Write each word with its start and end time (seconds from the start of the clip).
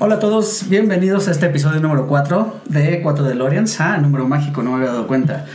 Hola 0.00 0.14
a 0.14 0.18
todos, 0.20 0.68
bienvenidos 0.68 1.26
a 1.26 1.32
este 1.32 1.46
episodio 1.46 1.80
número 1.80 2.06
4 2.06 2.60
de 2.66 3.02
4 3.02 3.24
de 3.24 3.34
Lorians. 3.34 3.80
Ah, 3.80 3.98
número 3.98 4.28
mágico, 4.28 4.62
no 4.62 4.70
me 4.70 4.76
había 4.76 4.90
dado 4.90 5.08
cuenta. 5.08 5.46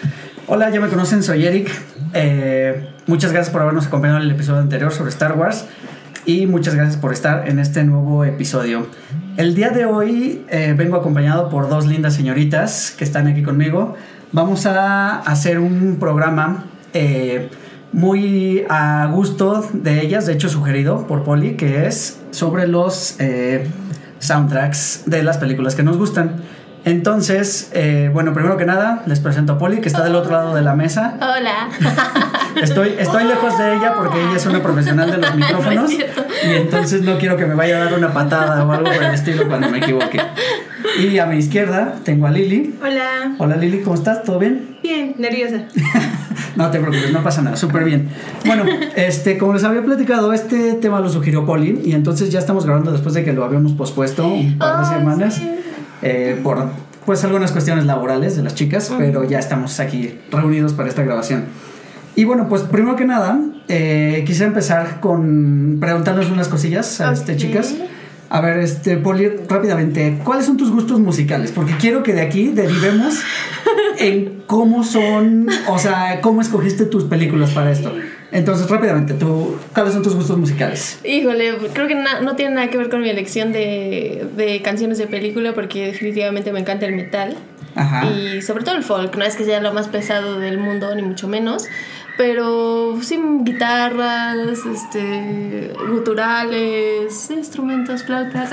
Hola, 0.48 0.70
ya 0.70 0.82
me 0.82 0.90
conocen, 0.90 1.24
soy 1.24 1.46
Eric. 1.46 1.72
Eh, 2.14 2.90
muchas 3.08 3.32
gracias 3.32 3.54
por 3.54 3.62
habernos 3.62 3.88
acompañado 3.88 4.20
en 4.20 4.26
el 4.26 4.32
episodio 4.32 4.60
anterior 4.60 4.92
sobre 4.92 5.12
Star 5.12 5.38
Wars 5.38 5.64
y 6.26 6.46
muchas 6.46 6.76
gracias 6.76 6.98
por 6.98 7.14
estar 7.14 7.48
en 7.48 7.58
este 7.58 7.86
nuevo 7.86 8.26
episodio. 8.26 8.88
El 9.38 9.56
día 9.56 9.70
de 9.70 9.86
hoy 9.86 10.46
eh, 10.50 10.76
vengo 10.78 10.98
acompañado 10.98 11.48
por 11.48 11.70
dos 11.70 11.88
lindas 11.88 12.14
señoritas 12.14 12.94
que 12.98 13.06
están 13.06 13.28
aquí 13.28 13.44
conmigo. 13.44 13.96
Vamos 14.34 14.66
a 14.66 15.20
hacer 15.20 15.60
un 15.60 16.00
programa 16.02 16.66
eh, 16.94 17.50
muy 17.94 18.66
a 18.68 19.10
gusto 19.10 19.66
de 19.72 20.02
ellas, 20.02 20.26
de 20.26 20.34
hecho 20.34 20.50
sugerido 20.50 21.08
por 21.08 21.24
Polly, 21.24 21.56
que 21.56 21.88
es 21.88 22.20
sobre 22.32 22.68
los 22.68 23.16
soundtracks 24.24 25.04
de 25.06 25.24
las 25.24 25.38
películas 25.38 25.76
que 25.76 25.84
nos 25.84 25.98
gustan. 25.98 26.42
Entonces, 26.86 27.70
eh, 27.74 28.10
bueno, 28.14 28.34
primero 28.34 28.58
que 28.58 28.66
nada, 28.66 29.04
les 29.06 29.20
presento 29.20 29.54
a 29.54 29.58
Polly, 29.58 29.80
que 29.80 29.88
está 29.88 30.04
del 30.04 30.16
otro 30.16 30.32
lado 30.32 30.54
de 30.54 30.62
la 30.62 30.76
mesa. 30.76 31.16
Hola. 31.18 31.70
Estoy, 32.62 32.96
estoy 33.00 33.24
lejos 33.24 33.58
de 33.58 33.74
ella 33.74 33.96
porque 33.98 34.22
ella 34.22 34.38
es 34.38 34.46
una 34.46 34.62
profesional 34.62 35.10
de 35.10 35.18
los 35.18 35.36
micrófonos. 35.36 35.90
No 35.90 35.98
y 35.98 36.56
entonces 36.56 37.02
no 37.02 37.18
quiero 37.18 37.36
que 37.36 37.48
me 37.48 37.56
vaya 37.56 37.78
a 37.78 37.86
dar 37.86 37.94
una 37.96 38.14
patada 38.14 38.64
o 38.64 38.72
algo 38.72 38.92
por 38.92 39.04
el 39.04 39.14
estilo 39.14 39.48
cuando 39.48 39.70
me 39.70 39.80
equivoque. 39.80 40.22
Y 41.00 41.18
a 41.18 41.26
mi 41.26 41.38
izquierda 41.38 41.96
tengo 42.04 42.28
a 42.28 42.32
Lili. 42.32 42.76
Hola. 42.80 43.36
Hola 43.40 43.56
Lili, 43.56 43.82
¿cómo 43.82 43.96
estás? 43.96 44.24
¿Todo 44.24 44.38
bien? 44.38 44.78
Bien, 44.84 45.16
nerviosa. 45.18 45.64
No 46.56 46.70
te 46.70 46.80
preocupes, 46.80 47.12
no 47.12 47.24
pasa 47.24 47.42
nada, 47.42 47.58
súper 47.58 47.84
bien. 47.84 48.10
Bueno, 48.46 48.64
este, 48.96 49.40
como 49.40 49.54
les 49.54 49.64
había 49.64 49.82
platicado, 49.82 50.34
este 50.34 50.74
tema 50.74 51.00
lo 51.00 51.10
sugirió 51.10 51.48
Poli 51.48 51.82
y 51.84 51.94
entonces 51.94 52.30
ya 52.30 52.38
estamos 52.38 52.66
grabando 52.66 52.92
después 52.92 53.16
de 53.16 53.24
que 53.24 53.34
lo 53.34 53.44
habíamos 53.44 53.72
pospuesto 53.72 54.28
un 54.28 54.60
par 54.60 54.82
de 54.82 54.86
semanas 54.86 55.34
sí. 55.34 55.50
Eh, 56.04 56.40
por 56.44 56.68
pues 57.06 57.24
algunas 57.24 57.52
cuestiones 57.52 57.86
laborales 57.86 58.36
de 58.38 58.44
las 58.44 58.56
chicas, 58.56 58.92
pero 58.98 59.24
ya 59.24 59.40
estamos 59.40 59.80
aquí 59.80 60.20
reunidos 60.32 60.74
para 60.74 60.88
esta 60.90 61.04
grabación. 61.04 61.46
Y 62.16 62.26
bueno, 62.26 62.48
pues 62.48 62.62
primero 62.62 62.96
que 62.96 63.06
nada, 63.06 63.40
eh, 63.68 64.24
quisiera 64.26 64.48
empezar 64.48 65.00
con 65.00 65.78
preguntarles 65.80 66.30
unas 66.30 66.48
cosillas 66.48 67.02
a 67.02 67.12
este, 67.12 67.34
Ok. 67.34 67.38
chicas. 67.40 67.76
A 68.30 68.42
ver, 68.42 68.58
este, 68.60 68.98
Poli, 68.98 69.30
rápidamente, 69.48 70.20
¿cuáles 70.24 70.46
son 70.46 70.58
tus 70.58 70.72
gustos 70.72 71.00
musicales? 71.00 71.52
Porque 71.52 71.76
quiero 71.78 72.04
que 72.04 72.14
de 72.14 72.22
aquí 72.22 72.50
derivemos 72.50 73.22
en 74.00 74.44
cómo 74.48 74.84
son, 74.84 75.48
o 75.68 75.78
sea, 75.78 76.20
cómo 76.22 76.42
escogiste 76.42 76.86
tus 76.86 77.04
películas 77.04 77.52
para 77.52 77.72
esto. 77.72 77.94
Entonces, 78.34 78.68
rápidamente, 78.70 79.14
tú, 79.14 79.58
¿cuáles 79.74 79.94
son 79.94 80.02
tus 80.04 80.16
gustos 80.16 80.38
musicales? 80.38 81.00
Híjole, 81.06 81.54
creo 81.72 81.88
que 81.88 81.96
na- 81.96 82.20
no 82.22 82.36
tiene 82.36 82.56
nada 82.56 82.70
que 82.70 82.78
ver 82.78 82.90
con 82.90 83.02
mi 83.02 83.10
elección 83.10 83.54
de, 83.54 84.26
de 84.36 84.62
canciones 84.64 84.98
de 84.98 85.08
película 85.08 85.54
porque 85.54 85.86
definitivamente 85.86 86.52
me 86.52 86.60
encanta 86.60 86.86
el 86.88 86.96
metal. 86.96 87.36
Ajá. 87.76 88.06
Y 88.08 88.42
sobre 88.42 88.64
todo 88.64 88.76
el 88.76 88.84
folk, 88.84 89.16
no 89.18 89.24
es 89.24 89.36
que 89.36 89.46
sea 89.46 89.60
lo 89.62 89.72
más 89.74 89.88
pesado 89.88 90.40
del 90.40 90.58
mundo, 90.58 90.94
ni 90.96 91.02
mucho 91.04 91.28
menos. 91.28 91.66
Pero 92.16 93.00
sí, 93.02 93.20
guitarras, 93.42 94.38
este, 94.72 95.74
guturales, 95.90 97.32
instrumentos, 97.32 98.04
flautas, 98.04 98.52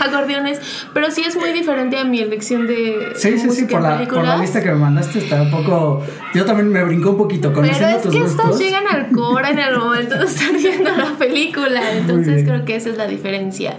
acordeones. 0.00 0.60
Pero 0.92 1.10
sí 1.10 1.22
es 1.26 1.36
muy 1.36 1.52
diferente 1.52 1.98
a 1.98 2.04
mi 2.04 2.20
elección 2.20 2.66
de 2.66 3.12
Sí, 3.16 3.38
sí, 3.38 3.50
sí, 3.50 3.64
por 3.64 3.80
la, 3.80 3.98
por 4.06 4.22
la 4.22 4.36
lista 4.36 4.62
que 4.62 4.68
me 4.70 4.76
mandaste 4.76 5.18
está 5.20 5.40
un 5.42 5.50
poco... 5.50 6.02
Yo 6.34 6.44
también 6.44 6.68
me 6.68 6.84
brincó 6.84 7.12
un 7.12 7.16
poquito 7.18 7.48
Pero 7.48 7.62
conociendo 7.62 7.96
es 7.96 8.02
tus 8.02 8.12
que 8.12 8.24
estas 8.24 8.58
llegan 8.58 8.84
al 8.86 9.10
core 9.12 9.48
en 9.50 9.58
el 9.60 9.78
momento 9.78 10.18
de 10.18 10.24
estar 10.26 10.52
viendo 10.52 10.90
la 10.94 11.12
película. 11.18 11.92
Entonces 11.92 12.44
creo 12.44 12.64
que 12.66 12.76
esa 12.76 12.90
es 12.90 12.98
la 12.98 13.06
diferencia. 13.06 13.76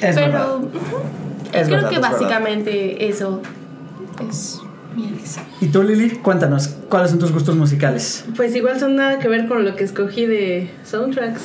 Es 0.00 0.16
Pero 0.16 0.32
verdad. 0.32 0.56
ujú, 0.56 0.68
Es 1.52 1.66
creo 1.68 1.76
verdad, 1.76 1.88
que 1.90 1.94
es 1.94 2.00
verdad. 2.00 2.10
básicamente 2.18 3.08
eso 3.08 3.40
es 4.28 4.61
Y 5.60 5.66
tú, 5.66 5.82
Lili, 5.82 6.10
cuéntanos, 6.10 6.68
¿cuáles 6.88 7.10
son 7.10 7.18
tus 7.18 7.32
gustos 7.32 7.56
musicales? 7.56 8.24
Pues 8.36 8.54
igual 8.54 8.78
son 8.78 8.96
nada 8.96 9.18
que 9.18 9.28
ver 9.28 9.46
con 9.48 9.64
lo 9.64 9.76
que 9.76 9.84
escogí 9.84 10.26
de 10.26 10.70
soundtracks. 10.84 11.42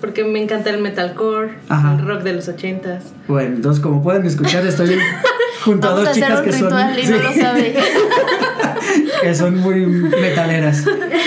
Porque 0.00 0.24
me 0.24 0.40
encanta 0.40 0.70
el 0.70 0.80
metalcore, 0.80 1.54
Ajá. 1.68 1.96
el 1.98 2.06
rock 2.06 2.22
de 2.22 2.32
los 2.32 2.48
ochentas. 2.48 3.04
Bueno, 3.26 3.56
entonces, 3.56 3.82
como 3.82 4.02
pueden 4.02 4.24
escuchar, 4.26 4.64
estoy 4.64 4.96
junto 5.64 5.88
a 5.88 5.92
dos 5.92 6.06
a 6.06 6.10
hacer 6.10 6.22
chicas 6.22 6.38
un 6.38 6.44
que 6.44 6.52
son, 6.52 6.70
no 6.70 7.22
lo 7.22 7.32
sabe. 7.34 7.74
que 9.22 9.34
son 9.34 9.56
muy 9.58 9.86
metaleras. 9.86 10.84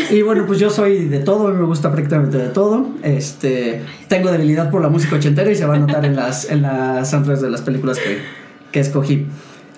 Y 0.09 0.21
bueno, 0.21 0.45
pues 0.45 0.59
yo 0.59 0.69
soy 0.69 1.05
de 1.05 1.19
todo, 1.19 1.49
me 1.49 1.65
gusta 1.65 1.91
prácticamente 1.91 2.37
de 2.37 2.49
todo. 2.49 2.87
Este, 3.03 3.81
tengo 4.07 4.31
debilidad 4.31 4.69
por 4.71 4.81
la 4.81 4.89
música 4.89 5.17
ochentera 5.17 5.51
y 5.51 5.55
se 5.55 5.65
va 5.65 5.75
a 5.75 5.79
notar 5.79 6.05
en 6.05 6.15
las, 6.15 6.49
en 6.49 6.61
las 6.61 7.09
soundtracks 7.09 7.41
de 7.41 7.49
las 7.49 7.61
películas 7.61 7.99
que, 7.99 8.19
que 8.71 8.79
escogí. 8.79 9.27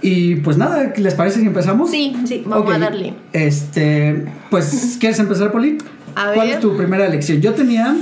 Y 0.03 0.35
pues 0.35 0.57
nada, 0.57 0.93
¿les 0.97 1.13
parece 1.15 1.39
si 1.39 1.47
empezamos? 1.47 1.89
Sí, 1.89 2.15
Sí. 2.25 2.43
vamos 2.45 2.71
a 2.75 2.77
darle. 2.77 3.13
Este, 3.31 4.25
pues, 4.51 4.97
¿quieres 4.99 5.17
empezar, 5.19 5.51
Poli? 5.51 5.77
A 6.15 6.33
¿Cuál 6.33 6.47
ver. 6.47 6.55
es 6.57 6.61
tu 6.61 6.75
primera 6.77 7.07
elección? 7.07 7.41
Yo 7.41 7.53
tenía. 7.53 7.95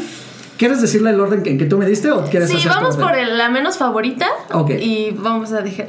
¿Quieres 0.57 0.81
decirle 0.81 1.09
el 1.11 1.19
orden 1.19 1.41
en 1.45 1.57
que 1.57 1.65
tú 1.65 1.77
me 1.79 1.87
diste 1.87 2.11
o 2.11 2.23
quieres 2.25 2.49
Sí, 2.49 2.57
hacer 2.57 2.69
vamos 2.71 2.95
por 2.97 3.15
el- 3.15 3.37
la 3.37 3.49
menos 3.49 3.77
favorita. 3.77 4.27
Ok. 4.53 4.71
Y 4.79 5.09
vamos 5.17 5.51
a 5.53 5.61
dejar. 5.61 5.87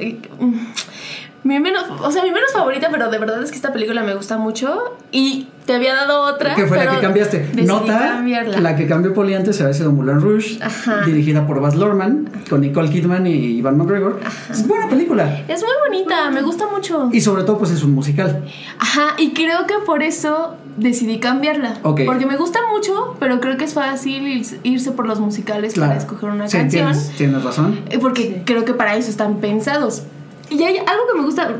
Mi 1.43 1.59
menos, 1.59 1.83
o 2.01 2.09
sea, 2.11 2.23
mi 2.23 2.31
menos 2.31 2.51
favorita, 2.53 2.87
pero 2.89 3.09
de 3.09 3.17
verdad 3.17 3.43
es 3.43 3.49
que 3.49 3.55
esta 3.57 3.73
película 3.73 4.01
me 4.03 4.15
gusta 4.15 4.37
mucho. 4.37 4.95
Y 5.11 5.47
te 5.65 5.73
había 5.75 5.93
dado 5.93 6.21
otra. 6.21 6.55
¿Qué 6.55 6.65
fue 6.67 6.77
la 6.77 6.89
que 6.95 6.99
cambiaste? 7.01 7.49
Nota, 7.65 7.97
cambiarla. 7.99 8.59
la 8.61 8.75
que 8.75 8.87
cambió 8.87 9.13
Poli 9.13 9.33
antes 9.33 9.59
había 9.61 9.73
sido 9.73 9.91
Moulin 9.91 10.21
Rouge, 10.21 10.57
Ajá. 10.61 11.01
dirigida 11.05 11.45
por 11.45 11.59
Baz 11.59 11.75
Luhrmann, 11.75 12.29
con 12.49 12.61
Nicole 12.61 12.89
Kidman 12.89 13.27
y 13.27 13.31
Ivan 13.57 13.77
McGregor. 13.77 14.19
Es 14.49 14.65
buena 14.67 14.87
película. 14.89 15.41
Es 15.47 15.61
muy 15.63 15.71
bonita, 15.89 16.29
me 16.31 16.41
gusta 16.41 16.65
mucho. 16.67 17.09
Y 17.11 17.19
sobre 17.21 17.43
todo, 17.43 17.57
pues 17.57 17.71
es 17.71 17.83
un 17.83 17.91
musical. 17.93 18.45
Ajá, 18.79 19.15
y 19.17 19.33
creo 19.33 19.67
que 19.67 19.75
por 19.85 20.01
eso 20.01 20.55
decidí 20.77 21.19
cambiarla. 21.19 21.75
Ok. 21.83 22.01
Porque 22.05 22.25
me 22.25 22.37
gusta 22.37 22.59
mucho, 22.73 23.15
pero 23.19 23.39
creo 23.41 23.57
que 23.57 23.65
es 23.65 23.73
fácil 23.73 24.25
ir- 24.27 24.59
irse 24.63 24.91
por 24.91 25.07
los 25.07 25.19
musicales 25.19 25.75
para 25.75 25.95
escoger 25.97 26.29
una 26.29 26.47
sí, 26.47 26.57
canción. 26.57 26.91
Tienes, 26.91 27.11
tienes 27.17 27.43
razón. 27.43 27.81
Eh, 27.89 27.99
Porque 27.99 28.43
creo 28.45 28.63
que 28.65 28.73
para 28.73 28.95
eso 28.95 29.09
están 29.09 29.35
pensados. 29.37 30.03
Y 30.49 30.61
hay 30.63 30.77
algo 30.77 31.03
que 31.11 31.19
me 31.19 31.25
gusta, 31.25 31.51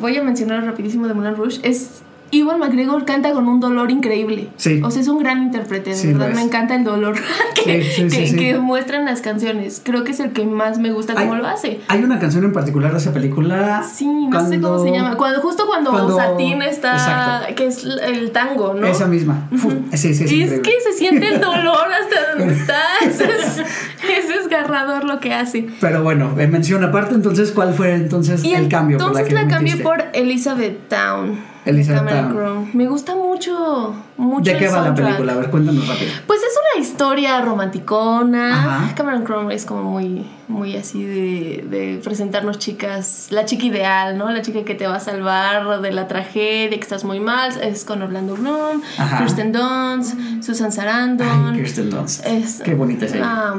voy 0.00 0.16
a 0.16 0.22
mencionar 0.22 0.64
rapidísimo 0.64 1.06
de 1.06 1.14
Moulin 1.14 1.36
Rouge, 1.36 1.60
es 1.62 2.02
Iwan 2.32 2.60
McGregor 2.60 3.04
canta 3.04 3.32
con 3.32 3.48
un 3.48 3.58
dolor 3.58 3.90
increíble. 3.90 4.50
Sí. 4.56 4.80
O 4.84 4.90
sea, 4.92 5.02
es 5.02 5.08
un 5.08 5.18
gran 5.18 5.42
intérprete, 5.42 5.90
de 5.90 5.96
Sí, 5.96 6.12
verdad 6.12 6.30
me 6.32 6.42
encanta 6.42 6.76
el 6.76 6.84
dolor 6.84 7.16
que, 7.64 7.82
Sí, 7.82 8.36
que- 8.36 8.56
muestran 8.56 9.04
las 9.04 9.20
canciones. 9.20 9.82
Creo 9.84 10.04
que 10.04 10.12
es 10.12 10.20
el 10.20 10.30
que 10.32 10.44
más 10.46 10.78
me 10.78 10.92
gusta 10.92 11.14
cómo 11.14 11.34
lo 11.34 11.44
hace. 11.48 11.80
Hay 11.88 12.04
una 12.04 12.20
canción 12.20 12.44
en 12.44 12.52
particular 12.52 12.92
de 12.92 12.98
esa 12.98 13.12
película. 13.12 13.82
Sí, 13.82 14.06
no 14.06 14.48
sé 14.48 14.60
cómo 14.60 14.76
cuando- 14.76 14.84
se 14.84 14.90
llama. 14.92 15.16
Cuando, 15.16 15.40
justo 15.40 15.66
cuando, 15.66 15.90
cuando- 15.90 16.16
Satín 16.16 16.62
está, 16.62 16.92
Exacto. 16.92 17.54
que 17.56 17.66
es 17.66 17.84
el 17.84 18.30
tango, 18.30 18.74
¿no? 18.74 18.86
Esa 18.86 19.06
misma. 19.08 19.48
Fu, 19.56 19.70
sí, 19.70 19.96
sí, 19.96 20.08
es 20.12 20.20
es 20.20 20.20
increíble. 20.30 20.62
que 20.62 20.70
se 20.84 20.92
siente 20.96 21.34
el 21.34 21.40
dolor 21.40 21.88
hasta 21.92 22.38
donde 22.38 22.54
está. 22.60 22.80
Es, 24.08 24.24
es 24.28 24.28
desgarrador 24.28 25.04
lo 25.04 25.20
que 25.20 25.34
hace. 25.34 25.68
Pero 25.80 26.02
bueno, 26.02 26.34
eh, 26.38 26.46
menciona 26.46 26.88
aparte, 26.88 27.14
entonces, 27.14 27.52
¿cuál 27.52 27.74
fue 27.74 27.94
entonces 27.94 28.44
Y 28.44 28.54
el 28.54 28.68
cambio? 28.68 28.98
por 28.98 29.08
entonces 29.08 29.28
que 29.28 29.34
la, 29.34 29.48
cambié 29.48 29.76
por 29.76 30.04
Elizabeth 30.12 30.88
Town. 30.88 31.38
Elizabeth. 31.64 32.30
Crowe. 32.30 32.68
Me 32.72 32.86
gusta 32.86 33.14
mucho, 33.14 33.94
mucho 34.16 34.50
¿De 34.50 34.58
qué 34.58 34.66
el 34.66 34.74
va 34.74 34.80
la 34.82 34.94
película? 34.94 35.32
A 35.32 35.36
ver, 35.36 35.50
cuéntanos 35.50 35.86
rápido. 35.86 36.10
Pues 36.26 36.40
es 36.40 36.58
una 36.74 36.82
historia 36.82 37.40
romanticona. 37.42 38.58
Ajá. 38.58 38.94
Cameron 38.94 39.24
Crowe 39.24 39.50
es 39.50 39.66
como 39.66 39.82
muy, 39.82 40.26
muy 40.50 40.76
así 40.76 41.02
de, 41.04 41.64
de 41.70 42.00
presentarnos 42.02 42.58
chicas, 42.58 43.28
la 43.30 43.44
chica 43.44 43.64
ideal, 43.66 44.18
¿no? 44.18 44.28
La 44.30 44.42
chica 44.42 44.64
que 44.64 44.74
te 44.74 44.86
va 44.86 44.96
a 44.96 45.00
salvar 45.00 45.80
de 45.80 45.92
la 45.92 46.08
tragedia, 46.08 46.70
que 46.70 46.82
estás 46.82 47.04
muy 47.04 47.20
mal. 47.20 47.52
Es 47.62 47.84
con 47.84 48.02
Orlando 48.02 48.34
Bloom, 48.34 48.82
Ajá. 48.98 49.18
Kirsten 49.18 49.52
Dunst, 49.52 50.14
Susan 50.42 50.72
Sarandon. 50.72 51.54
Ay, 51.54 51.60
Kirsten 51.60 51.90
Dunst. 51.90 52.26
Es- 52.26 52.60
Qué 52.62 52.74
bonita 52.74 53.06
es 53.06 53.14
ella. 53.14 53.52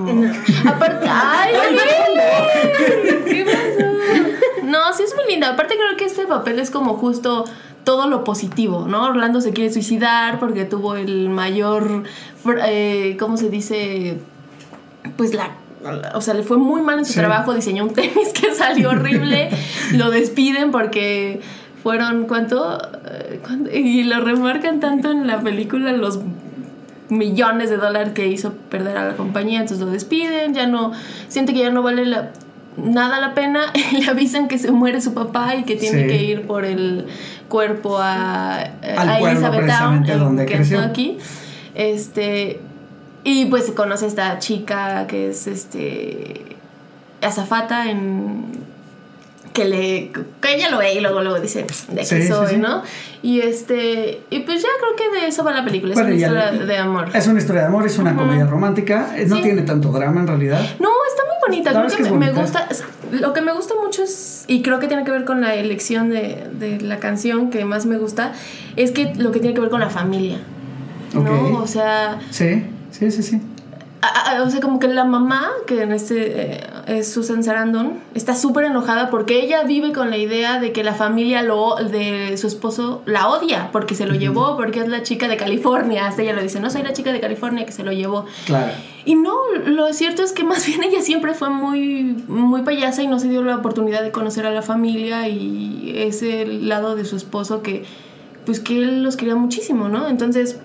Aparte, 0.68 1.08
ay, 1.10 1.54
¿qué 3.26 3.46
pasó? 3.46 4.66
No, 4.66 4.94
sí 4.94 5.04
es 5.04 5.16
muy 5.16 5.26
linda. 5.32 5.50
Aparte 5.52 5.76
creo 5.76 5.98
que 5.98 6.06
este 6.06 6.26
papel 6.26 6.60
es 6.60 6.70
como 6.72 6.96
justo 6.96 7.46
todo 7.84 8.08
lo 8.08 8.24
positivo, 8.24 8.86
¿no? 8.88 9.06
Orlando 9.08 9.42
se 9.42 9.54
quiere 9.54 9.72
suicidar 9.74 10.40
porque 10.40 10.66
tuvo 10.66 10.96
el 10.96 11.30
mayor, 11.30 12.04
eh, 12.66 13.18
¿cómo 13.20 13.38
se 13.38 13.50
dice? 13.50 14.20
Pues 15.18 15.34
la 15.34 15.52
o 16.14 16.22
sea, 16.22 16.34
le 16.34 16.44
fue 16.44 16.58
muy 16.58 16.82
mal 16.82 17.00
en 17.00 17.06
su 17.06 17.14
Sí. 17.14 17.20
trabajo, 17.20 17.54
diseñó 17.54 17.84
un 17.84 17.94
tenis 17.94 18.34
que 18.34 18.54
salió 18.56 18.90
horrible, 18.92 19.50
lo 19.94 20.10
despiden 20.12 20.72
porque 20.72 21.42
fueron, 21.84 22.26
¿cuánto? 22.28 22.78
Eh, 23.06 23.40
¿cuánto? 23.44 23.72
Y 23.72 24.04
lo 24.04 24.20
remarcan 24.22 24.80
tanto 24.80 25.12
en 25.12 25.26
la 25.28 25.40
película 25.42 25.92
los 25.94 26.20
millones 27.10 27.70
de 27.70 27.78
dólares 27.78 28.14
que 28.14 28.28
hizo 28.28 28.54
perder 28.70 28.98
a 28.98 29.06
la 29.08 29.16
compañía, 29.18 29.60
entonces 29.60 29.86
lo 29.86 29.92
despiden, 29.92 30.54
ya 30.54 30.68
no, 30.68 30.92
siente 31.28 31.54
que 31.54 31.60
ya 31.60 31.70
no 31.70 31.82
vale 31.82 32.06
la, 32.06 32.32
nada 32.78 33.20
la 33.20 33.34
pena, 33.34 33.66
le 34.00 34.08
avisan 34.08 34.48
que 34.48 34.58
se 34.58 34.72
muere 34.72 35.02
su 35.02 35.14
papá 35.14 35.56
y 35.56 35.64
que 35.64 35.76
tiene 35.76 36.04
Sí. 36.04 36.08
que 36.08 36.24
ir 36.24 36.48
por 36.48 36.64
el 36.64 37.08
cuerpo 37.50 37.98
a, 38.00 38.60
eh, 38.82 38.96
Al 38.98 39.10
a 39.10 39.20
pueblo, 39.20 39.28
Elizabeth 39.40 39.60
Town, 39.60 39.66
precisamente, 40.04 40.12
en 40.14 40.20
donde 40.20 40.46
creció. 40.46 40.78
Kentucky. 40.80 41.18
Este, 41.76 42.62
y 43.24 43.46
pues 43.46 43.66
se 43.66 43.74
conoce 43.74 44.06
a 44.06 44.08
esta 44.08 44.40
chica 44.40 45.06
que 45.08 45.30
es 45.30 45.48
este 45.48 46.56
azafata 47.22 47.90
en 47.90 48.46
que 49.54 49.66
le 49.66 50.12
que 50.42 50.56
ella 50.56 50.70
lo 50.70 50.78
ve 50.78 50.94
y 50.94 51.02
luego 51.02 51.22
luego 51.22 51.40
dice 51.40 51.66
de 51.90 52.06
Sí, 52.06 52.26
soy, 52.26 52.48
sí. 52.52 52.58
¿no? 52.58 52.84
Y 53.22 53.42
este 53.42 54.22
y 54.30 54.40
pues 54.40 54.62
ya 54.62 54.70
creo 54.80 54.96
que 54.96 55.20
de 55.20 55.28
eso 55.28 55.44
va 55.44 55.52
la 55.52 55.64
película, 55.66 55.92
es 55.94 56.00
Bueno, 56.00 56.16
una 56.16 56.18
historia 56.22 56.52
de 56.66 56.78
amor. 56.78 57.10
Es 57.14 57.28
una 57.28 57.40
historia 57.40 57.62
de 57.64 57.68
amor, 57.68 57.86
es 57.86 57.98
una 57.98 58.16
comedia 58.16 58.46
romántica. 58.46 59.14
eh, 59.18 59.26
No 59.28 59.42
tiene 59.42 59.64
tanto 59.64 59.90
drama 59.92 60.22
en 60.22 60.28
realidad. 60.28 60.62
No, 60.80 60.90
está 61.10 61.24
muy 61.26 61.36
bonita. 61.48 61.72
Creo 61.72 61.88
que, 61.98 62.04
me, 62.04 62.10
bonita. 62.32 62.42
gusta. 62.42 62.68
Lo 63.12 63.34
que 63.34 63.42
me 63.42 63.52
gusta 63.54 63.74
mucho 63.84 64.04
es. 64.04 64.46
Y 64.48 64.62
creo 64.62 64.80
que 64.80 64.88
tiene 64.88 65.04
que 65.04 65.12
ver 65.12 65.26
con 65.26 65.42
la 65.42 65.54
elección 65.56 66.10
de, 66.10 66.48
de 66.54 66.80
la 66.80 67.00
canción 67.00 67.50
que 67.52 67.66
más 67.66 67.86
me 67.86 67.98
gusta. 67.98 68.32
Es 68.78 68.92
que 68.92 69.14
lo 69.16 69.32
que 69.34 69.40
tiene 69.40 69.54
que 69.54 69.60
ver 69.62 69.70
con 69.70 69.82
la 69.82 69.90
familia. 69.90 70.40
¿No? 71.14 71.58
O 71.62 71.68
sea. 71.68 72.20
Sí, 72.32 72.64
sí, 72.92 73.10
sí, 73.12 73.24
sí. 73.24 73.42
a- 74.04 74.38
a- 74.38 74.44
o 74.44 74.50
sea, 74.50 74.60
como 74.62 74.80
que 74.80 74.88
la 74.88 75.04
mamá, 75.06 75.48
que 75.68 75.82
en 75.84 75.92
este 75.92 76.54
eh, 76.56 76.64
es 76.88 77.12
Susan 77.14 77.44
Sarandon, 77.44 78.00
está 78.16 78.34
súper 78.36 78.66
enojada 78.66 79.12
porque 79.12 79.44
ella 79.44 79.64
vive 79.64 79.92
con 79.94 80.10
la 80.10 80.18
idea 80.18 80.60
de 80.60 80.72
que 80.72 80.84
la 80.84 80.96
familia 80.96 81.44
lo, 81.44 81.76
de 81.76 82.36
su 82.38 82.48
esposo 82.48 83.04
la 83.06 83.30
odia 83.30 83.70
porque 83.72 83.94
se 83.94 84.08
lo 84.08 84.16
llevó, 84.16 84.58
porque 84.58 84.80
es 84.80 84.88
la 84.88 85.04
chica 85.04 85.28
de 85.28 85.38
California. 85.38 86.08
Hasta 86.08 86.24
ella 86.24 86.34
lo 86.34 86.42
dice, 86.42 86.60
no 86.60 86.72
soy 86.72 86.82
la 86.82 86.94
chica 86.94 87.12
de 87.14 87.20
California 87.20 87.64
que 87.66 87.72
se 87.72 87.84
lo 87.84 87.92
llevó. 87.92 88.26
Claro. 88.48 88.72
Y 89.06 89.14
no, 89.14 89.36
lo 89.68 89.94
cierto 89.94 90.24
es 90.24 90.32
que 90.32 90.44
más 90.44 90.66
bien 90.66 90.82
ella 90.84 91.02
siempre 91.04 91.36
fue 91.36 91.52
muy, 91.52 92.16
muy 92.28 92.64
payasa 92.64 93.04
y 93.04 93.08
no 93.08 93.20
se 93.20 93.30
dio 93.30 93.44
la 93.44 93.56
oportunidad 93.58 94.02
de 94.02 94.10
conocer 94.12 94.48
a 94.48 94.52
la 94.52 94.64
familia 94.64 95.28
y 95.28 95.94
ese 95.96 96.48
lado 96.48 96.96
de 96.96 97.06
su 97.06 97.16
esposo 97.16 97.62
que, 97.62 97.86
pues 98.48 98.60
que 98.60 98.80
él 98.82 99.04
los 99.04 99.16
quería 99.16 99.36
muchísimo, 99.36 99.90
¿no? 99.90 100.08
Entonces, 100.08 100.58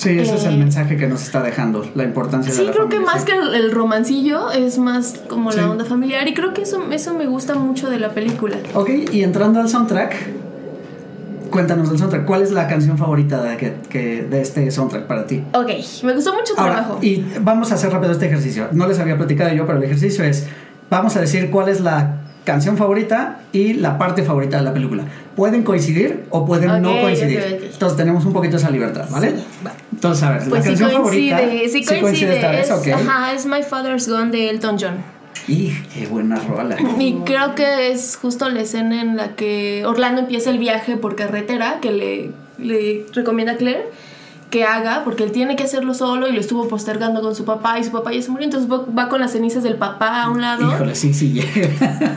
Sí, 0.00 0.18
ese 0.18 0.34
es 0.36 0.44
el 0.44 0.54
Eh, 0.54 0.56
mensaje 0.56 0.96
que 0.96 1.06
nos 1.06 1.22
está 1.22 1.42
dejando, 1.42 1.84
la 1.94 2.04
importancia 2.04 2.50
de 2.50 2.58
sí, 2.58 2.64
la 2.64 2.72
creo 2.72 2.88
que 2.88 3.00
más 3.00 3.20
sí. 3.20 3.26
que 3.26 3.32
el, 3.36 3.54
el 3.54 3.70
romancillo 3.70 4.50
es 4.50 4.78
más 4.78 5.20
como 5.28 5.52
Sí. 5.52 5.58
la 5.58 5.70
onda 5.70 5.84
familiar 5.84 6.26
y 6.26 6.32
creo 6.32 6.54
que 6.54 6.62
eso, 6.62 6.82
eso 6.90 7.12
me 7.12 7.26
gusta 7.26 7.54
mucho 7.54 7.90
de 7.90 7.98
la 8.00 8.08
película. 8.10 8.56
Ok, 8.72 8.88
y 9.12 9.22
entrando 9.22 9.60
al 9.60 9.68
soundtrack, 9.68 10.14
cuéntanos 11.50 11.90
del 11.90 11.98
soundtrack. 11.98 12.24
¿Cuál 12.24 12.40
es 12.42 12.50
la 12.52 12.66
canción 12.66 12.96
favorita 12.96 13.42
de, 13.42 13.56
que, 13.58 13.74
que- 13.90 14.22
de 14.22 14.40
este 14.40 14.70
soundtrack 14.70 15.06
para 15.06 15.26
ti? 15.26 15.44
Ok, 15.52 15.68
me 16.04 16.14
gustó 16.14 16.32
mucho 16.32 16.54
tu 16.54 16.60
Ahora, 16.60 16.76
trabajo. 16.76 16.98
y 17.02 17.22
vamos 17.42 17.70
a 17.70 17.74
hacer 17.74 17.92
rápido 17.92 18.12
este 18.12 18.24
ejercicio. 18.26 18.68
No 18.72 18.86
les 18.86 18.98
había 19.00 19.18
platicado 19.18 19.52
yo, 19.52 19.66
pero 19.66 19.76
el 19.78 19.84
ejercicio 19.84 20.24
es, 20.24 20.46
vamos 20.88 21.14
a 21.16 21.20
decir 21.20 21.50
cuál 21.50 21.68
es 21.68 21.80
la 21.80 22.20
canción 22.50 22.76
favorita 22.76 23.40
y 23.52 23.74
la 23.74 23.96
parte 23.98 24.22
favorita 24.22 24.58
de 24.58 24.62
la 24.64 24.72
película. 24.74 25.04
Pueden 25.36 25.62
coincidir 25.62 26.24
o 26.30 26.44
pueden 26.44 26.82
no 26.82 26.92
Ok, 26.94 27.00
coincidir. 27.02 27.38
ok, 27.38 27.44
ok. 27.56 27.62
Entonces 27.72 27.96
tenemos 27.96 28.24
un 28.24 28.32
poquito 28.32 28.56
esa 28.56 28.70
libertad, 28.70 29.06
¿vale? 29.10 29.30
Sí, 29.30 29.44
va. 29.66 29.72
Entonces, 29.92 30.22
a 30.24 30.30
ver, 30.32 30.42
Pues 30.48 30.50
la 30.50 30.62
sí 30.62 30.68
canción 30.82 31.02
coincide, 31.02 31.30
favorita. 31.30 31.68
sí 31.72 32.00
coincide. 32.00 32.34
esta 32.36 32.50
vez, 32.50 32.70
es. 32.86 32.94
Ajá, 32.94 33.32
es 33.32 33.46
My 33.46 33.62
Father's 33.62 34.08
Gone 34.08 34.30
de 34.30 34.50
Elton 34.50 34.76
John. 34.80 34.96
Y 35.48 35.70
qué 35.94 36.06
buena 36.06 36.36
rola. 36.36 36.76
Y 36.98 37.14
creo 37.24 37.54
que 37.54 37.90
es 37.92 38.16
justo 38.20 38.48
la 38.48 38.60
escena 38.60 39.00
en 39.00 39.16
la 39.16 39.34
que 39.36 39.84
Orlando 39.86 40.20
empieza 40.20 40.50
el 40.50 40.58
viaje 40.58 40.96
por 40.96 41.16
carretera 41.16 41.78
que 41.80 41.92
le, 41.92 42.30
le 42.58 43.06
recomienda 43.14 43.56
Claire 43.56 43.86
que 44.50 44.64
haga, 44.64 45.04
porque 45.04 45.22
él 45.22 45.30
tiene 45.30 45.54
que 45.54 45.62
hacerlo 45.62 45.94
solo 45.94 46.26
y 46.28 46.32
lo 46.32 46.40
estuvo 46.40 46.66
postergando 46.66 47.22
con 47.22 47.36
su 47.36 47.44
papá 47.44 47.78
y 47.78 47.84
su 47.84 47.92
papá 47.92 48.12
ya 48.12 48.20
se 48.20 48.30
murió, 48.32 48.46
entonces 48.46 48.68
va, 48.68 49.08
con 49.08 49.20
las 49.20 49.30
cenizas 49.30 49.62
del 49.62 49.76
papá 49.76 50.24
a 50.24 50.28
un 50.28 50.40
lado. 50.40 50.68
Híjole, 50.68 50.94
sí, 50.96 51.14
sí 51.14 51.32
llega. 51.32 52.16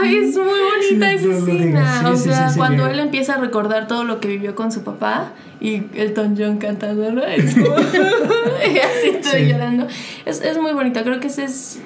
Ay, 0.00 0.16
es 0.18 0.36
muy 0.36 0.44
bonita 0.46 1.18
Sí, 1.18 1.28
esa 1.28 1.38
escena. 1.38 1.98
Sí, 2.00 2.06
o 2.06 2.16
sí, 2.16 2.22
sea, 2.28 2.52
cuando 2.56 2.86
él 2.86 3.00
empieza 3.00 3.34
a 3.34 3.38
recordar 3.38 3.88
todo 3.88 4.04
lo 4.04 4.20
que 4.20 4.28
vivió 4.28 4.54
con 4.54 4.70
su 4.70 4.82
papá 4.84 5.32
y 5.60 5.82
Elton 5.94 6.36
John 6.38 6.58
cantando, 6.58 7.10
¿no? 7.10 7.24
Es 7.24 7.54
como- 7.54 7.66
y 8.72 8.78
así 8.78 9.08
estoy 9.12 9.48
llorando. 9.48 9.88
Es, 10.24 10.42
es 10.42 10.56
muy 10.58 10.72
bonita. 10.74 11.02
Creo 11.02 11.18
que 11.18 11.26
esa 11.26 11.42
es. 11.42 11.80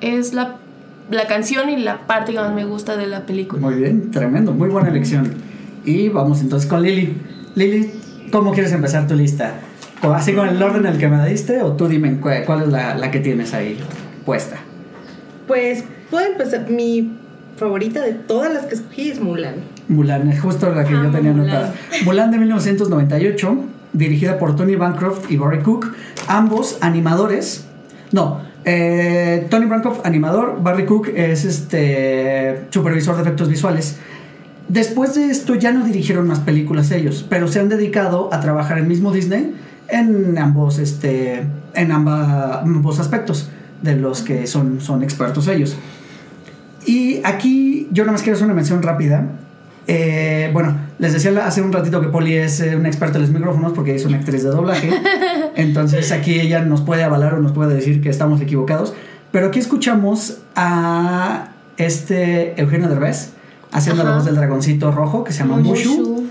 Es 0.00 0.34
la, 0.34 0.56
la 1.10 1.26
canción 1.26 1.68
y 1.70 1.76
la 1.78 2.06
parte 2.06 2.32
que 2.32 2.38
más 2.38 2.52
me 2.52 2.64
gusta 2.64 2.96
de 2.96 3.06
la 3.06 3.26
película. 3.26 3.60
Muy 3.60 3.74
bien, 3.74 4.10
tremendo, 4.10 4.52
muy 4.52 4.68
buena 4.68 4.88
elección. 4.90 5.34
Y 5.84 6.08
vamos 6.10 6.40
entonces 6.40 6.68
con 6.68 6.82
Lili. 6.82 7.16
Lili, 7.54 7.90
¿cómo 8.36 8.52
quieres 8.52 8.72
empezar 8.72 9.06
tu 9.06 9.14
lista? 9.14 9.54
¿Con- 10.02 10.14
¿Así 10.14 10.34
con 10.34 10.46
el 10.46 10.62
orden 10.62 10.84
en 10.84 10.92
el 10.92 10.98
que 10.98 11.08
me 11.08 11.26
diste 11.26 11.62
o 11.62 11.72
tú 11.72 11.88
dime 11.88 12.18
cuál, 12.20 12.62
es 12.62 12.68
la, 12.68 12.94
la 12.94 13.10
que 13.10 13.18
tienes 13.20 13.54
ahí 13.54 13.78
puesta? 14.26 14.56
Pues 15.46 15.84
puedo 16.10 16.26
empezar. 16.26 16.68
Mi 16.68 17.16
favorita 17.56 18.02
de 18.02 18.12
todas 18.12 18.52
las 18.52 18.66
que 18.66 18.74
escogí 18.74 19.08
es 19.10 19.20
Mulan. 19.20 19.54
Mulan, 19.88 20.28
es 20.30 20.38
justo 20.40 20.70
la 20.70 20.84
que 20.84 20.92
yo 20.92 21.10
tenía 21.10 21.32
Mulan. 21.32 21.48
anotada. 21.48 21.74
Mulan 22.04 22.30
de 22.30 22.36
1998, 22.38 23.56
dirigida 23.94 24.38
por 24.38 24.54
Tony 24.54 24.76
Bancroft 24.76 25.30
y 25.30 25.38
Barry 25.38 25.60
Cook, 25.60 25.94
ambos 26.28 26.76
animadores. 26.82 27.64
No, 28.12 28.42
eh, 28.66 29.46
Tony 29.48 29.64
Bancroft, 29.64 30.04
animador, 30.04 30.58
Barry 30.62 30.84
Cook 30.84 31.08
es 31.14 31.46
este 31.46 32.64
supervisor 32.68 33.16
de 33.16 33.22
efectos 33.22 33.48
visuales. 33.48 33.96
Después 34.68 35.14
de 35.14 35.30
esto 35.30 35.54
ya 35.54 35.72
no 35.72 35.84
dirigieron 35.84 36.26
más 36.26 36.40
películas 36.40 36.90
ellos, 36.90 37.24
pero 37.28 37.46
se 37.48 37.60
han 37.60 37.68
dedicado 37.68 38.28
a 38.32 38.40
trabajar 38.40 38.78
en 38.78 38.88
mismo 38.88 39.12
Disney 39.12 39.54
en 39.88 40.36
ambos, 40.38 40.78
este, 40.80 41.44
en 41.74 41.92
amba- 41.92 42.62
ambos 42.62 42.98
aspectos 42.98 43.48
de 43.82 43.94
los 43.94 44.22
que 44.22 44.46
son, 44.48 44.80
son 44.80 45.02
expertos 45.04 45.46
ellos. 45.46 45.76
Y 46.84 47.20
aquí 47.24 47.88
yo 47.92 48.02
nada 48.04 48.12
más 48.12 48.22
quiero 48.22 48.34
hacer 48.36 48.46
una 48.46 48.54
mención 48.54 48.82
rápida. 48.82 49.26
Eh, 49.86 50.50
bueno, 50.52 50.76
les 50.98 51.12
decía 51.12 51.30
hace 51.46 51.62
un 51.62 51.72
ratito 51.72 52.00
que 52.00 52.08
Polly 52.08 52.34
es 52.34 52.60
eh, 52.60 52.74
una 52.76 52.88
experta 52.88 53.18
en 53.18 53.22
los 53.22 53.30
micrófonos 53.30 53.72
porque 53.72 53.94
es 53.94 54.04
una 54.04 54.16
actriz 54.18 54.42
de 54.42 54.48
doblaje. 54.50 54.90
Entonces 55.54 56.10
aquí 56.10 56.40
ella 56.40 56.62
nos 56.62 56.80
puede 56.80 57.04
avalar 57.04 57.34
o 57.34 57.40
nos 57.40 57.52
puede 57.52 57.74
decir 57.74 58.00
que 58.00 58.08
estamos 58.08 58.40
equivocados. 58.40 58.94
Pero 59.30 59.46
aquí 59.48 59.60
escuchamos 59.60 60.38
a 60.56 61.50
este 61.76 62.60
Eugenio 62.60 62.88
Derbez 62.88 63.30
haciendo 63.72 64.04
la 64.04 64.14
voz 64.14 64.24
del 64.24 64.36
dragoncito 64.36 64.90
rojo 64.92 65.24
que 65.24 65.32
se 65.32 65.40
llama 65.40 65.56
Mushu. 65.56 65.90
Mushu. 65.96 66.24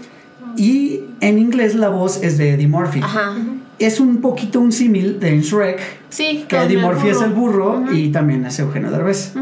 Y 0.58 1.02
en 1.22 1.38
inglés 1.38 1.76
la 1.76 1.90
voz 1.90 2.22
es 2.24 2.38
de 2.38 2.54
Eddie 2.54 2.68
Murphy. 2.68 3.02
Ajá. 3.04 3.34
Es 3.78 4.00
un 4.00 4.22
poquito 4.22 4.62
un 4.62 4.72
símil 4.72 5.20
de 5.20 5.42
Shrek, 5.42 5.80
Sí, 6.10 6.46
que 6.48 6.56
Eddie 6.56 6.78
Murphy 6.78 7.10
es 7.10 7.22
el 7.22 7.32
burro 7.32 7.92
y 7.92 8.10
también 8.10 8.46
es 8.46 8.58
Eugenio 8.60 8.90
Derbez. 8.90 9.34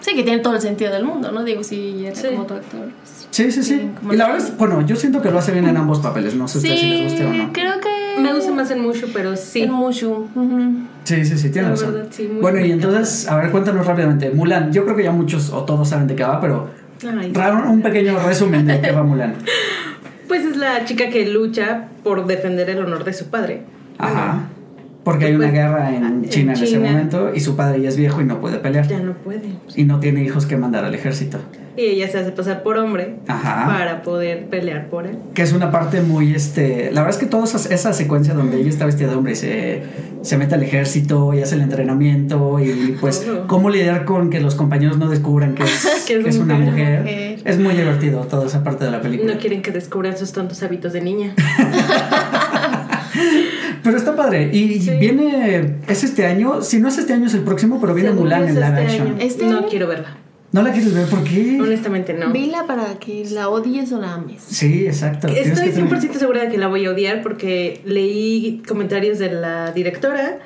Sí, 0.00 0.14
que 0.14 0.22
tiene 0.22 0.38
todo 0.38 0.54
el 0.54 0.60
sentido 0.62 0.92
del 0.92 1.04
mundo, 1.04 1.30
¿no? 1.32 1.42
Digo, 1.44 1.62
si 1.64 2.06
era 2.06 2.14
Sí. 2.14 2.28
como 2.30 2.46
tu 2.46 2.54
actor. 2.54 2.88
Sí, 3.30 3.50
sí, 3.52 3.62
sí. 3.62 3.74
Sí, 3.74 3.90
Y 4.12 4.16
la 4.16 4.28
verdad 4.28 4.46
es, 4.46 4.56
bueno, 4.56 4.84
yo 4.86 4.96
siento 4.96 5.20
que 5.20 5.30
lo 5.30 5.38
hace 5.38 5.52
bien 5.52 5.68
en 5.68 5.76
ambos 5.76 5.98
papeles. 6.00 6.34
No 6.34 6.48
sé 6.48 6.58
a 6.58 6.60
ustedes 6.60 6.80
si 6.80 6.86
les 6.88 7.02
guste 7.12 7.26
o 7.26 7.32
Sí, 7.32 7.38
no. 7.38 7.52
creo 7.52 7.72
que. 7.80 8.20
Me 8.22 8.32
gusta 8.34 8.52
más 8.52 8.70
en 8.70 8.80
Mushu, 8.82 9.08
pero 9.12 9.36
sí. 9.36 9.62
El 9.62 9.72
Mushu. 9.72 10.26
Sí, 11.04 11.24
sí, 11.24 11.38
sí, 11.38 11.50
tiene 11.50 11.68
La 11.68 11.74
razón. 11.74 11.92
verdad, 11.94 12.08
sí, 12.10 12.30
bueno, 12.40 12.64
y 12.64 12.70
entonces, 12.72 13.28
a 13.28 13.36
ver, 13.36 13.50
cuéntanos 13.50 13.86
rápidamente. 13.86 14.30
Mulan, 14.30 14.72
yo 14.72 14.84
creo 14.84 14.96
que 14.96 15.04
ya 15.04 15.12
muchos 15.12 15.50
o 15.50 15.64
todos 15.64 15.88
saben 15.88 16.06
de 16.06 16.14
qué 16.16 16.22
va, 16.24 16.40
pero 16.40 16.70
Ay. 17.04 17.32
ra- 17.32 17.68
un 17.68 17.82
pequeño 17.82 18.18
resumen 18.20 18.66
de 18.66 18.80
qué 18.80 18.92
va 18.92 19.02
Mulan. 19.02 19.34
Pues 20.28 20.44
es 20.44 20.56
la 20.56 20.84
chica 20.84 21.08
que 21.10 21.26
lucha 21.26 21.88
por 22.04 22.26
defender 22.26 22.70
el 22.70 22.78
honor 22.78 23.04
de 23.04 23.12
su 23.12 23.30
padre. 23.30 23.62
Ajá. 23.98 24.48
Porque 25.04 25.24
hay 25.26 25.34
una 25.34 25.46
Pues, 25.46 25.52
guerra 25.54 25.94
en 25.96 26.04
en 26.04 26.28
China 26.28 26.52
en 26.52 26.62
ese 26.62 26.66
China. 26.74 26.90
momento 26.90 27.30
y 27.34 27.40
su 27.40 27.56
padre 27.56 27.80
ya 27.80 27.88
es 27.88 27.96
viejo 27.96 28.20
y 28.20 28.24
no 28.24 28.40
puede 28.40 28.58
pelear. 28.58 28.86
Ya 28.86 28.98
no 29.00 29.14
puede. 29.14 29.48
Y 29.74 29.84
no 29.84 29.98
tiene 29.98 30.22
hijos 30.22 30.44
que 30.46 30.56
mandar 30.58 30.84
al 30.84 30.94
ejército. 30.94 31.38
Y 31.76 31.82
ella 31.82 32.08
se 32.08 32.18
hace 32.18 32.32
pasar 32.32 32.62
por 32.62 32.76
hombre 32.76 33.14
Ajá. 33.26 33.66
para 33.66 34.02
poder 34.02 34.46
pelear 34.46 34.88
por 34.88 35.06
él. 35.06 35.16
Que 35.32 35.40
es 35.42 35.52
una 35.52 35.70
parte 35.70 36.02
muy, 36.02 36.34
este... 36.34 36.90
La 36.92 37.00
verdad 37.00 37.10
es 37.16 37.16
que 37.16 37.26
toda 37.26 37.44
esa, 37.44 37.72
esa 37.72 37.92
secuencia 37.94 38.34
donde 38.34 38.60
ella 38.60 38.68
está 38.68 38.84
vestida 38.84 39.08
de 39.08 39.14
hombre 39.14 39.32
y 39.32 39.36
se, 39.36 39.82
se 40.20 40.36
mete 40.36 40.56
al 40.56 40.62
ejército 40.62 41.32
y 41.32 41.40
hace 41.40 41.54
el 41.54 41.62
entrenamiento 41.62 42.58
y 42.60 42.96
pues 43.00 43.26
cómo 43.46 43.70
lidiar 43.70 44.04
con 44.04 44.28
que 44.28 44.40
los 44.40 44.54
compañeros 44.56 44.98
no 44.98 45.08
descubran 45.08 45.54
que 45.54 45.62
es, 45.62 46.02
Que 46.06 46.16
es 46.18 46.24
que 46.24 46.28
es 46.30 46.36
una 46.38 46.56
mujer. 46.56 46.70
mujer. 46.72 47.00
Mujer. 47.00 47.38
Es 47.46 47.58
muy 47.58 47.74
divertido 47.74 48.20
toda 48.24 48.46
esa 48.46 48.62
parte 48.62 48.84
de 48.84 48.90
la 48.90 49.00
película. 49.00 49.32
No 49.32 49.40
quieren 49.40 49.62
que 49.62 49.70
descubran 49.70 50.18
sus 50.18 50.32
tontos 50.32 50.62
hábitos 50.62 50.92
de 50.92 51.00
niña. 51.00 51.34
Pero 53.82 53.96
está 53.96 54.14
padre. 54.16 54.50
Y 54.52 54.80
Sí. 54.80 54.90
viene... 54.98 55.76
Es 55.88 56.04
este 56.04 56.26
año. 56.26 56.62
Si 56.62 56.78
no 56.78 56.88
es 56.88 56.98
este 56.98 57.12
año 57.12 57.26
es 57.26 57.34
el 57.34 57.42
próximo, 57.42 57.80
pero 57.80 57.94
viene 57.94 58.10
Según 58.10 58.24
Mulan 58.24 58.44
es 58.44 58.48
en 58.50 58.54
live 58.56 58.66
este 58.66 58.82
action. 58.82 59.20
Este 59.20 59.46
no 59.46 59.58
año. 59.58 59.66
quiero 59.68 59.86
verla. 59.88 60.16
¿No 60.52 60.62
la 60.62 60.72
quieres 60.72 60.92
ver? 60.92 61.06
¿Por 61.06 61.22
qué? 61.22 61.58
Honestamente, 61.62 62.12
no. 62.12 62.32
Vila 62.32 62.64
para 62.66 62.98
que 62.98 63.24
la 63.30 63.48
odies 63.48 63.92
o 63.92 64.00
la 64.00 64.14
ames. 64.14 64.42
Sí, 64.42 64.84
exacto. 64.86 65.28
Estoy 65.28 65.66
que 65.66 65.72
tener- 65.72 65.88
100% 66.00 66.14
segura 66.18 66.42
de 66.42 66.48
que 66.48 66.58
la 66.58 66.66
voy 66.66 66.86
a 66.86 66.90
odiar 66.90 67.22
porque 67.22 67.80
leí 67.84 68.60
comentarios 68.66 69.18
de 69.20 69.30
la 69.32 69.70
directora 69.70 70.38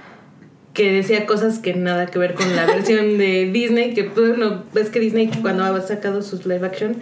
que 0.74 0.92
decía 0.92 1.24
cosas 1.24 1.58
que 1.58 1.72
nada 1.74 2.06
que 2.06 2.18
ver 2.18 2.34
con 2.34 2.54
la 2.54 2.66
versión 2.66 3.16
de 3.16 3.50
Disney, 3.52 3.94
que 3.94 4.04
pues, 4.04 4.30
bueno, 4.30 4.64
ves 4.74 4.90
que 4.90 5.00
Disney 5.00 5.30
cuando 5.40 5.64
ha 5.64 5.80
sacado 5.80 6.20
sus 6.20 6.44
live 6.44 6.66
action 6.66 6.96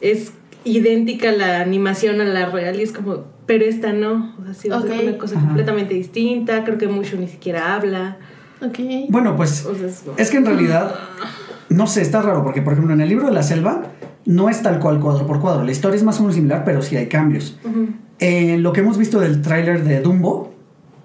es 0.00 0.32
idéntica 0.64 1.32
la 1.32 1.60
animación 1.60 2.20
a 2.20 2.24
la 2.24 2.46
real 2.46 2.78
y 2.78 2.82
es 2.82 2.92
como, 2.92 3.24
pero 3.46 3.64
esta 3.64 3.92
no, 3.92 4.34
o 4.40 4.44
sea, 4.44 4.54
sí, 4.54 4.68
va 4.68 4.78
a 4.78 4.82
ser 4.82 4.92
Ok. 4.92 5.02
una 5.02 5.18
cosa 5.18 5.36
Ajá. 5.36 5.46
completamente 5.46 5.94
distinta, 5.94 6.64
creo 6.64 6.78
que 6.78 6.88
mucho 6.88 7.16
ni 7.16 7.28
siquiera 7.28 7.74
habla. 7.74 8.16
Ok. 8.62 8.78
Bueno, 9.10 9.36
pues 9.36 9.66
O 9.66 9.74
sea, 9.74 9.86
es- 9.88 10.04
es 10.16 10.30
que 10.30 10.38
en 10.38 10.46
realidad, 10.46 10.94
no 11.68 11.86
sé, 11.86 12.02
está 12.02 12.22
raro 12.22 12.42
porque, 12.42 12.62
por 12.62 12.72
ejemplo, 12.72 12.94
en 12.94 13.00
el 13.00 13.08
libro 13.08 13.26
de 13.26 13.32
la 13.32 13.42
selva 13.42 13.82
no 14.24 14.48
es 14.48 14.62
tal 14.62 14.78
cual 14.80 15.00
cuadro 15.00 15.26
por 15.26 15.40
cuadro. 15.40 15.64
La 15.64 15.72
historia 15.72 15.96
es 15.96 16.02
más 16.02 16.18
o 16.18 16.22
menos 16.22 16.34
similar, 16.36 16.62
pero 16.64 16.80
sí 16.80 16.96
hay 16.96 17.06
cambios. 17.08 17.58
Ujú. 17.64 17.88
Eh, 18.20 18.56
lo 18.58 18.72
que 18.72 18.80
hemos 18.80 18.96
visto 18.96 19.20
del 19.20 19.42
tráiler 19.42 19.84
de 19.84 20.00
Dumbo 20.00 20.54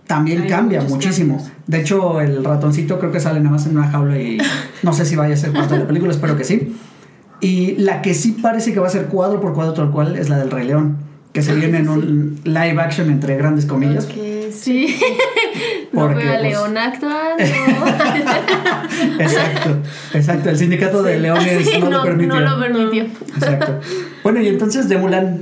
también 0.07 0.43
Hay 0.43 0.47
cambia 0.47 0.81
muchísimo. 0.81 1.35
cambios. 1.37 1.53
De 1.67 1.81
hecho, 1.81 2.21
el 2.21 2.43
ratoncito 2.45 2.97
creo 2.97 3.11
que 3.11 3.19
sale 3.19 3.39
nada 3.41 3.51
más 3.51 3.65
en 3.67 3.77
una 3.77 3.89
jaula 3.89 4.17
y 4.19 4.37
no 4.83 4.93
sé 4.93 5.03
si 5.05 5.15
vaya 5.15 5.33
a 5.33 5.37
ser 5.37 5.51
parte 5.51 5.73
de 5.73 5.81
la 5.81 5.87
película, 5.87 6.11
espero 6.11 6.37
que 6.37 6.43
sí. 6.45 6.75
Y 7.41 7.75
la 7.77 8.01
que 8.01 8.13
sí 8.13 8.33
parece 8.41 8.73
que 8.73 8.79
va 8.79 8.87
a 8.87 8.91
ser 8.91 9.05
cuadro 9.05 9.39
por 9.39 9.53
cuadro 9.53 9.73
tal 9.73 9.91
cual 9.91 10.15
es 10.17 10.29
la 10.29 10.37
del 10.37 10.51
Rey 10.51 10.67
León, 10.67 10.97
que 11.31 11.41
se 11.41 11.53
viene 11.55 11.77
en 11.79 11.89
un 11.89 12.39
live 12.43 12.81
action 12.81 13.09
entre 13.09 13.37
grandes 13.37 13.65
comillas. 13.65 14.05
Que 14.05 14.51
sí. 14.51 14.95
no 15.93 16.01
Porque, 16.01 16.23
veo 16.25 16.33
a 16.33 16.39
pues- 16.39 16.49
León 16.51 16.77
actuando. 16.77 17.43
Exacto, 19.19 19.77
exacto. 20.13 20.49
El 20.49 20.57
sindicato 20.57 21.03
de 21.03 21.19
leones 21.19 21.65
Sí, 21.69 21.79
no, 21.79 21.89
lo 21.89 22.03
permitió. 22.03 22.39
no 22.39 22.55
lo 22.55 22.59
permitió. 22.59 23.03
Exacto. 23.03 23.79
Bueno, 24.23 24.41
y 24.41 24.47
entonces 24.47 24.89
de 24.89 24.97
Mulan, 24.97 25.41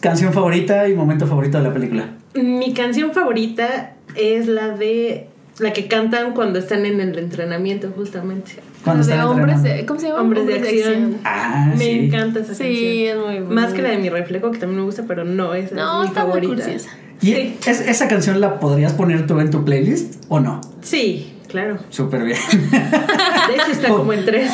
canción 0.00 0.32
favorita 0.32 0.88
y 0.88 0.94
momento 0.94 1.26
favorito 1.26 1.58
de 1.58 1.64
la 1.64 1.72
película. 1.72 2.06
Mi 2.34 2.72
canción 2.72 3.12
favorita 3.12 3.94
es 4.16 4.46
la 4.48 4.68
de 4.70 5.28
la 5.58 5.72
que 5.72 5.86
cantan 5.86 6.32
cuando 6.32 6.58
están 6.58 6.84
en 6.86 7.00
el 7.00 7.18
entrenamiento, 7.18 7.92
justamente. 7.94 8.52
Cuando 8.84 9.04
de 9.04 9.12
están 9.12 9.26
hombres 9.28 9.56
entrenando. 9.56 9.80
de, 9.82 9.86
¿Cómo 9.86 10.00
se 10.00 10.08
llama? 10.08 10.20
Hombres 10.22 10.46
de 10.46 10.54
acción. 10.54 11.16
Ah, 11.24 11.72
me 11.76 11.84
sí. 11.84 11.90
encanta 12.06 12.40
esa 12.40 12.54
Sí, 12.54 12.62
canción. 12.64 13.08
es 13.08 13.16
muy 13.16 13.46
buena. 13.46 13.60
Más 13.62 13.72
que 13.74 13.82
la 13.82 13.90
de 13.90 13.98
mi 13.98 14.08
reflejo, 14.08 14.50
que 14.50 14.58
también 14.58 14.80
me 14.80 14.84
gusta, 14.86 15.04
pero 15.06 15.24
no, 15.24 15.54
esa 15.54 15.74
No, 15.74 16.02
es 16.02 16.08
mi 16.08 16.08
está 16.08 16.24
muy 16.26 16.40
favorita. 16.40 16.70
esa. 16.70 16.90
¿Y 17.20 17.26
Sí. 17.34 17.56
es- 17.66 17.80
esa 17.82 18.08
canción 18.08 18.40
la 18.40 18.58
podrías 18.58 18.92
poner 18.94 19.26
tú 19.26 19.38
en 19.40 19.50
tu 19.50 19.64
playlist 19.64 20.24
o 20.28 20.40
no? 20.40 20.60
Sí, 20.80 21.34
claro. 21.48 21.76
Súper 21.90 22.24
bien. 22.24 22.38
De 22.72 23.54
hecho 23.54 23.70
está 23.72 23.88
como 23.88 24.12
en 24.12 24.24
tres. 24.24 24.50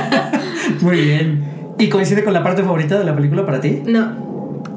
Muy 0.80 1.00
bien. 1.00 1.44
¿Y 1.78 1.88
coincide 1.88 2.22
con 2.24 2.32
la 2.32 2.42
parte 2.42 2.62
favorita 2.62 2.98
de 2.98 3.04
la 3.04 3.14
película 3.14 3.44
para 3.44 3.60
ti? 3.60 3.82
No, 3.84 4.29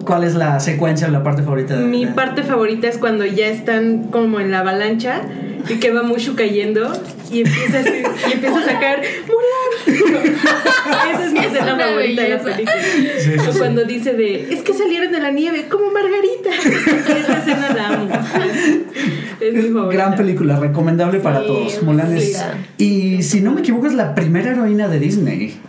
¿Cuál 0.05 0.23
es 0.23 0.35
la 0.35 0.59
secuencia 0.59 1.07
o 1.07 1.11
la 1.11 1.23
parte 1.23 1.43
favorita 1.43 1.77
de 1.77 1.85
mi 1.85 2.05
parte 2.05 2.43
favorita 2.43 2.87
es 2.87 2.97
cuando 2.97 3.25
ya 3.25 3.47
están 3.47 4.05
como 4.05 4.39
en 4.39 4.51
la 4.51 4.59
avalancha 4.59 5.21
y 5.69 5.75
que 5.75 5.91
va 5.91 6.03
Mushu 6.03 6.35
cayendo 6.35 6.91
y 7.31 7.41
empieza, 7.41 7.79
así- 7.79 8.03
y 8.29 8.33
empieza 8.33 8.59
a 8.59 8.63
sacar 8.65 9.01
¡Mulan! 9.27 10.03
Esa 11.13 11.25
es 11.25 11.31
mi 11.33 11.39
escena 11.39 11.77
favorita 11.77 12.21
de 12.21 12.29
la 12.29 12.39
película. 12.41 12.73
Sí, 13.19 13.31
sí, 13.33 13.47
O 13.49 13.51
sí. 13.53 13.57
cuando 13.59 13.83
dice 13.85 14.13
de 14.13 14.53
es 14.53 14.61
que 14.61 14.73
salieron 14.73 15.11
de 15.11 15.19
la 15.19 15.31
nieve 15.31 15.67
como 15.69 15.91
Margarita. 15.91 16.49
Esa 17.19 17.37
escena 17.39 17.73
la 17.75 17.87
amo. 17.89 18.09
Es 19.39 19.53
mi 19.53 19.61
favorita. 19.69 19.91
Gran 20.03 20.15
película, 20.15 20.59
recomendable 20.59 21.19
para 21.19 21.41
Sí, 21.41 21.47
todos. 21.47 21.83
Mulan 21.83 22.15
es- 22.15 22.37
sí. 22.77 22.83
Y 23.17 23.23
si 23.23 23.41
no 23.41 23.51
me 23.51 23.61
equivoco, 23.61 23.87
es 23.87 23.93
la 23.93 24.15
primera 24.15 24.51
heroína 24.51 24.87
de 24.87 24.99
Disney, 24.99 25.59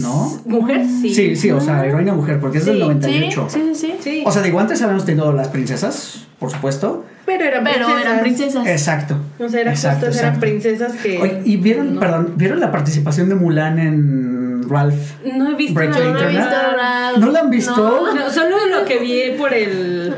¿no? 0.00 0.40
¿Mujer? 0.46 0.84
Sí. 1.02 1.14
Sí, 1.14 1.36
sí, 1.36 1.50
o 1.50 1.60
sea, 1.60 1.84
heroína 1.86 2.12
mujer, 2.14 2.38
porque 2.40 2.58
es 2.58 2.64
del 2.66 2.76
Sí, 2.76 2.80
98. 2.82 3.46
Sí, 3.50 3.60
sí, 3.74 3.74
sí. 3.74 3.94
Sí. 4.00 4.22
O 4.24 4.32
sea, 4.32 4.42
digo, 4.42 4.60
antes 4.60 4.80
habíamos 4.82 5.04
tenido 5.04 5.32
las 5.32 5.48
princesas, 5.48 6.26
por 6.38 6.50
supuesto. 6.50 7.04
Pero 7.28 7.44
eran 7.44 7.62
Pero 7.64 7.86
princesas. 7.86 8.02
eran 8.06 8.20
princesas. 8.20 8.66
Exacto. 8.66 9.16
O 9.38 9.48
sea, 9.48 9.60
eran, 9.60 9.74
Exacto, 9.74 10.06
justos, 10.06 10.22
eran 10.22 10.40
princesas 10.40 10.92
que. 10.94 11.18
Oye, 11.18 11.42
¿y 11.44 11.56
vieron, 11.58 11.94
no. 11.94 12.00
perdón, 12.00 12.32
vieron 12.36 12.58
la 12.60 12.72
participación 12.72 13.28
de 13.28 13.34
Mulan 13.36 13.78
en 13.78 14.68
Ralph? 14.68 15.12
No 15.36 15.50
he 15.50 15.54
visto 15.54 15.74
Break 15.74 15.96
Yo 15.96 16.12
no 16.12 16.20
he 16.20 16.26
visto 16.28 16.50
Ralph. 16.76 17.18
¿No 17.18 17.30
la 17.30 17.40
han 17.40 17.50
visto? 17.50 17.76
No. 17.76 18.14
No, 18.14 18.30
solo 18.30 18.56
lo 18.66 18.84
que 18.84 18.98
vi 18.98 19.36
por 19.38 19.52
el 19.54 20.14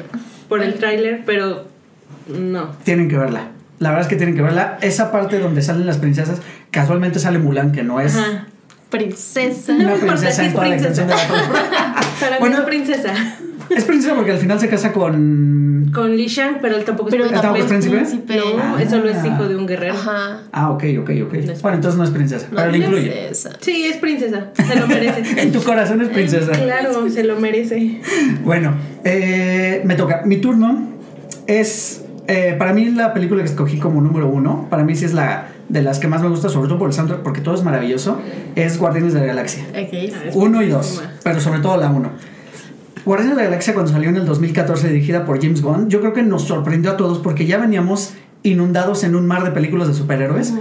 por 0.48 0.62
el 0.62 0.74
tráiler, 0.74 1.22
pero 1.26 1.66
no. 2.28 2.70
Tienen 2.84 3.08
que 3.08 3.16
verla. 3.18 3.48
La 3.78 3.90
verdad 3.90 4.02
es 4.06 4.08
que 4.08 4.16
tienen 4.16 4.34
que 4.36 4.42
verla. 4.42 4.78
Esa 4.80 5.10
parte 5.12 5.38
donde 5.38 5.62
salen 5.62 5.86
las 5.86 5.98
princesas, 5.98 6.38
casualmente 6.70 7.18
sale 7.18 7.38
Mulan, 7.38 7.72
que 7.72 7.82
no 7.82 8.00
es 8.00 8.16
Ajá. 8.16 8.46
Princesa. 8.90 9.72
una 9.72 9.84
No 9.90 9.94
princesa 9.96 10.42
en 10.42 10.48
es 10.48 10.54
toda 10.54 10.68
la 10.68 10.76
princesa. 10.76 11.02
extensión 11.02 11.08
de 11.08 11.14
la 11.14 11.28
palabra. 11.28 11.94
Para 12.20 12.38
Bueno. 12.40 12.56
mí 12.56 12.60
es 12.62 12.66
princesa. 12.68 13.14
Es 13.70 13.84
princesa 13.84 14.14
porque 14.14 14.32
al 14.32 14.38
final 14.38 14.58
se 14.60 14.68
casa 14.68 14.92
con. 14.92 15.90
Con 15.94 16.16
Li 16.16 16.26
Shang, 16.26 16.58
pero 16.60 16.76
él 16.76 16.84
tampoco 16.84 17.08
es 17.08 17.12
Pero 17.14 17.24
príncipe. 17.28 17.42
¿Tampoco 17.42 17.74
es 17.74 17.84
príncipe? 17.88 18.36
No, 18.36 18.42
Ah. 18.62 18.76
eso 18.80 18.90
solo 18.96 19.08
es 19.10 19.24
hijo 19.24 19.48
de 19.48 19.56
un 19.56 19.66
guerrero. 19.66 19.94
Ajá. 19.94 20.42
Ah, 20.52 20.70
ok, 20.70 20.84
ok, 21.00 21.10
ok. 21.26 21.34
Bueno, 21.62 21.76
entonces 21.76 21.96
no 21.96 22.04
es 22.04 22.10
princesa, 22.10 22.46
No, 22.50 22.56
pero 22.56 22.70
la 22.70 22.76
incluye. 22.76 23.10
princesa. 23.10 23.50
Sí, 23.60 23.84
es 23.84 23.96
princesa. 23.96 24.48
Se 24.54 24.78
lo 24.78 24.86
merece. 24.86 25.22
En 25.40 25.52
tu 25.52 25.62
corazón 25.62 26.00
es 26.02 26.08
princesa. 26.08 26.52
claro, 26.52 27.08
se 27.10 27.24
lo 27.24 27.38
merece. 27.40 28.00
Bueno, 28.44 28.74
eh, 29.04 29.82
me 29.84 29.94
toca. 29.94 30.22
Mi 30.24 30.36
turno 30.38 30.88
es. 31.46 32.04
eh, 32.26 32.54
para 32.58 32.72
mí, 32.72 32.86
la 32.90 33.12
película 33.14 33.42
que 33.42 33.48
escogí 33.48 33.78
como 33.78 34.00
número 34.00 34.28
uno, 34.28 34.66
para 34.70 34.84
mí 34.84 34.94
sí 34.94 35.04
es 35.04 35.14
la 35.14 35.48
de 35.68 35.82
las 35.82 35.98
que 36.00 36.08
más 36.08 36.22
me 36.22 36.28
gusta, 36.28 36.48
sobre 36.48 36.68
todo 36.68 36.78
por 36.78 36.88
el 36.88 36.94
soundtrack, 36.94 37.20
porque 37.22 37.40
todo 37.40 37.54
es 37.54 37.62
maravilloso, 37.62 38.20
es 38.56 38.78
Guardianes 38.78 39.14
de 39.14 39.20
la 39.20 39.26
Galaxia. 39.26 39.64
Ok. 39.70 39.92
Es 39.92 40.12
Uno 40.34 40.62
y 40.62 40.68
dos, 40.68 41.02
pero 41.24 41.40
sobre 41.40 41.60
todo 41.60 41.76
la 41.76 41.88
uno. 41.90 42.10
Guardianes 43.04 43.36
de 43.36 43.42
la 43.42 43.48
Galaxia 43.48 43.74
cuando 43.74 43.92
salió 43.92 44.10
en 44.10 44.16
el 44.16 44.26
2014 44.26 44.88
dirigida 44.88 45.24
por 45.24 45.40
James 45.40 45.62
Gunn, 45.62 45.88
yo 45.88 46.00
creo 46.00 46.12
que 46.12 46.22
nos 46.22 46.42
sorprendió 46.42 46.92
a 46.92 46.96
todos 46.96 47.18
porque 47.18 47.46
ya 47.46 47.58
veníamos 47.58 48.14
inundados 48.42 49.04
en 49.04 49.14
un 49.14 49.26
mar 49.26 49.44
de 49.44 49.50
películas 49.50 49.88
de 49.88 49.94
superhéroes 49.94 50.54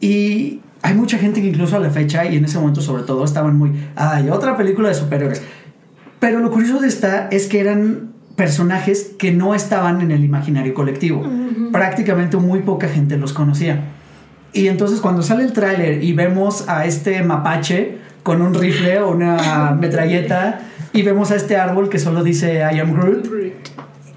y 0.00 0.60
hay 0.82 0.94
mucha 0.94 1.18
gente 1.18 1.40
que 1.40 1.48
incluso 1.48 1.76
a 1.76 1.78
la 1.78 1.90
fecha 1.90 2.24
y 2.24 2.36
en 2.36 2.44
ese 2.44 2.58
momento 2.58 2.80
sobre 2.80 3.04
todo 3.04 3.24
estaban 3.24 3.56
muy, 3.56 3.72
ay, 3.94 4.28
otra 4.30 4.56
película 4.56 4.88
de 4.88 4.94
superhéroes. 4.94 5.42
Pero 6.18 6.40
lo 6.40 6.50
curioso 6.50 6.80
de 6.80 6.88
esta 6.88 7.28
es 7.28 7.46
que 7.46 7.60
eran 7.60 8.12
personajes 8.36 9.12
que 9.18 9.32
no 9.32 9.54
estaban 9.54 10.00
en 10.00 10.10
el 10.10 10.24
imaginario 10.24 10.74
colectivo. 10.74 11.24
Prácticamente 11.70 12.36
muy 12.36 12.60
poca 12.60 12.88
gente 12.88 13.16
los 13.16 13.32
conocía. 13.32 13.92
Y 14.52 14.68
entonces 14.68 15.00
cuando 15.00 15.22
sale 15.22 15.44
el 15.44 15.52
tráiler 15.52 16.02
y 16.02 16.12
vemos 16.12 16.68
a 16.68 16.84
este 16.84 17.22
mapache 17.22 17.98
con 18.22 18.42
un 18.42 18.54
rifle 18.54 19.00
o 19.00 19.10
una 19.10 19.76
metralleta 19.80 20.60
y 20.92 21.02
vemos 21.02 21.30
a 21.30 21.36
este 21.36 21.56
árbol 21.56 21.88
que 21.88 21.98
solo 21.98 22.22
dice 22.22 22.58
I 22.72 22.80
am 22.80 22.92
Groot 22.94 23.28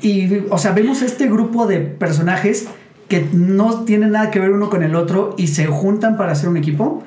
y 0.02 0.44
o 0.50 0.58
sea, 0.58 0.72
vemos 0.72 1.02
este 1.02 1.28
grupo 1.28 1.68
de 1.68 1.80
personajes 1.80 2.68
que 3.08 3.26
no 3.34 3.86
tienen 3.86 4.12
nada 4.12 4.32
que 4.32 4.40
ver 4.40 4.52
uno 4.52 4.70
con 4.70 4.84
el 4.84 4.96
otro 4.96 5.36
y 5.38 5.48
se 5.48 5.68
juntan 5.68 6.18
para 6.18 6.34
hacer 6.34 6.50
un 6.50 6.58
equipo 6.58 7.04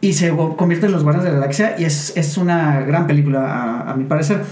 y 0.00 0.14
se 0.14 0.30
convierten 0.30 0.86
en 0.88 0.92
los 0.92 1.02
Guardianes 1.02 1.24
de 1.26 1.32
la 1.32 1.40
Galaxia 1.40 1.74
y 1.78 1.84
es, 1.84 2.16
es 2.16 2.36
una 2.36 2.80
gran 2.80 3.06
película 3.06 3.46
a, 3.46 3.90
a 3.90 3.96
mi 3.96 4.04
parecer. 4.04 4.42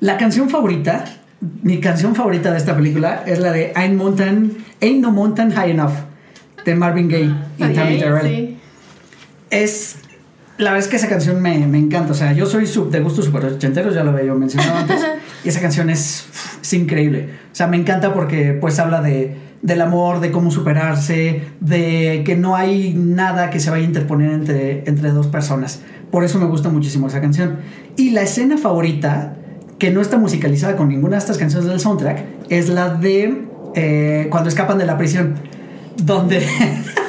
La 0.00 0.16
canción 0.16 0.48
favorita, 0.48 1.04
mi 1.62 1.80
canción 1.80 2.14
favorita 2.14 2.50
de 2.50 2.58
esta 2.58 2.76
película 2.76 3.24
es 3.26 3.38
la 3.38 3.52
de 3.52 3.72
Ain't, 3.74 3.96
Mountain, 3.96 4.56
Ain't 4.80 5.00
No 5.00 5.10
Mountain 5.10 5.52
High 5.52 5.70
Enough 5.72 5.92
de 6.64 6.74
Marvin 6.74 7.08
Gaye 7.08 7.34
y 7.58 7.62
Ok, 7.64 7.74
Tammy 7.74 7.98
Terrell 7.98 8.26
sí. 8.26 8.58
es 9.50 9.96
la 10.62 10.72
verdad 10.72 10.84
es 10.86 10.90
que 10.90 10.96
esa 10.96 11.08
canción 11.08 11.40
me, 11.40 11.66
me 11.66 11.78
encanta. 11.78 12.12
O 12.12 12.14
sea, 12.14 12.32
yo 12.32 12.46
soy 12.46 12.66
sub, 12.66 12.90
de 12.90 13.00
gustos 13.00 13.26
super 13.26 13.44
ochenteros, 13.44 13.94
ya 13.94 14.04
lo 14.04 14.10
había 14.10 14.24
yo 14.24 14.34
mencionado 14.34 14.78
antes. 14.78 15.00
y 15.44 15.48
esa 15.48 15.60
canción 15.60 15.90
es, 15.90 16.26
es 16.60 16.72
increíble. 16.72 17.28
O 17.52 17.54
sea, 17.54 17.66
me 17.66 17.76
encanta 17.76 18.14
porque 18.14 18.56
pues 18.60 18.78
habla 18.78 19.02
de, 19.02 19.36
del 19.62 19.80
amor, 19.80 20.20
de 20.20 20.30
cómo 20.30 20.50
superarse, 20.50 21.42
de 21.60 22.22
que 22.24 22.36
no 22.36 22.56
hay 22.56 22.94
nada 22.94 23.50
que 23.50 23.60
se 23.60 23.70
vaya 23.70 23.84
a 23.84 23.86
interponer 23.86 24.32
entre, 24.32 24.88
entre 24.88 25.10
dos 25.10 25.28
personas. 25.28 25.80
Por 26.10 26.24
eso 26.24 26.38
me 26.38 26.46
gusta 26.46 26.68
muchísimo 26.68 27.06
esa 27.06 27.20
canción. 27.20 27.58
Y 27.96 28.10
la 28.10 28.22
escena 28.22 28.58
favorita, 28.58 29.36
que 29.78 29.90
no 29.90 30.00
está 30.00 30.18
musicalizada 30.18 30.76
con 30.76 30.88
ninguna 30.88 31.16
de 31.16 31.18
estas 31.18 31.38
canciones 31.38 31.68
del 31.68 31.80
soundtrack, 31.80 32.24
es 32.50 32.68
la 32.68 32.90
de 32.90 33.46
eh, 33.74 34.26
cuando 34.30 34.48
escapan 34.48 34.78
de 34.78 34.86
la 34.86 34.98
prisión. 34.98 35.34
Donde, 35.96 36.44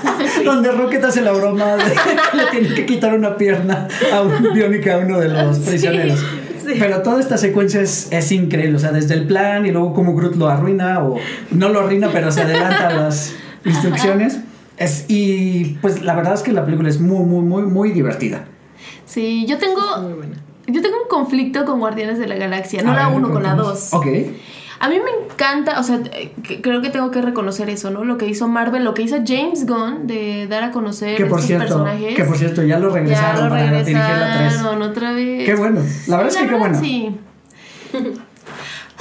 donde 0.43 0.71
Rocket 0.71 1.03
hace 1.03 1.21
la 1.21 1.31
broma 1.31 1.75
de 1.75 1.83
que 1.83 2.37
le 2.37 2.45
tiene 2.51 2.75
que 2.75 2.85
quitar 2.85 3.13
una 3.13 3.37
pierna 3.37 3.87
a 4.13 4.21
un 4.21 4.53
biónica 4.53 4.95
a 4.95 4.97
uno 4.99 5.19
de 5.19 5.29
los 5.29 5.59
prisioneros. 5.59 6.19
sí. 6.19 6.75
Pero 6.79 7.01
toda 7.01 7.19
esta 7.19 7.37
secuencia 7.37 7.81
es, 7.81 8.07
es 8.11 8.31
increíble. 8.31 8.75
O 8.77 8.79
sea, 8.79 8.91
desde 8.91 9.13
el 9.15 9.27
plan 9.27 9.65
y 9.65 9.71
luego 9.71 9.93
cómo 9.93 10.15
Groot 10.15 10.35
lo 10.35 10.47
arruina 10.47 11.03
o 11.03 11.17
no 11.51 11.69
lo 11.69 11.81
arruina, 11.81 12.09
pero 12.11 12.31
se 12.31 12.41
adelanta 12.41 12.87
a 12.87 12.93
las 12.93 13.33
instrucciones. 13.65 14.39
Es, 14.77 15.05
y 15.07 15.77
pues 15.81 16.01
la 16.01 16.15
verdad 16.15 16.33
es 16.33 16.41
que 16.41 16.51
la 16.51 16.65
película 16.65 16.89
es 16.89 16.99
muy, 16.99 17.25
muy, 17.25 17.41
muy, 17.41 17.63
muy 17.63 17.91
divertida. 17.91 18.45
Sí, 19.05 19.45
yo 19.47 19.57
tengo. 19.57 19.81
Muy 20.01 20.13
buena. 20.13 20.35
Yo 20.65 20.81
tengo 20.81 20.95
un 21.03 21.09
conflicto 21.09 21.65
con 21.65 21.79
Guardianes 21.79 22.17
de 22.19 22.27
la 22.27 22.35
Galaxia, 22.35 22.81
no 22.83 22.91
A 22.91 22.95
la 22.95 23.07
ver, 23.09 23.17
1 23.17 23.29
con 23.31 23.43
la 23.43 23.55
cuéntanos. 23.55 23.91
2. 23.91 23.93
Ok. 23.93 24.07
A 24.83 24.89
mí 24.89 24.97
me 24.99 25.23
encanta, 25.25 25.79
o 25.79 25.83
sea, 25.83 26.01
eh, 26.11 26.33
creo 26.61 26.81
que 26.81 26.89
tengo 26.89 27.09
que 27.09 27.21
reconocer 27.21 27.69
eso, 27.69 27.89
¿no? 27.89 28.03
Lo 28.03 28.17
que 28.17 28.25
hizo 28.27 28.49
Marvel, 28.49 28.83
lo 28.83 28.93
que 28.93 29.03
hizo 29.03 29.15
James 29.25 29.65
Gunn 29.65 30.07
de 30.07 30.45
dar 30.47 30.61
a 30.61 30.71
conocer 30.71 31.15
Que 31.15 31.25
por 31.25 31.39
estos 31.39 31.47
cierto, 31.47 31.63
personajes. 31.65 32.15
que 32.15 32.23
por 32.25 32.37
cierto, 32.37 32.63
ya 32.63 32.79
lo 32.79 32.89
ya 32.89 32.95
regresaron 32.95 33.43
lo 33.45 33.49
para 33.49 33.63
dirigir 33.71 33.93
la 33.95 34.37
3. 34.37 34.37
regresaron 34.51 34.81
otra 34.81 35.13
vez. 35.13 35.45
Qué 35.45 35.55
bueno. 35.55 35.79
La 36.07 36.17
verdad 36.17 36.33
es 36.33 36.37
que 36.41 36.47
qué 36.49 36.55
bueno. 36.55 36.77
Sí. 36.81 37.15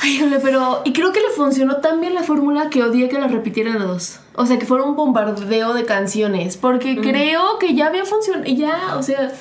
Ay, 0.01 0.17
híjole, 0.17 0.39
pero. 0.41 0.83
Y 0.85 0.93
creo 0.93 1.12
que 1.12 1.21
le 1.21 1.31
funcionó 1.35 1.77
tan 1.79 2.01
bien 2.01 2.15
la 2.15 2.23
fórmula 2.23 2.71
que 2.71 2.85
odié 2.85 3.09
que 3.09 3.19
la 3.19 3.27
repitieran 3.27 3.83
a 3.83 3.85
dos. 3.85 4.21
O 4.35 4.47
sea, 4.47 4.59
que 4.61 4.67
fuera 4.67 4.85
un 4.85 4.95
bombardeo 4.95 5.75
de 5.75 5.85
canciones. 5.85 6.57
Porque 6.57 6.97
creo 7.01 7.59
que 7.59 7.75
ya 7.75 7.89
había 7.89 8.05
funcionado. 8.05 8.45
Ya, 8.47 8.97
o 8.97 9.03
sea. 9.03 9.33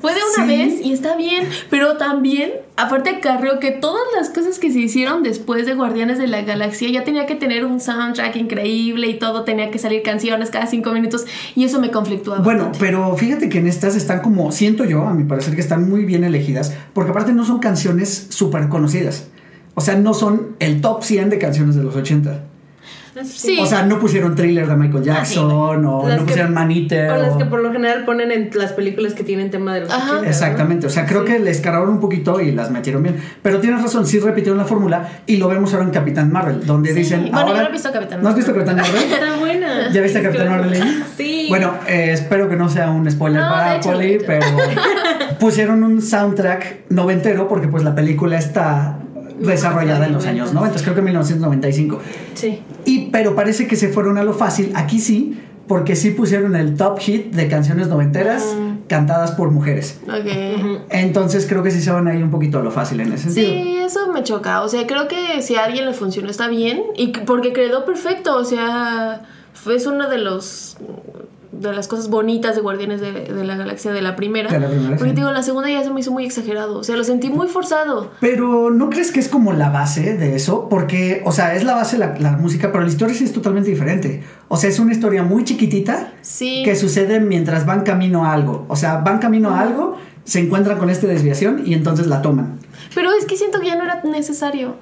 Fue 0.00 0.12
de 0.14 0.20
una 0.36 0.46
Sí. 0.46 0.56
vez 0.56 0.80
y 0.86 0.92
está 0.92 1.16
bien, 1.16 1.48
pero 1.68 1.96
también, 1.96 2.52
aparte 2.76 3.20
creo 3.20 3.58
que 3.60 3.70
todas 3.70 4.02
las 4.18 4.30
cosas 4.30 4.58
que 4.58 4.72
se 4.72 4.78
hicieron 4.80 5.22
después 5.22 5.66
de 5.66 5.74
Guardianes 5.74 6.18
de 6.18 6.26
la 6.26 6.40
Galaxia 6.42 6.88
ya 6.90 7.04
tenía 7.04 7.26
que 7.26 7.34
tener 7.34 7.64
un 7.64 7.80
soundtrack 7.80 8.36
increíble 8.36 9.08
y 9.08 9.18
todo 9.18 9.44
tenía 9.44 9.70
que 9.70 9.78
salir 9.78 10.02
canciones 10.02 10.50
cada 10.50 10.66
cinco 10.66 10.92
minutos 10.92 11.26
y 11.54 11.64
eso 11.64 11.80
me 11.80 11.90
conflictuaba. 11.90 12.42
Bueno, 12.42 12.64
bastante. 12.66 12.78
pero 12.80 13.14
fíjate 13.16 13.48
que 13.48 13.58
en 13.58 13.66
estas 13.66 13.94
están 13.96 14.20
como, 14.20 14.52
siento 14.52 14.84
yo, 14.84 15.02
a 15.06 15.12
mi 15.14 15.24
parecer, 15.24 15.54
que 15.54 15.60
están 15.60 15.88
muy 15.90 16.04
bien 16.04 16.24
elegidas, 16.24 16.74
porque 16.94 17.10
aparte 17.10 17.32
no 17.32 17.44
son 17.44 17.58
canciones 17.58 18.26
súper 18.30 18.68
conocidas. 18.68 19.28
O 19.74 19.80
sea, 19.82 19.96
no 19.96 20.14
son 20.14 20.56
el 20.58 20.80
top 20.80 21.02
100 21.04 21.30
de 21.30 21.38
canciones 21.38 21.74
de 21.76 21.82
los 21.82 21.94
80. 21.94 22.44
Sí. 23.24 23.58
O 23.60 23.66
sea, 23.66 23.84
no 23.84 23.98
pusieron 23.98 24.34
thriller 24.34 24.66
de 24.66 24.76
Michael 24.76 25.04
Jackson 25.04 25.50
o 25.50 25.74
Las 25.74 25.82
no 25.82 26.08
que- 26.18 26.22
pusieron 26.32 26.54
Maniter. 26.54 27.10
O 27.10 27.16
las 27.16 27.34
que 27.36 27.44
por 27.44 27.60
lo 27.60 27.72
general 27.72 28.04
ponen 28.04 28.32
en 28.32 28.50
las 28.54 28.72
películas 28.72 29.14
que 29.14 29.22
tienen 29.24 29.50
tema 29.50 29.74
de 29.74 29.80
los 29.82 29.90
Ajá. 29.90 30.04
80, 30.04 30.22
¿no? 30.22 30.28
Exactamente, 30.28 30.86
o 30.86 30.90
sea, 30.90 31.06
creo 31.06 31.24
que 31.24 31.38
les 31.38 31.60
cargaron 31.60 31.88
un 31.90 32.00
poquito 32.00 32.40
y 32.40 32.52
las 32.52 32.70
metieron 32.70 33.02
bien. 33.02 33.16
Pero 33.42 33.60
tienes 33.60 33.82
razón, 33.82 34.06
sí 34.06 34.18
repitieron 34.20 34.58
la 34.58 34.64
fórmula 34.64 35.08
y 35.26 35.36
lo 35.36 35.48
vemos 35.48 35.72
ahora 35.72 35.86
en 35.86 35.90
Capitán 35.92 36.30
Marvel, 36.32 36.64
donde 36.66 36.90
Sí. 36.90 36.96
dicen. 37.00 37.20
Bueno, 37.30 37.38
yo 37.40 37.46
ahora, 37.48 37.62
no 37.62 37.68
he 37.68 37.72
visto 37.72 37.92
Capitán 37.92 38.22
¿No 38.22 38.28
has 38.28 38.34
visto 38.36 38.52
Marvel. 38.54 38.66
Capitán 38.76 38.92
Marvel? 38.94 39.12
Está 39.12 39.36
buena. 39.38 39.90
¿Ya 39.92 40.00
viste 40.02 40.18
a 40.18 40.22
Capitán 40.22 40.46
Claro. 40.46 40.62
Marvel? 40.64 40.82
ahí? 40.82 41.04
Sí. 41.16 41.46
Bueno, 41.48 41.74
eh, 41.88 42.10
espero 42.12 42.48
que 42.48 42.56
no 42.56 42.68
sea 42.68 42.90
un 42.90 43.10
spoiler 43.10 43.40
No, 43.42 43.48
para 43.48 43.76
hecho. 43.76 43.92
pero 44.26 44.46
pusieron 45.38 45.82
un 45.82 46.02
soundtrack 46.02 46.90
noventero 46.90 47.48
porque 47.48 47.68
pues 47.68 47.82
la 47.84 47.94
película 47.94 48.38
está 48.38 48.98
desarrollada 49.40 50.06
en 50.06 50.12
los 50.12 50.26
años 50.26 50.52
90, 50.52 50.80
creo 50.82 50.94
que 50.94 51.02
1995. 51.02 51.98
Sí. 52.34 52.62
Y 52.84 53.06
pero 53.10 53.34
parece 53.34 53.66
que 53.66 53.76
se 53.76 53.88
fueron 53.88 54.18
a 54.18 54.22
lo 54.24 54.32
fácil, 54.34 54.72
aquí 54.74 55.00
sí, 55.00 55.38
porque 55.66 55.96
sí 55.96 56.10
pusieron 56.10 56.56
el 56.56 56.76
top 56.76 56.98
hit 56.98 57.32
de 57.34 57.48
canciones 57.48 57.88
noventeras 57.88 58.44
cantadas 58.88 59.30
por 59.32 59.50
mujeres. 59.52 60.00
Ok. 60.08 60.84
Entonces 60.90 61.46
creo 61.48 61.62
que 61.62 61.70
sí 61.70 61.80
se 61.80 61.92
van 61.92 62.08
a 62.08 62.14
ir 62.16 62.24
un 62.24 62.30
poquito 62.30 62.58
a 62.58 62.62
lo 62.62 62.70
fácil 62.72 63.00
en 63.00 63.12
ese 63.12 63.30
sentido. 63.30 63.46
Sí, 63.52 63.76
eso 63.78 64.12
me 64.12 64.24
choca. 64.24 64.62
O 64.62 64.68
sea, 64.68 64.84
creo 64.88 65.06
que 65.06 65.42
si 65.42 65.54
a 65.54 65.64
alguien 65.64 65.86
le 65.86 65.92
funcionó 65.92 66.28
está 66.28 66.48
bien. 66.48 66.82
Y 66.96 67.12
que- 67.12 67.20
porque 67.20 67.52
quedó 67.52 67.84
perfecto. 67.84 68.36
O 68.36 68.44
sea, 68.44 69.22
fue 69.54 69.76
es 69.76 69.86
una 69.86 70.08
de 70.08 70.18
los 70.18 70.76
de 71.52 71.72
las 71.72 71.88
cosas 71.88 72.08
bonitas 72.08 72.54
de 72.54 72.60
Guardianes 72.62 73.00
de, 73.00 73.10
de 73.12 73.44
la 73.44 73.56
Galaxia 73.56 73.92
de 73.92 74.02
la 74.02 74.14
primera. 74.16 74.50
De 74.50 74.60
la 74.60 74.68
primera, 74.68 74.96
Porque 74.96 75.10
sí. 75.10 75.16
digo, 75.16 75.30
la 75.32 75.42
segunda 75.42 75.68
ya 75.68 75.82
se 75.82 75.90
me 75.90 76.00
hizo 76.00 76.12
muy 76.12 76.24
exagerado. 76.24 76.78
O 76.78 76.84
sea, 76.84 76.96
lo 76.96 77.02
sentí 77.04 77.28
muy 77.28 77.48
forzado. 77.48 78.10
Pero 78.20 78.70
¿no 78.70 78.88
crees 78.88 79.10
que 79.10 79.18
es 79.20 79.28
como 79.28 79.52
la 79.52 79.68
base 79.70 80.16
de 80.16 80.36
eso? 80.36 80.68
Porque, 80.68 81.22
o 81.24 81.32
sea, 81.32 81.54
es 81.54 81.64
la 81.64 81.74
base 81.74 81.98
la, 81.98 82.14
la 82.18 82.32
música, 82.32 82.70
pero 82.70 82.84
la 82.84 82.90
historia 82.90 83.14
sí 83.14 83.24
es 83.24 83.32
totalmente 83.32 83.68
diferente. 83.70 84.22
O 84.48 84.56
sea, 84.56 84.70
es 84.70 84.78
una 84.78 84.92
historia 84.92 85.22
muy 85.24 85.44
chiquitita 85.44 86.12
Sí. 86.22 86.62
que 86.64 86.76
sucede 86.76 87.18
mientras 87.20 87.66
van 87.66 87.82
camino 87.82 88.24
a 88.24 88.32
algo. 88.32 88.64
O 88.68 88.76
sea, 88.76 88.98
van 88.98 89.18
camino 89.18 89.50
a 89.50 89.60
algo, 89.60 89.96
se 90.24 90.38
encuentran 90.38 90.78
con 90.78 90.88
esta 90.90 91.06
desviación 91.08 91.62
y 91.66 91.74
entonces 91.74 92.06
la 92.06 92.22
toman. 92.22 92.58
Pero 92.94 93.10
es 93.12 93.24
que 93.26 93.36
siento 93.36 93.58
que 93.60 93.66
ya 93.66 93.76
no 93.76 93.82
era 93.84 94.00
necesario. 94.04 94.76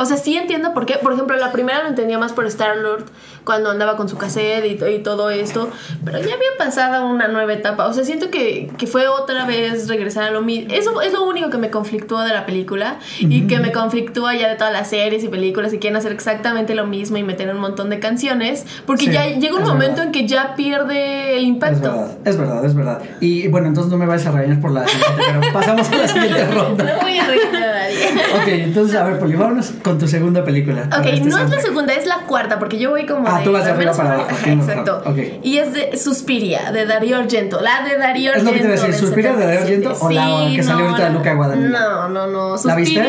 O 0.00 0.04
sea, 0.04 0.16
sí 0.16 0.36
entiendo 0.36 0.74
por 0.74 0.86
qué. 0.86 0.94
Por 1.02 1.12
ejemplo, 1.12 1.36
la 1.36 1.50
primera 1.50 1.82
lo 1.82 1.88
entendía 1.88 2.20
más 2.20 2.32
por 2.32 2.46
Star-Lord 2.46 3.06
cuando 3.48 3.70
andaba 3.70 3.96
con 3.96 4.10
su 4.10 4.18
cassette 4.18 4.66
y, 4.66 4.84
y 4.94 4.98
todo 4.98 5.30
esto. 5.30 5.70
Pero 6.04 6.18
ya 6.18 6.34
había 6.34 6.50
pasado 6.58 7.06
una 7.06 7.28
nueva 7.28 7.50
etapa. 7.54 7.86
O 7.86 7.94
sea, 7.94 8.04
siento 8.04 8.30
que, 8.30 8.70
que 8.76 8.86
fue 8.86 9.08
otra 9.08 9.46
vez 9.46 9.88
regresar 9.88 10.24
a 10.24 10.30
lo 10.30 10.42
mismo. 10.42 10.74
Eso 10.74 11.00
es 11.00 11.14
lo 11.14 11.24
único 11.24 11.48
que 11.48 11.56
me 11.56 11.70
conflictúa 11.70 12.26
de 12.26 12.34
la 12.34 12.44
película. 12.44 12.98
Y 13.20 13.46
que 13.46 13.58
me 13.58 13.72
conflictúa 13.72 14.34
ya 14.34 14.50
de 14.50 14.56
todas 14.56 14.72
las 14.74 14.90
series 14.90 15.24
y 15.24 15.28
películas 15.28 15.72
y 15.72 15.78
quieren 15.78 15.96
hacer 15.96 16.12
exactamente 16.12 16.74
lo 16.74 16.86
mismo 16.86 17.16
y 17.16 17.22
meter 17.22 17.48
un 17.48 17.58
montón 17.58 17.88
de 17.88 17.98
canciones. 18.00 18.66
Porque 18.84 19.06
Sí, 19.06 19.12
ya 19.12 19.24
llega 19.28 19.54
un 19.56 19.62
es 19.62 19.68
momento 19.68 19.96
verdad. 20.02 20.04
en 20.08 20.12
que 20.12 20.26
ya 20.28 20.54
pierde 20.54 21.36
el 21.38 21.44
Es 21.44 21.48
impacto. 21.48 21.90
verdad, 21.90 22.18
es 22.26 22.36
verdad, 22.36 22.64
es 22.66 22.74
verdad. 22.74 23.02
Y 23.20 23.48
bueno, 23.48 23.68
entonces 23.68 23.90
no 23.90 23.96
me 23.96 24.04
vayas 24.04 24.26
a 24.26 24.32
regañar 24.32 24.60
por 24.60 24.72
la 24.72 24.86
siguiente, 24.86 25.22
pero 25.40 25.52
pasamos 25.54 25.88
a 25.90 25.96
la 25.96 26.06
siguiente 26.08 26.44
ronda. 26.54 26.84
No 26.84 27.00
voy 27.00 27.18
a 27.18 27.26
regañar 27.26 27.62
a 27.62 27.72
nadie. 27.78 28.04
Ok, 28.42 28.48
entonces 28.48 28.94
a 28.96 29.04
ver, 29.04 29.18
Poli, 29.18 29.36
vámonos 29.36 29.72
con 29.82 29.98
tu 29.98 30.06
segunda 30.06 30.44
película. 30.44 30.88
Ok, 30.98 31.06
este 31.06 31.28
no 31.28 31.38
es 31.38 31.48
la 31.50 31.60
segunda, 31.60 31.94
es 31.94 32.06
la 32.06 32.18
cuarta, 32.26 32.58
porque 32.58 32.78
yo 32.78 32.90
voy 32.90 33.06
como 33.06 33.26
Ah, 33.28 33.37
de, 33.38 33.44
tú 33.44 33.52
vas 33.52 33.64
de 33.64 33.70
arriba 33.70 33.92
para 33.92 34.14
abajo, 34.14 34.30
Exacto. 34.46 34.98
razón, 34.98 35.12
ok. 35.12 35.18
Y 35.42 35.58
es 35.58 35.72
de 35.72 35.96
Suspiria, 35.96 36.70
de 36.72 36.86
Darío 36.86 37.16
Argento. 37.18 37.60
La 37.60 37.84
de 37.88 37.96
Darío 37.96 38.32
Es 38.32 38.38
Argento. 38.38 38.50
lo 38.50 38.56
que 38.56 38.58
te 38.60 38.64
iba 38.66 38.74
a 38.74 38.76
decir, 38.76 38.90
del 38.90 39.00
¿Suspiria 39.00 39.32
de 39.34 39.46
Darío 39.46 39.60
77. 39.60 39.86
Argento 39.88 40.06
o 40.06 40.10
la 40.10 40.56
que 40.56 40.62
salió 40.62 40.84
no, 40.84 40.90
ahorita 40.90 41.08
de 41.08 41.14
Luca 41.14 41.34
Guadagnino? 41.34 41.68
No, 41.78 42.08
no, 42.08 42.26
no. 42.26 42.56
¿La 42.64 42.74
viste? 42.76 43.02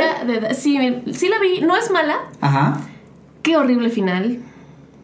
Sí, 0.56 1.04
sí 1.14 1.30
la 1.30 1.40
vi. 1.40 1.62
No 1.62 1.76
es 1.76 1.90
mala. 1.92 2.16
Ajá. 2.42 2.78
Qué 3.42 3.58
horrible 3.58 3.90
final. 3.90 4.40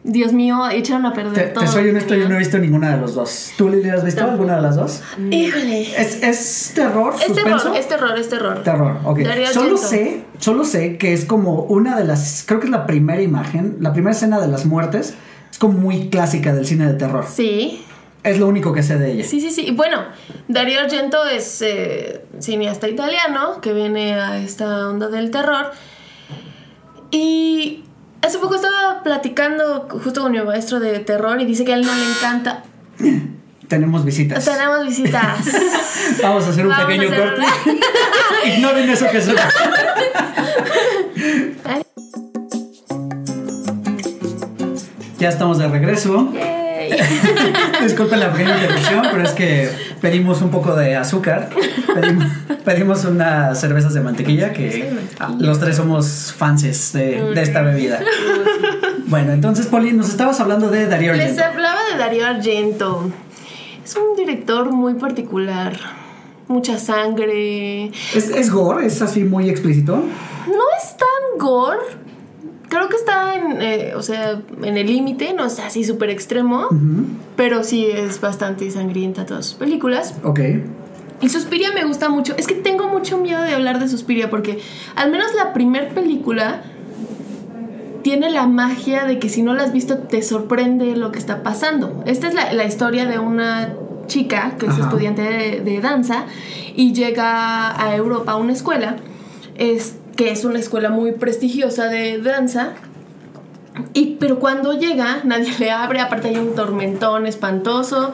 Dios 0.08 0.32
mío, 0.32 0.68
echaron 0.70 1.04
a 1.04 1.12
perder 1.12 1.34
Te, 1.34 1.42
todo. 1.48 1.64
te 1.64 1.70
soy 1.70 1.88
honesto, 1.88 2.14
yo 2.14 2.28
no 2.28 2.36
he 2.36 2.38
visto 2.38 2.58
ninguna 2.58 2.92
de 2.94 3.00
los 3.00 3.14
dos. 3.16 3.50
¿Tú, 3.58 3.68
Lili, 3.68 3.90
has 3.90 4.04
visto 4.04 4.22
alguna 4.22 4.54
de 4.56 4.62
las 4.62 4.76
dos? 4.76 5.02
Híjole. 5.30 5.82
¿Es, 6.00 6.22
es 6.22 6.72
terror? 6.76 7.14
Es 7.16 7.26
suspenso? 7.26 7.58
terror, 7.58 7.76
es 7.76 7.88
terror, 7.88 8.18
es 8.18 8.28
terror. 8.28 8.62
Terror, 8.62 8.98
ok. 9.04 9.18
Darío 9.18 9.46
Solo 9.48 9.74
Argento. 9.76 9.88
sé, 9.88 10.24
solo 10.38 10.64
sé 10.64 10.96
que 10.96 11.12
es 11.12 11.24
como 11.24 11.62
una 11.64 11.98
de 11.98 12.04
las, 12.04 12.44
creo 12.46 12.60
que 12.60 12.66
es 12.66 12.70
la 12.70 12.86
primera 12.86 13.20
imagen, 13.20 13.78
la 13.80 13.92
primera 13.92 14.12
escena 14.14 14.40
de 14.40 14.46
las 14.46 14.64
muertes, 14.64 15.14
es 15.50 15.58
como 15.58 15.78
muy 15.78 16.08
clásica 16.08 16.54
del 16.54 16.66
cine 16.66 16.86
de 16.86 16.94
terror. 16.94 17.24
Sí. 17.28 17.82
Es 18.22 18.38
lo 18.38 18.46
único 18.46 18.72
que 18.72 18.82
sé 18.84 18.98
de 18.98 19.12
ella. 19.12 19.24
Sí, 19.24 19.40
sí, 19.40 19.50
sí. 19.50 19.70
Bueno, 19.72 20.02
Darío 20.46 20.80
Argento 20.80 21.24
es 21.26 21.62
eh, 21.62 22.24
cineasta 22.38 22.88
italiano 22.88 23.60
que 23.60 23.72
viene 23.72 24.14
a 24.14 24.38
esta 24.38 24.88
onda 24.88 25.08
del 25.08 25.30
terror. 25.32 25.72
Y 27.10 27.84
hace 28.26 28.38
poco 28.38 28.56
estaba 28.56 29.02
platicando 29.02 29.88
justo 30.02 30.22
con 30.22 30.32
mi 30.32 30.40
maestro 30.40 30.80
de 30.80 30.98
terror 31.00 31.40
y 31.40 31.44
dice 31.46 31.64
que 31.64 31.72
a 31.72 31.76
él 31.76 31.86
no 31.86 31.94
le 31.94 32.04
encanta. 32.10 32.62
Tenemos 33.68 34.04
visitas. 34.04 34.44
Tenemos 34.44 34.86
visitas. 34.86 35.38
Vamos 36.22 36.44
a 36.46 36.50
hacer 36.50 36.64
un 36.66 36.70
Vamos 36.72 36.86
pequeño 36.86 37.08
hacer 37.08 37.20
corte. 37.28 37.40
una- 37.40 38.54
Ignoren 38.54 38.90
eso 38.90 39.06
que 39.10 39.20
suena. 39.22 39.48
Ya 45.18 45.28
estamos 45.30 45.58
de 45.58 45.68
regreso. 45.68 46.28
Disculpen 47.82 48.20
la 48.20 48.32
pequeña 48.32 48.56
interrupción, 48.56 49.02
pero 49.10 49.22
es 49.22 49.32
que 49.32 49.70
pedimos 50.00 50.42
un 50.42 50.50
poco 50.50 50.74
de 50.74 50.96
azúcar. 50.96 51.48
Pedimos, 51.94 52.26
pedimos 52.64 53.04
unas 53.04 53.58
cervezas 53.60 53.94
de 53.94 54.00
mantequilla 54.00 54.52
que 54.52 54.92
los 55.38 55.58
tres 55.60 55.76
somos 55.76 56.34
fanses 56.36 56.92
de, 56.92 57.22
de 57.34 57.42
esta 57.42 57.62
bebida. 57.62 58.00
Bueno, 59.06 59.32
entonces, 59.32 59.66
Poli, 59.66 59.92
nos 59.92 60.08
estabas 60.08 60.40
hablando 60.40 60.68
de 60.68 60.86
Darío 60.86 61.12
Les 61.12 61.22
Argento. 61.22 61.44
hablaba 61.44 61.80
de 61.92 61.98
Darío 61.98 62.26
Argento. 62.26 63.10
Es 63.84 63.94
un 63.94 64.16
director 64.16 64.70
muy 64.72 64.94
particular. 64.94 65.74
Mucha 66.48 66.78
sangre. 66.78 67.86
¿Es, 68.14 68.30
¿Es 68.30 68.50
gore? 68.50 68.86
¿Es 68.86 69.02
así 69.02 69.24
muy 69.24 69.48
explícito? 69.48 69.96
No 69.96 70.64
es 70.78 70.96
tan 70.96 71.38
gore. 71.38 71.78
Creo 72.68 72.88
que 72.88 72.96
está 72.96 73.34
en, 73.36 73.62
eh, 73.62 73.92
o 73.94 74.02
sea, 74.02 74.40
en 74.62 74.76
el 74.76 74.86
límite, 74.86 75.32
no 75.34 75.44
está 75.44 75.66
así 75.66 75.84
súper 75.84 76.10
extremo, 76.10 76.68
pero 77.36 77.62
sí 77.62 77.86
es 77.86 78.20
bastante 78.20 78.70
sangrienta 78.70 79.24
todas 79.24 79.46
sus 79.46 79.54
películas. 79.54 80.14
Ok. 80.24 80.40
Y 81.20 81.28
Suspiria 81.28 81.70
me 81.72 81.84
gusta 81.84 82.08
mucho. 82.08 82.34
Es 82.36 82.46
que 82.46 82.54
tengo 82.54 82.88
mucho 82.88 83.18
miedo 83.18 83.40
de 83.42 83.54
hablar 83.54 83.78
de 83.78 83.88
Suspiria 83.88 84.30
porque 84.30 84.60
al 84.96 85.10
menos 85.10 85.34
la 85.34 85.52
primer 85.52 85.94
película 85.94 86.62
tiene 88.02 88.30
la 88.30 88.46
magia 88.46 89.04
de 89.04 89.18
que 89.18 89.28
si 89.28 89.42
no 89.42 89.54
la 89.54 89.64
has 89.64 89.72
visto 89.72 89.98
te 89.98 90.22
sorprende 90.22 90.96
lo 90.96 91.12
que 91.12 91.18
está 91.18 91.42
pasando. 91.42 92.02
Esta 92.06 92.28
es 92.28 92.34
la, 92.34 92.52
la 92.52 92.64
historia 92.64 93.06
de 93.06 93.18
una 93.18 93.74
chica 94.06 94.56
que 94.58 94.66
es 94.66 94.78
estudiante 94.78 95.22
de, 95.22 95.60
de 95.60 95.80
danza 95.80 96.24
y 96.74 96.92
llega 96.92 97.80
a 97.80 97.96
Europa 97.96 98.32
a 98.32 98.36
una 98.36 98.52
escuela, 98.52 98.96
es, 99.56 99.96
que 100.16 100.30
es 100.30 100.44
una 100.44 100.58
escuela 100.58 100.90
muy 100.90 101.12
prestigiosa 101.12 101.88
de 101.88 102.18
danza. 102.18 102.72
Y, 103.92 104.16
pero 104.18 104.38
cuando 104.38 104.72
llega, 104.72 105.20
nadie 105.24 105.52
le 105.58 105.70
abre, 105.70 106.00
aparte 106.00 106.28
hay 106.28 106.36
un 106.36 106.54
tormentón 106.54 107.26
espantoso. 107.26 108.12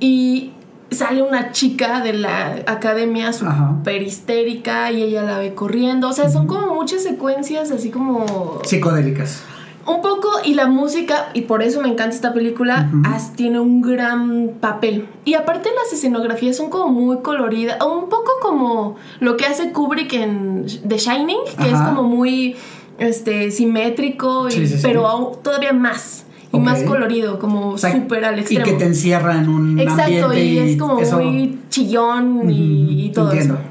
Y 0.00 0.52
sale 0.90 1.22
una 1.22 1.52
chica 1.52 2.00
de 2.00 2.14
la 2.14 2.62
academia 2.66 3.28
Ajá. 3.28 3.74
súper 3.76 4.02
histérica 4.02 4.90
y 4.90 5.02
ella 5.02 5.22
la 5.22 5.38
ve 5.38 5.54
corriendo. 5.54 6.08
O 6.08 6.12
sea, 6.12 6.30
son 6.30 6.46
como 6.46 6.74
muchas 6.74 7.02
secuencias 7.02 7.70
así 7.70 7.90
como... 7.90 8.60
Psicodélicas. 8.64 9.42
Un 9.88 10.02
poco, 10.02 10.28
y 10.44 10.52
la 10.54 10.66
música, 10.66 11.28
y 11.32 11.42
por 11.42 11.62
eso 11.62 11.80
me 11.80 11.88
encanta 11.88 12.14
esta 12.14 12.34
película, 12.34 12.90
as- 13.04 13.32
tiene 13.34 13.58
un 13.58 13.80
gran 13.80 14.50
papel. 14.60 15.08
Y 15.24 15.34
aparte 15.34 15.70
las 15.82 15.92
escenografías 15.92 16.56
son 16.56 16.68
como 16.68 16.88
muy 16.92 17.18
coloridas, 17.22 17.78
un 17.84 18.08
poco 18.10 18.30
como 18.42 18.96
lo 19.20 19.36
que 19.38 19.46
hace 19.46 19.72
Kubrick 19.72 20.12
en 20.12 20.66
The 20.86 20.98
Shining, 20.98 21.38
que 21.58 21.70
es 21.70 21.80
como 21.80 22.02
muy 22.02 22.56
este, 22.98 23.50
simétrico, 23.50 24.48
y- 24.48 24.52
Sí, 24.52 24.66
sí, 24.66 24.74
sí. 24.76 24.80
pero 24.82 25.06
aún 25.06 25.28
todavía 25.42 25.72
más, 25.72 26.24
y 26.52 26.58
más 26.58 26.82
colorido, 26.82 27.38
como 27.38 27.70
O 27.70 27.78
sea, 27.78 27.92
súper 27.92 28.24
al 28.24 28.36
Y 28.38 28.40
extremo. 28.40 28.64
que 28.64 28.72
te 28.72 28.84
encierra 28.86 29.36
en 29.38 29.48
un 29.48 29.78
Exacto, 29.78 30.26
ambiente 30.26 30.44
y 30.44 30.58
es 30.58 30.78
como 30.78 30.98
eso- 31.00 31.18
muy 31.20 31.60
chillón 31.70 32.50
y, 32.50 33.06
y 33.06 33.08
todo 33.10 33.30
entiendo. 33.32 33.54
eso. 33.54 33.62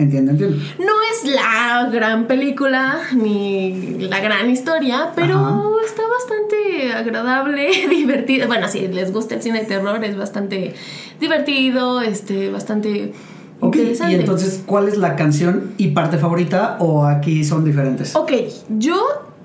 Entiendo, 0.00 0.32
entiendo. 0.32 0.56
No 0.78 0.92
es 1.12 1.30
la 1.30 1.90
gran 1.92 2.26
película 2.26 3.00
ni 3.14 3.98
la 3.98 4.20
gran 4.20 4.48
historia, 4.48 5.12
pero 5.14 5.34
Ajá. 5.36 5.60
está 5.84 6.02
bastante 6.08 6.92
agradable, 6.92 7.70
divertido. 7.90 8.46
Bueno, 8.46 8.68
si 8.68 8.88
les 8.88 9.12
gusta 9.12 9.34
el 9.34 9.42
cine 9.42 9.60
de 9.60 9.66
terror, 9.66 10.02
es 10.04 10.16
bastante 10.16 10.74
divertido, 11.20 12.00
este, 12.00 12.50
bastante 12.50 13.12
Ok, 13.62 13.76
y 13.76 14.14
entonces, 14.14 14.62
¿cuál 14.64 14.88
es 14.88 14.96
la 14.96 15.16
canción 15.16 15.74
y 15.76 15.88
parte 15.88 16.16
favorita 16.16 16.78
o 16.80 17.04
aquí 17.04 17.44
son 17.44 17.62
diferentes? 17.62 18.16
Ok, 18.16 18.32
yo 18.78 18.96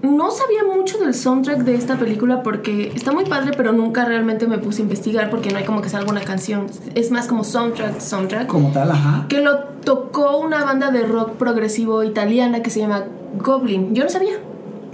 no 0.06 0.32
sabía 0.32 0.64
mucho 0.64 0.98
del 0.98 1.14
soundtrack 1.14 1.60
de 1.60 1.76
esta 1.76 1.98
película 1.98 2.44
porque 2.44 2.92
está 2.96 3.12
muy 3.12 3.26
padre, 3.26 3.52
pero 3.56 3.72
nunca 3.72 4.06
realmente 4.06 4.48
me 4.48 4.58
puse 4.58 4.82
a 4.82 4.84
investigar 4.84 5.30
porque 5.30 5.52
no 5.52 5.58
hay 5.58 5.66
como 5.66 5.82
que 5.82 5.90
salga 5.90 6.12
una 6.12 6.22
canción. 6.22 6.68
Es 6.96 7.12
más 7.12 7.28
como 7.28 7.44
soundtrack, 7.44 8.00
soundtrack. 8.00 8.48
Como 8.48 8.72
tal, 8.72 8.92
ajá. 8.92 9.26
que 9.28 9.42
lo 9.42 9.76
tocó 9.84 10.38
una 10.38 10.64
banda 10.64 10.92
de 10.92 11.04
rock 11.04 11.34
progresivo 11.34 12.04
italiana 12.04 12.62
que 12.62 12.70
se 12.70 12.80
llama 12.80 13.04
Goblin. 13.38 13.94
Yo 13.94 14.04
no 14.04 14.10
sabía. 14.10 14.34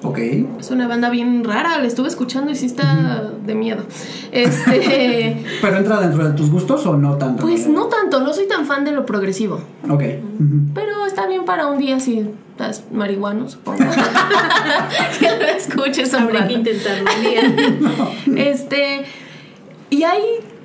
Ok. 0.04 0.18
Es 0.60 0.72
una 0.72 0.88
banda 0.88 1.10
bien 1.10 1.44
rara, 1.44 1.78
la 1.78 1.86
estuve 1.86 2.08
escuchando 2.08 2.52
y 2.52 2.56
sí 2.56 2.66
está 2.66 3.32
de 3.46 3.54
miedo. 3.54 3.84
Este. 4.32 5.44
¿Pero 5.62 5.78
entra 5.78 6.00
dentro 6.02 6.28
de 6.28 6.34
tus 6.36 6.50
gustos 6.50 6.86
o 6.88 6.98
no 6.98 7.18
tanto? 7.18 7.44
Pues 7.44 7.68
no 7.68 7.86
tanto, 7.86 8.20
no 8.22 8.34
soy 8.34 8.48
tan 8.48 8.66
fan 8.66 8.84
de 8.84 8.92
lo 8.92 9.06
progresivo. 9.06 9.62
Ok. 9.90 10.04
Pero 10.74 11.06
está 11.06 11.28
bien 11.28 11.46
para 11.46 11.68
un 11.68 11.78
día 11.78 12.00
si 12.00 12.28
estás 12.52 12.86
marihuano, 12.92 13.48
supongo. 13.48 13.78
que 15.20 15.30
lo 15.30 15.46
escuches, 15.46 16.14
Habrá 16.14 16.48
que 16.48 16.54
intentarlo 16.54 17.06
un 17.18 17.24
día. 17.24 18.46
Este. 18.50 19.06
Y 19.90 20.04
hay. 20.04 20.22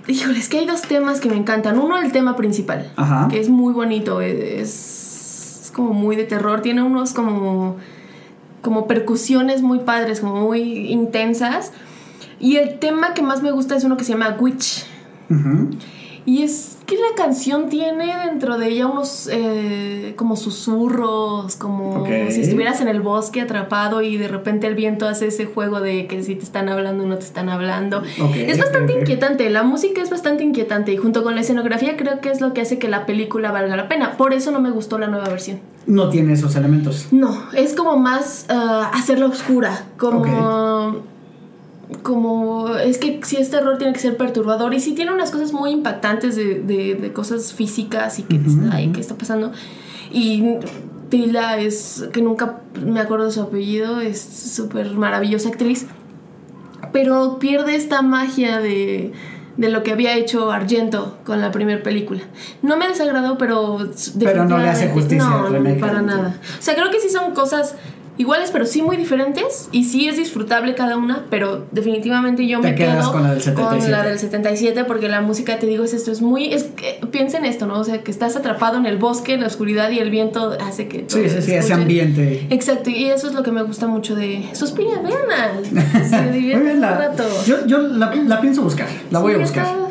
Híjole, 0.08 0.38
es 0.38 0.48
que 0.48 0.58
hay 0.58 0.66
dos 0.66 0.82
temas 0.82 1.20
que 1.20 1.28
me 1.28 1.36
encantan. 1.36 1.78
Uno, 1.78 1.98
el 1.98 2.12
tema 2.12 2.36
principal, 2.36 2.92
Ajá. 2.96 3.28
que 3.28 3.40
es 3.40 3.48
muy 3.48 3.74
bonito. 3.74 4.20
Es, 4.20 5.60
es 5.64 5.70
como 5.74 5.92
muy 5.92 6.16
de 6.16 6.24
terror. 6.24 6.62
Tiene 6.62 6.82
unos 6.82 7.12
como. 7.12 7.76
Como 8.66 8.88
percusiones 8.88 9.62
muy 9.62 9.78
padres, 9.78 10.18
como 10.18 10.40
muy 10.40 10.90
intensas. 10.90 11.70
Y 12.40 12.56
el 12.56 12.80
tema 12.80 13.14
que 13.14 13.22
más 13.22 13.40
me 13.40 13.52
gusta 13.52 13.76
es 13.76 13.84
uno 13.84 13.96
que 13.96 14.02
se 14.02 14.10
llama 14.10 14.36
Witch. 14.40 14.84
Y 16.24 16.42
es 16.42 16.75
que 16.86 16.94
la 16.94 17.16
canción 17.16 17.68
tiene 17.68 18.14
dentro 18.26 18.58
de 18.58 18.68
ella 18.68 18.86
unos 18.86 19.28
eh, 19.30 20.14
como 20.16 20.36
susurros, 20.36 21.56
como 21.56 22.06
si 22.30 22.42
estuvieras 22.42 22.80
en 22.80 22.88
el 22.88 23.00
bosque 23.00 23.40
atrapado 23.40 24.02
y 24.02 24.16
de 24.16 24.28
repente 24.28 24.68
el 24.68 24.76
viento 24.76 25.08
hace 25.08 25.26
ese 25.26 25.46
juego 25.46 25.80
de 25.80 26.06
que 26.06 26.22
si 26.22 26.36
te 26.36 26.44
están 26.44 26.68
hablando 26.68 27.04
o 27.04 27.06
no 27.06 27.16
te 27.16 27.24
están 27.24 27.48
hablando. 27.48 28.02
Es 28.34 28.58
bastante 28.58 28.98
inquietante, 28.98 29.50
la 29.50 29.64
música 29.64 30.00
es 30.00 30.10
bastante 30.10 30.44
inquietante 30.44 30.92
y 30.92 30.96
junto 30.96 31.24
con 31.24 31.34
la 31.34 31.40
escenografía 31.40 31.96
creo 31.96 32.20
que 32.20 32.30
es 32.30 32.40
lo 32.40 32.54
que 32.54 32.60
hace 32.60 32.78
que 32.78 32.88
la 32.88 33.04
película 33.04 33.50
valga 33.50 33.76
la 33.76 33.88
pena. 33.88 34.16
Por 34.16 34.32
eso 34.32 34.52
no 34.52 34.60
me 34.60 34.70
gustó 34.70 34.98
la 34.98 35.08
nueva 35.08 35.28
versión. 35.28 35.58
No 35.86 36.08
tiene 36.08 36.34
esos 36.34 36.54
elementos. 36.54 37.08
No, 37.10 37.36
es 37.52 37.74
como 37.74 37.96
más 37.96 38.46
ah, 38.48 38.90
hacerla 38.94 39.26
oscura, 39.26 39.86
como... 39.98 41.15
Como 42.02 42.74
es 42.76 42.98
que 42.98 43.20
si 43.22 43.36
es 43.36 43.50
terror 43.50 43.78
tiene 43.78 43.92
que 43.92 44.00
ser 44.00 44.16
perturbador 44.16 44.74
y 44.74 44.80
sí 44.80 44.92
tiene 44.94 45.12
unas 45.12 45.30
cosas 45.30 45.52
muy 45.52 45.70
impactantes 45.70 46.34
de, 46.34 46.60
de- 46.60 46.94
de 46.96 47.12
cosas 47.12 47.52
físicas 47.52 48.18
y 48.18 48.24
que 48.24 48.40
ay. 48.72 48.90
¿qué 48.92 49.00
está 49.00 49.14
pasando? 49.14 49.52
Y 50.10 50.56
Tila 51.08 51.58
es, 51.58 52.08
que 52.12 52.22
nunca 52.22 52.58
me 52.84 52.98
acuerdo 52.98 53.26
de 53.26 53.30
su 53.30 53.40
apellido, 53.40 54.00
es 54.00 54.20
súper 54.20 54.90
maravillosa 54.94 55.48
actriz, 55.48 55.86
pero 56.92 57.38
pierde 57.38 57.76
esta 57.76 58.02
magia 58.02 58.58
de, 58.58 59.12
de 59.56 59.68
lo 59.68 59.84
que 59.84 59.92
había 59.92 60.16
hecho 60.16 60.50
Argento 60.50 61.18
con 61.24 61.40
la 61.40 61.52
primera 61.52 61.82
película. 61.84 62.22
No 62.62 62.76
me 62.76 62.88
desagradó, 62.88 63.38
pero... 63.38 63.78
Pero 64.18 64.44
no 64.44 64.58
le 64.58 64.68
hace 64.68 64.88
justicia 64.88 65.28
no, 65.28 65.50
no, 65.50 65.80
para 65.80 66.02
nada. 66.02 66.40
O 66.58 66.62
sea, 66.62 66.74
creo 66.74 66.90
que 66.90 67.00
sí 67.00 67.08
son 67.10 67.32
cosas 67.34 67.76
iguales, 68.18 68.50
pero 68.50 68.66
sí 68.66 68.82
muy 68.82 68.96
diferentes. 68.96 69.68
Y 69.72 69.84
sí 69.84 70.08
es 70.08 70.16
disfrutable 70.16 70.74
cada 70.74 70.96
una, 70.96 71.24
pero 71.30 71.66
definitivamente 71.72 72.46
yo 72.46 72.60
Te 72.60 72.68
me 72.70 72.74
quedo 72.74 73.12
con 73.12 73.22
la 73.22 73.30
del 73.32 73.42
77. 73.42 73.90
la 73.90 74.02
del 74.04 74.18
77 74.18 74.84
porque 74.84 75.08
la 75.08 75.20
música, 75.20 75.58
te 75.58 75.66
digo, 75.66 75.84
es 75.84 75.94
esto, 75.94 76.10
es 76.12 76.22
muy... 76.22 76.52
Es, 76.52 76.64
que- 76.64 77.00
piensa 77.10 77.38
en 77.38 77.44
esto, 77.44 77.66
¿no? 77.66 77.78
O 77.80 77.84
sea, 77.84 78.02
que 78.02 78.10
estás 78.10 78.36
atrapado 78.36 78.76
en 78.78 78.86
el 78.86 78.98
bosque, 78.98 79.34
en 79.34 79.40
la 79.40 79.46
oscuridad 79.46 79.90
y 79.90 79.98
el 79.98 80.10
viento 80.10 80.56
hace 80.60 80.88
que... 80.88 81.04
Sí, 81.08 81.28
sí, 81.28 81.42
sí, 81.42 81.52
ese 81.54 81.72
ambiente. 81.72 82.46
Exacto, 82.50 82.90
y 82.90 83.06
eso 83.06 83.26
es 83.28 83.34
lo 83.34 83.42
que 83.42 83.52
me 83.52 83.62
gusta 83.62 83.86
mucho 83.86 84.14
de 84.14 84.44
Suspiria, 84.52 85.00
veanla. 85.00 85.52
Se 86.08 86.30
divierte 86.32 86.74
un 86.74 86.82
rato. 86.82 87.24
yo, 87.46 87.66
yo 87.66 87.78
la, 87.78 88.14
la 88.14 88.40
pienso 88.40 88.62
buscar, 88.62 88.88
la 89.10 89.18
voy 89.20 89.32
Sí, 89.32 89.38
a 89.38 89.40
buscar. 89.42 89.64
está- 89.66 89.85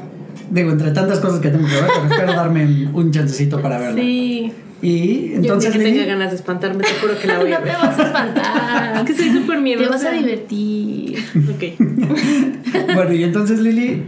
Digo, 0.51 0.71
entre 0.71 0.91
tantas 0.91 1.19
cosas 1.19 1.39
que 1.39 1.49
tengo 1.49 1.67
que 1.67 1.73
ver, 1.73 1.83
pero 1.87 2.13
espero 2.13 2.33
darme 2.33 2.89
un 2.93 3.11
chancecito 3.11 3.61
para 3.61 3.77
verla. 3.79 4.01
Sí. 4.01 4.51
Y 4.81 5.29
Yo 5.31 5.35
entonces, 5.37 5.71
que 5.71 5.79
Lili, 5.79 5.91
tenga 5.93 6.05
ganas 6.05 6.29
de 6.31 6.35
espantarme, 6.35 6.83
te 6.83 6.93
juro 7.01 7.17
que 7.19 7.27
la 7.27 7.39
voy 7.39 7.51
a 7.53 7.59
No 7.59 7.63
te 7.65 7.69
ver. 7.71 7.77
vas 7.81 7.99
a 7.99 8.03
espantar. 8.03 8.97
Es 8.97 9.03
que 9.03 9.15
soy 9.15 9.29
súper 9.31 9.55
Te 9.57 9.61
miedosa. 9.63 9.89
vas 9.89 10.05
a 10.05 10.11
divertir. 10.11 11.17
Ok. 11.55 11.63
bueno, 12.93 13.13
y 13.13 13.23
entonces 13.23 13.59
Lili, 13.59 14.03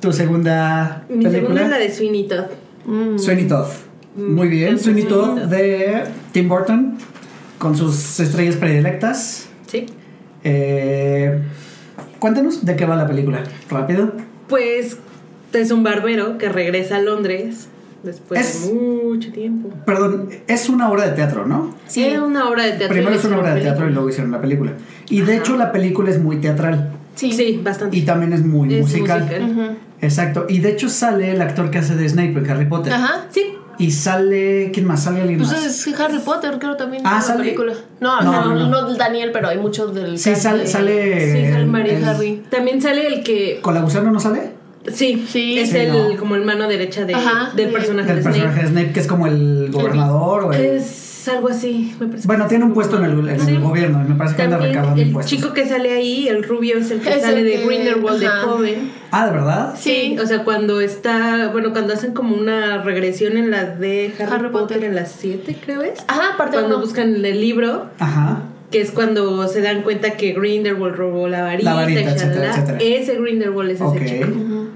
tu 0.00 0.12
segunda 0.12 1.04
Mi 1.08 1.24
película. 1.24 1.32
segunda 1.40 1.62
es 1.64 1.70
la 1.70 1.78
de 1.78 1.92
Sweeney 1.92 2.28
Todd. 2.28 2.44
Mm. 2.86 3.18
Sweeney 3.18 3.48
Todd. 3.48 3.66
Muy 4.16 4.46
bien, 4.48 4.74
Mm, 4.74 4.78
Sweeney 4.78 5.04
Todd. 5.04 5.38
de 5.46 6.04
Tim 6.32 6.48
Burton, 6.48 6.96
con 7.58 7.76
sus 7.76 8.20
estrellas 8.20 8.56
predilectas. 8.56 9.48
¿Sí? 9.66 9.86
Eh, 10.44 11.40
cuéntanos 12.20 12.64
de 12.64 12.76
qué 12.76 12.84
va 12.84 12.94
la 12.94 13.06
película, 13.08 13.42
rápido. 13.70 14.12
Pues 14.48 14.98
es 15.58 15.70
un 15.70 15.82
barbero 15.82 16.38
que 16.38 16.48
regresa 16.48 16.96
a 16.96 17.00
Londres 17.00 17.68
después 18.02 18.40
Es- 18.40 18.66
de 18.68 18.74
mucho 18.74 19.32
tiempo. 19.32 19.70
Perdón, 19.86 20.28
es 20.46 20.68
una 20.68 20.90
obra 20.90 21.06
de 21.06 21.12
teatro, 21.12 21.46
¿no? 21.46 21.74
Sí, 21.86 22.04
era 22.04 22.22
una 22.22 22.48
obra 22.48 22.64
de 22.64 22.70
teatro. 22.72 22.88
Primero 22.88 23.14
es 23.16 23.24
una 23.24 23.38
obra 23.38 23.48
de 23.48 23.54
película. 23.54 23.72
teatro 23.74 23.90
y 23.90 23.92
luego 23.94 24.08
hicieron 24.10 24.30
la 24.32 24.40
película. 24.40 24.72
Y 25.08 25.20
de 25.22 25.32
Ajá. 25.32 25.40
hecho 25.40 25.56
la 25.56 25.72
película 25.72 26.10
es 26.10 26.20
muy 26.20 26.36
teatral 26.38 26.90
Sí. 27.14 27.32
Sí, 27.32 27.60
bastante. 27.62 27.96
y 27.96 28.02
también 28.02 28.32
es 28.32 28.44
muy 28.44 28.74
Es 28.74 28.80
musical. 28.82 29.22
musical. 29.22 29.50
Ujú. 29.50 29.76
Exacto. 30.02 30.46
Y 30.48 30.58
de 30.58 30.70
hecho 30.70 30.88
sale 30.88 31.30
el 31.30 31.40
actor 31.40 31.70
que 31.70 31.78
hace 31.78 31.94
de 31.96 32.06
Snape 32.08 32.32
en 32.38 32.50
Harry 32.50 32.66
Potter. 32.66 32.92
Ajá. 32.92 33.26
Sí. 33.30 33.42
Y 33.78 33.90
sale. 33.90 34.70
¿Quién 34.72 34.86
más? 34.86 35.02
Sale 35.04 35.20
alguien 35.22 35.38
Pues 35.38 35.50
más. 35.50 35.64
es 35.64 36.00
Harry 36.00 36.18
Potter, 36.18 36.58
creo 36.60 36.76
también. 36.76 37.02
Ah, 37.04 37.10
en 37.10 37.14
la 37.16 37.20
¿sale? 37.22 37.42
película. 37.44 37.72
No 38.00 38.20
No, 38.20 38.32
no, 38.32 38.54
no, 38.54 38.68
no, 38.68 38.82
no. 38.82 38.94
Daniel, 38.94 39.30
pero 39.32 39.48
hay 39.48 39.58
muchos 39.58 39.92
del. 39.94 40.16
Sí, 40.18 40.34
sale. 40.36 40.60
de- 40.62 40.66
sale 40.68 41.32
Sí, 41.46 41.52
sale 41.52 41.66
María 41.66 41.98
el- 41.98 42.04
Harry. 42.04 42.42
También 42.50 42.80
sale 42.82 43.06
el 43.08 43.24
que. 43.24 43.58
¿Con 43.62 43.74
la 43.74 43.80
gusano 43.80 44.12
no 44.12 44.20
sale? 44.20 44.50
Sí, 44.92 45.24
Sí. 45.28 45.58
es 45.58 45.70
Sí, 45.70 45.78
el 45.78 45.92
no. 45.92 46.16
como 46.18 46.34
el 46.36 46.44
mano 46.44 46.68
derecha 46.68 47.04
de, 47.04 47.14
Ajá, 47.14 47.52
del 47.54 47.66
de- 47.68 47.72
personaje 47.72 48.08
Del 48.08 48.16
de 48.16 48.22
Snape. 48.22 48.38
personaje 48.38 48.62
de 48.62 48.68
Snape, 48.68 48.92
que 48.92 49.00
es 49.00 49.06
como 49.06 49.26
el 49.26 49.70
gobernador 49.72 50.44
o 50.44 50.52
el. 50.52 50.60
Es 50.60 51.26
algo 51.28 51.48
así, 51.48 51.94
me 51.98 52.06
parece. 52.08 52.26
Bueno, 52.26 52.46
tiene 52.48 52.64
un 52.66 52.74
puesto 52.74 52.98
en 52.98 53.04
el, 53.04 53.18
en 53.20 53.28
el 53.28 53.40
Sí. 53.40 53.56
gobierno 53.56 54.04
y 54.04 54.10
me 54.10 54.14
parece 54.14 54.36
que 54.36 54.42
anda 54.42 54.58
recargando 54.58 55.00
el 55.00 55.06
impuestos. 55.08 55.30
chico 55.34 55.54
que 55.54 55.66
sale 55.66 55.90
ahí, 55.92 56.28
el 56.28 56.42
rubio, 56.44 56.76
es 56.76 56.90
el 56.90 57.00
que 57.00 57.14
Es 57.14 57.22
sale 57.22 57.38
el 57.38 57.44
de 57.46 57.52
que- 57.52 57.66
Grindelwald 57.66 58.20
de 58.20 58.28
joven. 58.28 58.92
Ah, 59.10 59.24
¿de 59.26 59.32
verdad? 59.32 59.74
Sí, 59.78 60.18
o 60.22 60.26
sea, 60.26 60.44
cuando 60.44 60.80
está, 60.82 61.48
bueno, 61.50 61.72
cuando 61.72 61.94
hacen 61.94 62.12
como 62.12 62.36
una 62.36 62.82
regresión 62.82 63.38
en 63.38 63.50
la 63.50 63.64
de 63.64 64.12
Harry, 64.18 64.32
Harry 64.34 64.48
Potter, 64.50 64.76
Potter. 64.76 64.84
en 64.84 64.94
las 64.96 65.12
7, 65.12 65.56
creo 65.64 65.80
es. 65.80 66.04
Ajá, 66.08 66.34
aparte 66.34 66.58
Cuando 66.58 66.76
uno. 66.76 66.84
buscan 66.84 67.24
el 67.24 67.40
libro, 67.40 67.86
Ajá. 67.98 68.42
que 68.70 68.82
es 68.82 68.90
cuando 68.90 69.46
se 69.48 69.62
dan 69.62 69.80
cuenta 69.82 70.10
que 70.18 70.32
Grindelwald 70.32 70.94
robó 70.96 71.26
la 71.28 71.42
varita, 71.42 71.70
La 71.70 71.74
varita, 71.76 72.00
etcétera, 72.00 72.50
etcétera. 72.50 72.78
Ese 72.82 73.14
Grindelwald 73.14 73.70
es 73.70 73.80
ese 73.80 74.04
chico. 74.04 74.26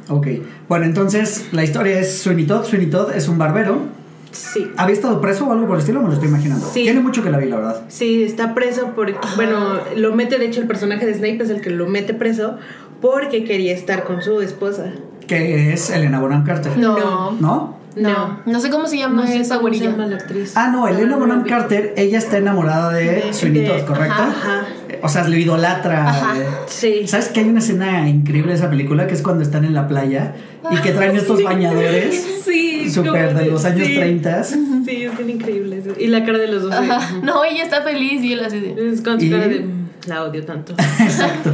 Ok. 0.08 0.26
Bueno, 0.68 0.86
entonces 0.86 1.48
la 1.52 1.64
historia 1.64 2.00
es 2.00 2.18
Sweeney 2.18 2.46
Todd. 2.46 2.64
Sweeney 2.64 2.88
Todd 2.88 3.12
es 3.12 3.28
un 3.28 3.38
barbero. 3.38 3.82
Sí. 4.30 4.70
¿Había 4.76 4.94
estado 4.94 5.20
preso 5.20 5.46
o 5.46 5.52
algo 5.52 5.66
por 5.66 5.76
el 5.76 5.80
estilo? 5.80 6.00
Me 6.00 6.08
lo 6.08 6.14
estoy 6.14 6.28
imaginando. 6.28 6.66
Sí. 6.72 6.82
Tiene 6.82 7.00
mucho 7.00 7.22
que 7.22 7.30
la 7.30 7.38
vi, 7.38 7.48
la 7.48 7.56
verdad. 7.56 7.82
Sí, 7.88 8.22
está 8.22 8.54
preso 8.54 8.88
por... 8.94 9.12
Bueno, 9.36 9.78
lo 9.96 10.14
mete, 10.14 10.38
de 10.38 10.46
hecho, 10.46 10.60
el 10.60 10.66
personaje 10.66 11.06
de 11.06 11.14
Snape 11.14 11.42
es 11.42 11.50
el 11.50 11.60
que 11.60 11.70
lo 11.70 11.86
mete 11.86 12.14
preso 12.14 12.58
porque 13.00 13.44
quería 13.44 13.72
estar 13.72 14.04
con 14.04 14.22
su 14.22 14.40
esposa. 14.40 14.92
Que 15.26 15.72
es 15.72 15.90
Elena 15.90 16.20
Bonham 16.20 16.44
Carter. 16.44 16.76
No. 16.76 17.32
No. 17.32 17.77
¿No? 17.98 18.40
No. 18.46 18.60
Sé 18.60 18.70
cómo 18.70 18.86
se 18.86 18.98
llama 18.98 19.22
No 19.22 19.26
sé 19.26 19.40
esa 19.40 19.56
cómo 19.56 19.68
se 19.68 19.70
güerilla. 19.78 19.90
llama 19.90 20.06
la 20.06 20.16
actriz. 20.16 20.52
Ah, 20.56 20.68
no, 20.72 20.86
Elena 20.88 21.10
no 21.10 21.18
Bonham. 21.18 21.44
Carter, 21.44 21.94
ella 21.96 22.18
está 22.18 22.38
enamorada 22.38 22.92
de, 22.92 23.04
De- 23.04 23.32
Sweeney 23.32 23.66
Todd, 23.66 23.84
¿correcto? 23.86 24.14
ajá, 24.22 24.66
O 25.02 25.08
sea, 25.08 25.26
le 25.28 25.38
idolatra. 25.40 26.08
Ajá. 26.08 26.38
eh. 26.38 26.46
Sí. 26.66 27.06
¿Sabes 27.06 27.28
que 27.28 27.40
hay 27.40 27.48
una 27.48 27.58
escena 27.60 28.08
increíble 28.08 28.52
de 28.52 28.58
esa 28.58 28.70
película 28.70 29.06
que 29.06 29.14
es 29.14 29.22
cuando 29.22 29.42
están 29.42 29.64
en 29.64 29.74
la 29.74 29.86
playa 29.88 30.34
y 30.70 30.76
que 30.76 30.92
traen 30.92 31.16
estos 31.16 31.42
bañadores 31.42 32.26
Sí. 32.44 32.90
súper 32.90 33.34
de 33.34 33.46
los 33.46 33.64
años 33.64 33.86
sí. 33.86 33.94
30? 33.94 34.44
Sí, 34.44 35.04
es 35.04 35.16
bien 35.16 35.30
increíble. 35.30 35.78
eso. 35.78 35.90
Y 35.98 36.06
la 36.08 36.24
cara 36.24 36.38
de 36.38 36.48
los 36.48 36.62
dos. 36.62 36.72
Ajá. 36.72 36.96
Ajá. 36.96 37.16
No, 37.22 37.44
ella 37.44 37.62
está 37.62 37.82
feliz 37.82 38.22
y 38.22 38.32
él 38.32 38.40
así 38.44 38.60
de. 38.60 38.90
Es 38.92 39.00
con 39.02 39.18
su 39.20 39.26
Y- 39.26 39.30
cara 39.30 39.48
de... 39.48 39.60
"Mm, 39.60 39.88
La 40.06 40.22
odio 40.24 40.44
tanto. 40.44 40.72
Exacto. 41.00 41.50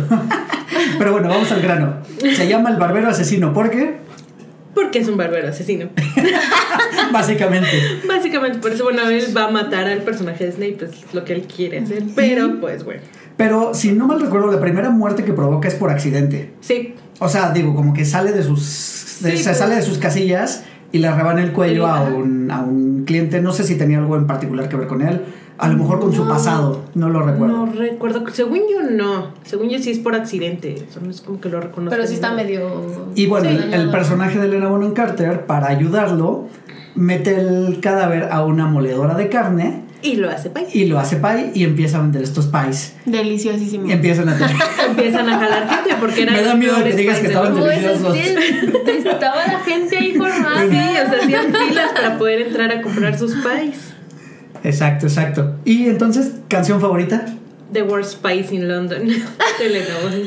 Pero 0.98 1.12
bueno, 1.12 1.28
vamos 1.28 1.50
al 1.50 1.60
grano. 1.60 1.94
Se 2.18 2.46
llama 2.48 2.70
El 2.70 2.76
Barbero 2.76 3.08
Asesino 3.08 3.52
porque, 3.52 3.96
Porque 4.74 4.98
es 4.98 5.08
un 5.08 5.16
barbero 5.16 5.48
asesino. 5.48 5.88
básicamente, 7.12 7.68
Básicamente, 8.08 8.58
por 8.58 8.72
eso, 8.72 8.84
bueno, 8.84 9.08
él 9.08 9.26
va 9.36 9.44
a 9.44 9.50
matar 9.50 9.86
al 9.86 10.02
personaje 10.02 10.44
de 10.46 10.52
Snape, 10.52 10.78
es 10.84 11.14
lo 11.14 11.24
que 11.24 11.32
él 11.34 11.42
quiere 11.42 11.78
hacer. 11.78 12.02
Pero, 12.14 12.60
pues, 12.60 12.84
bueno. 12.84 13.00
pero 13.36 13.74
si 13.74 13.92
no 13.92 14.06
mal 14.06 14.20
recuerdo, 14.20 14.50
la 14.50 14.60
primera 14.60 14.90
muerte 14.90 15.24
que 15.24 15.32
provoca 15.32 15.68
es 15.68 15.74
por 15.74 15.90
accidente. 15.90 16.52
Sí. 16.60 16.94
O 17.20 17.28
sea, 17.28 17.50
digo, 17.52 17.74
como 17.74 17.94
que 17.94 18.04
sale 18.04 18.32
de 18.32 18.42
sus. 18.42 19.18
de- 19.20 19.30
Sí, 19.32 19.38
se 19.38 19.44
pues. 19.44 19.58
sale 19.58 19.76
de 19.76 19.82
sus 19.82 19.98
casillas 19.98 20.64
y 20.92 20.98
le 20.98 21.10
rebana 21.10 21.42
el 21.42 21.52
cuello 21.52 21.86
a 21.86 22.02
un, 22.02 22.50
a 22.50 22.60
un 22.62 22.83
cliente. 23.04 23.40
No 23.40 23.52
sé 23.52 23.64
si 23.64 23.76
tenía 23.76 23.98
algo 23.98 24.16
en 24.16 24.26
particular 24.26 24.68
que 24.68 24.76
ver 24.76 24.86
con 24.88 25.02
él. 25.02 25.22
A 25.56 25.68
lo 25.68 25.78
mejor 25.78 26.00
con 26.00 26.12
su 26.12 26.26
pasado. 26.26 26.82
No 26.94 27.08
lo 27.08 27.22
recuerdo. 27.22 27.66
No 27.66 27.72
recuerdo. 27.72 28.24
Según 28.32 28.62
yo, 28.70 28.82
no. 28.90 29.28
Según 29.44 29.68
yo, 29.68 29.78
sí 29.78 29.90
es 29.92 30.00
por 30.00 30.14
accidente. 30.16 30.74
Eso 30.88 31.00
no 31.00 31.10
es 31.10 31.20
como 31.20 31.40
que 31.40 31.48
lo 31.48 31.60
reconozco. 31.60 31.94
Pero 31.96 32.08
sí 32.08 32.14
está 32.14 32.30
¿no? 32.30 32.36
medio. 32.36 33.06
Y 33.14 33.26
bueno, 33.26 33.48
Sí, 33.50 33.58
el, 33.70 33.90
personaje 33.90 34.38
de 34.40 34.46
Elena 34.46 34.68
Bonham 34.68 34.94
Carter, 34.94 35.46
para 35.46 35.68
ayudarlo, 35.68 36.48
mete 36.96 37.36
el 37.38 37.78
cadáver 37.80 38.28
a 38.32 38.44
una 38.44 38.66
moledora 38.66 39.14
de 39.14 39.28
carne 39.28 39.82
Y 40.02 40.16
lo 40.16 40.28
hace 40.28 40.50
pay. 40.50 40.66
y 40.72 40.86
lo 40.86 40.98
hace 40.98 41.16
pie 41.16 41.52
y 41.54 41.62
empieza 41.64 41.98
a 41.98 42.02
vender 42.02 42.22
estos 42.22 42.46
pies. 42.46 42.96
Deliciosísimo. 43.04 43.86
Y 43.86 43.92
empiezan 43.92 44.28
a 44.28 44.36
tener. 44.36 44.56
Empiezan 44.88 45.28
a 45.28 45.38
jalar 45.38 45.68
gente 45.68 45.94
porque 46.00 46.22
eran 46.24 46.34
Me 46.34 46.42
da 46.42 46.54
miedo 46.54 46.82
que 46.82 46.92
digas 46.92 47.20
que 47.20 47.28
estaban. 47.28 47.54
Pues 47.54 47.80
deliciosos. 47.82 48.16
estaba 49.06 49.46
la 49.46 49.60
gente 49.60 49.96
ahí 49.96 50.14
formada. 50.14 50.33
Sí, 50.70 50.76
o 50.76 51.10
sea, 51.10 51.18
hacían 51.22 51.54
filas 51.54 51.92
para 51.92 52.18
poder 52.18 52.42
entrar 52.42 52.70
a 52.72 52.80
comprar 52.82 53.18
sus 53.18 53.32
pies. 53.34 53.92
Exacto, 54.62 55.06
exacto. 55.06 55.56
Y 55.64 55.88
entonces, 55.88 56.32
canción 56.48 56.80
favorita. 56.80 57.26
The 57.72 57.82
Worst 57.82 58.12
Spice 58.12 58.54
in 58.54 58.68
London. 58.68 59.08
Elena 59.60 59.94
Bonham 60.02 60.22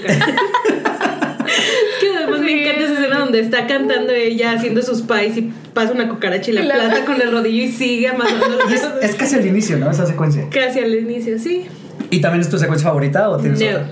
que 2.00 2.16
además 2.18 2.42
me 2.42 2.62
encanta 2.62 2.84
esa 2.86 2.94
escena 2.94 3.20
donde 3.20 3.40
está 3.40 3.68
cantando 3.68 4.12
ella 4.12 4.52
haciendo 4.54 4.82
sus 4.82 5.02
pies 5.02 5.38
y 5.38 5.52
pasa 5.74 5.94
una 5.94 6.10
cucaracha 6.10 6.52
y 6.52 6.54
la 6.56 6.64
la- 6.64 6.76
aplasta 6.76 7.06
con 7.06 7.22
el 7.22 7.32
rodillo 7.32 7.64
y 7.64 7.72
sigue 7.72 8.08
amasando 8.10 8.58
Y 8.70 8.74
es, 8.74 8.84
es 9.02 9.16
casi 9.16 9.36
al 9.36 9.46
inicio, 9.46 9.78
¿no? 9.78 9.90
Esa 9.90 10.06
secuencia. 10.06 10.46
casi 10.52 10.80
al 10.80 10.94
inicio, 10.94 11.40
sí. 11.40 11.66
¿Y 12.10 12.20
también 12.22 12.42
es 12.42 12.50
tu 12.50 12.58
secuencia 12.60 12.88
favorita 12.90 13.30
o 13.30 13.38
tienes 13.38 13.60
No. 13.60 13.68
otra? 13.70 13.90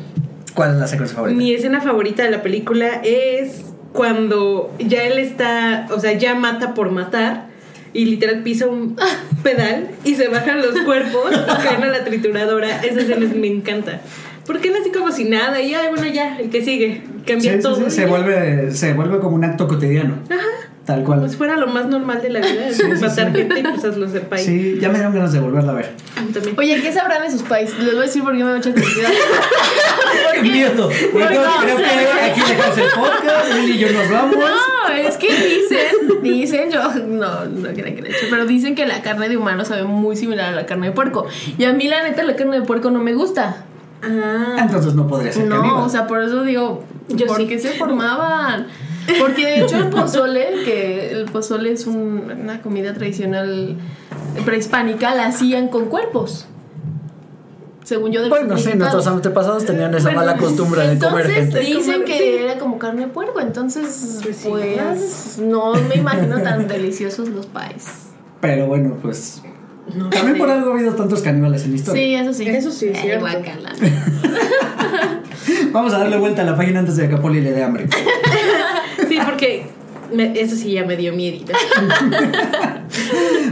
¿Cuál 0.53 0.71
es 0.71 0.77
la 0.77 0.87
secuencia 0.87 1.15
favorita? 1.15 1.37
Mi 1.37 1.53
escena 1.53 1.81
favorita 1.81 2.23
de 2.23 2.31
la 2.31 2.41
película 2.41 3.01
es 3.03 3.61
cuando 3.95 4.71
ya 4.79 5.03
él 5.03 5.17
está, 5.17 5.87
o 5.91 5.99
sea, 5.99 6.13
ya 6.13 6.35
mata 6.35 6.73
por 6.73 6.91
matar 6.91 7.47
y 7.93 8.05
literal 8.05 8.43
pisa 8.43 8.67
un 8.67 8.95
pedal 9.43 9.87
y 10.03 10.15
se 10.15 10.27
bajan 10.27 10.61
los 10.61 10.79
cuerpos 10.81 11.31
y 11.31 11.63
caen 11.63 11.81
a 11.83 11.87
la 11.87 12.03
trituradora. 12.03 12.81
Esa 12.83 13.01
escena 13.01 13.25
me 13.35 13.47
encanta. 13.47 14.01
Porque 14.45 14.67
él 14.67 14.75
así 14.79 14.91
como 14.91 15.11
si 15.11 15.23
nada 15.23 15.59
y 15.61 15.73
ay, 15.73 15.87
bueno, 15.89 16.05
ya, 16.07 16.37
el 16.37 16.49
que 16.51 16.63
sigue, 16.63 17.01
cambia 17.25 17.53
Sí, 17.53 17.59
todo. 17.61 17.75
sí, 17.77 17.89
se 17.89 18.01
ya. 18.01 18.07
vuelve, 18.07 18.69
se 18.71 18.93
vuelve 18.93 19.17
como 19.19 19.35
un 19.35 19.43
acto 19.43 19.67
cotidiano. 19.67 20.19
Tal 20.85 21.03
Como 21.03 21.17
cual. 21.17 21.29
si 21.31 21.35
fuera 21.35 21.57
lo 21.57 21.65
más 21.65 21.87
normal 21.87 22.21
de 22.21 22.29
la 22.29 22.39
vida, 22.41 22.69
Sí, 22.71 22.83
sí, 22.83 22.87
matar 23.01 23.31
sí. 23.31 23.37
gente 23.39 23.59
y 23.59 23.63
pues 23.63 23.83
hazlo 23.83 24.07
ser 24.07 24.29
país. 24.29 24.45
Sí, 24.45 24.77
ya 24.79 24.89
me 24.89 24.95
dieron 24.95 25.13
ganas 25.15 25.33
de 25.33 25.39
volverla 25.39 25.71
a 25.71 25.75
ver. 25.75 25.93
A 26.15 26.21
mí 26.21 26.31
también. 26.31 26.55
Oye, 26.59 26.79
¿qué 26.79 26.93
sabrán 26.93 27.23
de 27.23 27.31
sus 27.31 27.41
países? 27.41 27.75
Les 27.79 27.93
voy 27.93 28.03
a 28.03 28.05
decir 28.05 28.21
por 28.23 28.33
qué 28.37 28.43
me 28.43 28.51
da 28.51 28.55
mucha 28.57 28.71
curiosidad. 28.71 29.09
¡Qué 30.33 30.41
miedo! 30.43 30.89
Bueno, 31.11 31.29
no, 31.41 31.57
creo 31.61 31.75
o 31.75 31.79
sea, 31.79 31.87
que 31.89 32.31
aquí 32.31 32.41
dejamos 32.47 32.77
el 32.77 32.83
podcast, 32.95 33.53
Lili 33.55 33.71
y 33.71 33.77
yo 33.79 33.91
nos 33.93 34.09
vamos. 34.11 34.35
No, 34.37 34.93
es 34.93 35.17
que 35.17 35.27
dicen, 35.33 36.21
dicen, 36.21 36.69
yo 36.71 36.93
no, 37.07 37.45
no 37.45 37.69
quieren 37.73 37.95
que 37.95 38.01
le 38.03 38.09
eche, 38.09 38.27
pero 38.29 38.45
dicen 38.45 38.75
que 38.75 38.85
la 38.85 39.01
carne 39.01 39.27
de 39.27 39.37
humano 39.37 39.65
sabe 39.65 39.83
muy 39.85 40.15
similar 40.15 40.53
a 40.53 40.55
la 40.55 40.65
carne 40.67 40.87
de 40.87 40.93
puerco. 40.93 41.25
Y 41.57 41.63
a 41.63 41.73
mí, 41.73 41.87
la 41.87 42.03
neta, 42.03 42.21
la 42.23 42.35
carne 42.35 42.59
de 42.59 42.65
puerco 42.65 42.91
no 42.91 42.99
me 42.99 43.13
gusta. 43.15 43.65
Ah, 44.03 44.57
Entonces 44.59 44.93
no 44.93 45.07
podría 45.07 45.31
ser 45.31 45.47
caníbal. 45.49 45.67
No, 45.67 45.85
o 45.85 45.89
sea, 45.89 46.05
por 46.05 46.21
eso 46.21 46.43
digo, 46.43 46.83
Yo 47.09 47.25
¿por 47.25 47.37
sí. 47.37 47.47
qué 47.47 47.57
se 47.57 47.69
formaban? 47.71 48.67
Porque 49.19 49.45
de 49.45 49.61
hecho 49.61 49.77
el 49.77 49.89
pozole, 49.89 50.47
que 50.65 51.11
el 51.11 51.25
pozole 51.25 51.71
es 51.71 51.85
un- 51.87 52.31
una 52.43 52.61
comida 52.61 52.93
tradicional 52.93 53.77
prehispánica, 54.45 55.13
la 55.15 55.27
hacían 55.27 55.67
con 55.67 55.85
cuerpos. 55.85 56.47
Según 57.83 58.11
yo, 58.11 58.21
del 58.21 58.29
Bueno, 58.31 58.57
sí, 58.57 58.63
significado. 58.63 58.93
nuestros 58.95 59.15
antepasados 59.15 59.65
tenían 59.65 59.93
esa 59.93 60.05
Bueno, 60.05 60.19
mala 60.21 60.37
costumbre 60.37 60.87
de 60.87 60.97
comer 60.97 61.25
entonces, 61.27 61.35
gente. 61.35 61.59
Dicen 61.59 62.03
que 62.03 62.17
sí. 62.17 62.43
era 62.43 62.57
como 62.57 62.79
carne 62.79 63.01
de 63.01 63.07
puerco, 63.09 63.39
entonces 63.39 64.21
Pues 64.23 64.37
sí. 64.37 64.47
pues 64.49 65.37
no 65.39 65.73
me 65.75 65.95
imagino 65.95 66.41
tan 66.41 66.67
deliciosos 66.67 67.29
los 67.29 67.45
pies. 67.45 67.85
Pero 68.41 68.65
bueno, 68.65 68.97
pues. 69.03 69.43
no 69.95 70.09
También 70.09 70.33
sé. 70.33 70.39
por 70.39 70.49
algo 70.49 70.71
ha 70.71 70.73
habido 70.73 70.95
tantos 70.95 71.21
caníbales 71.21 71.63
en 71.65 71.69
la 71.71 71.75
historia. 71.75 72.01
Sí, 72.01 72.15
eso 72.15 72.33
sí. 72.33 72.47
Eso 72.49 72.71
sí, 72.71 72.87
es 72.87 72.99
cierto. 72.99 73.19
guácala. 73.23 73.71
Vamos 75.71 75.93
a 75.93 75.99
darle 75.99 76.17
vuelta 76.17 76.41
a 76.41 76.45
la 76.45 76.57
página 76.57 76.79
antes 76.79 76.95
de 76.97 77.07
que 77.07 77.15
a 77.15 77.21
Poli 77.21 77.39
le 77.41 77.51
dé 77.51 77.63
hambre. 77.63 77.87
Sí, 79.15 79.21
porque 79.25 79.65
me- 80.13 80.39
eso 80.39 80.55
sí 80.55 80.71
ya 80.73 80.85
me 80.85 80.97
dio 80.97 81.13
miedo. 81.13 81.45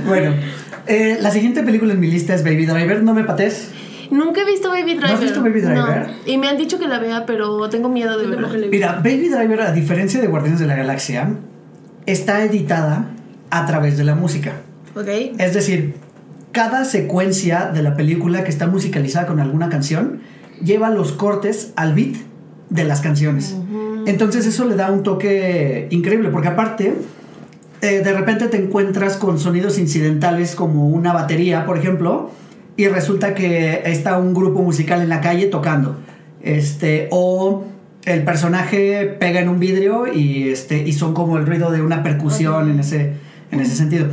Bueno, 0.06 0.34
eh, 0.88 1.18
la 1.22 1.32
siguiente 1.32 1.64
película 1.64 1.94
en 1.94 2.00
mi 2.00 2.08
lista 2.08 2.34
es 2.36 2.44
Baby 2.44 2.66
Driver. 2.66 3.04
No 3.04 3.14
me 3.14 3.24
pates. 3.24 3.70
Nunca 4.12 4.42
he 4.42 4.46
visto 4.46 4.70
Baby 4.70 4.96
Driver. 4.96 5.12
has 5.12 5.22
visto 5.22 5.42
Baby 5.42 5.62
Driver? 5.62 6.08
No. 6.08 6.14
Y 6.26 6.38
me 6.38 6.48
han 6.48 6.58
dicho 6.58 6.78
que 6.80 6.88
la 6.88 7.00
vea, 7.00 7.26
pero 7.26 7.70
tengo 7.70 7.90
miedo 7.90 8.18
de 8.18 8.28
verla. 8.28 8.50
Mira, 8.70 8.96
Baby 9.04 9.30
Driver, 9.30 9.62
a 9.62 9.72
diferencia 9.72 10.22
de 10.22 10.28
Guardianes 10.28 10.60
de 10.60 10.68
la 10.68 10.76
Galaxia, 10.76 11.34
está 12.06 12.44
editada 12.44 13.08
a 13.50 13.66
través 13.66 13.98
de 13.98 14.04
la 14.04 14.16
música. 14.16 14.54
¿Ok? 14.96 15.08
Es 15.40 15.54
decir, 15.54 15.96
cada 16.52 16.86
secuencia 16.86 17.72
de 17.74 17.82
la 17.82 17.96
película 17.96 18.44
que 18.44 18.50
está 18.52 18.68
musicalizada 18.68 19.26
con 19.26 19.40
alguna 19.40 19.70
canción 19.70 20.20
lleva 20.62 20.90
los 20.90 21.12
cortes 21.14 21.74
al 21.76 21.94
beat 21.96 22.16
de 22.70 22.84
las 22.84 23.02
canciones. 23.02 23.56
Entonces 24.06 24.46
eso 24.46 24.66
le 24.66 24.76
da 24.76 24.92
un 24.92 25.04
toque 25.04 25.88
increíble, 25.92 26.30
porque 26.30 26.48
aparte, 26.48 26.94
eh, 27.82 28.02
de 28.04 28.14
repente 28.14 28.48
te 28.48 28.58
encuentras 28.58 29.18
con 29.18 29.40
sonidos 29.40 29.78
incidentales 29.78 30.56
como 30.56 30.88
una 30.88 31.14
batería, 31.14 31.66
por 31.66 31.78
ejemplo, 31.78 32.32
y 32.78 32.88
resulta 32.88 33.34
que 33.34 33.84
está 33.86 34.18
un 34.18 34.34
grupo 34.34 34.62
musical 34.62 35.02
en 35.02 35.10
la 35.10 35.22
calle 35.22 35.48
tocando. 35.48 35.98
Este, 36.42 37.08
o 37.12 37.66
el 38.06 38.24
personaje 38.24 39.16
pega 39.20 39.40
en 39.40 39.50
un 39.50 39.60
vidrio 39.60 40.12
y, 40.14 40.50
este, 40.50 40.86
y 40.88 40.94
son 40.94 41.14
como 41.14 41.38
el 41.38 41.46
ruido 41.46 41.72
de 41.72 41.82
una 41.82 42.04
percusión 42.04 42.70
en, 42.70 42.80
ese, 42.80 43.14
en 43.52 43.60
ese 43.60 43.76
sentido. 43.76 44.08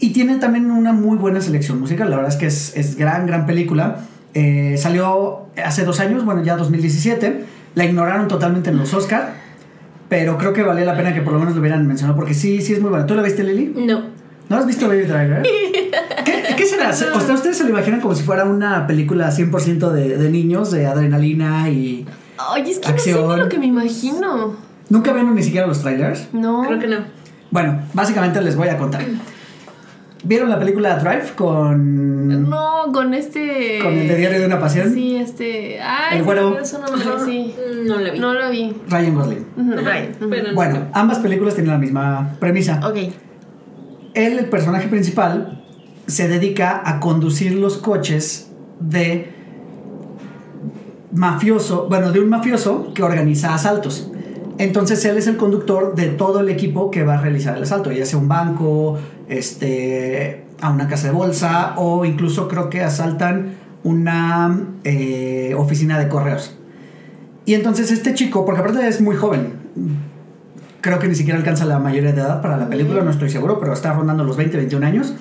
Y 0.00 0.10
tiene 0.12 0.36
también 0.36 0.70
una 0.70 0.92
muy 0.92 1.16
buena 1.16 1.40
selección 1.40 1.80
musical. 1.80 2.10
La 2.10 2.16
verdad 2.16 2.32
es 2.32 2.38
que 2.38 2.46
es, 2.46 2.76
es 2.76 2.96
gran, 2.96 3.26
gran 3.26 3.46
película. 3.46 4.00
Eh, 4.34 4.76
salió 4.78 5.46
hace 5.62 5.84
dos 5.84 6.00
años, 6.00 6.24
bueno, 6.24 6.42
ya 6.42 6.56
2017. 6.56 7.44
La 7.78 7.84
ignoraron 7.84 8.26
totalmente 8.26 8.70
en 8.70 8.76
los 8.76 8.92
Oscar. 8.92 9.34
Pero 10.08 10.36
creo 10.36 10.52
que 10.52 10.62
valía 10.62 10.84
la 10.84 10.96
pena 10.96 11.14
que 11.14 11.20
por 11.22 11.32
lo 11.32 11.38
menos 11.38 11.54
lo 11.54 11.60
hubieran 11.60 11.86
mencionado 11.86 12.16
porque 12.18 12.34
sí, 12.34 12.60
sí 12.60 12.72
es 12.72 12.80
muy 12.80 12.90
buena. 12.90 13.06
¿Tú 13.06 13.14
la 13.14 13.22
viste, 13.22 13.44
Lili? 13.44 13.72
No. 13.86 14.02
¿No 14.48 14.56
has 14.56 14.66
visto 14.66 14.88
Baby 14.88 15.02
Driver? 15.02 15.42
¿Qué, 16.24 16.42
qué 16.56 16.66
será? 16.66 16.90
O 16.90 16.92
sea, 17.20 17.34
¿ustedes 17.34 17.56
se 17.56 17.62
lo 17.62 17.70
imaginan 17.70 18.00
como 18.00 18.14
si 18.16 18.24
fuera 18.24 18.44
una 18.44 18.86
película 18.88 19.30
100% 19.30 19.90
de, 19.92 20.16
de 20.16 20.30
niños, 20.30 20.72
de 20.72 20.86
adrenalina 20.86 21.68
y... 21.68 22.04
Oye, 22.52 22.70
es 22.72 22.78
que 22.78 22.88
no 22.88 22.94
Acción. 22.94 23.28
sé 23.30 23.34
ni 23.36 23.40
lo 23.42 23.48
que 23.48 23.58
me 23.58 23.66
imagino. 23.66 24.56
¿Nunca 24.88 25.12
vieron 25.12 25.34
ni 25.36 25.42
siquiera 25.44 25.66
los 25.68 25.80
trailers? 25.80 26.28
No. 26.32 26.64
Creo 26.66 26.78
que 26.80 26.86
no. 26.88 26.96
Bueno, 27.52 27.82
básicamente 27.92 28.40
les 28.40 28.56
voy 28.56 28.68
a 28.68 28.78
contar. 28.78 29.02
¿Vieron 30.24 30.48
la 30.50 30.58
película 30.58 30.96
Drive 30.98 31.32
con... 31.36 32.48
No, 32.48 32.92
con 32.92 33.14
este. 33.14 33.78
con 33.82 33.92
el 33.94 34.08
de 34.08 34.16
Diario 34.16 34.40
de 34.40 34.46
una 34.46 34.58
Pasión? 34.58 34.92
Sí, 34.92 35.16
este. 35.16 35.80
Ay, 35.80 36.18
El 36.18 36.24
güero. 36.24 36.58
Eso 36.58 36.78
no 36.78 36.96
me 36.96 37.24
sí. 37.24 37.54
No 37.84 37.98
la 37.98 38.10
vi. 38.10 38.18
No 38.18 38.34
lo 38.34 38.50
vi. 38.50 38.74
Ryan 38.88 39.14
Gosling. 39.14 39.46
No. 39.56 40.54
Bueno, 40.54 40.88
ambas 40.92 41.18
películas 41.18 41.54
tienen 41.54 41.72
la 41.72 41.78
misma 41.78 42.36
premisa. 42.40 42.80
Ok. 42.84 42.96
Él, 44.14 44.38
el 44.38 44.46
personaje 44.46 44.88
principal, 44.88 45.64
se 46.06 46.26
dedica 46.26 46.82
a 46.84 46.98
conducir 46.98 47.52
los 47.52 47.76
coches 47.76 48.50
de 48.80 49.32
mafioso, 51.12 51.86
bueno, 51.88 52.12
de 52.12 52.20
un 52.20 52.28
mafioso 52.28 52.92
que 52.94 53.02
organiza 53.02 53.54
asaltos. 53.54 54.10
Entonces 54.58 55.04
él 55.04 55.16
es 55.16 55.26
el 55.28 55.36
conductor 55.36 55.94
de 55.94 56.08
todo 56.08 56.40
el 56.40 56.48
equipo 56.48 56.90
que 56.90 57.04
va 57.04 57.14
a 57.14 57.20
realizar 57.20 57.56
el 57.56 57.62
asalto, 57.62 57.92
ya 57.92 58.04
sea 58.04 58.18
un 58.18 58.26
banco, 58.26 58.98
este, 59.28 60.44
a 60.60 60.70
una 60.70 60.88
casa 60.88 61.08
de 61.08 61.12
bolsa 61.12 61.74
o 61.76 62.04
incluso 62.04 62.48
creo 62.48 62.70
que 62.70 62.82
asaltan 62.82 63.54
una 63.84 64.58
eh, 64.84 65.54
oficina 65.56 65.98
de 65.98 66.08
correos. 66.08 66.56
Y 67.44 67.54
entonces 67.54 67.90
este 67.90 68.14
chico, 68.14 68.44
porque 68.44 68.60
aparte 68.60 68.86
es 68.86 69.00
muy 69.00 69.16
joven, 69.16 69.54
creo 70.80 70.98
que 70.98 71.08
ni 71.08 71.14
siquiera 71.14 71.38
alcanza 71.38 71.64
la 71.64 71.78
mayoría 71.78 72.12
de 72.12 72.20
edad 72.20 72.42
para 72.42 72.56
la 72.56 72.68
película, 72.68 73.02
no 73.02 73.10
estoy 73.10 73.30
seguro, 73.30 73.58
pero 73.58 73.72
está 73.72 73.92
rondando 73.92 74.24
los 74.24 74.36
20, 74.36 74.56
21 74.56 74.86
años. 74.86 75.14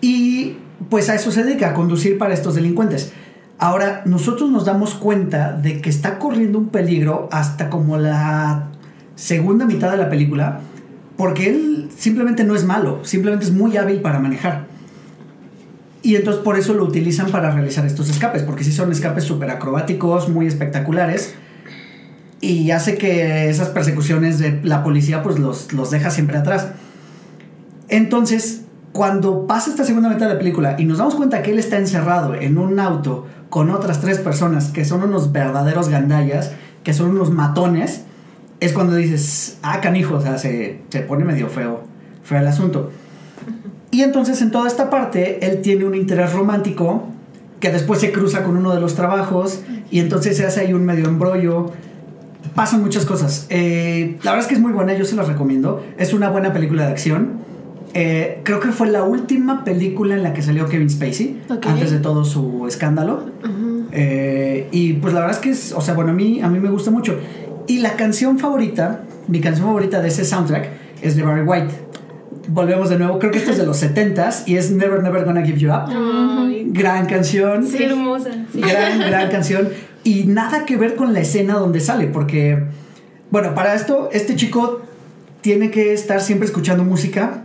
Y 0.00 0.58
pues 0.88 1.08
a 1.10 1.14
eso 1.14 1.32
se 1.32 1.42
dedica, 1.42 1.70
a 1.70 1.74
conducir 1.74 2.18
para 2.18 2.34
estos 2.34 2.54
delincuentes. 2.54 3.12
Ahora, 3.58 4.02
nosotros 4.04 4.50
nos 4.50 4.64
damos 4.64 4.94
cuenta 4.94 5.52
de 5.52 5.80
que 5.80 5.90
está 5.90 6.20
corriendo 6.20 6.58
un 6.58 6.68
peligro 6.68 7.28
hasta 7.32 7.68
como 7.68 7.98
la 7.98 8.68
segunda 9.16 9.66
mitad 9.66 9.90
de 9.90 9.96
la 9.96 10.08
película, 10.08 10.60
porque 11.18 11.50
él 11.50 11.90
simplemente 11.98 12.44
no 12.44 12.54
es 12.54 12.64
malo, 12.64 13.00
simplemente 13.02 13.44
es 13.44 13.52
muy 13.52 13.76
hábil 13.76 14.00
para 14.00 14.20
manejar. 14.20 14.66
Y 16.00 16.14
entonces 16.14 16.42
por 16.44 16.56
eso 16.56 16.74
lo 16.74 16.84
utilizan 16.84 17.32
para 17.32 17.50
realizar 17.50 17.84
estos 17.84 18.08
escapes, 18.08 18.44
porque 18.44 18.62
sí 18.62 18.70
son 18.70 18.92
escapes 18.92 19.24
súper 19.24 19.50
acrobáticos, 19.50 20.28
muy 20.28 20.46
espectaculares, 20.46 21.34
y 22.40 22.70
hace 22.70 22.96
que 22.96 23.50
esas 23.50 23.70
persecuciones 23.70 24.38
de 24.38 24.60
la 24.62 24.84
policía 24.84 25.24
pues 25.24 25.40
los, 25.40 25.72
los 25.72 25.90
deja 25.90 26.10
siempre 26.10 26.38
atrás. 26.38 26.68
Entonces, 27.88 28.62
cuando 28.92 29.48
pasa 29.48 29.70
esta 29.70 29.82
segunda 29.82 30.08
mitad 30.08 30.28
de 30.28 30.34
la 30.34 30.38
película 30.38 30.76
y 30.78 30.84
nos 30.84 30.98
damos 30.98 31.16
cuenta 31.16 31.42
que 31.42 31.50
él 31.50 31.58
está 31.58 31.78
encerrado 31.78 32.36
en 32.36 32.58
un 32.58 32.78
auto 32.78 33.26
con 33.48 33.70
otras 33.70 34.00
tres 34.00 34.18
personas 34.18 34.68
que 34.68 34.84
son 34.84 35.02
unos 35.02 35.32
verdaderos 35.32 35.88
gandallas, 35.88 36.52
que 36.84 36.94
son 36.94 37.10
unos 37.10 37.32
matones, 37.32 38.04
es 38.60 38.72
cuando 38.72 38.96
dices, 38.96 39.58
ah, 39.62 39.80
canijo, 39.80 40.16
o 40.16 40.20
sea, 40.20 40.38
se, 40.38 40.80
se 40.88 41.00
pone 41.00 41.24
medio 41.24 41.48
feo, 41.48 41.82
feo 42.22 42.38
el 42.38 42.46
asunto. 42.46 42.90
Y 43.90 44.02
entonces 44.02 44.42
en 44.42 44.50
toda 44.50 44.68
esta 44.68 44.90
parte 44.90 45.46
él 45.46 45.62
tiene 45.62 45.84
un 45.84 45.94
interés 45.94 46.32
romántico 46.32 47.04
que 47.60 47.70
después 47.70 48.00
se 48.00 48.12
cruza 48.12 48.42
con 48.44 48.56
uno 48.56 48.74
de 48.74 48.80
los 48.80 48.94
trabajos 48.94 49.60
y 49.90 50.00
entonces 50.00 50.36
se 50.36 50.46
hace 50.46 50.60
ahí 50.60 50.72
un 50.72 50.84
medio 50.84 51.06
embrollo. 51.06 51.72
Pasan 52.54 52.82
muchas 52.82 53.04
cosas. 53.04 53.46
Eh, 53.50 54.18
la 54.22 54.32
verdad 54.32 54.44
es 54.44 54.46
que 54.48 54.54
es 54.54 54.60
muy 54.60 54.72
buena, 54.72 54.94
yo 54.94 55.04
se 55.04 55.16
la 55.16 55.22
recomiendo. 55.22 55.82
Es 55.96 56.12
una 56.12 56.28
buena 56.28 56.52
película 56.52 56.86
de 56.86 56.92
acción. 56.92 57.38
Eh, 57.94 58.40
creo 58.42 58.60
que 58.60 58.68
fue 58.68 58.88
la 58.90 59.04
última 59.04 59.64
película 59.64 60.14
en 60.14 60.22
la 60.22 60.34
que 60.34 60.42
salió 60.42 60.68
Kevin 60.68 60.90
Spacey, 60.90 61.40
antes 61.48 61.90
de 61.90 61.98
todo 61.98 62.24
su 62.24 62.66
escándalo. 62.66 63.30
Eh, 63.90 64.68
y 64.70 64.94
pues 64.94 65.14
la 65.14 65.20
verdad 65.20 65.36
es 65.36 65.42
que 65.42 65.50
es, 65.50 65.72
o 65.72 65.80
sea, 65.80 65.94
bueno, 65.94 66.10
a 66.10 66.14
mí, 66.14 66.40
a 66.42 66.48
mí 66.48 66.60
me 66.60 66.68
gusta 66.68 66.90
mucho. 66.90 67.16
Y 67.68 67.80
la 67.80 67.96
canción 67.96 68.38
favorita, 68.38 69.02
mi 69.28 69.40
canción 69.40 69.66
favorita 69.66 70.00
de 70.00 70.08
ese 70.08 70.24
soundtrack 70.24 70.68
es 71.02 71.16
de 71.16 71.22
Barry 71.22 71.42
White. 71.42 71.74
Volvemos 72.48 72.88
de 72.88 72.98
nuevo, 72.98 73.18
creo 73.18 73.30
que 73.30 73.36
esto 73.36 73.50
es 73.50 73.58
de 73.58 73.66
los 73.66 73.82
70s 73.82 74.44
y 74.46 74.56
es 74.56 74.70
Never 74.70 75.02
Never 75.02 75.22
Gonna 75.26 75.42
Give 75.42 75.58
You 75.58 75.68
Up. 75.68 75.90
Ay. 75.90 76.66
Gran 76.70 77.04
canción. 77.04 77.66
Sí. 77.66 77.82
hermosa. 77.82 78.30
Sí. 78.50 78.60
Gran, 78.60 78.98
gran 79.00 79.30
canción. 79.30 79.68
Y 80.02 80.24
nada 80.24 80.64
que 80.64 80.78
ver 80.78 80.96
con 80.96 81.12
la 81.12 81.20
escena 81.20 81.54
donde 81.54 81.80
sale, 81.80 82.06
porque, 82.06 82.64
bueno, 83.30 83.54
para 83.54 83.74
esto, 83.74 84.08
este 84.12 84.34
chico 84.34 84.80
tiene 85.42 85.70
que 85.70 85.92
estar 85.92 86.22
siempre 86.22 86.46
escuchando 86.46 86.84
música 86.84 87.44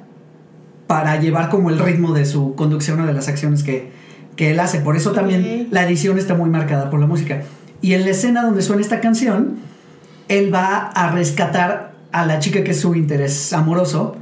para 0.88 1.20
llevar 1.20 1.50
como 1.50 1.70
el 1.70 1.80
ritmo 1.80 2.14
de 2.14 2.24
su 2.24 2.56
conducción 2.56 3.02
o 3.02 3.06
de 3.06 3.14
las 3.14 3.28
acciones 3.28 3.62
que, 3.64 3.92
que 4.38 4.52
él 4.52 4.60
hace. 4.62 4.80
Por 4.80 4.96
eso 4.96 5.12
también 5.12 5.68
la 5.70 5.86
edición 5.86 6.18
está 6.18 6.34
muy 6.34 6.50
marcada 6.50 6.90
por 6.90 7.02
la 7.02 7.08
música. 7.08 7.42
Y 7.82 7.94
en 7.94 8.06
la 8.06 8.12
escena 8.12 8.44
donde 8.44 8.62
suena 8.62 8.82
esta 8.82 9.02
canción, 9.02 9.58
él 10.28 10.54
va 10.54 10.88
a 10.88 11.12
rescatar 11.12 11.94
a 12.12 12.26
la 12.26 12.40
chica 12.40 12.64
que 12.64 12.72
es 12.72 12.80
su 12.80 12.96
interés 12.96 13.54
amoroso, 13.54 14.18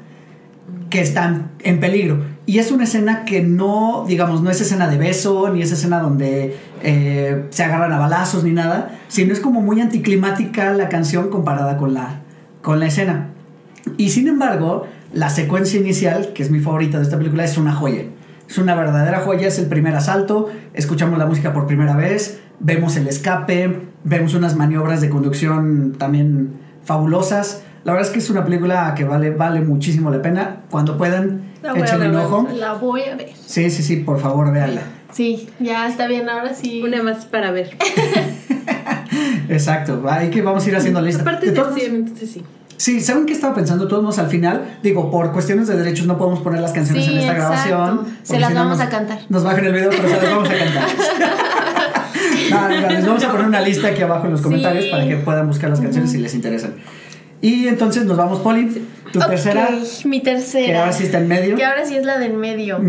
que 0.90 1.02
están 1.02 1.52
en 1.60 1.80
peligro. 1.80 2.24
Y 2.46 2.60
es 2.60 2.72
una 2.72 2.84
escena 2.84 3.24
que 3.24 3.42
no, 3.42 4.06
digamos, 4.08 4.42
no 4.42 4.50
es 4.50 4.62
escena 4.62 4.88
de 4.88 4.98
beso, 4.98 5.50
ni 5.50 5.62
es 5.62 5.72
escena 5.72 6.00
donde 6.00 6.58
eh, 6.84 7.46
se 7.50 7.64
agarran 7.64 7.94
a 7.94 8.00
balazos, 8.00 8.44
ni 8.44 8.52
nada, 8.52 9.00
sino 9.08 9.34
es 9.34 9.40
como 9.40 9.62
muy 9.62 9.80
anticlimática 9.80 10.74
la 10.74 10.90
canción 10.90 11.30
comparada 11.30 11.78
con 11.78 11.94
la, 11.94 12.22
con 12.62 12.80
la 12.80 12.88
escena. 12.88 13.30
Y 13.98 14.10
sin 14.10 14.28
embargo, 14.28 14.86
la 15.14 15.30
secuencia 15.30 15.80
inicial, 15.80 16.34
que 16.34 16.44
es 16.44 16.52
mi 16.52 16.60
favorita 16.60 16.98
de 16.98 17.04
esta 17.04 17.18
película, 17.18 17.44
es 17.44 17.58
una 17.58 17.74
joya. 17.74 18.04
Es 18.50 18.58
una 18.58 18.76
verdadera 18.76 19.22
joya, 19.22 19.48
es 19.48 19.60
el 19.60 19.68
primer 19.68 19.96
asalto, 19.96 20.50
escuchamos 20.74 21.18
la 21.18 21.26
música 21.26 21.54
por 21.54 21.68
primera 21.68 21.96
vez, 21.96 22.42
vemos 22.64 22.96
el 22.96 23.08
escape, 23.08 23.82
vemos 24.04 24.34
unas 24.34 24.56
maniobras 24.56 25.02
de 25.02 25.10
conducción 25.10 25.96
también 25.98 26.54
fabulosas. 26.84 27.64
La 27.84 27.94
verdad 27.94 28.08
es 28.08 28.14
que 28.14 28.20
es 28.20 28.30
una 28.30 28.46
película 28.46 28.94
que 28.96 29.04
vale, 29.04 29.32
vale 29.32 29.62
muchísimo 29.62 30.12
la 30.12 30.22
pena. 30.22 30.58
Cuando 30.70 30.98
puedan, 30.98 31.52
La 31.64 31.74
échenle 31.74 32.10
un 32.10 32.16
ojo. 32.16 32.48
La 32.56 32.74
voy 32.74 33.02
a 33.04 33.16
ver. 33.16 33.30
Sí, 33.46 33.70
sí, 33.72 33.82
sí, 33.84 33.98
por 33.98 34.20
favor, 34.20 34.52
véanla. 34.52 34.82
Sí, 35.12 35.50
ya 35.60 35.88
está 35.88 36.08
bien, 36.08 36.30
ahora 36.30 36.54
sí. 36.54 36.82
Una 36.84 37.02
más 37.04 37.26
para 37.26 37.52
ver. 37.52 37.76
Exacto, 39.50 40.04
ahí 40.10 40.30
que 40.30 40.42
vamos 40.42 40.66
a 40.66 40.70
ir 40.70 40.76
haciendo 40.76 41.02
lista. 41.02 41.22
Aparte, 41.24 41.48
De 41.48 41.52
todos- 41.54 41.74
sí, 41.76 41.82
entonces 41.86 42.32
sí. 42.32 42.44
Sí, 42.78 43.00
¿saben 43.00 43.26
qué 43.28 43.34
estaba 43.34 43.54
pensando? 43.54 43.88
Todos 43.88 44.18
al 44.18 44.28
final, 44.28 44.80
digo, 44.82 45.12
por 45.12 45.32
cuestiones 45.34 45.68
de 45.68 45.76
derechos 45.78 46.08
no 46.08 46.18
podemos 46.18 46.40
poner 46.42 46.62
las 46.62 46.72
canciones 46.72 47.06
Sí, 47.06 47.12
en 47.12 47.20
esta 47.20 47.34
exacto. 47.34 47.68
grabación. 47.70 48.18
Se 48.24 48.40
las 48.40 48.50
si 48.50 48.56
no 48.56 48.60
vamos 48.62 48.78
nos- 48.80 48.88
a 48.88 48.90
cantar. 48.90 49.20
Nos 49.30 49.44
bajan 49.44 49.66
el 49.66 49.74
video, 49.74 49.90
pero 49.92 50.08
se 50.10 50.16
las 50.18 50.32
vamos 50.32 50.50
a 50.50 50.54
cantar. 50.58 50.84
no, 52.52 52.70
no, 52.70 52.90
les 52.90 53.06
vamos 53.06 53.24
a 53.24 53.32
poner 53.32 53.48
una 53.48 53.62
lista 53.62 53.88
aquí 53.88 54.02
abajo 54.02 54.26
en 54.26 54.32
los 54.32 54.40
Sí. 54.40 54.44
comentarios 54.46 54.86
para 54.86 55.08
que 55.08 55.16
puedan 55.18 55.48
buscar 55.48 55.70
las 55.70 55.80
canciones 55.82 56.12
si 56.12 56.18
les 56.20 56.34
interesan. 56.36 56.74
Y 57.42 57.68
entonces 57.68 58.06
nos 58.06 58.18
vamos, 58.18 58.40
Poli. 58.40 58.86
Tu 59.12 59.20
Ok, 59.20 59.28
tercera, 59.30 59.70
mi 60.06 60.22
tercera. 60.22 60.66
que 60.68 60.78
ahora 60.78 60.94
sí 60.94 61.04
está 61.06 61.18
en 61.20 61.28
medio. 61.28 61.56
Que 61.56 61.66
ahora 61.66 61.86
sí 61.86 61.96
es 61.98 62.06
la 62.06 62.18
del 62.20 62.34
medio. 62.34 62.80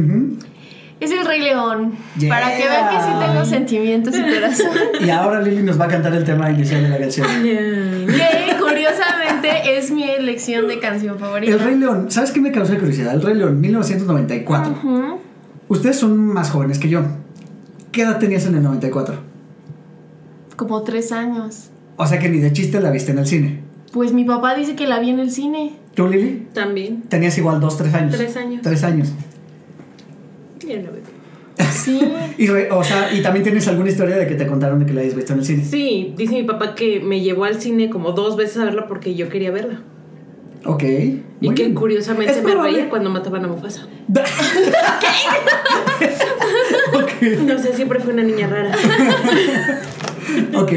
Es 1.01 1.11
el 1.11 1.27
Rey 1.27 1.41
León. 1.41 1.95
Yeah. 2.17 2.29
Para 2.29 2.57
que 2.57 2.63
vean 2.69 2.89
que 2.91 3.03
sí 3.03 3.27
tengo 3.27 3.45
sentimientos 3.45 4.15
y 4.17 4.23
corazón. 4.23 4.69
Y 5.05 5.11
ahora 5.11 5.41
Lili 5.41 5.63
nos 5.65 5.81
va 5.81 5.87
a 5.87 5.89
cantar 5.89 6.15
el 6.15 6.23
tema 6.23 6.49
inicial 6.51 6.81
de 6.85 6.89
la 6.91 6.99
canción. 6.99 7.27
que 7.43 8.57
curiosamente 8.61 9.79
es 9.79 9.91
mi 9.91 10.05
elección 10.09 10.69
de 10.69 10.79
canción 10.79 11.19
favorita. 11.19 11.53
El 11.53 11.59
Rey 11.59 11.77
León, 11.77 12.07
¿sabes 12.11 12.31
qué 12.31 12.41
me 12.41 12.53
causó 12.53 12.75
curiosidad? 12.79 13.15
El 13.15 13.23
Rey 13.23 13.35
León, 13.35 13.61
1994. 13.61 14.71
Ujú. 14.73 15.19
Ustedes 15.69 15.97
son 15.99 16.17
más 16.19 16.51
jóvenes 16.51 16.79
que 16.79 16.89
yo. 16.89 17.03
¿Qué 17.91 18.03
edad 18.03 18.19
tenías 18.19 18.47
en 18.47 18.55
el 18.55 18.63
94? 18.63 19.17
Como 20.63 20.83
tres 20.85 21.11
años. 21.13 21.71
O 21.97 22.07
sea 22.07 22.19
que 22.21 22.29
ni 22.29 22.39
de 22.39 22.53
chiste 22.53 22.81
la 22.81 22.91
viste 22.91 23.11
en 23.13 23.19
el 23.19 23.27
cine. 23.27 23.61
Pues 23.93 24.13
mi 24.13 24.25
papá 24.25 24.55
dice 24.55 24.77
que 24.77 24.87
la 24.87 25.01
vi 25.01 25.11
en 25.11 25.19
el 25.19 25.31
cine. 25.33 25.73
¿Tú, 25.95 26.07
Lili? 26.09 26.47
También. 26.55 27.03
Tenías 27.09 27.37
igual 27.37 27.61
dos, 27.61 27.77
tres 27.77 27.93
años. 27.95 28.15
Tres 28.17 28.37
años. 28.37 28.63
Tres 28.63 28.85
años. 28.85 29.13
Yo 30.61 30.77
no 30.81 30.93
veo. 30.93 31.03
Sí. 31.73 32.01
Y, 32.39 32.47
re- 32.47 32.71
o 32.71 32.83
sea, 32.85 33.13
y 33.13 33.21
también 33.23 33.43
tienes 33.43 33.67
alguna 33.69 33.89
historia 33.91 34.17
de 34.17 34.27
que 34.27 34.35
te 34.37 34.47
contaron 34.47 34.79
de 34.79 34.87
que 34.87 34.93
la 34.95 35.01
hayas 35.03 35.15
visto 35.17 35.33
en 35.33 35.41
el 35.41 35.45
cine. 35.45 35.65
Sí, 35.65 36.15
dice 36.17 36.35
mi 36.35 36.45
papá 36.45 36.75
que 36.77 37.01
me 37.01 37.21
llevó 37.21 37.45
al 37.45 37.61
cine 37.61 37.91
como 37.91 38.13
dos 38.13 38.37
veces 38.37 38.57
a 38.59 38.65
verla 38.65 38.87
porque 38.87 39.15
yo 39.17 39.29
quería 39.29 39.51
verla. 39.51 39.81
Ok. 40.65 40.85
Y 40.85 41.49
que 41.55 41.65
bien. 41.65 41.75
curiosamente 41.75 42.33
Es 42.33 42.39
me 42.45 42.53
probable. 42.53 42.77
reía 42.79 42.89
cuando 42.89 43.11
mataban 43.11 43.45
a 43.45 43.49
Mufasa. 43.49 43.87
ok. 46.95 47.23
No 47.47 47.59
sé, 47.59 47.75
siempre 47.75 47.99
fue 48.01 48.13
una 48.15 48.23
niña 48.23 48.47
rara. 48.47 48.73
Ok. 50.55 50.73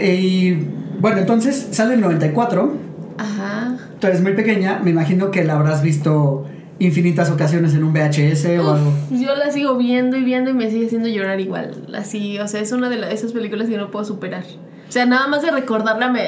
Y 0.00 0.54
bueno, 1.00 1.18
entonces 1.18 1.68
sale 1.72 1.94
el 1.94 2.00
94. 2.00 2.72
Ajá. 3.18 3.76
Tú 4.00 4.06
eres 4.06 4.22
muy 4.22 4.32
pequeña. 4.34 4.80
Me 4.82 4.90
imagino 4.90 5.30
que 5.30 5.44
la 5.44 5.54
habrás 5.54 5.82
visto 5.82 6.46
infinitas 6.78 7.30
ocasiones 7.30 7.74
en 7.74 7.84
un 7.84 7.92
VHS 7.92 8.46
o 8.58 8.72
algo. 8.74 8.92
Yo 9.10 9.36
la 9.36 9.50
sigo 9.52 9.76
viendo 9.76 10.16
y 10.16 10.24
viendo 10.24 10.50
y 10.50 10.54
me 10.54 10.70
sigue 10.70 10.86
haciendo 10.86 11.08
llorar 11.08 11.38
igual. 11.40 11.86
Así, 11.94 12.38
o 12.40 12.48
sea, 12.48 12.60
es 12.60 12.72
una 12.72 12.88
de 12.88 12.96
la- 12.96 13.10
esas 13.10 13.32
películas 13.32 13.68
que 13.68 13.76
no 13.76 13.90
puedo 13.90 14.04
superar. 14.04 14.44
O 14.88 14.92
sea, 14.92 15.06
nada 15.06 15.28
más 15.28 15.42
de 15.42 15.50
recordarla 15.52 16.08
me. 16.10 16.22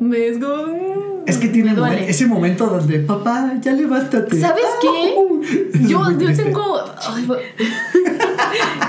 Me 0.00 0.26
es 0.28 0.38
como- 0.38 1.22
Es 1.26 1.36
que 1.36 1.48
tiene 1.48 1.74
momen- 1.74 2.04
ese 2.08 2.26
momento 2.26 2.66
donde, 2.66 3.00
papá, 3.00 3.52
ya 3.60 3.72
levántate. 3.72 4.40
¿Sabes 4.40 4.64
qué? 4.80 5.14
Yo, 5.88 6.10
yo 6.18 6.32
tengo. 6.34 6.80
ay, 7.14 7.28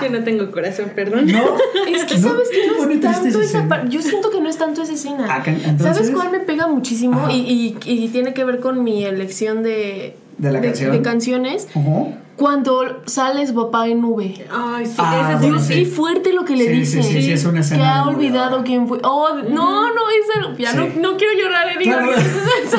Yo 0.01 0.09
no 0.09 0.23
tengo 0.23 0.51
corazón, 0.51 0.91
perdón. 0.95 1.27
No. 1.27 1.57
es 1.87 2.03
que 2.05 2.17
No, 2.17 2.29
sabes 2.29 2.49
que 2.49 2.67
no 2.67 2.89
es 2.89 3.01
tanto 3.01 3.41
esa 3.41 3.67
parte. 3.67 3.89
Yo 3.89 4.01
siento 4.01 4.29
que 4.29 4.41
no 4.41 4.49
es 4.49 4.57
tanto 4.57 4.81
esa 4.83 4.93
escena. 4.93 5.27
Ah, 5.29 5.43
¿Sabes 5.79 6.11
cuál 6.11 6.31
me 6.31 6.39
pega 6.39 6.67
muchísimo? 6.67 7.29
Y, 7.29 7.35
y- 7.35 7.77
y 7.85 8.07
tiene 8.09 8.33
que 8.33 8.43
ver 8.43 8.59
con 8.59 8.83
mi 8.83 9.03
elección 9.05 9.63
de. 9.63 10.15
De 10.37 10.51
la 10.51 10.59
canción. 10.61 10.91
de 10.91 11.01
canciones. 11.01 11.67
Ujú. 11.75 12.15
Cuando 12.41 13.01
sales 13.05 13.51
papá 13.51 13.87
en 13.87 14.01
nube. 14.01 14.47
Ay, 14.51 14.85
sí, 14.87 14.93
Ah, 14.97 15.33
es 15.35 15.41
bueno, 15.41 15.59
sí. 15.59 15.85
fuerte 15.85 16.33
lo 16.33 16.43
que 16.43 16.55
le 16.55 16.65
Sí, 16.65 16.71
dice. 16.71 17.03
sí, 17.03 17.13
sí, 17.13 17.21
sí, 17.21 17.31
es 17.33 17.45
una 17.45 17.59
escena 17.59 17.81
Que 17.83 17.87
ha 17.87 18.03
olvidado 18.07 18.63
quién 18.63 18.87
fue. 18.87 18.97
Oh, 19.03 19.29
no, 19.47 19.93
no, 19.93 20.01
esa, 20.09 20.57
ya 20.57 20.71
Sí. 20.71 20.77
no, 20.77 21.11
no 21.11 21.17
quiero 21.17 21.33
llorar. 21.39 21.67
Claro. 21.81 22.11
esto. 22.63 22.77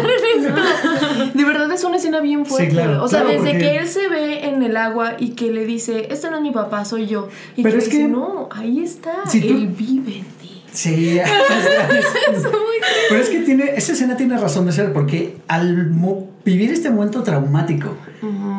De 1.35 1.45
verdad 1.45 1.71
es 1.73 1.85
una 1.85 1.97
escena 1.97 2.21
bien 2.21 2.45
fuerte. 2.45 2.71
claro, 2.71 3.05
o 3.05 3.09
sea, 3.09 3.21
claro, 3.23 3.35
desde 3.41 3.53
porque- 3.53 3.59
que 3.65 3.77
él 3.79 3.87
se 3.89 4.09
ve 4.09 4.49
en 4.49 4.63
el 4.65 4.77
agua 4.77 5.13
y 5.19 5.31
que 5.31 5.53
le 5.53 5.65
dice, 5.65 6.09
este 6.11 6.29
no 6.29 6.37
es 6.39 6.43
mi 6.43 6.51
papá, 6.51 6.85
soy 6.85 7.07
yo. 7.07 7.29
Y 7.57 7.63
Pero 7.63 7.77
que 7.77 7.79
es 7.85 7.85
dice, 7.91 7.99
que- 8.03 8.09
no, 8.09 8.49
ahí 8.51 8.81
está. 8.83 9.29
Si 9.29 9.41
tú- 9.41 9.47
Él 9.47 9.69
vive 9.69 10.19
en 10.19 10.25
ti. 10.25 10.63
Sí. 10.73 11.21
Pero 13.09 13.21
es 13.21 13.29
que 13.29 13.41
tiene, 13.41 13.73
esa 13.77 13.93
escena 13.93 14.17
tiene 14.17 14.37
razón 14.39 14.67
de 14.67 14.73
ser, 14.73 14.93
porque 14.93 15.37
al 15.49 15.91
mo- 15.91 16.29
vivir 16.45 16.71
este 16.73 16.91
momento 16.91 17.23
traumático 17.23 17.89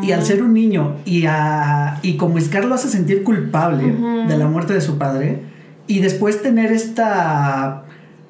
y 0.04 0.12
al 0.12 0.24
ser 0.24 0.44
un 0.44 0.54
niño 0.54 0.96
y, 1.06 1.26
a, 1.28 2.00
y 2.02 2.18
como 2.18 2.39
Scar 2.39 2.66
lo 2.66 2.76
hace 2.76 2.89
sentir 2.89 3.24
culpable 3.24 3.94
de 4.28 4.38
la 4.38 4.48
muerte 4.48 4.74
de 4.74 4.82
su 4.82 4.98
padre 4.98 5.39
y 5.88 6.00
después 6.00 6.42
tener 6.42 6.72
esta, 6.72 7.84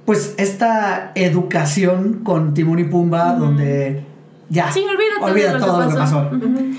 pues 0.06 0.34
esta 0.38 1.12
educación 1.16 2.22
con 2.24 2.54
Timón 2.54 2.80
y 2.80 2.84
Pumba 2.86 3.34
donde 3.34 4.04
ya 4.50 4.72
Sí, 4.72 4.84
olvida 5.22 5.58
todo 5.58 5.60
lo 5.60 5.60
que 5.60 5.60
todo 5.66 5.82
lo 5.84 5.90
que 5.90 5.96
pasó. 5.96 6.30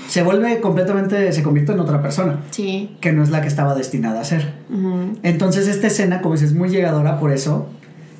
Se 0.07 0.23
vuelve 0.23 0.61
completamente, 0.61 1.31
se 1.33 1.43
convierte 1.43 1.73
en 1.73 1.79
otra 1.79 2.01
persona 2.01 2.37
Sí. 2.51 2.95
que 3.01 3.11
no 3.11 3.23
es 3.23 3.29
la 3.31 3.41
que 3.41 3.47
estaba 3.47 3.75
destinada 3.75 4.21
a 4.21 4.23
ser. 4.23 4.53
Entonces 5.23 5.67
esta 5.67 5.87
escena, 5.87 6.21
como 6.21 6.35
dices, 6.35 6.51
es 6.51 6.55
muy 6.55 6.69
llegadora 6.69 7.19
por 7.19 7.31
eso. 7.31 7.67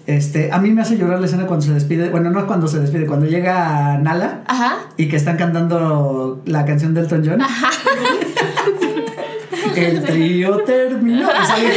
Este, 0.07 0.51
a 0.51 0.59
mí 0.59 0.69
me 0.71 0.81
hace 0.83 0.97
llorar 0.97 1.19
la 1.19 1.25
escena 1.25 1.47
cuando 1.47 1.65
se 1.65 1.73
despide, 1.73 2.09
bueno, 2.09 2.29
no 2.29 2.45
cuando 2.45 2.67
se 2.67 2.79
despide, 2.79 3.07
cuando 3.07 3.25
llega 3.25 3.97
Nala 3.97 4.41
Ajá. 4.45 4.77
y 4.97 5.07
que 5.07 5.15
están 5.15 5.35
cantando 5.37 6.43
la 6.45 6.63
canción 6.65 6.93
del 6.93 7.05
Elton 7.05 7.23
John. 7.25 7.39
El 9.75 10.03
trío 10.03 10.57
terminó. 10.59 11.27
Y 11.29 11.45
sale 11.45 11.69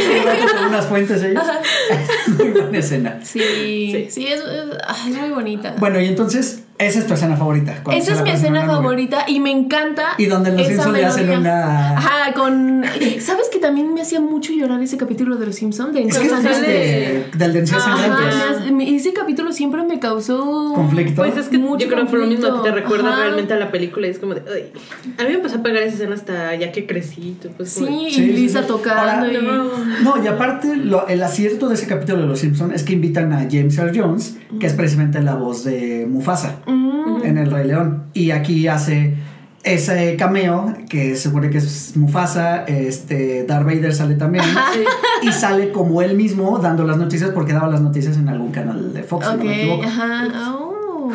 con 0.57 0.67
unas 0.67 0.85
fuentes 0.85 1.21
ellos. 1.23 1.43
muy 2.37 2.49
buena 2.51 2.77
escena. 2.77 3.19
Sí, 3.23 3.39
Sí. 3.41 4.07
sí, 4.09 4.27
es, 4.27 4.39
es- 4.39 5.07
es 5.09 5.17
muy 5.17 5.29
bonita. 5.31 5.75
Bueno, 5.79 5.99
y 5.99 6.05
entonces, 6.07 6.63
esa 6.79 6.99
es 6.99 7.05
tu 7.07 7.13
escena 7.13 7.35
favorita. 7.35 7.83
Esa 7.93 8.13
es 8.13 8.21
mi 8.23 8.29
escena 8.31 8.65
favorita 8.65 9.25
y 9.27 9.39
me 9.39 9.51
encanta. 9.51 10.13
Y 10.17 10.25
donde 10.27 10.51
los 10.53 10.65
Simpsons 10.65 10.93
le 10.93 11.05
hacen 11.05 11.29
una. 11.29 11.97
Ajá, 11.97 12.33
con. 12.33 12.83
¿Sabes 13.19 13.49
que 13.51 13.59
también 13.59 13.93
me 13.93 14.01
hacía 14.01 14.21
mucho 14.21 14.53
llorar 14.53 14.81
ese 14.81 14.97
capítulo 14.97 15.35
de 15.35 15.45
los 15.47 15.55
Simpsons? 15.55 15.93
De 15.93 16.03
Es 16.03 16.17
que 16.17 16.23
Entonces, 16.25 16.51
es 16.57 16.61
de, 16.61 17.25
del 17.37 17.53
de 17.53 18.95
ese 18.95 19.13
capítulo 19.13 19.51
siempre 19.51 19.83
me 19.83 19.99
causó. 19.99 20.71
Conflicto. 20.73 21.21
Pues 21.21 21.37
es 21.37 21.47
que 21.49 21.57
Mucho 21.57 21.85
yo 21.85 21.91
creo 21.91 22.05
por 22.07 22.19
lo 22.19 22.27
mismo 22.27 22.63
que 22.63 22.69
te 22.69 22.75
recuerda 22.75 23.09
Ajá. 23.09 23.23
realmente 23.23 23.53
a 23.53 23.57
la 23.57 23.71
película 23.71 24.07
y 24.07 24.11
es 24.11 24.19
como 24.19 24.33
de, 24.35 24.41
ay. 24.53 24.71
A 25.17 25.23
mí 25.23 25.29
me 25.29 25.35
empezó 25.35 25.57
a 25.57 25.63
pegar 25.63 25.83
esa 25.83 25.95
escena 25.95 26.15
hasta 26.15 26.55
ya 26.55 26.71
que 26.71 26.85
crecí. 26.85 27.37
tú, 27.41 27.49
Pues, 27.57 27.69
Sí, 27.69 27.85
Sí, 27.85 28.05
y 28.07 28.11
sí, 28.11 28.21
Lisa 28.27 28.61
sí. 28.61 28.67
tocando. 28.67 29.01
Ahora, 29.01 29.27
y- 29.33 29.37
no. 29.43 30.15
No, 30.17 30.23
y 30.23 30.27
aparte, 30.27 30.75
lo- 30.75 31.07
el 31.07 31.21
acierto 31.23 31.67
de 31.67 31.75
ese 31.75 31.87
capítulo 31.87 32.21
de 32.21 32.27
Los 32.27 32.39
Simpsons 32.39 32.73
es 32.73 32.83
que 32.83 32.93
invitan 32.93 33.33
a 33.33 33.47
James 33.51 33.77
Earl 33.77 33.91
Jones, 33.99 34.37
que 34.59 34.67
es 34.67 34.73
precisamente 34.73 35.21
la 35.21 35.35
voz 35.35 35.63
de 35.65 36.07
Mufasa 36.09 36.59
Mm, 36.69 37.23
en 37.25 37.37
El 37.37 37.51
Rey 37.51 37.67
León. 37.67 38.03
Y 38.13 38.31
aquí 38.31 38.67
hace 38.67 39.15
ese 39.63 40.15
cameo, 40.15 40.73
que 40.89 41.15
se 41.15 41.29
supone 41.29 41.49
que 41.49 41.57
es 41.57 41.95
Mufasa, 41.97 42.63
este, 42.65 43.43
Darth 43.45 43.65
Vader 43.65 43.93
sale 43.93 44.15
también. 44.15 44.43
Sí. 44.73 45.27
Y 45.27 45.31
sale 45.33 45.71
como 45.71 46.01
él 46.01 46.15
mismo 46.15 46.59
dando 46.59 46.85
las 46.85 46.97
noticias, 46.97 47.31
porque 47.31 47.51
daba 47.53 47.67
las 47.67 47.81
noticias 47.81 48.15
en 48.17 48.29
algún 48.29 48.51
canal 48.51 48.93
de 48.93 49.03
Fox, 49.03 49.25
si 49.27 49.35
no 49.37 49.43
me 49.43 49.61
equivoco. 49.61 49.83
ajá. 49.83 50.55
Oh, 50.57 51.11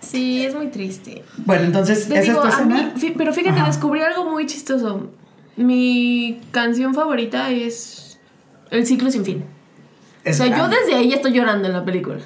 sí, 0.00 0.46
es 0.46 0.54
muy 0.54 0.68
triste. 0.68 1.22
Bueno, 1.44 1.64
entonces, 1.64 2.08
Te 2.08 2.14
esa 2.20 2.32
digo, 2.32 2.44
es 2.46 2.56
tu 2.56 2.62
a 2.62 2.64
mí, 2.66 2.74
escena. 2.94 3.14
pero 3.18 3.32
fíjate, 3.34 3.58
Ajá. 3.58 3.66
descubrí 3.68 4.00
algo 4.00 4.30
muy 4.30 4.46
chistoso. 4.46 5.10
Mi 5.56 6.40
canción 6.52 6.94
favorita 6.94 7.50
es 7.50 8.18
El 8.70 8.86
ciclo 8.86 9.10
sin 9.10 9.24
fin. 9.24 9.44
Es 10.24 10.36
o 10.40 10.44
sea, 10.44 10.46
yo 10.46 10.56
grande. 10.56 10.76
desde 10.84 10.94
ahí 10.98 11.12
estoy 11.12 11.32
llorando 11.32 11.68
en 11.68 11.74
la 11.74 11.84
película. 11.84 12.16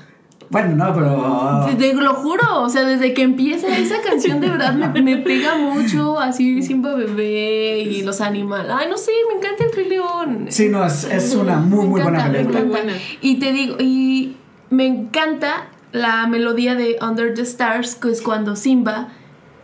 Bueno, 0.50 0.76
no, 0.76 0.94
pero. 0.94 1.76
Te 1.76 1.92
lo 1.94 2.14
juro, 2.14 2.62
o 2.62 2.68
sea, 2.70 2.82
desde 2.84 3.12
que 3.12 3.22
empieza 3.22 3.68
esa 3.76 4.00
canción 4.00 4.40
de 4.40 4.48
verdad 4.48 4.72
me, 4.74 5.02
me 5.02 5.16
pega 5.18 5.56
mucho, 5.56 6.18
así 6.18 6.62
Simba 6.62 6.94
Bebé 6.94 7.80
y 7.82 8.02
los 8.02 8.20
animales. 8.20 8.72
Ay, 8.74 8.88
no 8.88 8.96
sé, 8.96 9.10
me 9.30 9.38
encanta 9.38 9.64
el 9.64 9.72
Rey 9.72 9.88
León. 9.88 10.46
Sí, 10.48 10.68
no, 10.68 10.84
es, 10.86 11.04
es 11.04 11.34
una 11.34 11.56
muy, 11.56 11.80
Me 11.84 11.88
muy 11.90 12.00
buena 12.02 12.24
me 12.28 12.30
película. 12.38 12.60
encanta. 12.60 12.78
Muy 12.82 12.86
buena. 12.86 13.02
Y 13.20 13.38
te 13.38 13.52
digo, 13.52 13.76
y 13.78 14.36
me 14.70 14.86
encanta 14.86 15.68
la 15.92 16.26
melodía 16.26 16.74
de 16.74 16.96
Under 17.02 17.34
the 17.34 17.42
Stars, 17.42 17.94
que 17.94 18.10
es 18.10 18.22
cuando 18.22 18.56
Simba 18.56 19.08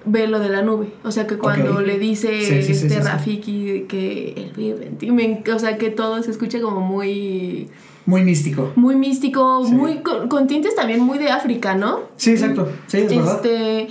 ve 0.06 0.26
lo 0.26 0.38
de 0.38 0.50
la 0.50 0.60
nube. 0.62 0.92
O 1.02 1.10
sea, 1.10 1.26
que 1.26 1.38
cuando 1.38 1.80
le 1.80 1.98
dice 1.98 2.42
Sí, 2.44 2.54
este 2.56 2.74
sí, 2.74 2.88
sí. 2.90 2.98
Rafiki 2.98 3.86
que 3.88 4.34
él 4.36 4.52
vive 4.54 4.86
en 4.86 4.98
ti, 4.98 5.10
me 5.10 5.42
o 5.50 5.58
sea, 5.58 5.78
que 5.78 5.88
todo 5.90 6.22
se 6.22 6.30
escucha 6.30 6.60
como 6.60 6.80
muy, 6.80 7.68
Muy 8.06 8.22
místico. 8.22 8.72
muy 8.76 8.96
místico, 8.96 9.64
Sí. 9.66 9.72
muy 9.72 9.98
con, 10.00 10.28
con 10.28 10.46
tintes 10.46 10.74
también 10.74 11.00
muy 11.00 11.18
de 11.18 11.30
África, 11.30 11.74
¿no? 11.74 12.00
Sí, 12.16 12.32
exacto. 12.32 12.70
Sí, 12.86 12.98
es 12.98 13.08
verdad. 13.08 13.36
Este 13.36 13.88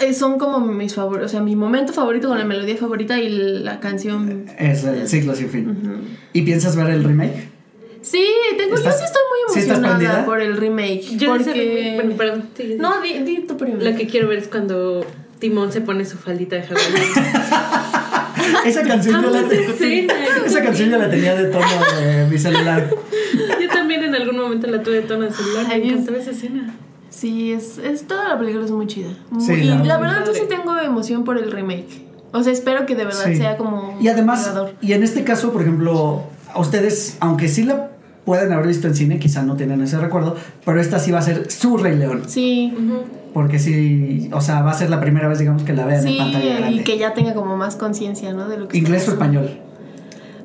eh, 0.00 0.12
son 0.12 0.38
como 0.40 0.58
mis 0.58 0.92
favoritos, 0.94 1.26
o 1.30 1.32
sea, 1.32 1.40
mi 1.40 1.54
momento 1.54 1.92
favorito 1.92 2.28
con 2.28 2.38
la 2.38 2.44
melodía 2.44 2.76
favorita 2.76 3.18
y 3.20 3.28
la 3.28 3.78
canción. 3.78 4.46
Es 4.58 4.82
el 4.84 5.06
ciclo 5.08 5.34
sin 5.36 5.48
fin. 5.50 6.16
¿Y 6.32 6.42
piensas 6.42 6.74
ver 6.74 6.90
el 6.90 7.04
remake? 7.04 7.48
Sí, 8.00 8.24
tengo, 8.58 8.70
yo 8.70 8.76
¿Estás- 8.78 8.98
sí 8.98 9.04
estoy 9.04 9.22
muy 9.30 9.54
sí 9.54 9.60
emocionada 9.70 9.96
prendida? 9.96 10.24
por 10.24 10.40
el 10.40 10.56
remake. 10.56 11.02
Yo 11.16 11.28
porque... 11.36 11.52
remake- 11.52 11.94
bueno, 11.94 12.16
perdón, 12.16 12.48
sigue. 12.56 12.76
No, 12.76 13.00
di, 13.00 13.18
di 13.20 13.46
tu 13.46 13.56
primero. 13.56 13.88
Lo 13.88 13.96
que 13.96 14.08
quiero 14.08 14.26
ver 14.26 14.38
es 14.38 14.48
cuando 14.48 15.06
Timón 15.38 15.70
se 15.70 15.80
pone 15.82 16.04
su 16.04 16.16
faldita 16.18 16.56
de 16.56 16.62
hawaiano. 16.62 17.92
Esa 18.66 18.82
canción 18.82 19.22
yo 19.22 19.30
la, 19.30 19.38
Amo 19.40 19.48
esa 20.46 20.62
canción 20.62 20.90
yo 20.90 20.98
la 20.98 21.10
tenía 21.10 21.34
de 21.34 21.44
tono 21.50 21.66
de 22.00 22.26
mi 22.26 22.38
celular. 22.38 22.88
Yo 23.60 23.68
también 23.68 24.04
en 24.04 24.14
algún 24.14 24.36
momento 24.38 24.66
la 24.66 24.82
tuve 24.82 24.96
de 24.96 25.02
tono 25.02 25.24
de 25.24 25.32
celular. 25.32 25.66
Ay, 25.70 25.82
Me 25.82 26.18
esa 26.18 26.30
escena. 26.30 26.74
Sí, 27.08 27.52
es, 27.52 27.78
es 27.78 28.06
toda 28.06 28.28
la 28.28 28.38
película 28.38 28.64
es 28.64 28.70
muy 28.70 28.86
chida. 28.86 29.10
Muy- 29.30 29.44
Sí, 29.44 29.52
y 29.52 29.64
la 29.66 29.84
la, 29.84 29.98
verdad. 29.98 30.24
yo 30.26 30.34
sí 30.34 30.42
tengo 30.48 30.76
emoción 30.78 31.24
por 31.24 31.38
el 31.38 31.50
remake. 31.52 32.02
O 32.32 32.42
sea, 32.42 32.52
espero 32.52 32.86
que 32.86 32.94
de 32.94 33.04
verdad 33.04 33.24
Sí. 33.26 33.36
sea 33.36 33.56
como 33.56 33.96
Y 34.00 34.08
además, 34.08 34.52
y 34.80 34.92
en 34.92 35.02
este 35.02 35.22
caso, 35.24 35.52
por 35.52 35.62
ejemplo, 35.62 36.24
a 36.52 36.58
ustedes, 36.60 37.16
aunque 37.20 37.48
sí 37.48 37.62
la 37.64 37.91
pueden 38.24 38.52
haber 38.52 38.66
visto 38.68 38.86
en 38.88 38.94
cine, 38.94 39.18
quizá 39.18 39.42
no 39.42 39.56
tienen 39.56 39.82
ese 39.82 39.98
recuerdo, 39.98 40.36
pero 40.64 40.80
esta 40.80 40.98
sí 40.98 41.10
va 41.10 41.18
a 41.18 41.22
ser 41.22 41.50
su 41.50 41.76
Rey 41.76 41.96
León. 41.96 42.22
Sí. 42.26 42.72
Porque 43.34 43.58
sí, 43.58 44.28
o 44.32 44.40
sea, 44.40 44.62
va 44.62 44.70
a 44.72 44.74
ser 44.74 44.90
la 44.90 45.00
primera 45.00 45.26
vez, 45.28 45.38
digamos, 45.38 45.62
que 45.62 45.72
la 45.72 45.86
vean 45.86 46.06
en 46.06 46.18
pantalla 46.18 46.58
grande. 46.58 46.76
y 46.76 46.84
que 46.84 46.98
ya 46.98 47.14
tenga 47.14 47.34
como 47.34 47.56
más 47.56 47.76
conciencia, 47.76 48.32
¿no? 48.32 48.48
De 48.48 48.58
lo 48.58 48.68
que 48.68 48.76
¿Inglés 48.78 49.08
o 49.08 49.12
español? 49.12 49.50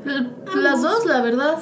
L- 0.06 0.62
Las 0.64 0.82
dos, 0.82 1.06
la 1.06 1.22
verdad. 1.22 1.56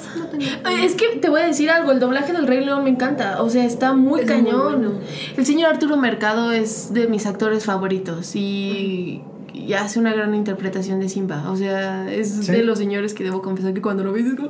Ay, 0.63 0.85
Es 0.85 0.93
que 0.93 1.17
te 1.19 1.29
voy 1.29 1.41
a 1.41 1.47
decir 1.47 1.71
algo, 1.71 1.91
el 1.91 1.99
doblaje 1.99 2.31
del 2.31 2.45
Rey 2.45 2.63
León 2.63 2.83
me 2.83 2.91
encanta, 2.91 3.41
o 3.41 3.49
sea, 3.49 3.65
está 3.65 3.93
muy 3.93 4.21
Es 4.21 4.27
muy 4.27 4.35
cañón. 4.35 4.61
bueno. 4.63 4.91
El 5.35 5.45
señor 5.47 5.71
Arturo 5.71 5.97
Mercado 5.97 6.51
es 6.51 6.93
de 6.93 7.07
mis 7.07 7.25
actores 7.25 7.65
favoritos 7.65 8.35
y, 8.35 9.23
y 9.55 9.73
hace 9.73 9.99
una 9.99 10.13
gran 10.13 10.35
interpretación 10.35 10.99
de 10.99 11.09
Simba, 11.09 11.49
o 11.49 11.55
sea, 11.55 12.11
es 12.11 12.29
Sí. 12.45 12.51
de 12.51 12.63
los 12.63 12.77
señores 12.77 13.13
que 13.13 13.23
debo 13.23 13.41
confesar 13.41 13.73
que 13.73 13.81
cuando 13.81 14.03
lo 14.03 14.11
ves 14.11 14.25
es 14.25 14.35
como 14.35 14.49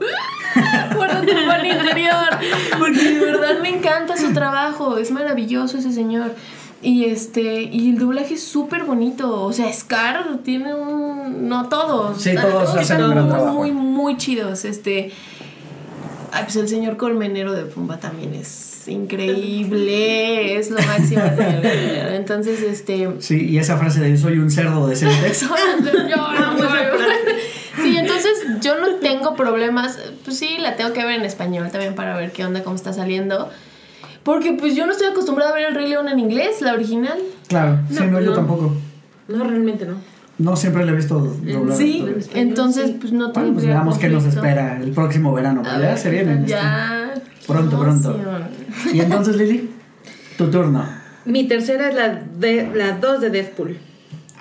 interior, 1.66 2.39
porque 2.80 3.01
de 3.14 3.20
verdad 3.20 3.60
me 3.62 3.70
encanta 3.70 4.18
su 4.18 4.34
trabajo, 4.34 4.97
es 4.97 5.12
maravilloso 5.12 5.78
ese 5.78 5.91
señor. 5.91 6.34
Y 6.82 7.06
este, 7.06 7.64
y 7.64 7.89
el 7.91 7.97
doblaje 7.97 8.36
es 8.36 8.43
súper 8.43 8.84
bonito. 8.84 9.41
O 9.43 9.51
sea, 9.53 9.72
Scar 9.74 10.39
tiene 10.43 10.76
un. 10.76 11.47
No 11.47 11.68
todos. 11.68 12.22
Sí, 12.22 12.36
todos 12.36 12.70
hacen 12.76 13.01
están 13.01 13.28
muy, 13.56 13.72
muy, 13.72 13.72
muy 13.72 14.18
chidos. 14.18 14.66
Este. 14.66 15.12
Ay, 16.32 16.43
pues 16.43 16.56
el 16.58 16.68
señor 16.68 16.97
Colmenero 16.97 17.53
de 17.53 17.64
Pumba 17.64 17.97
también 17.97 18.36
es 18.36 18.75
increíble. 18.88 20.58
es 20.58 20.70
lo 20.72 20.78
máximo. 20.82 21.22
Entonces, 22.14 22.62
este. 22.62 23.10
Sí, 23.20 23.50
y 23.50 23.58
esa 23.58 23.78
frase 23.78 24.00
de 24.02 24.18
soy 24.18 24.38
un 24.40 24.50
cerdo 24.52 24.94
señor, 24.96 25.14
soy- 25.34 25.50
Sí, 27.82 27.98
entonces 27.98 28.32
yo 28.62 28.80
no 28.80 28.96
tengo 28.96 29.36
problemas. 29.36 30.00
Pues 30.24 30.38
sí, 30.38 30.58
la 30.60 30.76
tengo 30.76 30.94
que 30.94 31.04
ver 31.06 31.20
en 31.20 31.26
español 31.26 31.70
también 31.72 31.94
para 31.94 32.16
ver 32.18 32.32
qué 32.32 32.46
onda, 32.46 32.64
cómo 32.64 32.76
está 32.76 32.94
saliendo. 32.94 33.50
Porque 34.24 34.54
pues 34.54 34.76
yo 34.76 34.86
no 34.88 34.92
estoy 34.94 35.08
acostumbrada 35.08 35.52
a 35.52 35.54
ver 35.54 35.66
el 35.68 35.76
Rey 35.76 35.88
León 35.88 36.08
en 36.10 36.18
inglés, 36.20 36.62
la 36.62 36.74
original. 36.74 37.18
Claro, 37.48 37.78
sí, 37.90 37.96
No, 38.00 38.06
no, 38.08 38.22
yo 38.22 38.30
no. 38.32 38.34
tampoco. 38.34 38.76
No, 39.28 39.44
realmente 39.44 39.86
no. 39.86 39.96
No 40.38 40.56
siempre 40.56 40.84
le 40.86 40.92
he 40.92 40.96
visto 40.96 41.20
doblado. 41.20 41.78
Sí, 41.78 42.04
entonces 42.34 42.88
sí. 42.88 42.98
pues 43.00 43.14
no 43.14 43.32
Bueno, 43.32 43.54
pues 43.54 43.66
veamos 43.66 43.98
qué 43.98 44.10
nos 44.10 44.26
espera 44.26 44.78
el 44.82 44.92
próximo 44.92 45.32
verano. 45.34 45.62
Ya 45.64 45.78
ver, 45.78 45.98
se 45.98 46.10
viene. 46.10 46.34
este. 46.34 46.48
Ya. 46.48 47.05
Pronto, 47.48 47.80
pronto. 47.80 48.20
Y 48.93 49.00
entonces, 49.00 49.36
Lili, 49.36 49.70
tu 50.38 50.50
turno. 50.50 50.86
Mi 51.26 51.48
tercera 51.48 51.89
es 51.89 51.96
la 51.96 52.10
de 52.10 52.70
la 52.74 52.93
2 52.93 53.22
de 53.22 53.30
Deadpool. 53.30 53.78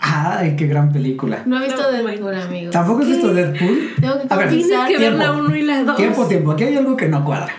Ay, 0.00 0.54
qué 0.56 0.66
gran 0.66 0.92
película. 0.92 1.42
No 1.46 1.58
he 1.60 1.64
visto 1.66 1.82
No, 1.82 1.90
Deadpool, 1.90 2.34
amigo. 2.34 2.70
¿Tampoco 2.70 3.02
has 3.02 3.08
visto 3.08 3.32
Deadpool? 3.32 3.90
Tengo 4.00 4.14
que 4.20 4.26
A 4.28 4.36
ver. 4.36 4.48
Tienes 4.50 4.68
que 4.68 4.76
ver 4.98 4.98
tiempo. 4.98 5.18
la 5.18 5.32
1 5.32 5.56
y 5.56 5.62
la 5.62 5.82
2. 5.84 5.96
Tiempo, 5.96 6.26
tiempo. 6.26 6.50
Aquí 6.52 6.64
hay 6.64 6.76
algo 6.76 6.96
que 6.96 7.08
no 7.08 7.24
cuadra. 7.24 7.52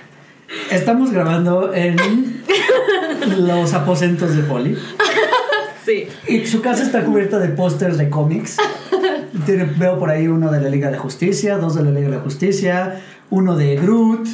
Estamos 0.71 1.11
grabando 1.11 1.73
en 1.73 1.95
los 3.47 3.73
aposentos 3.73 4.35
de 4.35 4.43
Poli. 4.43 4.77
Sí. 5.85 6.07
Y 6.27 6.45
su 6.45 6.61
casa 6.61 6.83
está 6.83 7.03
cubierta 7.03 7.39
de 7.39 7.49
pósters 7.49 7.97
de 7.97 8.09
cómics. 8.09 8.57
Tiene- 9.45 9.65
veo 9.65 9.97
por 9.99 10.09
ahí 10.09 10.27
uno 10.27 10.51
de 10.51 10.61
la 10.61 10.69
Liga 10.69 10.91
de 10.91 10.97
Justicia, 10.97 11.57
dos 11.57 11.75
de 11.75 11.83
la 11.83 11.91
Liga 11.91 12.09
de 12.09 12.17
Justicia, 12.17 13.01
uno 13.31 13.55
de 13.55 13.75
Groot. 13.75 14.27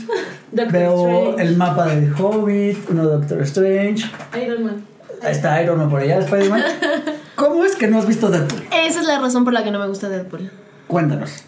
Doctor 0.51 0.71
veo 0.73 1.07
Strange. 1.29 1.43
el 1.43 1.57
mapa 1.57 1.85
de 1.87 2.11
Hobbit, 2.11 2.89
uno 2.89 3.07
de 3.07 3.17
Doctor 3.17 3.41
Strange. 3.43 4.05
Iron 4.43 4.63
Man. 4.63 4.85
Ahí 5.23 5.31
está 5.31 5.61
Iron 5.61 5.77
Man 5.77 5.89
por 5.89 6.01
allá, 6.01 6.19
Spider-Man. 6.19 6.63
¿Cómo 7.35 7.63
es 7.65 7.75
que 7.75 7.87
no 7.87 7.99
has 7.99 8.07
visto 8.07 8.29
Deadpool? 8.29 8.63
Esa 8.71 8.99
es 9.01 9.05
la 9.07 9.19
razón 9.19 9.43
por 9.43 9.53
la 9.53 9.63
que 9.63 9.71
no 9.71 9.79
me 9.79 9.87
gusta 9.87 10.09
Deadpool. 10.09 10.51
Cuéntanos. 10.87 11.43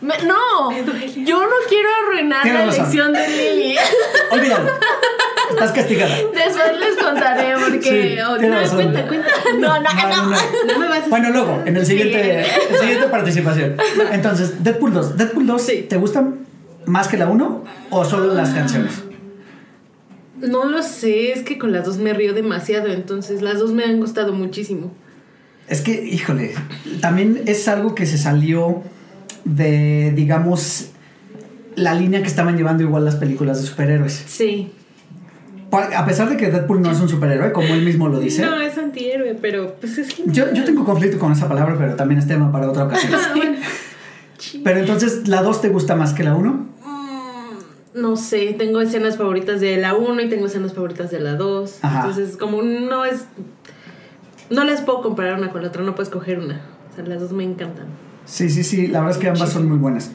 Me- 0.00 0.18
no, 0.26 0.70
yo 0.72 1.38
no 1.40 1.54
quiero 1.68 1.88
arruinar 2.04 2.42
Tienes 2.42 2.60
la 2.60 2.66
razón. 2.66 2.80
elección 2.80 3.12
de 3.12 3.28
Lily. 3.28 3.76
Olvídalo. 4.32 4.70
Estás 5.50 5.72
castigada. 5.72 6.14
Después 6.34 6.78
les 6.80 6.96
contaré 7.02 7.54
porque. 7.58 7.80
Sí, 8.16 8.20
oh, 8.20 8.36
tienes 8.36 8.50
no, 8.50 8.60
razón. 8.60 8.76
cuenta, 8.92 9.06
cuenta. 9.08 9.28
No, 9.58 9.80
no, 9.80 9.80
no. 9.80 10.36
No 10.72 10.78
me 10.78 10.88
vas 10.88 11.04
a 11.04 11.08
Bueno, 11.08 11.30
luego, 11.30 11.62
en 11.64 11.76
el 11.76 11.86
siguiente, 11.86 12.40
en 12.40 12.72
la 12.72 12.78
siguiente 12.78 13.06
participación. 13.08 13.76
Entonces, 14.12 14.62
Deadpool 14.62 14.92
2. 14.92 15.16
¿Deadpool 15.16 15.46
2 15.46 15.62
Sí. 15.62 15.86
te 15.88 15.96
gustan 15.96 16.40
más 16.88 17.08
que 17.08 17.16
la 17.16 17.28
1 17.28 17.64
o 17.90 18.04
solo 18.04 18.34
las 18.34 18.50
canciones? 18.50 19.02
No 20.40 20.64
lo 20.64 20.82
sé, 20.82 21.32
es 21.32 21.42
que 21.42 21.58
con 21.58 21.72
las 21.72 21.84
dos 21.84 21.98
me 21.98 22.12
río 22.12 22.32
demasiado, 22.32 22.88
entonces 22.88 23.42
las 23.42 23.58
dos 23.58 23.72
me 23.72 23.84
han 23.84 23.98
gustado 23.98 24.32
muchísimo. 24.32 24.92
Es 25.68 25.82
que, 25.82 26.04
híjole, 26.04 26.54
también 27.00 27.42
es 27.46 27.68
algo 27.68 27.94
que 27.94 28.06
se 28.06 28.16
salió 28.16 28.82
de, 29.44 30.12
digamos, 30.14 30.90
la 31.74 31.94
línea 31.94 32.22
que 32.22 32.28
estaban 32.28 32.56
llevando 32.56 32.82
igual 32.82 33.04
las 33.04 33.16
películas 33.16 33.60
de 33.60 33.66
superhéroes. 33.66 34.24
Sí. 34.26 34.72
A 35.70 36.06
pesar 36.06 36.30
de 36.30 36.38
que 36.38 36.50
Deadpool 36.50 36.80
no 36.80 36.90
es 36.90 37.00
un 37.00 37.10
superhéroe, 37.10 37.52
como 37.52 37.74
él 37.74 37.84
mismo 37.84 38.08
lo 38.08 38.18
dice. 38.20 38.42
No, 38.42 38.58
es 38.60 38.78
antihéroe, 38.78 39.34
pero 39.34 39.74
pues 39.78 39.98
es 39.98 40.08
genial. 40.08 40.34
Yo, 40.34 40.54
yo 40.54 40.64
tengo 40.64 40.84
conflicto 40.84 41.18
con 41.18 41.32
esa 41.32 41.46
palabra, 41.46 41.76
pero 41.78 41.94
también 41.94 42.20
es 42.20 42.26
tema 42.26 42.50
para 42.50 42.70
otra 42.70 42.84
ocasión. 42.84 43.12
Ah. 44.40 44.60
Pero 44.62 44.78
entonces, 44.78 45.26
¿la 45.26 45.42
2 45.42 45.60
te 45.60 45.68
gusta 45.68 45.96
más 45.96 46.12
que 46.12 46.22
la 46.22 46.34
1? 46.34 46.66
No 48.00 48.16
sé, 48.16 48.54
tengo 48.56 48.80
escenas 48.80 49.16
favoritas 49.16 49.60
de 49.60 49.76
la 49.76 49.94
1 49.94 50.22
y 50.22 50.28
tengo 50.28 50.46
escenas 50.46 50.72
favoritas 50.72 51.10
de 51.10 51.20
la 51.20 51.34
2. 51.34 51.78
Ajá. 51.82 51.98
Entonces, 52.06 52.36
como 52.36 52.62
no 52.62 53.04
es. 53.04 53.24
No 54.50 54.64
las 54.64 54.80
puedo 54.82 55.02
comparar 55.02 55.38
una 55.38 55.50
con 55.50 55.62
la 55.62 55.68
otra, 55.68 55.82
no 55.82 55.94
puedes 55.94 56.10
coger 56.10 56.38
una. 56.38 56.60
O 56.90 56.94
sea, 56.94 57.04
las 57.04 57.20
dos 57.20 57.32
me 57.32 57.44
encantan. 57.44 57.86
Sí, 58.24 58.48
sí, 58.50 58.64
sí, 58.64 58.86
la 58.86 59.00
verdad 59.00 59.16
es 59.16 59.22
que 59.22 59.28
ambas 59.28 59.50
son 59.52 59.68
muy 59.68 59.78
buenas. 59.78 60.10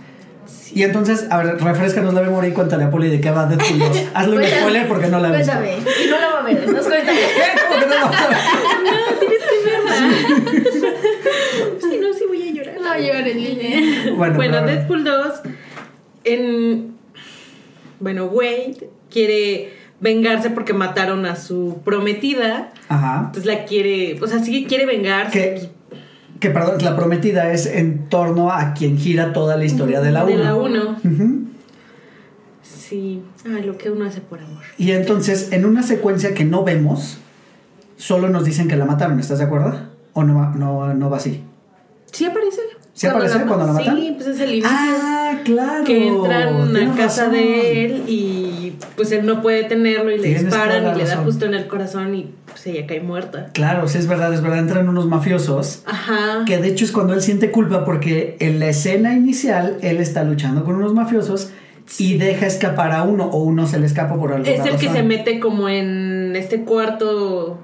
Y 0.73 0.81
entonces, 0.83 1.27
a 1.29 1.37
ver, 1.37 1.61
refrescanos 1.61 2.13
la 2.13 2.21
memoria 2.21 2.49
y 2.49 2.53
cuéntale 2.53 2.83
a 2.85 2.89
Poli 2.89 3.09
de 3.09 3.21
qué 3.21 3.29
va 3.29 3.45
Deadpool 3.45 3.79
2. 3.79 3.89
Hazle 4.13 4.37
un 4.37 4.43
spoiler 4.43 4.87
porque 4.87 5.07
no 5.07 5.19
la 5.19 5.31
visto. 5.31 5.53
Cuéntame. 5.53 5.77
Y 6.03 6.09
no 6.09 6.19
la 6.19 6.27
va 6.29 6.39
a 6.39 6.43
ver. 6.43 6.69
Nos 6.71 6.85
cuéntame. 6.87 7.19
¿Qué? 7.35 7.61
¿Cómo 7.67 7.79
que 7.79 7.85
no 7.85 7.95
la 7.95 8.05
vas 8.05 8.21
a 8.21 8.27
ver? 8.29 8.37
Sí, 11.79 11.99
no, 12.01 12.13
sí 12.13 12.23
voy 12.27 12.49
a 12.49 12.51
llorar. 12.53 12.75
No 12.81 12.97
llores, 12.97 13.35
Lili. 13.35 14.11
Bueno, 14.15 14.35
Bueno, 14.35 14.61
Deadpool 14.63 15.03
2, 15.03 15.41
en... 16.23 16.92
Bueno, 17.99 18.25
Wade 18.25 18.89
quiere 19.09 19.73
vengarse 19.99 20.49
porque 20.49 20.73
mataron 20.73 21.25
a 21.25 21.35
su 21.35 21.79
prometida. 21.85 22.71
Ajá. 22.89 23.23
Entonces 23.27 23.45
la 23.45 23.65
quiere, 23.65 24.19
o 24.21 24.27
sea, 24.27 24.39
sí 24.39 24.65
quiere 24.67 24.85
vengarse. 24.85 25.31
Que, 25.31 25.69
que, 26.39 26.49
perdón, 26.49 26.83
la 26.83 26.95
prometida 26.95 27.51
es 27.53 27.65
en 27.65 28.09
torno 28.09 28.51
a 28.51 28.73
quien 28.73 28.97
gira 28.97 29.31
toda 29.33 29.55
la 29.55 29.63
historia 29.65 30.01
de 30.01 30.11
la 30.11 30.25
1. 30.25 30.37
De 30.37 30.43
la 30.43 30.55
1. 30.55 30.81
Ujú. 31.03 31.39
Sí. 32.61 33.21
Ay, 33.45 33.63
lo 33.63 33.77
que 33.77 33.89
uno 33.91 34.05
hace 34.05 34.21
por 34.21 34.39
amor. 34.39 34.63
Y 34.77 34.91
entonces, 34.91 35.51
en 35.51 35.65
una 35.65 35.83
secuencia 35.83 36.33
que 36.33 36.43
no 36.45 36.63
vemos, 36.63 37.17
solo 37.97 38.29
nos 38.29 38.45
dicen 38.45 38.67
que 38.67 38.75
la 38.75 38.85
mataron, 38.85 39.19
¿estás 39.19 39.39
de 39.39 39.45
acuerdo? 39.45 39.73
¿O 40.13 40.23
no, 40.23 40.35
va- 40.35 40.53
no, 40.55 40.93
no 40.93 41.09
va 41.09 41.17
así? 41.17 41.41
Sí 42.11 42.25
aparece. 42.25 42.59
Sí 43.03 43.09
¿Sí 43.09 43.13
aparece 43.13 43.45
cuando 43.45 43.67
la 43.67 43.73
matan? 43.73 43.97
Sí, 43.97 44.13
pues 44.15 44.27
es 44.29 44.39
el 44.39 44.49
inicio. 44.51 44.69
Ah, 44.71 45.39
claro. 45.43 45.83
que 45.83 46.07
entran 46.07 46.77
a 46.77 46.95
casa 46.95 47.25
razón. 47.25 47.33
de 47.33 47.85
él 47.85 48.03
y 48.07 48.75
pues 48.95 49.11
él 49.11 49.25
no 49.25 49.41
puede 49.41 49.65
tenerlo 49.65 50.09
y 50.09 50.17
le 50.17 50.23
Tienes 50.23 50.45
disparan 50.45 50.95
y 50.95 50.97
le 50.97 51.05
da 51.05 51.17
justo 51.17 51.45
en 51.45 51.53
el 51.53 51.67
corazón 51.67 52.15
y 52.15 52.31
pues 52.45 52.65
ella 52.67 52.87
cae 52.87 53.01
muerta. 53.01 53.49
Claro, 53.53 53.89
sí 53.89 53.97
es 53.97 54.07
verdad, 54.07 54.33
es 54.33 54.41
verdad. 54.41 54.59
Entran 54.59 54.87
unos 54.87 55.05
mafiosos. 55.05 55.83
Ajá. 55.85 56.45
Que 56.45 56.59
de 56.59 56.69
hecho 56.69 56.85
es 56.85 56.93
cuando 56.93 57.13
él 57.13 57.21
siente 57.21 57.51
culpa 57.51 57.83
porque 57.83 58.37
en 58.39 58.59
la 58.59 58.69
escena 58.69 59.13
inicial 59.13 59.77
él 59.81 59.97
está 59.97 60.23
luchando 60.23 60.63
con 60.63 60.75
unos 60.75 60.93
mafiosos 60.93 61.51
y 61.99 62.17
deja 62.17 62.45
escapar 62.45 62.93
a 62.93 63.03
uno 63.03 63.25
o 63.25 63.43
uno 63.43 63.67
se 63.67 63.79
le 63.79 63.85
escapa 63.85 64.15
por 64.15 64.31
alguna 64.31 64.49
Es 64.49 64.65
el 64.65 64.77
que 64.77 64.87
se 64.89 65.03
mete 65.03 65.41
como 65.41 65.67
en 65.67 66.35
este 66.37 66.61
cuarto 66.61 67.59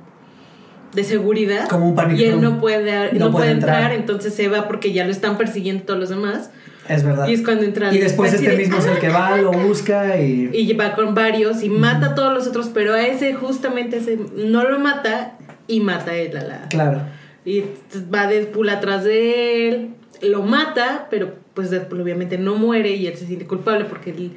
de 0.93 1.03
seguridad 1.03 1.67
Como 1.69 1.89
un 1.89 1.95
panic 1.95 2.17
y 2.19 2.23
él 2.25 2.31
room. 2.33 2.43
no 2.43 2.59
puede 2.59 3.11
no, 3.13 3.27
No 3.27 3.31
puede 3.31 3.51
entrar. 3.51 3.75
entrar. 3.77 3.93
entonces 3.93 4.33
se 4.33 4.47
va 4.47 4.67
porque 4.67 4.91
ya 4.93 5.05
lo 5.05 5.11
están 5.11 5.37
persiguiendo 5.37 5.83
todos 5.83 5.99
los 5.99 6.09
demás 6.09 6.49
Es 6.87 7.03
verdad. 7.03 7.27
y 7.27 7.33
es 7.33 7.41
cuando 7.43 7.63
entra 7.63 7.93
Y 7.93 7.99
después 7.99 8.33
este 8.33 8.49
de, 8.49 8.57
mismo 8.57 8.77
es 8.77 8.85
el 8.87 8.97
que 8.99 9.09
va, 9.09 9.37
lo 9.37 9.51
busca 9.67 10.19
y... 10.19 10.49
y 10.53 10.73
va 10.73 10.93
con 10.95 11.13
varios 11.13 11.61
y 11.63 11.69
mata 11.69 12.07
a 12.07 12.15
todos 12.15 12.33
los 12.33 12.47
otros 12.47 12.69
pero 12.73 12.93
a 12.93 13.05
ese 13.05 13.33
justamente 13.33 13.97
ese 13.97 14.17
no 14.35 14.63
lo 14.67 14.79
mata 14.79 15.37
y 15.67 15.79
mata 15.81 16.11
a 16.11 16.15
él 16.15 16.35
a 16.37 16.43
la 16.43 16.67
Claro. 16.69 17.01
y 17.45 17.63
va 18.13 18.25
Deadpool 18.27 18.69
atrás 18.69 19.03
de 19.03 19.69
él 19.69 19.89
lo 20.23 20.41
mata 20.43 21.07
pero 21.11 21.33
pues 21.53 21.69
Deadpool 21.69 22.01
obviamente 22.01 22.37
no 22.37 22.55
muere 22.55 22.91
y 22.95 23.05
él 23.07 23.15
se 23.15 23.25
siente 23.27 23.45
culpable 23.45 23.85
porque 23.85 24.11
él. 24.11 24.31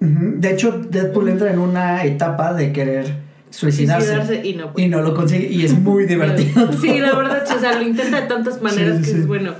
De 0.00 0.50
hecho, 0.50 0.72
Deadpool 0.72 1.28
entra 1.28 1.50
en 1.52 1.58
una 1.58 2.04
etapa 2.04 2.54
de 2.54 2.72
querer 2.72 3.12
suicidarse. 3.50 4.06
suicidarse 4.06 4.46
y 4.48 4.54
no. 4.54 4.72
Y 4.76 4.88
no 4.88 5.02
lo 5.02 5.14
consigue. 5.14 5.48
Y 5.50 5.64
es 5.64 5.78
muy 5.78 6.06
divertido. 6.06 6.72
Sí, 6.72 6.98
la 6.98 7.14
verdad, 7.14 7.44
o 7.56 7.58
sea, 7.60 7.78
lo 7.78 7.82
intenta 7.86 8.20
de 8.22 8.26
tantas 8.26 8.62
maneras 8.62 8.96
Sí, 8.98 9.02
que 9.04 9.10
sí. 9.10 9.16
es 9.20 9.26
bueno. 9.26 9.54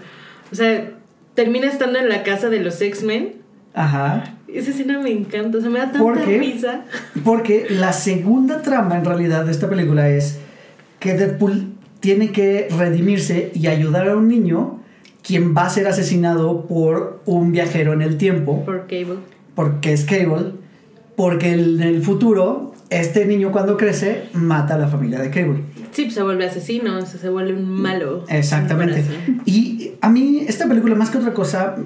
O 0.52 0.54
sea, 0.54 0.90
termina 1.34 1.66
estando 1.68 1.98
en 1.98 2.08
la 2.08 2.22
casa 2.22 2.48
de 2.48 2.60
los 2.60 2.80
X-Men. 2.80 3.34
Ajá. 3.74 4.36
Esa 4.48 4.70
escena 4.70 4.98
me 4.98 5.12
encanta, 5.12 5.58
o 5.58 5.60
sea, 5.60 5.70
me 5.70 5.78
da 5.78 5.92
¿Por 5.92 6.16
tanta 6.16 6.30
risa. 6.30 6.84
Porque 7.24 7.66
la 7.70 7.92
segunda 7.92 8.62
trama 8.62 8.96
en 8.98 9.04
realidad 9.04 9.44
de 9.44 9.52
esta 9.52 9.68
película 9.68 10.08
es 10.08 10.38
que 10.98 11.14
Deadpool 11.14 11.68
tiene 12.00 12.32
que 12.32 12.66
redimirse 12.76 13.52
y 13.54 13.68
ayudar 13.68 14.08
a 14.08 14.16
un 14.16 14.26
niño 14.26 14.80
quien 15.22 15.54
va 15.54 15.66
a 15.66 15.70
ser 15.70 15.86
asesinado 15.86 16.66
por 16.66 17.20
un 17.26 17.52
viajero 17.52 17.92
en 17.92 18.02
el 18.02 18.16
tiempo, 18.16 18.64
Por 18.64 18.80
Cable. 18.88 19.18
porque 19.54 19.92
es 19.92 20.04
Cable, 20.04 20.52
porque 21.14 21.52
en 21.52 21.80
el 21.82 22.02
futuro 22.02 22.69
este 22.90 23.24
niño 23.24 23.52
cuando 23.52 23.76
crece 23.76 24.24
mata 24.32 24.74
a 24.74 24.78
la 24.78 24.88
familia 24.88 25.20
de 25.20 25.30
Cable. 25.30 25.60
Sí, 25.92 26.02
pues 26.04 26.14
se 26.14 26.22
vuelve 26.22 26.46
asesino, 26.46 27.04
se 27.06 27.28
vuelve 27.28 27.54
un 27.54 27.68
malo. 27.68 28.24
Exactamente. 28.28 29.04
Y 29.46 29.92
a 30.00 30.10
mí 30.10 30.44
esta 30.46 30.66
película 30.68 30.94
más 30.96 31.10
que 31.10 31.18
otra 31.18 31.32
cosa 31.32 31.76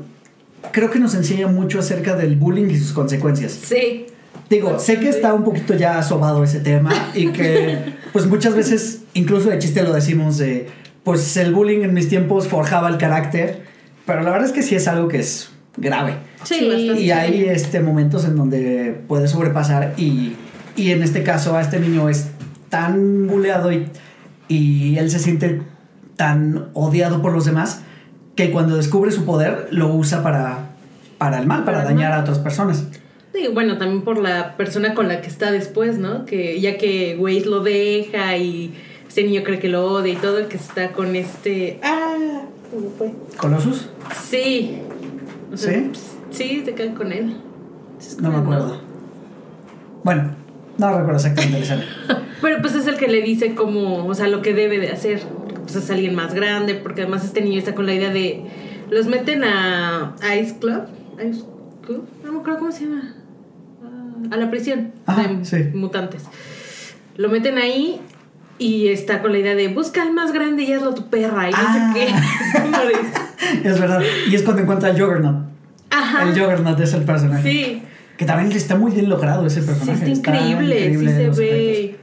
creo 0.72 0.90
que 0.90 0.98
nos 0.98 1.14
enseña 1.14 1.46
mucho 1.46 1.78
acerca 1.78 2.16
del 2.16 2.36
bullying 2.36 2.70
y 2.70 2.76
sus 2.78 2.92
consecuencias. 2.92 3.52
Sí. 3.52 4.06
Digo, 4.48 4.78
sé 4.78 4.98
que 4.98 5.08
está 5.08 5.32
un 5.34 5.44
poquito 5.44 5.74
ya 5.74 6.02
sobado 6.02 6.42
ese 6.42 6.60
tema 6.60 6.92
y 7.14 7.28
que 7.28 7.94
pues 8.12 8.26
muchas 8.26 8.54
veces 8.54 9.02
incluso 9.14 9.50
de 9.50 9.58
chiste 9.58 9.82
lo 9.82 9.92
decimos 9.92 10.38
de 10.38 10.68
pues 11.02 11.36
el 11.36 11.52
bullying 11.52 11.82
en 11.82 11.92
mis 11.92 12.08
tiempos 12.08 12.48
forjaba 12.48 12.88
el 12.88 12.96
carácter, 12.96 13.62
pero 14.06 14.22
la 14.22 14.30
verdad 14.30 14.46
es 14.46 14.52
que 14.52 14.62
sí 14.62 14.74
es 14.74 14.88
algo 14.88 15.08
que 15.08 15.18
es 15.18 15.50
grave. 15.76 16.14
Sí. 16.44 16.94
Y 16.98 17.10
hay 17.10 17.44
este 17.44 17.80
momentos 17.80 18.24
en 18.24 18.36
donde 18.36 19.02
puede 19.06 19.28
sobrepasar 19.28 19.94
y, 19.96 20.34
y 20.76 20.90
en 20.90 21.02
este 21.02 21.22
caso 21.22 21.56
a 21.56 21.60
este 21.60 21.80
niño 21.80 22.08
es 22.08 22.30
tan 22.68 23.26
buleado 23.26 23.72
y, 23.72 23.88
y 24.48 24.96
él 24.98 25.10
se 25.10 25.18
siente 25.18 25.62
tan 26.16 26.70
odiado 26.74 27.22
por 27.22 27.32
los 27.32 27.44
demás 27.44 27.82
que 28.36 28.50
cuando 28.50 28.76
descubre 28.76 29.10
su 29.10 29.24
poder 29.24 29.68
lo 29.70 29.94
usa 29.94 30.22
para, 30.22 30.70
para 31.18 31.38
el 31.38 31.46
mal, 31.46 31.64
para 31.64 31.84
dañar 31.84 32.10
mal. 32.10 32.20
a 32.20 32.22
otras 32.22 32.38
personas. 32.38 32.84
Sí, 33.32 33.48
bueno, 33.52 33.78
también 33.78 34.02
por 34.02 34.18
la 34.18 34.56
persona 34.56 34.94
con 34.94 35.08
la 35.08 35.20
que 35.20 35.28
está 35.28 35.50
después, 35.50 35.98
¿no? 35.98 36.24
Que 36.24 36.60
ya 36.60 36.76
que 36.78 37.16
Wade 37.18 37.46
lo 37.46 37.60
deja 37.60 38.36
y 38.36 38.74
este 39.08 39.24
niño 39.24 39.42
cree 39.44 39.58
que 39.58 39.68
lo 39.68 39.84
odia 39.86 40.12
y 40.12 40.16
todo, 40.16 40.48
que 40.48 40.56
está 40.56 40.92
con 40.92 41.16
este... 41.16 41.80
Ah, 41.82 42.42
¿cómo 42.72 42.90
fue? 42.96 43.12
¿Colossus? 43.36 43.88
Sí. 44.24 44.78
O 45.52 45.56
sea, 45.56 45.72
¿Sí? 45.72 45.90
Sí, 46.30 46.62
se 46.64 46.74
queda 46.74 46.94
con 46.94 47.12
él. 47.12 47.36
No 48.20 48.30
me 48.30 48.38
acuerdo. 48.38 48.80
Bueno, 50.02 50.30
no 50.78 50.88
recuerdo 50.88 51.16
exactamente 51.16 51.58
la 51.58 51.64
escena. 51.64 51.84
Pero 52.42 52.60
pues 52.60 52.74
es 52.74 52.86
el 52.86 52.96
que 52.96 53.08
le 53.08 53.22
dice 53.22 53.54
como, 53.54 54.06
o 54.06 54.14
sea, 54.14 54.28
lo 54.28 54.42
que 54.42 54.52
debe 54.54 54.78
de 54.78 54.90
hacer. 54.90 55.20
Pues 55.62 55.76
es 55.76 55.90
alguien 55.90 56.14
más 56.14 56.34
grande, 56.34 56.74
porque 56.74 57.02
además 57.02 57.24
este 57.24 57.40
niño 57.40 57.58
está 57.58 57.74
con 57.74 57.86
la 57.86 57.94
idea 57.94 58.10
de... 58.10 58.44
Los 58.90 59.06
meten 59.06 59.44
a 59.44 60.14
Ice 60.38 60.58
Club. 60.58 60.82
Ice 61.26 61.42
Club, 61.86 62.06
no 62.22 62.32
me 62.32 62.38
acuerdo 62.40 62.58
cómo 62.58 62.70
se 62.72 62.84
llama. 62.84 63.14
Ah, 63.82 64.34
A 64.34 64.36
la 64.36 64.50
prisión 64.50 64.92
Ajá, 65.06 65.22
de 65.26 65.44
sí. 65.44 65.56
mutantes. 65.74 66.24
Lo 67.16 67.30
meten 67.30 67.56
ahí 67.56 67.98
y 68.58 68.88
está 68.88 69.22
con 69.22 69.32
la 69.32 69.38
idea 69.38 69.54
de 69.54 69.68
busca 69.68 70.02
al 70.02 70.12
más 70.12 70.32
grande 70.32 70.64
y 70.64 70.72
hazlo 70.74 70.92
tu 70.94 71.06
perra 71.08 71.48
y 71.48 71.52
no 71.52 71.58
Ah. 71.60 71.92
sé 71.94 72.00
qué. 72.00 72.60
Como 72.60 72.78
de- 72.84 73.68
es 73.70 73.80
verdad. 73.80 74.02
Y 74.30 74.34
es 74.34 74.42
cuando 74.42 74.62
encuentra 74.62 74.90
al 74.90 75.00
Juggernaut. 75.00 75.46
Ajá. 75.90 76.24
El 76.24 76.38
Juggernaut 76.38 76.78
es 76.80 76.92
el 76.92 77.04
personaje. 77.04 77.50
Sí. 77.50 77.82
Que 78.16 78.24
también 78.24 78.52
está 78.52 78.76
muy 78.76 78.92
bien 78.92 79.08
logrado 79.08 79.46
ese 79.46 79.60
Sí, 79.60 79.66
personaje. 79.66 80.12
está 80.12 80.30
increíble, 80.32 80.78
increíble 80.80 81.10
sí 81.10 81.16
se 81.34 81.40
ve. 81.40 81.96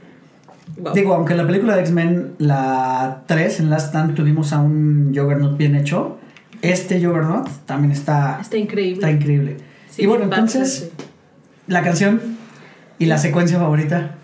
Wow. 0.78 0.94
Digo, 0.94 1.14
aunque 1.14 1.32
en 1.32 1.38
la 1.38 1.46
película 1.46 1.74
de 1.76 1.80
X-Men, 1.82 2.34
la 2.38 3.22
3, 3.26 3.60
en 3.60 3.70
Last 3.70 3.88
Stand, 3.88 4.14
tuvimos 4.14 4.52
a 4.52 4.60
un 4.60 5.12
Juggernaut 5.14 5.56
bien 5.56 5.74
hecho. 5.76 6.18
Este 6.62 7.02
Juggernaut 7.04 7.48
también 7.66 7.92
está, 7.92 8.38
Está 8.40 8.56
increíble. 8.56 8.94
está 8.94 9.10
increíble. 9.10 9.56
Sí, 9.90 10.02
y 10.02 10.06
bueno, 10.06 10.24
entonces, 10.24 10.90
sí. 10.96 11.04
la 11.66 11.82
canción 11.82 12.20
y 12.98 13.06
la 13.06 13.18
secuencia 13.18 13.58
favorita. 13.58 14.16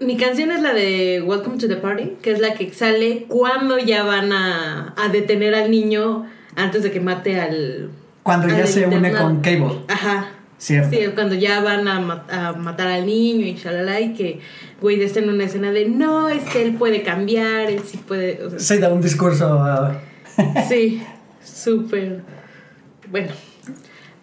Mi 0.00 0.16
canción 0.16 0.50
es 0.50 0.62
la 0.62 0.72
de 0.72 1.22
Welcome 1.26 1.58
to 1.58 1.68
the 1.68 1.76
Party, 1.76 2.16
que 2.22 2.32
es 2.32 2.40
la 2.40 2.54
que 2.54 2.72
sale 2.72 3.26
cuando 3.28 3.78
ya 3.78 4.02
van 4.04 4.32
a, 4.32 4.94
a 4.96 5.08
detener 5.10 5.54
al 5.54 5.70
niño 5.70 6.24
antes 6.56 6.82
de 6.82 6.90
que 6.90 7.00
mate 7.00 7.38
al. 7.40 7.90
Cuando 8.22 8.46
al 8.46 8.56
ya 8.56 8.66
se 8.66 8.86
une 8.86 9.12
con 9.12 9.40
Cable, 9.42 9.80
Ajá. 9.88 10.28
¿Cierto? 10.60 10.90
Sí, 10.96 10.98
cuando 11.14 11.34
ya 11.34 11.60
van 11.60 11.88
a, 11.88 12.24
a 12.30 12.52
matar 12.52 12.86
al 12.86 13.06
niño 13.06 13.44
y 13.46 13.54
shalala, 13.54 14.00
y 14.00 14.12
que 14.14 14.38
Wade 14.80 15.04
está 15.04 15.18
en 15.18 15.30
una 15.30 15.44
escena 15.44 15.72
de 15.72 15.88
no, 15.88 16.28
es 16.28 16.44
que 16.44 16.62
él 16.62 16.74
puede 16.74 17.02
cambiar, 17.02 17.68
él 17.70 17.80
sí 17.84 17.96
puede. 17.98 18.44
o 18.44 18.50
sea, 18.50 18.58
Se 18.60 18.78
da 18.78 18.90
un 18.90 19.00
discurso. 19.00 19.58
ah, 19.60 19.98
Sí, 20.68 21.02
súper. 21.44 22.20
Bueno. 23.10 23.32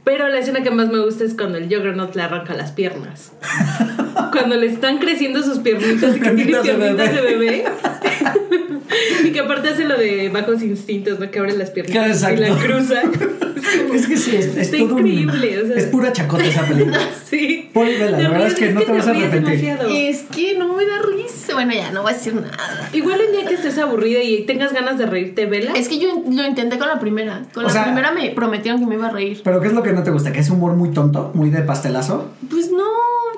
Pero 0.04 0.30
la 0.30 0.40
escena 0.40 0.64
que 0.64 0.72
más 0.72 0.88
me 0.88 1.00
gusta 1.00 1.26
es 1.26 1.34
cuando 1.34 1.58
el 1.58 1.66
Juggernaut 1.66 2.16
le 2.16 2.22
arranca 2.22 2.54
las 2.54 2.72
piernas. 2.72 3.34
Cuando 4.32 4.56
le 4.56 4.68
están 4.68 5.00
creciendo 5.00 5.44
sus 5.44 5.60
piernitas 5.60 6.16
y 6.16 6.20
que 6.22 6.30
tiene 6.32 6.58
piernitas 6.62 7.14
de 7.14 7.22
bebé. 7.22 7.66
y 9.24 9.32
que 9.32 9.40
aparte 9.40 9.70
hace 9.70 9.86
lo 9.86 9.98
de 9.98 10.30
bajos 10.30 10.62
instintos, 10.62 11.20
¿no? 11.20 11.30
Que 11.32 11.40
abre 11.40 11.56
las 11.58 11.72
Exacto. 11.76 12.42
y 12.42 12.48
la 12.48 12.56
cruza. 12.58 13.02
es 13.94 14.08
que 14.08 14.18
sí, 14.18 14.36
es, 14.36 14.46
es 14.48 14.58
Está 14.58 14.78
un- 14.84 14.92
increíble, 14.92 15.62
o 15.64 15.68
sea. 15.68 15.76
es 15.76 15.86
pura 15.86 16.14
chacota 16.14 16.46
esa 16.46 16.66
película. 16.66 17.00
sí. 17.30 17.70
Pon 17.74 17.88
y 17.88 17.94
vela, 17.94 18.12
la 18.12 18.18
Te 18.18 18.24
verdad 18.28 18.48
es 18.48 18.54
que 18.56 18.72
no 18.72 18.82
te 18.82 18.92
vas 18.92 19.08
a 19.08 19.12
arrepentir. 19.12 19.42
demasiado. 19.44 19.90
Es 19.90 20.24
que 20.24 20.58
no 20.58 20.74
me 20.76 20.86
da 20.86 21.00
risa. 21.02 21.54
Bueno, 21.54 21.74
ya 21.74 21.92
no 21.92 22.02
voy 22.04 22.12
a 22.12 22.16
decir 22.16 22.34
nada. 22.36 22.90
Igual 22.94 23.20
un 23.28 23.32
día 23.32 23.46
que 23.48 23.56
estés 23.56 23.78
aburrida 23.78 24.22
y 24.24 24.46
tengas 24.46 24.74
ganas 24.74 24.98
de 24.98 25.06
reírte, 25.06 25.46
vela. 25.46 25.74
Es 25.74 25.88
que 25.90 26.00
yo 26.00 26.24
lo 26.30 26.46
intenté 26.48 26.78
con 26.78 26.88
la 26.88 27.00
primera. 27.00 27.44
Con 27.54 27.64
O 27.66 27.68
la 27.68 27.74
sea- 27.74 27.84
primera 27.86 28.12
me 28.12 28.30
prometieron 28.32 28.80
que 28.80 28.86
me 28.88 28.96
iba 28.96 29.08
a 29.08 29.12
reír. 29.12 29.42
Pero 29.44 29.60
¿qué 29.62 29.68
es 29.68 29.74
lo 29.74 29.84
que 29.84 29.94
no 29.94 30.04
te 30.04 30.12
gusta? 30.12 30.32
¿Que 30.32 30.40
es 30.40 30.50
humor 30.50 30.74
muy 30.74 30.92
tonto? 30.92 31.32
¿Muy 31.34 31.50
de 31.50 31.62
pastelazo? 31.62 32.30
Pues 32.50 32.72
no, 32.72 32.84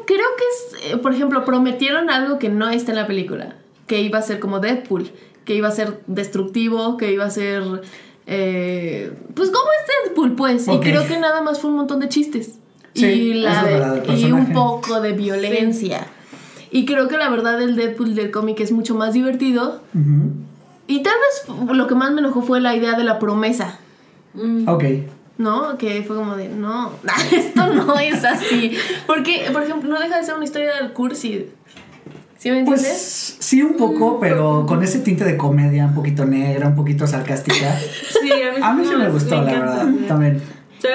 creo 0.05 0.17
que 0.37 0.85
es, 0.87 0.93
eh, 0.93 0.97
por 0.97 1.13
ejemplo, 1.13 1.43
prometieron 1.45 2.09
algo 2.09 2.39
que 2.39 2.49
no 2.49 2.69
está 2.69 2.91
en 2.91 2.97
la 2.97 3.07
película, 3.07 3.55
que 3.87 4.01
iba 4.01 4.19
a 4.19 4.21
ser 4.21 4.39
como 4.39 4.59
Deadpool, 4.59 5.09
que 5.45 5.55
iba 5.55 5.67
a 5.67 5.71
ser 5.71 6.01
destructivo, 6.07 6.97
que 6.97 7.11
iba 7.11 7.25
a 7.25 7.29
ser, 7.29 7.63
eh, 8.27 9.11
pues 9.33 9.49
como 9.49 9.65
es 9.71 10.07
Deadpool, 10.07 10.35
pues, 10.35 10.67
y 10.67 10.79
creo 10.79 11.07
que 11.07 11.17
nada 11.17 11.41
más 11.41 11.59
fue 11.59 11.69
un 11.69 11.77
montón 11.77 11.99
de 11.99 12.09
chistes 12.09 12.59
Sí, 12.93 13.05
y, 13.05 13.33
la 13.35 13.63
verdad, 13.63 14.03
y 14.17 14.31
un 14.31 14.51
poco 14.51 14.99
de 14.99 15.13
violencia. 15.13 16.07
Y 16.71 16.85
creo 16.85 17.07
que 17.07 17.17
la 17.17 17.29
verdad 17.29 17.61
el 17.61 17.75
Deadpool 17.75 18.15
del 18.15 18.31
cómic 18.31 18.59
es 18.59 18.71
mucho 18.71 18.95
más 18.95 19.13
divertido. 19.13 19.81
Y 20.87 21.03
tal 21.03 21.13
vez 21.13 21.75
lo 21.75 21.87
que 21.87 21.95
más 21.95 22.11
me 22.11 22.19
enojó 22.21 22.41
fue 22.41 22.59
la 22.61 22.75
idea 22.75 22.93
de 22.93 23.03
la 23.03 23.19
promesa. 23.19 23.79
Mm. 24.33 24.67
Ok. 24.67 24.83
¿no? 25.39 25.77
Que 25.77 26.03
fue 26.03 26.17
como 26.17 26.35
de, 26.35 26.49
no, 26.49 26.91
esto 27.31 27.73
no 27.73 27.97
es 27.97 28.23
así. 28.25 28.73
Porque, 29.07 29.49
por 29.53 29.63
ejemplo, 29.63 29.89
no 29.89 29.99
deja 29.99 30.17
de 30.17 30.23
ser 30.23 30.35
una 30.35 30.43
historia 30.43 30.75
del 30.75 30.91
cursi. 30.91 31.47
¿Sí 32.39 32.49
me 32.51 32.59
entiendes? 32.59 32.83
Pues 32.87 33.35
sí, 33.39 33.61
un 33.61 33.73
poco, 33.75 34.17
pero 34.19 34.65
con 34.65 34.81
ese 34.81 34.99
tinte 34.99 35.23
de 35.25 35.35
comedia 35.37 35.85
un 35.85 35.93
poquito 35.93 36.25
negra, 36.25 36.67
un 36.69 36.75
poquito 36.75 37.05
sarcástica. 37.05 37.77
Sí, 38.21 38.31
a 38.31 38.51
mí, 38.53 38.57
A 38.61 38.73
mí 38.73 38.83
sí 38.89 38.95
me 38.95 39.09
gustó, 39.09 39.41
la 39.41 39.51
encanta. 39.51 39.75
verdad, 39.83 40.07
también. 40.07 40.41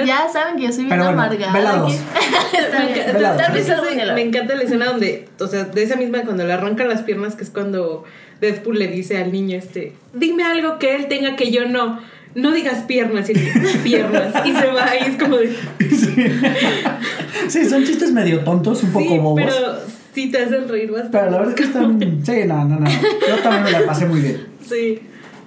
Ya 0.07 0.27
saben 0.33 0.57
que 0.57 0.63
yo 0.63 0.69
soy 0.73 0.85
bien 0.87 0.89
bueno, 0.97 1.05
amargada. 1.13 1.53
ve 1.53 1.63
la 1.63 1.77
dos. 1.77 1.93
que- 1.93 2.59
Está 2.59 2.79
Me 2.79 2.91
encanta- 2.93 3.13
Velado. 3.13 3.37
Tal 3.37 3.53
vez 3.53 3.69
me, 3.69 3.75
algún 3.75 3.95
día 3.95 4.05
la 4.07 4.21
encanta 4.21 4.55
escena 4.55 4.87
donde, 4.87 5.29
o 5.39 5.47
sea, 5.47 5.65
de 5.65 5.83
esa 5.83 5.97
misma 5.97 6.23
cuando 6.23 6.45
le 6.47 6.53
arrancan 6.55 6.89
las 6.89 7.03
piernas, 7.03 7.35
que 7.37 7.45
es 7.45 7.51
cuando 7.51 8.05
Deadpool 8.41 8.79
le 8.79 8.87
dice 8.89 9.19
al 9.23 9.31
niño 9.31 9.59
este, 9.59 9.93
dime 10.15 10.45
algo 10.45 10.79
que 10.79 10.97
él 10.97 11.07
tenga 11.09 11.37
que 11.37 11.51
yo 11.51 11.67
no. 11.69 12.01
no 12.35 12.53
digas 12.53 12.85
piernas, 12.85 13.27
sino 13.27 13.41
piernas. 13.83 14.33
Y 14.47 14.53
se 14.55 14.67
va 14.69 14.87
y 14.99 15.11
es 15.11 15.17
como 15.23 15.37
de. 15.37 15.55
Sí, 17.49 17.65
son 17.69 17.85
chistes 17.85 18.11
medio 18.13 18.41
tontos, 18.41 18.83
un 18.83 18.91
poco 18.93 19.09
sí, 19.09 19.19
bobos. 19.19 19.43
pero 19.45 19.79
sí 20.15 20.31
te 20.31 20.43
hacen 20.43 20.69
reír 20.69 20.91
bastante. 20.91 21.19
Pero 21.19 21.31
la 21.31 21.39
verdad 21.39 21.49
es 21.51 21.55
que 21.55 21.65
están. 21.65 21.99
Sí, 22.25 22.33
no, 22.47 22.65
no, 22.65 22.81
no. 22.81 22.91
Yo 22.91 23.43
también 23.43 23.65
me 23.65 23.71
la 23.73 23.87
pasé 23.87 24.07
muy 24.07 24.21
bien. 24.21 24.47
Sí. 24.67 25.01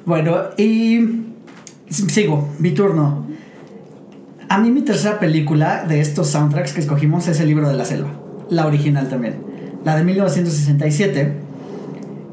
Bueno, 0.05 0.37
y. 0.57 1.23
Sigo, 1.89 2.49
mi 2.59 2.71
turno. 2.71 3.25
A 4.49 4.59
mí, 4.59 4.71
mi 4.71 4.81
tercera 4.81 5.19
película 5.19 5.85
de 5.85 5.99
estos 5.99 6.27
soundtracks 6.27 6.73
que 6.73 6.81
escogimos 6.81 7.27
es 7.27 7.39
El 7.39 7.47
libro 7.47 7.67
de 7.69 7.75
la 7.75 7.85
selva. 7.85 8.11
La 8.49 8.65
original 8.65 9.09
también. 9.09 9.35
La 9.83 9.95
de 9.95 10.03
1967. 10.03 11.33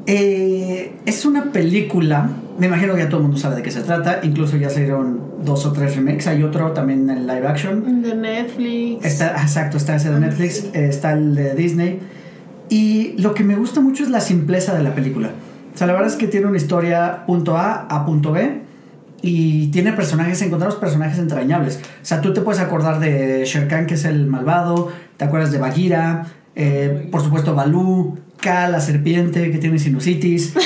Eh, 0.07 0.95
es 1.05 1.25
una 1.25 1.51
película. 1.51 2.29
Me 2.57 2.67
imagino 2.67 2.93
que 2.93 2.99
ya 2.99 3.09
todo 3.09 3.17
el 3.17 3.23
mundo 3.23 3.37
sabe 3.37 3.57
de 3.57 3.61
qué 3.63 3.71
se 3.71 3.81
trata. 3.81 4.19
Incluso 4.23 4.55
ya 4.57 4.69
salieron 4.69 5.25
dos 5.43 5.65
o 5.65 5.71
tres 5.71 5.95
remakes. 5.95 6.27
Hay 6.27 6.43
otro 6.43 6.71
también 6.71 7.09
en 7.09 7.27
live 7.27 7.47
action. 7.47 8.01
De 8.01 8.15
Netflix. 8.15 9.05
Está, 9.05 9.41
exacto, 9.41 9.77
está 9.77 9.95
ese 9.95 10.11
de 10.11 10.19
Netflix, 10.19 10.65
eh, 10.73 10.87
está 10.89 11.13
el 11.13 11.35
de 11.35 11.55
Disney. 11.55 11.99
Y 12.69 13.13
lo 13.17 13.33
que 13.33 13.43
me 13.43 13.55
gusta 13.55 13.81
mucho 13.81 14.03
es 14.03 14.09
la 14.09 14.21
simpleza 14.21 14.75
de 14.75 14.83
la 14.83 14.95
película. 14.95 15.31
O 15.73 15.77
sea, 15.77 15.87
la 15.87 15.93
verdad 15.93 16.09
es 16.09 16.15
que 16.15 16.27
tiene 16.27 16.47
una 16.47 16.57
historia 16.57 17.25
punto 17.25 17.57
A 17.57 17.87
a 17.89 18.05
punto 18.05 18.31
B 18.31 18.61
y 19.21 19.67
tiene 19.67 19.91
personajes, 19.93 20.41
encontramos 20.41 20.77
personajes 20.77 21.19
entrañables. 21.19 21.79
O 22.01 22.05
sea, 22.05 22.21
tú 22.21 22.33
te 22.33 22.41
puedes 22.41 22.61
acordar 22.61 22.99
de 22.99 23.43
Sher 23.45 23.67
Khan, 23.67 23.85
que 23.85 23.95
es 23.95 24.05
el 24.05 24.27
malvado, 24.27 24.91
te 25.17 25.25
acuerdas 25.25 25.51
de 25.51 25.57
Bagheera, 25.57 26.27
eh, 26.55 27.09
por 27.11 27.21
supuesto 27.21 27.55
Balú, 27.55 28.19
K, 28.39 28.69
la 28.69 28.79
serpiente 28.79 29.51
que 29.51 29.57
tiene 29.57 29.79
sinusitis. 29.79 30.53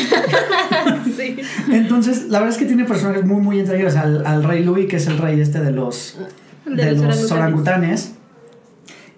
Sí. 1.15 1.37
Entonces, 1.71 2.27
la 2.29 2.39
verdad 2.39 2.55
es 2.55 2.59
que 2.59 2.65
tiene 2.65 2.85
personajes 2.85 3.25
muy, 3.25 3.41
muy 3.41 3.59
entrañables. 3.59 3.95
Al, 3.95 4.25
al 4.25 4.43
rey 4.43 4.63
Louis, 4.63 4.87
que 4.87 4.95
es 4.95 5.07
el 5.07 5.17
rey 5.17 5.39
este 5.41 5.59
de 5.59 5.71
los, 5.71 6.17
De 6.65 6.95
de 6.95 6.95
los 6.95 7.31
orangutanes. 7.31 8.13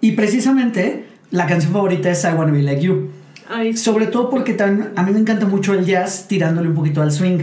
Y 0.00 0.12
precisamente 0.12 1.06
la 1.32 1.46
canción 1.46 1.72
favorita 1.72 2.10
es 2.10 2.22
I 2.24 2.28
Wanna 2.36 2.52
Be 2.52 2.62
Like 2.62 2.80
You. 2.82 3.08
Ay, 3.50 3.76
Sobre 3.76 4.06
todo 4.06 4.30
porque 4.30 4.54
tan, 4.54 4.92
a 4.96 5.02
mí 5.02 5.12
me 5.12 5.18
encanta 5.18 5.46
mucho 5.46 5.74
el 5.74 5.84
jazz 5.84 6.26
tirándole 6.28 6.68
un 6.68 6.74
poquito 6.74 7.02
al 7.02 7.10
swing. 7.10 7.38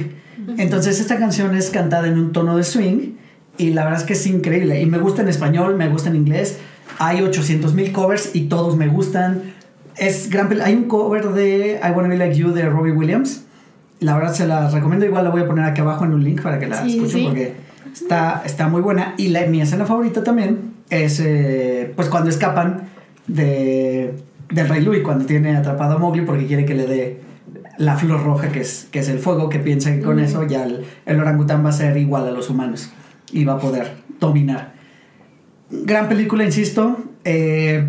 Entonces 0.57 0.99
esta 0.99 1.17
canción 1.17 1.55
es 1.55 1.69
cantada 1.69 2.07
en 2.07 2.17
un 2.17 2.31
tono 2.31 2.55
de 2.57 2.63
swing 2.63 3.15
y 3.57 3.71
la 3.71 3.83
verdad 3.83 3.99
es 3.99 4.05
que 4.05 4.13
es 4.13 4.25
increíble. 4.25 4.81
Y 4.81 4.85
me 4.85 4.97
gusta 4.97 5.21
en 5.21 5.27
español, 5.27 5.75
me 5.75 5.89
gusta 5.89 6.09
en 6.09 6.15
inglés. 6.15 6.57
Hay 6.97 7.21
800 7.21 7.73
mil 7.73 7.91
covers 7.91 8.31
y 8.33 8.43
todos 8.47 8.75
me 8.77 8.87
gustan. 8.87 9.53
Es 9.97 10.29
gran 10.29 10.49
Hay 10.61 10.73
un 10.73 10.85
cover 10.85 11.29
de 11.33 11.79
I 11.83 11.91
Wanna 11.91 12.07
Be 12.09 12.17
Like 12.17 12.35
You 12.35 12.51
de 12.53 12.67
Robbie 12.69 12.93
Williams. 12.93 13.43
La 13.99 14.15
verdad 14.15 14.33
se 14.33 14.47
la 14.47 14.69
recomiendo. 14.69 15.05
Igual 15.05 15.25
la 15.25 15.29
voy 15.29 15.41
a 15.41 15.47
poner 15.47 15.65
aquí 15.65 15.81
abajo 15.81 16.05
en 16.05 16.13
un 16.13 16.23
link 16.23 16.41
para 16.41 16.57
que 16.57 16.67
la 16.67 16.81
Sí, 16.83 16.95
escuchen 16.95 17.19
sí. 17.19 17.25
porque 17.25 17.53
está, 17.93 18.41
está 18.45 18.67
muy 18.69 18.81
buena. 18.81 19.13
Y 19.17 19.27
la, 19.27 19.45
mi 19.45 19.61
escena 19.61 19.85
favorita 19.85 20.23
también 20.23 20.73
es 20.89 21.19
eh, 21.19 21.91
pues 21.95 22.07
cuando 22.07 22.29
escapan 22.29 22.89
de, 23.29 24.13
del 24.51 24.67
Rey 24.67 24.81
Louis, 24.83 25.01
cuando 25.03 25.25
tiene 25.25 25.55
atrapado 25.55 25.95
a 25.95 25.97
Mowgli 25.99 26.21
porque 26.25 26.45
quiere 26.47 26.65
que 26.65 26.75
le 26.75 26.85
dé 26.87 27.21
la 27.77 27.95
flor 27.95 28.23
roja 28.23 28.49
que 28.51 28.59
es, 28.61 28.87
que 28.91 28.99
es 28.99 29.07
el 29.09 29.19
fuego, 29.19 29.47
que 29.49 29.59
piensa 29.59 29.91
que 29.93 30.01
con 30.01 30.19
eso 30.19 30.45
ya 30.45 30.63
el, 30.65 30.83
el 31.05 31.19
orangután 31.19 31.63
va 31.63 31.69
a 31.69 31.73
ser 31.73 31.95
igual 31.97 32.27
a 32.27 32.31
los 32.31 32.49
humanos 32.49 32.91
y 33.31 33.45
va 33.45 33.53
a 33.53 33.59
poder 33.59 33.93
dominar. 34.19 34.73
Gran 35.71 36.09
película, 36.09 36.43
insisto. 36.43 36.97
eh, 37.23 37.87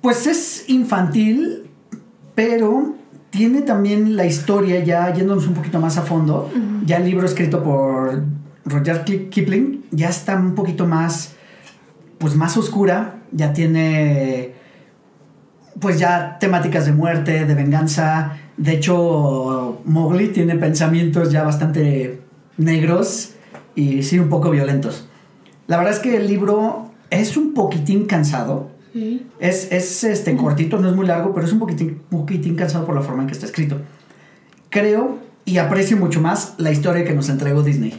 pues 0.00 0.26
es 0.26 0.64
infantil, 0.68 1.64
pero 2.34 2.94
tiene 3.30 3.62
también 3.62 4.16
la 4.16 4.24
historia, 4.26 4.82
ya 4.84 5.12
yéndonos 5.12 5.46
un 5.46 5.54
poquito 5.54 5.78
más 5.80 5.96
a 5.98 6.02
fondo, 6.02 6.50
ya 6.84 6.96
el 6.96 7.04
libro 7.04 7.24
escrito 7.26 7.62
por 7.62 8.22
Roger 8.64 9.04
Ki- 9.04 9.26
Kipling 9.30 9.84
ya 9.90 10.08
está 10.08 10.36
un 10.36 10.54
poquito 10.54 10.86
más, 10.86 11.34
pues 12.18 12.34
más 12.36 12.56
oscura, 12.56 13.21
ya 13.32 13.52
tiene, 13.52 14.52
pues 15.80 15.98
ya 15.98 16.38
temáticas 16.38 16.86
de 16.86 16.92
muerte, 16.92 17.44
de 17.44 17.54
venganza. 17.54 18.36
De 18.56 18.72
hecho, 18.72 19.80
Mowgli 19.84 20.28
tiene 20.28 20.56
pensamientos 20.56 21.32
ya 21.32 21.42
bastante 21.42 22.20
negros 22.56 23.34
y 23.74 24.02
sí 24.02 24.18
un 24.18 24.28
poco 24.28 24.50
violentos. 24.50 25.08
La 25.66 25.76
verdad 25.78 25.94
es 25.94 26.00
que 26.00 26.16
el 26.16 26.28
libro 26.28 26.90
es 27.10 27.36
un 27.36 27.54
poquitín 27.54 28.06
cansado. 28.06 28.70
Sí. 28.92 29.26
Es, 29.40 29.72
es 29.72 30.04
este, 30.04 30.36
cortito, 30.36 30.78
no 30.78 30.88
es 30.90 30.94
muy 30.94 31.06
largo, 31.06 31.32
pero 31.32 31.46
es 31.46 31.52
un 31.52 31.58
poquitín, 31.58 32.02
poquitín 32.10 32.56
cansado 32.56 32.84
por 32.84 32.94
la 32.94 33.00
forma 33.00 33.22
en 33.22 33.28
que 33.28 33.32
está 33.32 33.46
escrito. 33.46 33.80
Creo 34.68 35.18
y 35.44 35.58
aprecio 35.58 35.96
mucho 35.96 36.20
más 36.20 36.54
la 36.58 36.70
historia 36.70 37.04
que 37.04 37.14
nos 37.14 37.28
entregó 37.28 37.62
Disney. 37.62 37.94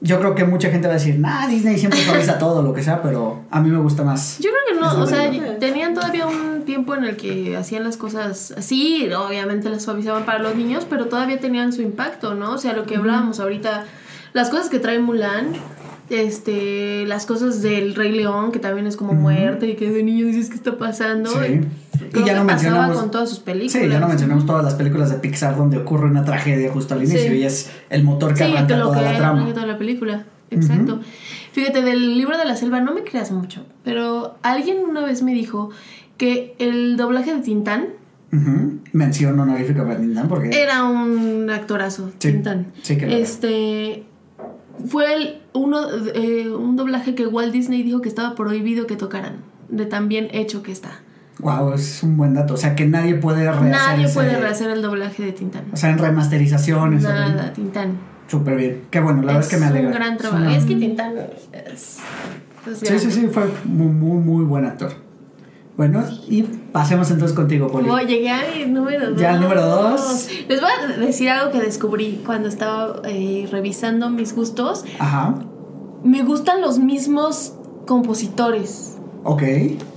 Yo 0.00 0.18
creo 0.18 0.34
que 0.34 0.44
mucha 0.44 0.70
gente 0.70 0.86
va 0.86 0.94
a 0.94 0.98
decir, 0.98 1.18
nah, 1.18 1.46
Disney 1.46 1.78
siempre 1.78 2.00
suaviza 2.00 2.38
todo, 2.40 2.62
lo 2.62 2.74
que 2.74 2.82
sea, 2.82 3.02
pero 3.02 3.42
a 3.50 3.60
mí 3.60 3.70
me 3.70 3.78
gusta 3.78 4.04
más. 4.04 4.38
Yo 4.38 4.50
creo 4.50 4.62
que 4.68 4.84
no, 4.84 5.02
o 5.02 5.06
sea, 5.06 5.30
tenían 5.58 5.94
todavía 5.94 6.26
un 6.26 6.64
tiempo 6.64 6.94
en 6.94 7.04
el 7.04 7.16
que 7.16 7.56
hacían 7.56 7.84
las 7.84 7.96
cosas 7.96 8.52
así, 8.56 9.08
obviamente 9.12 9.70
las 9.70 9.82
suavizaban 9.82 10.24
para 10.24 10.38
los 10.38 10.54
niños, 10.54 10.86
pero 10.88 11.06
todavía 11.06 11.40
tenían 11.40 11.72
su 11.72 11.80
impacto, 11.80 12.34
¿no? 12.34 12.52
O 12.52 12.58
sea, 12.58 12.74
lo 12.74 12.84
que 12.84 12.96
hablábamos 12.96 13.40
ahorita, 13.40 13.84
las 14.34 14.50
cosas 14.50 14.68
que 14.68 14.78
trae 14.78 14.98
Mulan, 14.98 15.54
este, 16.08 17.04
las 17.06 17.26
cosas 17.26 17.62
del 17.62 17.94
Rey 17.94 18.12
León, 18.12 18.52
que 18.52 18.58
también 18.58 18.86
es 18.86 18.96
como 18.96 19.12
muerte 19.14 19.68
y 19.68 19.74
que 19.76 19.90
de 19.90 20.02
niño 20.02 20.26
dices 20.26 20.48
qué 20.48 20.54
está 20.56 20.78
pasando. 20.78 21.30
Sí. 21.30 21.60
Y 22.14 22.24
ya 22.24 22.34
no 22.34 22.44
pasaba 22.44 22.44
mencionamos. 22.44 22.98
con 22.98 23.10
todas 23.10 23.28
sus 23.30 23.38
películas. 23.40 23.72
Sí, 23.72 23.88
ya 23.88 23.98
no 24.00 24.08
mencionamos 24.08 24.46
todas 24.46 24.62
las 24.64 24.74
películas 24.74 25.10
de 25.10 25.16
Pixar 25.18 25.56
donde 25.56 25.78
ocurre 25.78 26.06
una 26.06 26.24
tragedia 26.24 26.70
justo 26.70 26.94
al 26.94 27.02
inicio 27.04 27.30
Sí. 27.30 27.36
y 27.38 27.42
es 27.44 27.70
el 27.90 28.04
motor 28.04 28.34
que 28.34 28.44
Sí, 28.44 28.52
arranca 28.52 28.78
toda 28.78 28.98
que 28.98 29.04
la 29.04 29.16
trama. 29.16 29.52
toda 29.54 29.66
la 29.66 29.78
película. 29.78 30.24
Exacto. 30.50 31.00
Fíjate, 31.52 31.82
del 31.82 32.16
libro 32.18 32.36
de 32.38 32.44
la 32.44 32.54
selva 32.54 32.80
no 32.80 32.92
me 32.94 33.02
creas 33.02 33.32
mucho, 33.32 33.64
pero 33.82 34.36
alguien 34.42 34.78
una 34.88 35.04
vez 35.04 35.22
me 35.22 35.32
dijo 35.32 35.70
que 36.18 36.54
el 36.58 36.96
doblaje 36.96 37.34
de 37.34 37.40
Tintán 37.40 37.88
Ujú. 38.32 38.78
Mención 38.92 39.38
honorífica 39.38 39.84
para 39.84 39.98
Tintán 39.98 40.28
porque. 40.28 40.50
era 40.62 40.84
un 40.84 41.48
actorazo, 41.50 42.10
Sí, 42.18 42.32
Tintán. 42.32 42.66
sí 42.82 42.98
que 42.98 43.06
lo 43.06 43.12
era. 43.12 43.20
Este 43.20 44.02
fue 44.88 45.14
el, 45.14 45.38
uno 45.56 45.80
eh, 46.14 46.48
un 46.50 46.76
doblaje 46.76 47.14
que 47.14 47.26
Walt 47.26 47.52
Disney 47.52 47.82
dijo 47.82 48.00
que 48.00 48.08
estaba 48.08 48.34
prohibido 48.34 48.86
que 48.86 48.96
tocaran, 48.96 49.36
de 49.68 49.86
tan 49.86 50.08
bien 50.08 50.28
hecho 50.32 50.62
que 50.62 50.72
está. 50.72 51.00
Wow, 51.38 51.74
es 51.74 52.02
un 52.02 52.16
buen 52.16 52.32
dato. 52.34 52.54
O 52.54 52.56
sea, 52.56 52.74
que 52.74 52.86
nadie 52.86 53.14
puede 53.16 53.44
rehacer. 53.44 53.70
Nadie 53.70 54.04
ese- 54.06 54.14
puede 54.14 54.38
rehacer 54.38 54.70
el 54.70 54.80
doblaje 54.82 55.22
de 55.24 55.32
Tintán. 55.32 55.64
O 55.72 55.76
sea, 55.76 55.90
en 55.90 55.98
remasterizaciones. 55.98 57.02
Nada, 57.02 57.52
Tintán. 57.52 57.98
Súper 58.26 58.56
bien. 58.56 58.82
Qué 58.90 59.00
bueno, 59.00 59.20
la 59.20 59.34
verdad 59.34 59.42
es 59.42 59.48
que 59.48 59.56
me 59.58 59.66
alegra. 59.66 59.88
un 59.90 59.94
gran 59.94 60.12
Es 60.14 60.18
trabajo. 60.18 60.42
una- 60.42 60.56
Es 60.56 60.64
que 60.64 60.74
Tintán 60.76 61.12
es, 61.18 61.70
es 61.72 61.98
Sí, 62.82 62.98
sí, 62.98 63.10
sí, 63.12 63.28
fue 63.28 63.44
muy, 63.64 63.86
muy, 63.88 64.18
muy 64.18 64.44
buen 64.44 64.64
actor. 64.64 64.92
Bueno, 65.76 66.02
y 66.28 66.42
pasemos 66.42 67.10
entonces 67.10 67.36
contigo, 67.36 67.68
Poli. 67.68 67.88
Oh, 67.90 67.98
llegué 68.00 68.30
a 68.30 68.40
mi 68.56 68.64
número 68.64 69.10
dos. 69.10 69.20
Ya 69.20 69.34
al 69.34 69.40
número 69.42 69.60
dos. 69.66 70.28
Les 70.48 70.60
voy 70.60 70.70
a 70.70 70.96
decir 70.98 71.28
algo 71.28 71.52
que 71.52 71.60
descubrí 71.60 72.22
cuando 72.24 72.48
estaba 72.48 73.02
eh, 73.04 73.46
revisando 73.52 74.08
mis 74.08 74.34
gustos. 74.34 74.84
Ajá. 74.98 75.34
Me 76.02 76.22
gustan 76.22 76.62
los 76.62 76.78
mismos 76.78 77.52
compositores. 77.86 78.96
Ok. 79.24 79.42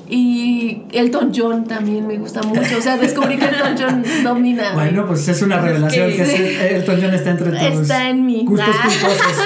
Y 0.10 0.82
Elton 0.92 1.32
John 1.36 1.66
también 1.66 2.08
me 2.08 2.18
gusta 2.18 2.42
mucho. 2.42 2.78
O 2.78 2.82
sea, 2.82 2.98
descubrí 2.98 3.38
que 3.38 3.46
Elton 3.46 3.76
John 3.80 4.04
domina. 4.24 4.74
Bueno, 4.74 5.06
pues 5.06 5.28
es 5.30 5.42
una 5.42 5.62
revelación 5.62 6.10
que- 6.10 6.18
que, 6.18 6.76
Elton 6.76 7.00
John 7.02 7.14
está 7.14 7.30
entre 7.30 7.52
tus 7.52 7.62
Está 7.62 8.10
en 8.10 8.26
mí. 8.26 8.44
gustos 8.46 8.76
culposos. 8.82 9.46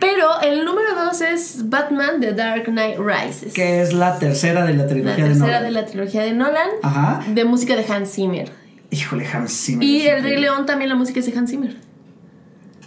Pero 0.00 0.40
el 0.42 0.64
número 0.64 0.94
dos 0.94 1.20
es 1.20 1.68
Batman 1.70 2.20
The 2.20 2.32
Dark 2.34 2.64
Knight 2.66 2.96
Rises. 2.98 3.52
que 3.54 3.80
es 3.82 3.92
la 3.92 4.18
tercera 4.18 4.64
de 4.64 4.74
la 4.74 4.82
la 4.84 4.88
trilogía 4.88 5.16
de 5.16 5.22
tercera 5.30 5.46
Nolan. 5.46 5.62
de 5.64 5.70
la 5.70 5.86
trilogía 5.86 6.22
de 6.22 6.32
Nolan. 6.32 6.68
Ajá. 6.82 7.24
De 7.32 7.44
música 7.44 7.76
de 7.76 7.84
Hans 7.92 8.10
Zimmer. 8.12 8.50
Híjole, 8.90 9.26
Hans 9.26 9.52
Zimmer. 9.52 9.84
Y 9.86 10.06
El 10.06 10.22
Rey. 10.22 10.36
León 10.40 10.66
también 10.66 10.88
la 10.90 10.94
música 10.96 11.20
es 11.20 11.26
de 11.26 11.36
Hans 11.38 11.50
Zimmer. 11.50 11.76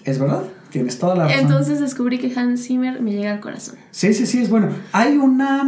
¿Es 0.06 0.18
verdad? 0.20 0.44
Tienes 0.72 1.00
toda 1.00 1.16
la 1.16 1.24
razón. 1.26 1.40
Entonces 1.42 1.80
descubrí 1.80 2.20
que 2.20 2.32
Hans 2.40 2.64
Zimmer 2.68 3.02
me 3.02 3.12
llega 3.12 3.32
al 3.32 3.40
corazón. 3.40 3.76
Sí, 3.92 4.14
sí, 4.14 4.26
sí, 4.26 4.42
es 4.42 4.50
bueno. 4.50 4.70
Hay 4.92 5.18
una... 5.18 5.64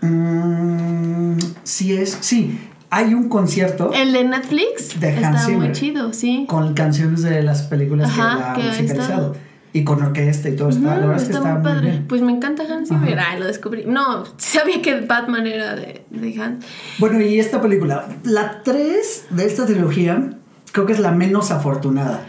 mm, 0.00 1.38
sí 1.64 1.94
es... 1.96 2.18
Sí, 2.20 2.58
hay 2.90 3.14
un 3.14 3.30
concierto 3.30 3.90
El 3.94 4.12
de 4.12 4.24
Netflix 4.24 5.00
De 5.00 5.08
Hans 5.08 5.20
está 5.20 5.30
muy 5.48 5.52
Zimmer. 5.54 5.72
chido, 5.72 6.12
sí. 6.12 6.44
con 6.46 6.74
canciones 6.74 7.22
de 7.22 7.42
las 7.42 7.62
películas 7.62 8.10
Ajá, 8.10 8.52
que 8.54 8.62
la 8.62 8.68
han 8.68 8.74
ahí 8.74 8.82
musicalizado. 8.82 9.32
está. 9.32 9.44
Y 9.74 9.84
con 9.84 10.02
orquesta 10.02 10.48
y 10.50 10.56
todo 10.56 10.68
está. 10.68 10.80
La 10.82 10.90
Ujú, 10.98 11.00
verdad 11.08 11.16
es 11.22 11.28
que 11.28 11.34
está 11.34 11.54
muy 11.54 11.62
padre. 11.62 11.90
bien. 11.90 12.06
Pues 12.06 12.20
me 12.20 12.32
encanta 12.32 12.62
Hans 12.70 12.88
Zimmer. 12.90 13.18
Ay, 13.18 13.38
lo 13.40 13.46
descubrí. 13.46 13.84
No, 13.86 14.24
sabía 14.36 14.82
que 14.82 15.00
Batman 15.00 15.46
era 15.46 15.74
de, 15.74 16.04
de 16.10 16.42
Hans. 16.42 16.64
Bueno, 16.98 17.20
y 17.22 17.38
esta 17.40 17.60
película, 17.62 18.06
la 18.24 18.62
3 18.62 19.26
de 19.30 19.46
esta 19.46 19.64
trilogía, 19.64 20.34
creo 20.72 20.84
que 20.84 20.92
es 20.92 20.98
la 21.00 21.10
menos 21.12 21.50
afortunada. 21.50 22.26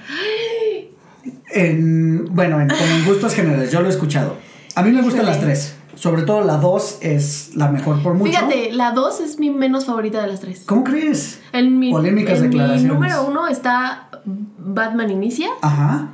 En, 1.52 2.26
bueno, 2.34 2.60
en, 2.62 2.68
como 2.70 2.82
en 2.98 3.06
gustos 3.06 3.34
generales, 3.36 3.72
yo 3.72 3.82
lo 3.82 3.88
he 3.88 3.92
escuchado. 3.92 4.38
A 4.76 4.82
mí 4.82 4.92
me 4.92 5.02
gustan 5.02 5.26
las 5.26 5.40
tres. 5.40 5.76
Sobre 5.96 6.24
todo 6.24 6.42
la 6.44 6.58
2 6.58 6.98
es 7.02 7.56
la 7.56 7.68
mejor 7.70 8.02
por 8.02 8.16
mucho. 8.16 8.32
Fíjate, 8.32 8.72
la 8.74 8.92
2 8.92 9.20
es 9.22 9.38
mi 9.40 9.52
menos 9.52 9.86
favorita 9.86 10.22
de 10.24 10.28
las 10.28 10.40
tres. 10.40 10.64
¿Cómo 10.66 10.84
crees? 10.84 11.40
En 11.52 11.78
mi, 11.78 11.92
Polémicas 11.92 12.38
en 12.40 12.44
mi 12.44 12.48
declaraciones. 12.50 12.92
número 12.92 13.26
uno 13.28 13.48
está 13.48 14.10
Batman 14.26 15.12
Inicia. 15.12 15.50
Ajá. 15.62 16.10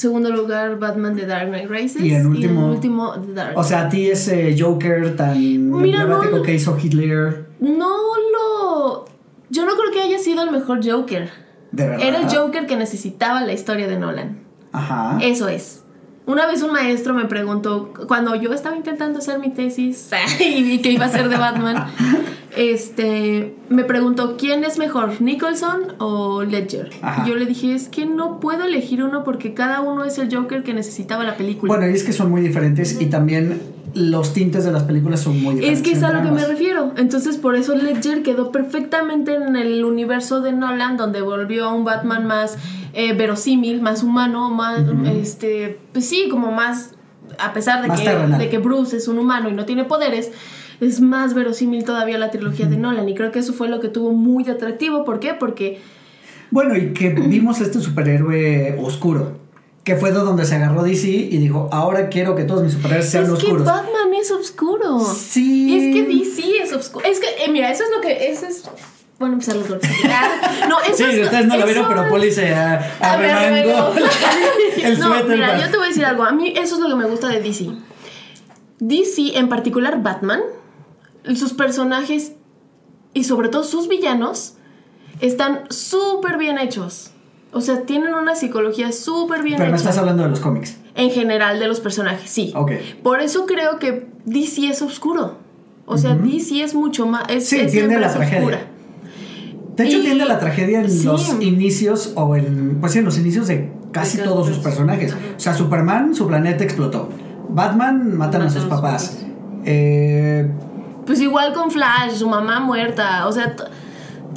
Segundo 0.00 0.30
lugar, 0.30 0.78
Batman 0.78 1.14
de 1.14 1.26
Dark 1.26 1.48
Knight 1.50 1.68
Rises. 1.68 2.02
Y 2.02 2.14
en 2.14 2.26
último- 2.26 2.70
último, 2.70 3.12
The 3.20 3.34
Dark 3.34 3.58
O 3.58 3.62
sea, 3.62 3.82
a 3.82 3.88
ti 3.90 4.08
ese 4.10 4.56
Joker 4.58 5.14
tan 5.14 5.38
Mira, 5.38 6.00
emblemático 6.00 6.38
no- 6.38 6.42
que 6.42 6.54
hizo 6.54 6.74
Hitler, 6.82 7.48
No 7.60 7.90
lo. 8.32 9.04
Yo 9.50 9.66
no 9.66 9.72
creo 9.76 9.92
que 9.92 10.00
haya 10.00 10.18
sido 10.18 10.42
el 10.42 10.52
mejor 10.52 10.80
Joker. 10.82 11.28
de 11.72 11.86
verdad. 11.86 12.06
Era 12.06 12.20
el 12.20 12.34
Joker 12.34 12.66
que 12.66 12.76
necesitaba 12.76 13.42
la 13.42 13.52
historia 13.52 13.86
de 13.88 13.98
Nolan. 13.98 14.38
Ajá. 14.72 15.18
Eso 15.22 15.48
es. 15.48 15.84
Una 16.26 16.46
vez 16.46 16.62
un 16.62 16.72
maestro 16.72 17.14
me 17.14 17.24
preguntó, 17.24 17.92
cuando 18.06 18.34
yo 18.34 18.52
estaba 18.52 18.76
intentando 18.76 19.18
hacer 19.18 19.38
mi 19.38 19.50
tesis 19.50 20.10
y 20.40 20.62
vi 20.62 20.78
que 20.80 20.92
iba 20.92 21.06
a 21.06 21.08
ser 21.08 21.28
de 21.28 21.36
Batman, 21.36 21.86
este, 22.56 23.54
me 23.68 23.84
preguntó, 23.84 24.36
¿quién 24.36 24.62
es 24.64 24.78
mejor, 24.78 25.20
Nicholson 25.20 25.94
o 25.98 26.42
Ledger? 26.42 26.90
Ajá. 27.02 27.24
Y 27.24 27.30
yo 27.30 27.36
le 27.36 27.46
dije, 27.46 27.74
es 27.74 27.88
que 27.88 28.06
no 28.06 28.38
puedo 28.38 28.64
elegir 28.64 29.02
uno 29.02 29.24
porque 29.24 29.54
cada 29.54 29.80
uno 29.80 30.04
es 30.04 30.18
el 30.18 30.34
Joker 30.34 30.62
que 30.62 30.74
necesitaba 30.74 31.24
la 31.24 31.36
película. 31.36 31.74
Bueno, 31.74 31.90
y 31.90 31.94
es 31.94 32.04
que 32.04 32.12
son 32.12 32.30
muy 32.30 32.42
diferentes 32.42 33.00
y 33.00 33.06
también 33.06 33.60
los 33.94 34.32
tintes 34.32 34.64
de 34.64 34.72
las 34.72 34.84
películas 34.84 35.20
son 35.20 35.40
muy 35.42 35.54
diferentes. 35.56 35.80
Es 35.80 35.84
que 35.84 35.98
es 35.98 36.02
a 36.02 36.12
lo 36.12 36.22
que 36.22 36.30
me 36.30 36.46
refiero. 36.46 36.92
Entonces, 36.96 37.36
por 37.36 37.56
eso 37.56 37.74
Ledger 37.74 38.22
quedó 38.22 38.52
perfectamente 38.52 39.34
en 39.34 39.56
el 39.56 39.84
universo 39.84 40.40
de 40.40 40.52
Nolan, 40.52 40.96
donde 40.96 41.22
volvió 41.22 41.66
a 41.66 41.74
un 41.74 41.84
Batman 41.84 42.26
más 42.26 42.56
eh, 42.92 43.12
verosímil, 43.14 43.80
más 43.80 44.02
humano, 44.02 44.50
más, 44.50 44.82
este, 45.06 45.78
pues 45.92 46.06
sí, 46.06 46.28
como 46.30 46.50
más, 46.50 46.94
a 47.38 47.52
pesar 47.52 47.82
de 47.82 47.88
Más 47.88 48.00
que, 48.00 48.08
de 48.08 48.48
que 48.48 48.58
Bruce 48.58 48.96
es 48.96 49.08
un 49.08 49.18
humano 49.18 49.48
y 49.48 49.52
no 49.52 49.64
tiene 49.64 49.84
poderes, 49.84 50.32
es 50.80 51.00
más 51.00 51.34
verosímil 51.34 51.84
todavía 51.84 52.18
la 52.18 52.30
trilogía 52.30 52.66
de 52.66 52.76
Nolan. 52.76 53.08
Y 53.08 53.14
creo 53.14 53.30
que 53.30 53.38
eso 53.40 53.52
fue 53.52 53.68
lo 53.68 53.80
que 53.80 53.88
tuvo 53.88 54.12
muy 54.12 54.48
atractivo. 54.48 55.04
¿Por 55.04 55.20
qué? 55.20 55.34
Porque 55.34 55.78
Bueno, 56.50 56.76
y 56.76 56.92
que 56.92 57.10
vimos 57.10 57.60
este 57.60 57.80
superhéroe 57.80 58.78
oscuro, 58.80 59.38
que 59.84 59.96
fue 59.96 60.10
de 60.12 60.18
donde 60.18 60.44
se 60.44 60.54
agarró 60.56 60.82
DC 60.82 61.08
y 61.08 61.36
dijo, 61.38 61.68
ahora 61.72 62.08
quiero 62.08 62.34
que 62.34 62.44
todos 62.44 62.62
mis 62.62 62.72
superhéroes 62.72 63.08
sean 63.08 63.24
es 63.24 63.30
que 63.30 63.36
oscuros. 63.36 63.66
Batman 63.66 64.14
es 64.18 64.30
oscuro. 64.30 65.00
Sí. 65.00 65.76
Es 65.76 65.94
que 65.94 66.02
DC 66.04 66.62
es 66.62 66.72
oscuro. 66.72 67.04
Es 67.04 67.20
que, 67.20 67.26
eh, 67.44 67.50
mira, 67.50 67.70
eso 67.70 67.84
es 67.84 67.90
lo 67.94 68.00
que. 68.00 68.30
Eso 68.30 68.46
es. 68.46 68.64
Bueno, 69.20 69.34
empezar 69.34 69.54
los 69.54 69.68
golpes. 69.68 69.88
Ah, 70.06 70.66
No, 70.68 70.80
eso 70.80 70.96
Sí, 70.96 71.04
es- 71.04 71.24
ustedes 71.26 71.46
no 71.46 71.56
lo 71.56 71.64
vieron, 71.66 71.86
pero 71.88 72.08
Poli 72.08 72.32
se 72.32 72.52
ah, 72.54 72.80
A 73.00 73.16
ver, 73.18 73.30
arremangó 73.30 73.94
el 74.82 74.98
no, 74.98 75.06
suéter. 75.06 75.28
mira, 75.36 75.46
para- 75.48 75.60
yo 75.60 75.70
te 75.70 75.76
voy 75.76 75.84
a 75.86 75.88
decir 75.88 76.04
algo. 76.06 76.24
A 76.24 76.32
mí 76.32 76.52
eso 76.56 76.74
es 76.74 76.80
lo 76.80 76.88
que 76.88 76.94
me 76.96 77.04
gusta 77.04 77.28
de 77.28 77.40
DC. 77.40 77.70
DC, 78.80 79.38
en 79.38 79.48
particular 79.48 80.02
Batman, 80.02 80.40
sus 81.36 81.52
personajes 81.52 82.32
y 83.12 83.24
sobre 83.24 83.48
todo 83.48 83.62
sus 83.64 83.88
villanos 83.88 84.54
están 85.20 85.64
súper 85.70 86.38
bien 86.38 86.58
hechos. 86.58 87.10
O 87.52 87.60
sea, 87.60 87.82
tienen 87.82 88.14
una 88.14 88.36
psicología 88.36 88.92
súper 88.92 89.42
bien 89.42 89.56
Pero 89.58 89.70
me 89.70 89.76
hecha. 89.76 89.82
estás 89.90 89.98
hablando 89.98 90.22
de 90.22 90.28
los 90.30 90.40
cómics. 90.40 90.76
En 90.94 91.10
general 91.10 91.58
de 91.58 91.66
los 91.68 91.80
personajes, 91.80 92.30
sí. 92.30 92.52
Ok. 92.54 92.72
Por 93.02 93.20
eso 93.20 93.44
creo 93.44 93.78
que 93.78 94.06
DC 94.24 94.68
es 94.68 94.80
oscuro. 94.82 95.36
O 95.84 95.98
sea, 95.98 96.14
DC 96.14 96.62
es 96.62 96.74
mucho 96.74 97.06
más. 97.06 97.24
Es, 97.28 97.48
Sí, 97.48 97.56
es 97.56 97.70
tiende 97.72 97.88
siempre 97.96 98.00
la 98.00 98.06
es 98.06 98.14
tragedia. 98.14 98.38
oscura. 98.38 98.60
De 99.82 99.88
hecho, 99.88 99.98
Y- 99.98 100.02
tiende 100.02 100.24
la 100.26 100.38
tragedia 100.38 100.80
en 100.80 100.90
sí. 100.90 101.04
los 101.04 101.34
inicios 101.40 102.12
o 102.16 102.36
en, 102.36 102.78
pues 102.80 102.92
sí, 102.92 102.98
en 102.98 103.04
los 103.06 103.18
inicios 103.18 103.46
de 103.48 103.72
casi 103.92 104.18
De 104.18 104.24
todos 104.24 104.46
sus 104.46 104.58
personajes. 104.58 105.12
O 105.14 105.40
sea, 105.40 105.54
Superman, 105.54 106.14
su 106.14 106.26
planeta 106.26 106.62
explotó. 106.64 107.08
Batman, 107.48 108.16
matan 108.16 108.42
a 108.42 108.48
sus 108.50 108.58
a 108.58 108.60
sus 108.60 108.68
papás. 108.68 109.08
papás. 109.08 109.26
Eh, 109.64 110.50
Pues 111.06 111.20
igual 111.20 111.52
con 111.54 111.70
Flash, 111.70 112.12
su 112.14 112.28
mamá 112.28 112.60
muerta. 112.60 113.26
O 113.26 113.32
sea, 113.32 113.56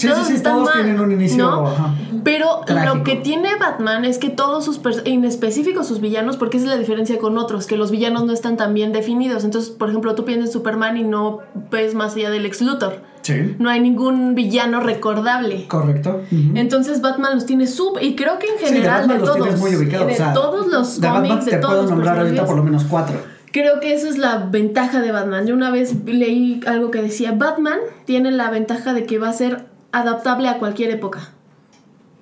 Sí, 0.04 0.08
sí, 0.08 0.14
todos 0.14 0.28
sí, 0.28 0.34
están 0.36 0.54
todos 0.56 0.66
mal, 0.66 0.84
tienen 0.84 1.00
un 1.02 1.12
inicio, 1.12 1.38
¿no? 1.50 1.68
ajá, 1.68 1.94
Pero 2.24 2.62
trágico. 2.66 2.96
lo 2.96 3.04
que 3.04 3.16
tiene 3.16 3.50
Batman 3.60 4.06
es 4.06 4.18
que 4.18 4.30
todos 4.30 4.64
sus 4.66 4.80
en 5.06 5.26
específico 5.26 5.84
sus 5.84 6.00
villanos, 6.02 6.38
porque 6.38 6.58
esa 6.58 6.68
es 6.68 6.72
la 6.72 6.78
diferencia 6.78 7.18
con 7.18 7.38
otros, 7.38 7.66
que 7.68 7.76
los 7.78 7.92
villanos 7.92 8.26
no 8.26 8.34
están 8.34 8.56
tan 8.58 8.74
bien 8.74 8.94
definidos. 8.94 9.44
Entonces, 9.44 9.72
por 9.72 9.90
ejemplo, 9.90 10.16
tú 10.16 10.24
piensas 10.26 10.48
en 10.48 10.54
Superman 10.54 10.98
y 10.98 11.04
no 11.04 11.40
ves 11.72 11.96
más 11.96 12.16
allá 12.16 12.30
del 12.30 12.46
ex 12.46 12.62
Luthor. 12.62 13.02
sí, 13.24 13.56
No 13.60 13.70
hay 13.70 13.80
ningún 13.80 14.36
villano 14.36 14.80
recordable. 14.80 15.68
correcto. 15.68 16.22
Entonces 16.56 17.02
Batman 17.02 17.36
los 17.36 17.46
tiene 17.46 17.68
sub 17.68 17.98
y 18.02 18.16
creo 18.16 18.40
que 18.40 18.48
en 18.48 18.54
Sí, 18.60 18.66
de 18.66 18.72
general 18.72 19.08
de, 19.08 19.16
todos, 19.20 19.60
muy 19.60 19.76
ubicados. 19.76 20.08
de 20.08 20.14
o 20.14 20.18
sea, 20.18 20.34
todos 20.34 20.68
los 20.68 21.00
de 21.02 21.08
cómics, 21.08 21.30
Batman 21.36 21.46
de 21.46 21.52
todos 21.58 21.66
puedo 21.68 21.82
los 21.84 21.92
nombrar 21.92 22.20
ahorita 22.20 22.46
por 22.46 22.56
lo 22.58 22.64
menos 22.64 22.84
cuatro. 22.86 23.18
Creo 23.52 23.80
que 23.80 23.94
esa 23.94 24.10
es 24.10 24.18
la 24.18 24.38
ventaja 24.50 25.00
de 25.02 25.12
Batman. 25.12 25.46
Yo 25.46 25.54
una 25.54 25.70
vez 25.70 25.94
leí 26.06 26.60
algo 26.66 26.90
que 26.90 27.02
decía, 27.04 27.34
Batman 27.38 27.78
tiene 28.06 28.32
la 28.32 28.50
ventaja 28.50 28.94
de 28.96 29.06
que 29.06 29.20
va 29.20 29.30
a 29.30 29.34
ser 29.34 29.66
adaptable 29.94 30.50
a 30.50 30.58
cualquier 30.58 30.92
época. 30.92 31.30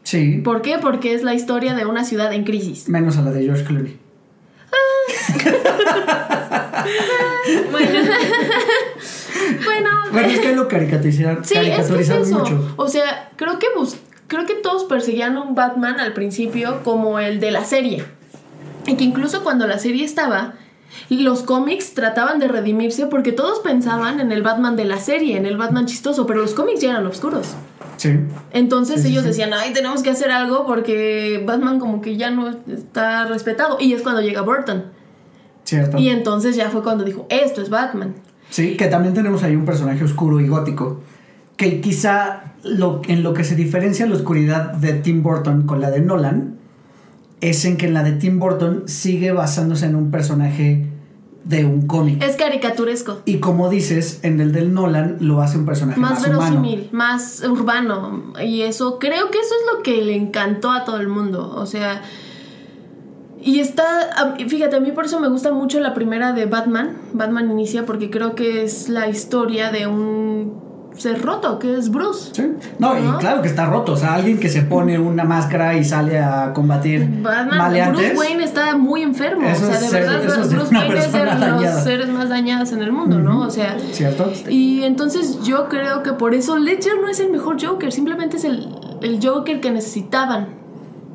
Sí, 0.04 0.42
¿Por 0.44 0.62
qué? 0.62 0.78
Porque 0.80 1.14
es 1.16 1.24
la 1.24 1.34
historia 1.34 1.74
de 1.74 1.86
una 1.86 2.04
ciudad 2.06 2.32
en 2.34 2.44
crisis. 2.44 2.88
menos 2.90 3.18
a 3.18 3.22
la 3.24 3.32
de 3.32 3.44
George 3.44 3.64
Clooney. 3.66 3.98
Bueno, 7.72 8.00
Bueno, 9.66 9.90
Bueno, 10.12 10.28
es 10.28 10.40
que 10.40 10.56
lo 10.56 10.68
caricaturizaron, 10.68 11.44
sí, 11.46 11.56
es 11.56 11.60
que 11.62 11.68
es 11.70 11.76
caricaturizaron 11.88 12.32
mucho. 12.32 12.74
O 12.78 12.88
sea, 12.88 13.30
creo 13.36 13.60
que 13.60 13.68
bus- 13.76 13.98
creo 14.28 14.46
que 14.46 14.56
todos 14.56 14.86
perseguían 14.86 15.38
un 15.38 15.56
Batman 15.56 16.00
al 16.00 16.14
principio 16.14 16.84
como 16.84 17.20
el 17.20 17.40
de 17.40 17.52
la 17.52 17.66
serie. 17.66 18.04
Y 18.86 18.96
que 18.96 19.04
incluso 19.04 19.44
cuando 19.44 19.68
la 19.68 19.80
serie 19.80 20.06
estaba, 20.06 20.54
los 21.10 21.44
cómics 21.44 21.94
trataban 21.94 22.40
de 22.40 22.48
redimirse 22.48 23.08
porque 23.08 23.32
todos 23.32 23.60
pensaban 23.60 24.20
en 24.20 24.32
el 24.32 24.44
Batman 24.44 24.76
de 24.76 24.86
la 24.86 24.98
serie, 24.98 25.38
en 25.38 25.46
el 25.46 25.58
Batman 25.58 25.86
chistoso, 25.86 26.26
pero 26.26 26.42
los 26.42 26.54
cómics 26.54 26.82
ya 26.82 26.92
eran 26.92 27.06
oscuros. 27.06 27.56
Sí. 27.98 28.20
Entonces 28.52 29.02
Sí, 29.04 29.10
ellos 29.10 29.24
sí. 29.24 29.30
decían, 29.30 29.52
ay, 29.54 29.74
tenemos 29.74 30.02
que 30.04 30.10
hacer 30.10 30.32
algo 30.32 30.66
porque 30.66 31.44
Batman 31.46 31.80
como 31.80 32.02
que 32.02 32.18
ya 32.18 32.32
no 32.32 32.50
está 32.50 33.26
respetado. 33.26 33.78
Y 33.80 33.94
es 33.94 34.02
cuando 34.02 34.22
llega 34.22 34.42
Burton. 34.42 34.86
Cierto. 35.64 35.98
Y 35.98 36.10
entonces 36.10 36.56
ya 36.56 36.70
fue 36.70 36.82
cuando 36.84 37.04
dijo, 37.04 37.28
esto 37.30 37.62
es 37.62 37.70
Batman. 37.70 38.16
Sí, 38.50 38.76
que 38.76 38.88
también 38.88 39.14
tenemos 39.14 39.44
ahí 39.44 39.56
un 39.56 39.66
personaje 39.66 40.04
oscuro 40.04 40.40
y 40.40 40.48
gótico. 40.48 41.02
Que 41.58 41.80
quizá 41.80 42.54
lo, 42.64 43.02
en 43.08 43.24
lo 43.24 43.34
que 43.34 43.44
se 43.44 43.56
diferencia 43.56 44.06
la 44.08 44.16
oscuridad 44.16 44.74
de 44.74 44.94
Tim 44.94 45.22
Burton 45.22 45.68
con 45.68 45.80
la 45.80 45.92
de 45.92 46.02
Nolan 46.02 46.58
es 47.42 47.66
en 47.66 47.78
que 47.78 47.88
en 47.88 47.94
la 47.94 48.04
de 48.04 48.14
Tim 48.14 48.40
Burton 48.40 48.84
sigue 48.88 49.32
basándose 49.32 49.88
en 49.88 49.96
un 49.96 50.12
personaje 50.12 50.88
de 51.44 51.66
un 51.66 51.88
cómic. 51.88 52.24
Es 52.24 52.36
caricaturesco. 52.36 53.22
Y 53.26 53.38
como 53.40 53.70
dices, 53.70 54.20
en 54.22 54.40
el 54.40 54.52
del 54.52 54.74
Nolan 54.74 55.18
lo 55.20 55.42
hace 55.42 55.58
un 55.58 55.66
personaje 55.66 56.00
más, 56.00 56.12
Más 56.12 56.28
humano. 56.28 56.40
verosímil, 56.40 56.90
más 56.92 57.44
urbano. 57.44 58.34
Y 58.44 58.62
eso, 58.62 59.00
creo 59.00 59.32
que 59.32 59.40
eso 59.40 59.56
es 59.60 59.76
lo 59.76 59.82
que 59.84 60.04
le 60.04 60.16
encantó 60.16 60.72
a 60.72 60.86
todo 60.86 60.98
el 60.98 61.08
mundo. 61.08 61.54
O 61.56 61.66
sea. 61.66 62.04
Y 63.44 63.60
está. 63.60 64.36
Fíjate, 64.48 64.76
a 64.76 64.80
mí 64.80 64.92
por 64.92 65.06
eso 65.06 65.20
me 65.20 65.28
gusta 65.28 65.52
mucho 65.52 65.80
la 65.80 65.96
primera 65.96 66.32
de 66.34 66.46
Batman. 66.46 66.96
Batman 67.14 67.50
inicia 67.50 67.88
porque 67.88 68.12
creo 68.12 68.36
que 68.36 68.64
es 68.64 68.88
la 68.88 69.10
historia 69.10 69.72
de 69.72 69.88
un 69.88 70.62
ser 70.98 71.22
roto, 71.22 71.58
que 71.60 71.78
es 71.78 71.90
Bruce. 71.90 72.30
Sí. 72.34 72.54
No, 72.80 72.98
y 72.98 73.18
claro 73.20 73.42
que 73.42 73.48
está 73.48 73.66
roto. 73.66 73.94
O 73.94 73.98
sea, 73.98 74.16
alguien 74.16 74.40
que 74.40 74.50
se 74.50 74.62
pone 74.64 75.00
una 75.00 75.24
máscara 75.24 75.76
y 75.76 75.84
sale 75.84 76.20
a 76.20 76.54
combatir 76.54 77.08
Batman, 77.22 77.58
maleantes. 77.58 78.14
Bruce 78.14 78.18
Wayne 78.18 78.44
está 78.44 78.76
muy 78.78 79.02
enfermo. 79.02 79.48
Eso 79.48 79.64
o 79.66 79.72
sea, 79.72 79.80
de 79.80 79.88
ser- 79.88 80.02
verdad, 80.04 80.24
es 80.42 80.50
Bruce 80.54 80.76
Wayne 80.76 80.98
es 81.00 81.12
de 81.14 81.26
los 81.26 81.40
dañada. 81.40 81.82
seres 81.82 82.10
más 82.10 82.30
dañados 82.30 82.72
en 82.72 82.82
el 82.82 82.92
mundo, 82.92 83.20
¿no? 83.20 83.42
O 83.42 83.50
sea. 83.50 83.78
¿Cierto? 83.92 84.32
Y 84.50 84.84
entonces 84.84 85.42
yo 85.44 85.68
creo 85.70 86.04
que 86.04 86.14
por 86.14 86.34
eso 86.36 86.58
Ledger 86.58 86.94
no 87.02 87.08
es 87.10 87.20
el 87.20 87.32
mejor 87.32 87.58
Joker, 87.64 87.92
simplemente 87.92 88.38
es 88.38 88.44
el, 88.44 88.68
el 89.02 89.20
Joker 89.26 89.60
que 89.62 89.72
necesitaban 89.72 90.61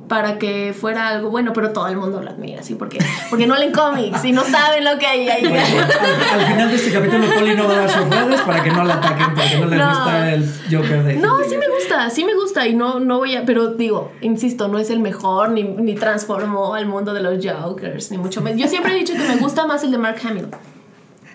para 0.08 0.38
que 0.38 0.74
fuera 0.78 1.08
algo 1.08 1.30
bueno, 1.30 1.52
pero 1.52 1.70
todo 1.72 1.88
el 1.88 1.96
mundo 1.96 2.22
lo 2.22 2.30
admira, 2.30 2.62
¿sí? 2.62 2.74
Porque, 2.74 2.98
porque 3.28 3.46
no 3.46 3.56
leen 3.56 3.72
cómics 3.72 4.24
y 4.24 4.32
no 4.32 4.44
saben 4.44 4.84
lo 4.84 4.98
que 4.98 5.06
hay 5.06 5.28
ahí. 5.28 5.44
al, 5.44 6.40
al 6.40 6.46
final 6.46 6.68
de 6.70 6.76
este 6.76 6.92
capítulo, 6.92 7.26
Poli 7.34 7.54
no 7.56 7.66
va 7.66 7.74
a 7.74 7.76
dar 7.78 7.90
sus 7.90 8.08
redes 8.08 8.40
para 8.42 8.62
que 8.62 8.70
no 8.70 8.84
la 8.84 8.94
ataquen 8.94 9.34
porque 9.34 9.58
no 9.58 9.66
le 9.66 9.76
No. 9.76 9.88
gusta 9.88 10.32
el 10.32 10.50
Joker 10.70 11.02
de 11.02 11.14
No, 11.16 11.38
sí 11.48 11.56
me 11.56 11.68
gusta, 11.68 12.10
sí 12.10 12.24
me 12.24 12.34
gusta 12.34 12.66
y 12.68 12.74
no, 12.74 13.00
no 13.00 13.18
voy 13.18 13.34
a, 13.36 13.44
pero 13.44 13.68
digo, 13.68 14.12
insisto, 14.20 14.68
no 14.68 14.78
es 14.78 14.90
el 14.90 15.00
mejor 15.00 15.50
ni, 15.50 15.64
ni 15.64 15.94
transformó 15.94 16.74
al 16.74 16.86
mundo 16.86 17.12
de 17.12 17.20
los 17.22 17.44
Jokers, 17.44 18.10
ni 18.12 18.18
mucho 18.18 18.40
menos. 18.42 18.60
Yo 18.60 18.68
siempre 18.68 18.92
he 18.92 18.98
dicho 18.98 19.12
que 19.14 19.18
me 19.26 19.36
gusta 19.36 19.66
más 19.66 19.82
el 19.84 19.90
de 19.90 19.98
Mark 19.98 20.18
Hamill. 20.24 20.46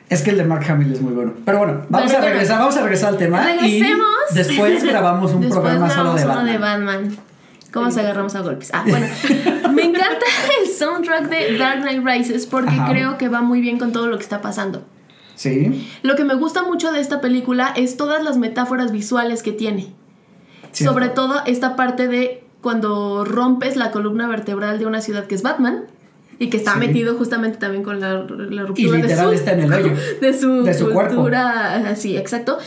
Es 0.09 0.21
que 0.23 0.31
el 0.31 0.37
de 0.37 0.43
Mark 0.43 0.65
Hamill 0.69 0.91
es 0.91 1.01
muy 1.01 1.13
bueno. 1.13 1.33
Pero 1.45 1.57
bueno, 1.59 1.81
vamos 1.89 2.11
Pero 2.11 2.21
a 2.23 2.25
regresar, 2.29 2.59
vamos 2.59 2.75
a 2.75 2.81
regresar 2.81 3.09
al 3.09 3.17
tema. 3.17 3.41
Regresemos. 3.43 4.07
Y 4.31 4.35
después 4.35 4.83
grabamos 4.83 5.31
un 5.33 5.41
Después 5.41 5.61
programa 5.61 5.89
solo 5.89 6.13
de 6.15 6.23
uno 6.23 6.33
Batman. 6.35 6.51
de 6.51 6.57
Batman. 6.57 7.17
¿Cómo 7.71 7.89
se 7.91 8.01
agarramos 8.01 8.35
a 8.35 8.41
golpes? 8.41 8.69
Ah, 8.73 8.83
bueno. 8.87 9.07
Me 9.73 9.83
encanta 9.83 10.25
el 10.61 10.67
soundtrack 10.69 11.29
de 11.29 11.57
Dark 11.57 11.81
Knight 11.81 12.03
Rises 12.05 12.45
porque 12.45 12.69
Ajá. 12.71 12.91
creo 12.91 13.17
que 13.17 13.29
va 13.29 13.41
muy 13.41 13.61
bien 13.61 13.79
con 13.79 13.91
todo 13.91 14.07
lo 14.07 14.17
que 14.17 14.23
está 14.23 14.41
pasando. 14.41 14.83
Sí, 15.35 15.89
Lo 16.03 16.15
que 16.15 16.23
me 16.23 16.35
gusta 16.35 16.61
mucho 16.63 16.91
de 16.91 16.99
esta 16.99 17.19
película 17.21 17.73
es 17.75 17.97
todas 17.97 18.23
las 18.23 18.37
metáforas 18.37 18.91
visuales 18.91 19.41
que 19.41 19.51
tiene. 19.53 19.93
cierto. 20.71 20.93
Sobre 20.93 21.09
todo 21.09 21.41
esta 21.47 21.75
parte 21.75 22.07
de 22.07 22.43
cuando 22.61 23.25
rompes 23.25 23.75
la 23.75 23.89
columna 23.91 24.27
vertebral 24.27 24.77
de 24.77 24.85
una 24.85 25.01
ciudad 25.01 25.25
que 25.25 25.33
es 25.33 25.41
Batman 25.41 25.85
y 26.37 26.49
que 26.51 26.57
está 26.57 26.73
Sí. 26.73 26.79
metido 26.79 27.15
justamente 27.17 27.57
también 27.57 27.81
con 27.83 27.99
la, 27.99 28.13
la 28.27 28.63
ruptura 28.63 28.99
Y 28.99 29.01
literal 29.01 29.31
de 29.31 29.37
su, 29.37 29.43
está 29.43 29.53
en 29.53 29.61
el 29.61 29.73
hoyo. 29.73 29.93
de 30.21 30.33
su, 30.37 30.63
De 30.63 30.73
su 30.75 30.91
cuerpo. 30.91 31.15
cultura, 31.15 31.75
así, 31.89 32.17
exacto. 32.17 32.59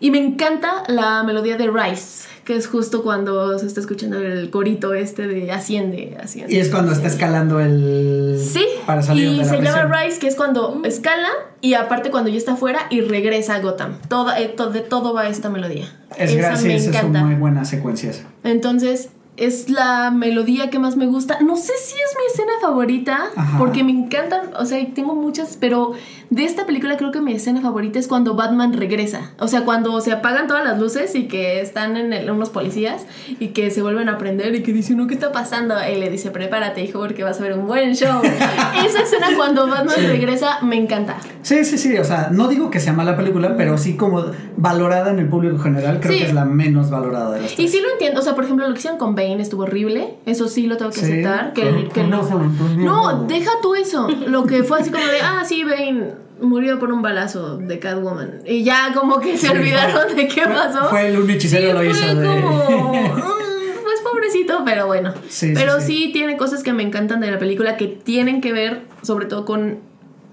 Y 0.00 0.10
me 0.10 0.18
encanta 0.18 0.82
la 0.88 1.22
melodía 1.24 1.56
de 1.58 1.70
Rice, 1.70 2.26
que 2.44 2.56
es 2.56 2.66
justo 2.66 3.02
cuando 3.02 3.58
se 3.58 3.66
está 3.66 3.80
escuchando 3.80 4.18
el 4.18 4.50
corito 4.50 4.92
este 4.94 5.26
de 5.26 5.50
asciende, 5.50 6.16
asciende. 6.22 6.54
Y 6.54 6.58
es 6.58 6.68
cuando 6.68 6.92
está 6.92 7.06
escalando 7.08 7.58
el. 7.60 8.38
Sí, 8.38 8.64
Para 8.86 9.00
salir 9.02 9.24
y 9.28 9.30
de 9.32 9.36
la 9.38 9.44
se 9.44 9.56
prisión. 9.56 9.76
llama 9.76 10.02
Rise, 10.02 10.18
que 10.18 10.26
es 10.28 10.34
cuando 10.36 10.82
escala 10.84 11.28
y 11.60 11.74
aparte 11.74 12.10
cuando 12.10 12.28
ya 12.30 12.36
está 12.36 12.52
afuera 12.52 12.80
y 12.90 13.00
regresa 13.00 13.54
a 13.54 13.60
Gotham. 13.60 13.98
Todo, 14.08 14.30
eh, 14.36 14.52
to- 14.56 14.70
de 14.70 14.80
todo 14.80 15.14
va 15.14 15.28
esta 15.28 15.48
melodía. 15.48 15.86
Es 16.18 16.30
Esa 16.30 16.38
gracias, 16.38 16.64
me 16.64 16.76
es 16.76 16.86
encanta. 16.86 17.08
una 17.08 17.24
muy 17.24 17.34
buena 17.36 17.64
secuencia. 17.64 18.10
esa. 18.10 18.24
Entonces, 18.44 19.08
es 19.36 19.68
la 19.68 20.10
melodía 20.12 20.70
que 20.70 20.78
más 20.78 20.96
me 20.96 21.06
gusta. 21.06 21.40
No 21.40 21.56
sé 21.56 21.72
si 21.82 21.94
es 21.94 22.16
mi 22.16 22.24
escena 22.32 22.52
favorita, 22.60 23.18
Ajá. 23.34 23.58
porque 23.58 23.82
me 23.82 23.90
encantan, 23.90 24.50
o 24.58 24.64
sea, 24.64 24.78
tengo 24.94 25.14
muchas, 25.16 25.56
pero 25.60 25.92
de 26.30 26.44
esta 26.44 26.66
película 26.66 26.96
creo 26.96 27.10
que 27.10 27.20
mi 27.20 27.32
escena 27.32 27.60
favorita 27.60 27.98
es 27.98 28.06
cuando 28.06 28.34
Batman 28.36 28.72
regresa. 28.72 29.32
O 29.40 29.48
sea, 29.48 29.64
cuando 29.64 30.00
se 30.00 30.12
apagan 30.12 30.46
todas 30.46 30.64
las 30.64 30.78
luces 30.78 31.14
y 31.16 31.24
que 31.28 31.60
están 31.60 31.96
en 31.96 32.12
el- 32.12 32.30
unos 32.30 32.50
policías 32.50 33.06
y 33.40 33.48
que 33.48 33.70
se 33.70 33.82
vuelven 33.82 34.08
a 34.08 34.18
prender 34.18 34.54
y 34.54 34.62
que 34.62 34.72
dicen, 34.72 34.98
no, 34.98 35.06
¿qué 35.08 35.14
está 35.14 35.32
pasando? 35.32 35.74
Y 35.92 35.96
le 35.96 36.10
dice, 36.10 36.30
prepárate, 36.30 36.84
hijo, 36.84 37.00
porque 37.00 37.24
vas 37.24 37.40
a 37.40 37.42
ver 37.42 37.58
un 37.58 37.66
buen 37.66 37.94
show. 37.94 38.22
Esa 38.86 39.02
escena 39.02 39.28
cuando 39.36 39.66
Batman 39.66 39.96
regresa 40.06 40.60
me 40.62 40.76
encanta. 40.76 41.16
Sí, 41.42 41.64
sí, 41.64 41.76
sí. 41.78 41.98
O 41.98 42.04
sea, 42.04 42.28
no 42.30 42.46
digo 42.48 42.70
que 42.70 42.78
sea 42.80 42.92
mala 42.92 43.16
película, 43.16 43.56
pero 43.56 43.78
sí 43.78 43.96
como 43.96 44.24
valorada 44.56 45.10
en 45.10 45.18
el 45.18 45.28
público 45.28 45.58
general, 45.58 45.98
creo 46.00 46.12
Sí. 46.12 46.18
que 46.20 46.26
es 46.26 46.34
la 46.34 46.44
menos 46.44 46.90
valorada 46.90 47.32
de 47.32 47.42
las 47.42 47.52
Y 47.52 47.56
tres. 47.56 47.70
sí 47.72 47.80
lo 47.80 47.90
entiendo, 47.90 48.20
o 48.20 48.22
sea, 48.22 48.34
por 48.36 48.44
ejemplo, 48.44 48.66
lo 48.66 48.72
que 48.72 48.78
hicieron 48.78 48.98
con 48.98 49.14
Bane 49.14 49.23
estuvo 49.40 49.62
horrible, 49.64 50.14
eso 50.26 50.48
sí 50.48 50.66
lo 50.66 50.76
tengo 50.76 50.90
que 50.90 51.00
Sí, 51.00 51.04
aceptar. 51.06 51.52
Que, 51.52 51.62
¿cómo- 51.62 51.78
el- 51.78 51.88
que 51.90 52.02
no, 52.04 53.24
deja 53.26 53.50
tú 53.62 53.74
eso. 53.74 54.08
Lo 54.26 54.44
que 54.44 54.62
fue 54.64 54.80
así 54.80 54.90
como 54.90 55.04
de, 55.04 55.20
ah, 55.22 55.42
sí, 55.46 55.64
Bane 55.64 56.12
murió 56.40 56.78
por 56.78 56.92
un 56.92 57.00
balazo 57.02 57.58
de 57.58 57.78
Catwoman. 57.78 58.40
Y 58.46 58.64
ya 58.64 58.92
como 58.94 59.20
que 59.20 59.36
se 59.38 59.46
Sí, 59.48 59.52
olvidaron 59.52 60.02
fue- 60.08 60.14
de 60.14 60.28
qué 60.28 60.42
fue- 60.42 60.52
pasó. 60.52 60.84
fue 60.90 61.08
el 61.08 61.18
un 61.20 61.30
hechicero 61.30 61.66
Sí, 61.68 61.72
lo 61.72 61.78
fue 61.78 61.88
hizo 61.90 62.14
de- 62.20 62.40
como, 62.42 62.92
"Mm, 62.94 63.82
pues 63.82 64.00
pobrecito, 64.02 64.62
pero 64.64 64.86
bueno. 64.86 65.12
Sí, 65.28 65.48
sí, 65.48 65.52
pero 65.54 65.80
sí. 65.80 65.86
sí 66.06 66.10
tiene 66.12 66.36
cosas 66.36 66.62
que 66.62 66.72
me 66.72 66.82
encantan 66.82 67.20
de 67.20 67.30
la 67.30 67.38
película 67.38 67.76
que 67.76 67.86
tienen 67.88 68.40
que 68.40 68.52
ver 68.52 68.82
sobre 69.02 69.26
todo 69.26 69.44
con 69.44 69.78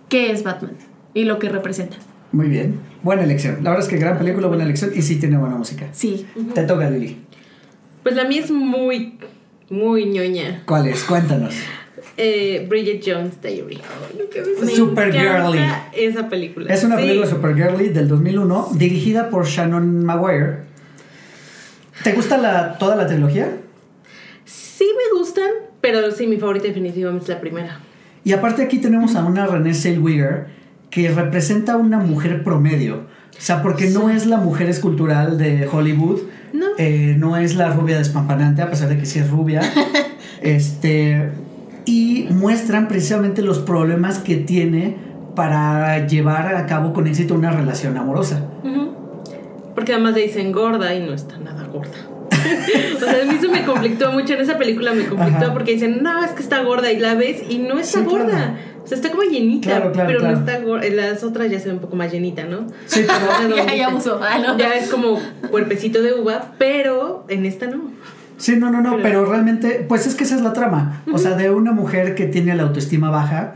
qué 0.09 0.31
es 0.31 0.43
Batman 0.43 0.73
y 1.13 1.23
lo 1.25 1.39
que 1.39 1.49
representa. 1.49 1.97
Muy 2.33 2.47
bien. 2.47 2.79
Buena 3.03 3.23
elección. 3.23 3.55
La 3.63 3.71
verdad 3.71 3.85
es 3.85 3.89
que 3.89 3.97
gran 3.97 4.17
película, 4.17 4.47
buena 4.47 4.63
elección 4.63 4.91
y 4.95 5.01
sí 5.01 5.17
tiene 5.19 5.37
buena 5.37 5.55
música. 5.55 5.87
Sí. 5.91 6.25
Te 6.53 6.63
toca, 6.63 6.89
Lili. 6.89 7.17
Pues 8.03 8.15
la 8.15 8.25
mía 8.25 8.41
es 8.41 8.51
muy, 8.51 9.17
muy 9.69 10.05
ñoña. 10.05 10.63
¿Cuál 10.65 10.87
es? 10.87 11.03
Cuéntanos. 11.03 11.53
Eh, 12.17 12.65
Bridget 12.69 13.01
Jones 13.05 13.41
Diary. 13.41 13.79
Me 14.61 14.67
Supergirly. 14.71 15.57
encanta 15.59 15.89
esa 15.93 16.29
película. 16.29 16.73
Es 16.73 16.83
una 16.83 16.97
Sí. 16.97 17.03
película 17.03 17.27
Supergirly 17.27 17.89
del 17.89 18.07
2001, 18.07 18.69
dirigida 18.75 19.29
por 19.29 19.45
Shannon 19.45 20.03
Maguire. 20.03 20.57
¿Te 22.03 22.13
gusta 22.13 22.37
la, 22.37 22.77
toda 22.77 22.95
la 22.95 23.05
trilogía? 23.07 23.57
Sí 24.45 24.85
me 24.97 25.19
gustan, 25.19 25.49
pero 25.79 26.11
sí, 26.11 26.27
mi 26.27 26.37
favorita 26.37 26.67
definitivamente 26.67 27.25
es 27.25 27.29
la 27.29 27.39
primera. 27.39 27.79
Y 28.23 28.33
aparte 28.33 28.63
aquí 28.63 28.79
tenemos 28.79 29.15
a 29.15 29.23
una 29.23 29.45
Renée 29.45 29.73
Zellweger 29.73 30.47
que 30.89 31.09
representa 31.09 31.73
a 31.73 31.77
una 31.77 31.99
mujer 31.99 32.43
promedio. 32.43 33.05
O 33.37 33.43
sea, 33.43 33.61
porque 33.63 33.89
no 33.89 34.09
es 34.09 34.25
la 34.25 34.37
mujer 34.37 34.69
escultural 34.69 35.37
de 35.37 35.67
Hollywood. 35.71 36.19
No. 36.53 36.67
Eh, 36.77 37.15
no 37.17 37.37
es 37.37 37.55
la 37.55 37.69
rubia 37.71 37.97
despampanante, 37.97 38.61
a 38.61 38.69
pesar 38.69 38.89
de 38.89 38.97
que 38.97 39.05
sí 39.05 39.19
es 39.19 39.29
rubia. 39.29 39.61
este. 40.41 41.31
Y 41.85 42.27
muestran 42.29 42.87
precisamente 42.87 43.41
los 43.41 43.59
problemas 43.59 44.19
que 44.19 44.35
tiene 44.35 44.97
para 45.35 46.05
llevar 46.07 46.55
a 46.55 46.65
cabo 46.65 46.93
con 46.93 47.07
éxito 47.07 47.33
una 47.33 47.51
relación 47.51 47.97
amorosa. 47.97 48.45
Porque 49.73 49.93
además 49.93 50.13
le 50.13 50.21
dicen 50.21 50.51
gorda 50.51 50.93
y 50.93 50.99
no 51.05 51.13
está 51.13 51.37
nada 51.37 51.63
gorda. 51.65 52.10
o 52.95 52.99
sea, 52.99 53.21
a 53.21 53.25
mí 53.25 53.35
eso 53.39 53.49
me 53.51 53.63
conflictó 53.63 54.11
mucho 54.11 54.33
en 54.33 54.41
esa 54.41 54.57
película, 54.57 54.93
me 54.93 55.05
conflictó 55.05 55.45
Ajá. 55.45 55.53
porque 55.53 55.73
dicen, 55.73 56.01
no, 56.01 56.23
es 56.23 56.31
que 56.31 56.41
está 56.43 56.61
gorda 56.63 56.91
y 56.91 56.99
la 56.99 57.15
ves 57.15 57.43
y 57.49 57.59
no 57.59 57.79
está 57.79 57.99
Sí, 57.99 58.05
claro. 58.05 58.25
gorda. 58.25 58.57
O 58.83 58.87
sea, 58.87 58.95
está 58.97 59.11
como 59.11 59.23
llenita, 59.23 59.69
Claro, 59.69 59.91
claro, 59.91 60.07
pero 60.07 60.19
claro. 60.21 60.35
no 60.35 60.39
está 60.45 60.59
gorda. 60.65 60.89
Las 60.89 61.23
otras 61.23 61.51
ya 61.51 61.59
se 61.59 61.65
ven 61.67 61.75
un 61.75 61.81
poco 61.81 61.95
más 61.95 62.11
llenita, 62.11 62.43
¿no? 62.45 62.67
Sí, 62.87 63.05
pero- 63.41 63.55
Ya, 63.55 63.75
ya. 63.75 63.89
Ah, 63.89 64.39
no. 64.45 64.57
Ya 64.57 64.73
es 64.75 64.89
como 64.89 65.19
cuerpecito 65.51 66.01
de 66.01 66.13
uva, 66.13 66.53
pero 66.57 67.25
en 67.29 67.45
esta 67.45 67.67
no. 67.67 67.91
Sí, 68.37 68.55
no, 68.55 68.71
no, 68.71 68.81
no, 68.81 68.91
Pero- 68.93 69.03
pero 69.03 69.25
realmente, 69.25 69.85
pues 69.87 70.07
es 70.07 70.15
que 70.15 70.23
esa 70.23 70.35
es 70.35 70.41
la 70.41 70.53
trama. 70.53 71.03
O 71.13 71.19
sea, 71.19 71.31
de 71.35 71.51
una 71.51 71.71
mujer 71.73 72.15
que 72.15 72.25
tiene 72.25 72.55
la 72.55 72.63
autoestima 72.63 73.11
baja 73.11 73.53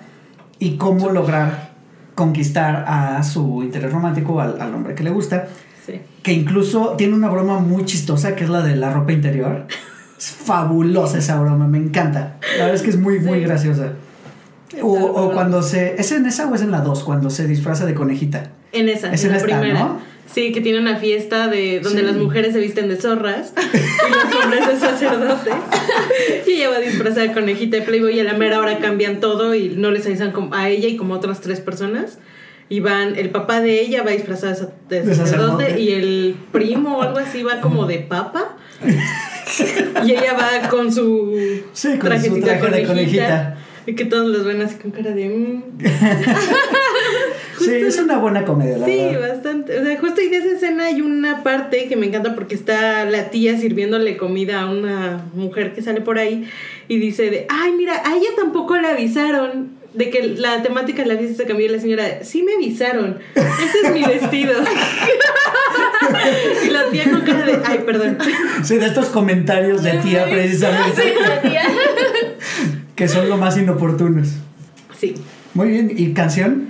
y 0.59 0.77
cómo 0.77 1.09
lograr 1.09 1.73
conquistar 2.13 2.85
a 2.87 3.23
su 3.23 3.61
interés 3.63 3.91
romántico, 3.91 4.39
al, 4.39 4.61
al 4.61 4.73
hombre 4.73 4.93
que 4.95 5.03
le 5.03 5.09
gusta. 5.09 5.47
Que 6.25 6.33
incluso 6.33 6.95
tiene 6.97 7.13
una 7.13 7.29
broma 7.29 7.59
muy 7.59 7.85
chistosa 7.85 8.35
que 8.35 8.43
es 8.45 8.49
la 8.49 8.63
de 8.63 8.75
la 8.75 8.91
ropa 8.91 9.11
interior. 9.13 9.67
Es 10.17 10.29
fabulosa 10.31 11.17
esa 11.19 11.39
broma, 11.41 11.67
me 11.67 11.77
encanta. 11.77 12.37
La 12.57 12.63
verdad 12.63 12.75
es 12.75 12.81
que 12.83 12.89
es 12.89 12.97
muy, 12.97 13.19
muy 13.19 13.39
Sí. 13.39 13.43
graciosa. 13.45 13.91
O, 14.81 14.87
o 14.93 15.31
cuando 15.33 15.61
se... 15.61 15.95
¿Es 15.99 16.11
en 16.13 16.25
esa 16.25 16.47
o 16.49 16.55
es 16.55 16.61
en 16.61 16.71
la 16.71 16.79
2? 16.79 17.03
Cuando 17.03 17.29
se 17.29 17.45
disfraza 17.45 17.85
de 17.85 17.93
conejita. 17.93 18.51
En 18.71 18.87
esa, 18.87 19.11
Es 19.13 19.25
en 19.25 19.31
la 19.31 19.37
esta, 19.37 19.59
primera. 19.59 19.77
¿no? 19.79 19.99
Sí, 20.33 20.53
que 20.53 20.61
tiene 20.61 20.79
una 20.79 20.95
fiesta 20.95 21.49
de 21.49 21.81
donde 21.81 21.99
Sí. 21.99 22.05
las 22.05 22.15
mujeres 22.15 22.53
se 22.53 22.59
visten 22.61 22.87
de 22.87 22.95
zorras 22.95 23.53
y 23.73 24.09
los 24.09 24.43
hombres 24.43 24.67
de 24.67 24.79
sacerdotes. 24.79 25.53
Y 26.47 26.51
ella 26.51 26.69
va 26.69 26.79
disfrazada 26.79 27.23
de 27.27 27.33
conejita 27.33 27.75
de 27.77 27.83
Playboy 27.83 28.15
y 28.15 28.21
a 28.21 28.23
la 28.23 28.33
mera 28.33 28.59
hora 28.61 28.79
cambian 28.79 29.19
todo 29.19 29.53
y 29.53 29.69
no 29.75 29.91
les 29.91 30.05
avisan 30.05 30.33
a 30.53 30.69
ella 30.69 30.87
y 30.87 30.95
como 30.95 31.13
a 31.13 31.17
otras 31.17 31.41
tres 31.41 31.59
personas. 31.59 32.19
Y 32.67 32.79
van, 32.79 33.15
el 33.15 33.29
papá 33.29 33.61
de 33.61 33.79
ella 33.81 34.01
va 34.03 34.11
disfrazado 34.11 34.71
de, 34.89 35.01
de 35.03 35.13
sacerdote, 35.15 35.79
y 35.79 35.91
el 35.91 36.35
primo 36.51 36.97
o 36.97 37.01
algo 37.03 37.19
así 37.19 37.43
va 37.43 37.61
como 37.61 37.85
de 37.85 37.99
papa. 37.99 38.57
y 40.03 40.11
ella 40.11 40.33
va 40.33 40.67
con 40.69 40.91
su 40.91 41.33
Sí, 41.73 41.89
con 41.89 41.95
su 41.99 42.05
trajecito 42.07 42.45
traje 42.47 42.69
de 42.71 42.83
conejita. 42.87 43.57
Y 43.87 43.93
que 43.93 44.05
todos 44.05 44.27
los 44.27 44.43
ven 44.45 44.63
así 44.63 44.75
con 44.77 44.89
cara 44.89 45.11
de... 45.11 45.29
"Mm". 45.29 45.63
Sí, 47.59 47.71
es 47.73 47.97
una 47.99 48.17
buena 48.17 48.43
comedia, 48.43 48.77
la 48.77 48.85
Sí, 48.85 48.97
verdad. 48.97 49.29
bastante. 49.35 49.79
O 49.79 49.83
sea, 49.85 49.97
justo 49.99 50.21
y 50.21 50.27
de 50.27 50.37
esa 50.37 50.51
escena 50.51 50.85
hay 50.87 51.01
una 51.01 51.41
parte 51.43 51.87
que 51.87 51.95
me 51.95 52.07
encanta 52.07 52.35
porque 52.35 52.53
está 52.53 53.05
la 53.05 53.29
tía 53.29 53.57
sirviéndole 53.57 54.17
comida 54.17 54.61
a 54.61 54.69
una 54.69 55.23
mujer 55.33 55.73
que 55.73 55.81
sale 55.81 56.01
por 56.01 56.17
ahí 56.19 56.49
y 56.89 56.97
dice 56.99 57.29
de, 57.29 57.45
ay, 57.49 57.71
mira, 57.77 58.01
a 58.05 58.17
ella 58.17 58.27
tampoco 58.35 58.75
le 58.77 58.87
avisaron 58.89 59.69
de 59.95 60.09
que 60.09 60.35
la 60.37 60.61
temática 60.61 61.03
de 61.03 61.09
la 61.13 61.17
fiesta 61.17 61.43
se 61.43 61.45
cambió 61.47 61.65
y 61.65 61.69
la 61.69 61.79
señora, 61.79 62.23
sí 62.23 62.43
me 62.43 62.53
avisaron, 62.53 63.17
ese 63.35 63.79
es 63.87 63.91
mi 63.93 64.03
vestido. 64.03 64.53
y 66.65 66.69
la 66.69 66.89
tía 66.91 67.05
con 67.09 67.21
cara 67.21 67.45
de, 67.45 67.59
ay, 67.65 67.79
perdón. 67.85 68.17
Sí, 68.63 68.77
de 68.77 68.85
estos 68.87 69.07
comentarios 69.07 69.83
de 69.83 69.91
tía 69.99 70.25
precisamente. 70.29 71.01
Sí, 71.01 71.09
la 71.27 71.41
tía. 71.41 71.61
que 72.95 73.07
son 73.07 73.29
lo 73.29 73.37
más 73.37 73.57
inoportunos. 73.57 74.29
Sí. 74.97 75.15
Muy 75.53 75.69
bien, 75.69 75.91
¿y 75.95 76.13
canción? 76.13 76.67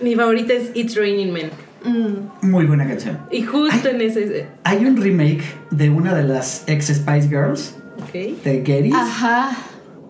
Mi 0.00 0.14
favorita 0.14 0.52
es 0.52 0.70
It's 0.74 0.94
Raining 0.96 1.32
Men. 1.32 1.50
Mm, 1.84 2.48
Muy 2.50 2.66
buena 2.66 2.86
canción. 2.86 3.18
Y 3.30 3.42
justo 3.42 3.88
en 3.88 4.00
ese... 4.00 4.46
Hay 4.64 4.84
un 4.84 4.96
remake 5.00 5.42
de 5.70 5.90
una 5.90 6.14
de 6.14 6.22
las 6.24 6.62
ex 6.66 6.86
Spice 6.86 7.28
Girls, 7.28 7.74
Ok. 8.02 8.12
de 8.44 8.62
Getty. 8.64 8.92
Ajá. 8.92 9.50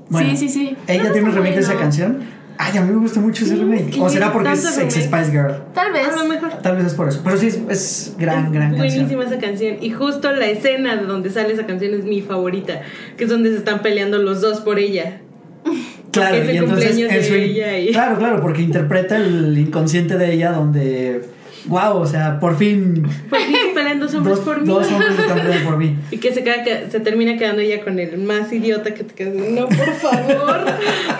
Bueno, 0.09 0.31
sí, 0.31 0.37
sí, 0.37 0.49
sí. 0.49 0.77
Ella 0.87 1.13
tiene 1.13 1.29
un 1.29 1.35
remake 1.35 1.55
de 1.55 1.61
esa 1.61 1.77
canción. 1.77 2.39
Ay, 2.61 2.77
a 2.77 2.83
mí 2.83 2.91
me 2.93 2.99
gusta 2.99 3.21
mucho 3.21 3.45
ese 3.45 3.55
remake. 3.55 3.97
o 4.01 4.09
será 4.09 4.33
porque 4.33 4.51
es 4.53 4.63
tantos 4.65 4.83
ex 4.83 4.95
remakes. 4.97 5.27
Spice 5.27 5.31
Girl. 5.31 5.63
Tal 5.75 5.93
vez. 5.93 6.09
A 6.09 6.17
lo 6.25 6.29
mejor. 6.29 6.51
Tal 6.61 6.77
vez 6.77 6.87
es 6.87 6.95
por 6.95 7.09
eso. 7.09 7.21
Pero 7.23 7.37
sí, 7.37 7.47
es, 7.47 7.57
es 7.69 8.15
gran, 8.19 8.47
Es 8.47 8.53
gran 8.53 8.77
buenísima 8.77 9.07
canción. 9.07 9.23
esa 9.33 9.39
canción. 9.39 9.77
Y 9.81 9.91
justo 9.91 10.33
la 10.33 10.47
escena 10.47 10.97
de 10.97 11.05
donde 11.07 11.31
sale 11.31 11.53
esa 11.53 11.67
canción 11.67 11.95
es 11.95 12.05
mi 12.05 12.21
favorita. 12.21 12.81
Que 13.17 13.25
es 13.25 13.31
donde 13.31 13.51
se 13.53 13.59
están 13.59 13.81
peleando 13.83 14.19
los 14.19 14.41
dos 14.41 14.61
por 14.61 14.79
ella. 14.79 15.21
Claro, 16.11 16.37
Porque 16.37 16.43
es 16.43 16.49
el 16.49 16.55
y 16.55 16.59
entonces 16.59 16.97
de 16.97 17.23
su- 17.23 17.35
ella 17.35 17.79
y- 17.79 17.93
Claro, 17.93 18.17
claro, 18.19 18.41
porque 18.41 18.63
interpreta 18.63 19.17
el 19.19 19.57
inconsciente 19.59 20.17
de 20.17 20.33
ella 20.33 20.53
donde. 20.53 21.21
Wow, 21.69 21.99
o 21.99 22.07
sea, 22.07 22.41
por 22.41 22.57
fin. 22.57 23.03
¿Por 23.29 23.39
se 23.39 23.75
pelean 23.75 24.01
dos 24.01 24.15
hombres 24.15 24.37
Dos, 24.37 24.45
por 24.45 24.61
mí? 24.63 24.67
dos 24.67 24.91
hombres 24.91 25.19
están 25.19 25.39
peleando 25.39 25.69
por 25.69 25.79
mí. 25.79 25.97
Y 26.11 26.17
que 26.19 26.33
se, 26.33 26.43
queda, 26.43 26.65
que 26.65 26.91
se 26.91 27.01
termina 27.01 27.37
quedando 27.37 27.61
ella 27.61 27.85
con 27.85 27.99
el 27.99 28.19
más 28.19 28.53
idiota 28.53 28.95
que 28.95 29.05
te 29.05 29.15
quedas. 29.15 29.35
No, 29.51 29.67
por 29.69 29.93
favor. 29.95 30.65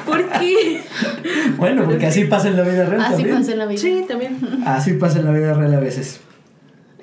¿Por 0.07 0.29
qué? 0.41 0.81
Bueno, 1.59 1.85
porque 1.85 2.07
así 2.07 2.25
pasa 2.25 2.49
en 2.49 2.57
la 2.57 2.63
vida 2.63 2.87
real 2.87 3.01
Así 3.03 3.15
también. 3.17 3.37
pasa 3.37 3.53
en 3.53 3.59
la 3.59 3.67
vida. 3.67 3.79
Sí, 3.81 4.05
también. 4.09 4.39
Así 4.65 4.93
pasa 4.95 5.19
en 5.19 5.25
la 5.27 5.33
vida 5.33 5.55
real 5.55 5.75
a 5.75 5.81
veces. 5.81 6.21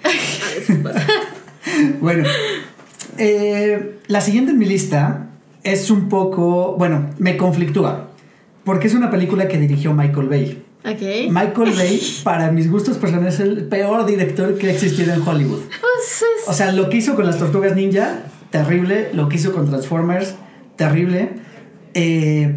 A 0.03 0.55
veces 0.55 0.77
pasa. 0.83 1.05
Bueno, 1.99 2.23
eh, 3.17 3.97
la 4.07 4.21
siguiente 4.21 4.51
en 4.51 4.59
mi 4.59 4.65
lista 4.65 5.27
es 5.63 5.89
un 5.91 6.09
poco, 6.09 6.75
bueno, 6.77 7.09
me 7.17 7.37
conflictúa, 7.37 8.07
porque 8.63 8.87
es 8.87 8.93
una 8.93 9.09
película 9.11 9.47
que 9.47 9.57
dirigió 9.57 9.93
Michael 9.93 10.27
Bay. 10.29 10.63
Ok. 10.85 11.31
Michael 11.31 11.71
Bay, 11.75 11.99
para 12.23 12.51
mis 12.51 12.69
gustos 12.69 12.97
personales, 12.97 13.35
es 13.35 13.39
el 13.39 13.63
peor 13.65 14.05
director 14.05 14.57
que 14.57 14.67
ha 14.67 14.71
existido 14.71 15.13
en 15.13 15.21
Hollywood. 15.27 15.61
Pues 15.61 16.21
es. 16.21 16.47
O 16.47 16.53
sea, 16.53 16.71
lo 16.71 16.89
que 16.89 16.97
hizo 16.97 17.15
con 17.15 17.25
las 17.25 17.39
Tortugas 17.39 17.75
Ninja, 17.75 18.19
terrible. 18.51 19.09
Lo 19.13 19.27
que 19.27 19.37
hizo 19.37 19.51
con 19.51 19.67
Transformers, 19.67 20.35
terrible. 20.75 21.29
Eh, 21.95 22.55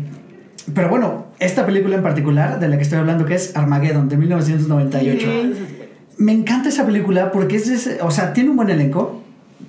pero 0.75 0.91
bueno, 0.91 1.29
esta 1.39 1.65
película 1.65 1.97
en 1.97 2.03
particular, 2.03 2.61
de 2.61 2.69
la 2.69 2.77
que 2.77 2.83
estoy 2.83 2.99
hablando, 2.99 3.25
que 3.25 3.35
es 3.35 3.57
Armageddon, 3.57 4.09
de 4.09 4.17
1998. 4.17 5.29
Ok. 5.29 5.59
Me 6.19 6.33
encanta 6.33 6.69
esa 6.69 6.85
película 6.85 7.31
porque 7.31 7.57
es, 7.57 7.99
o 8.03 8.11
sea, 8.11 8.33
tiene 8.33 8.51
un 8.51 8.57
buen 8.57 8.69
elenco. 8.69 9.23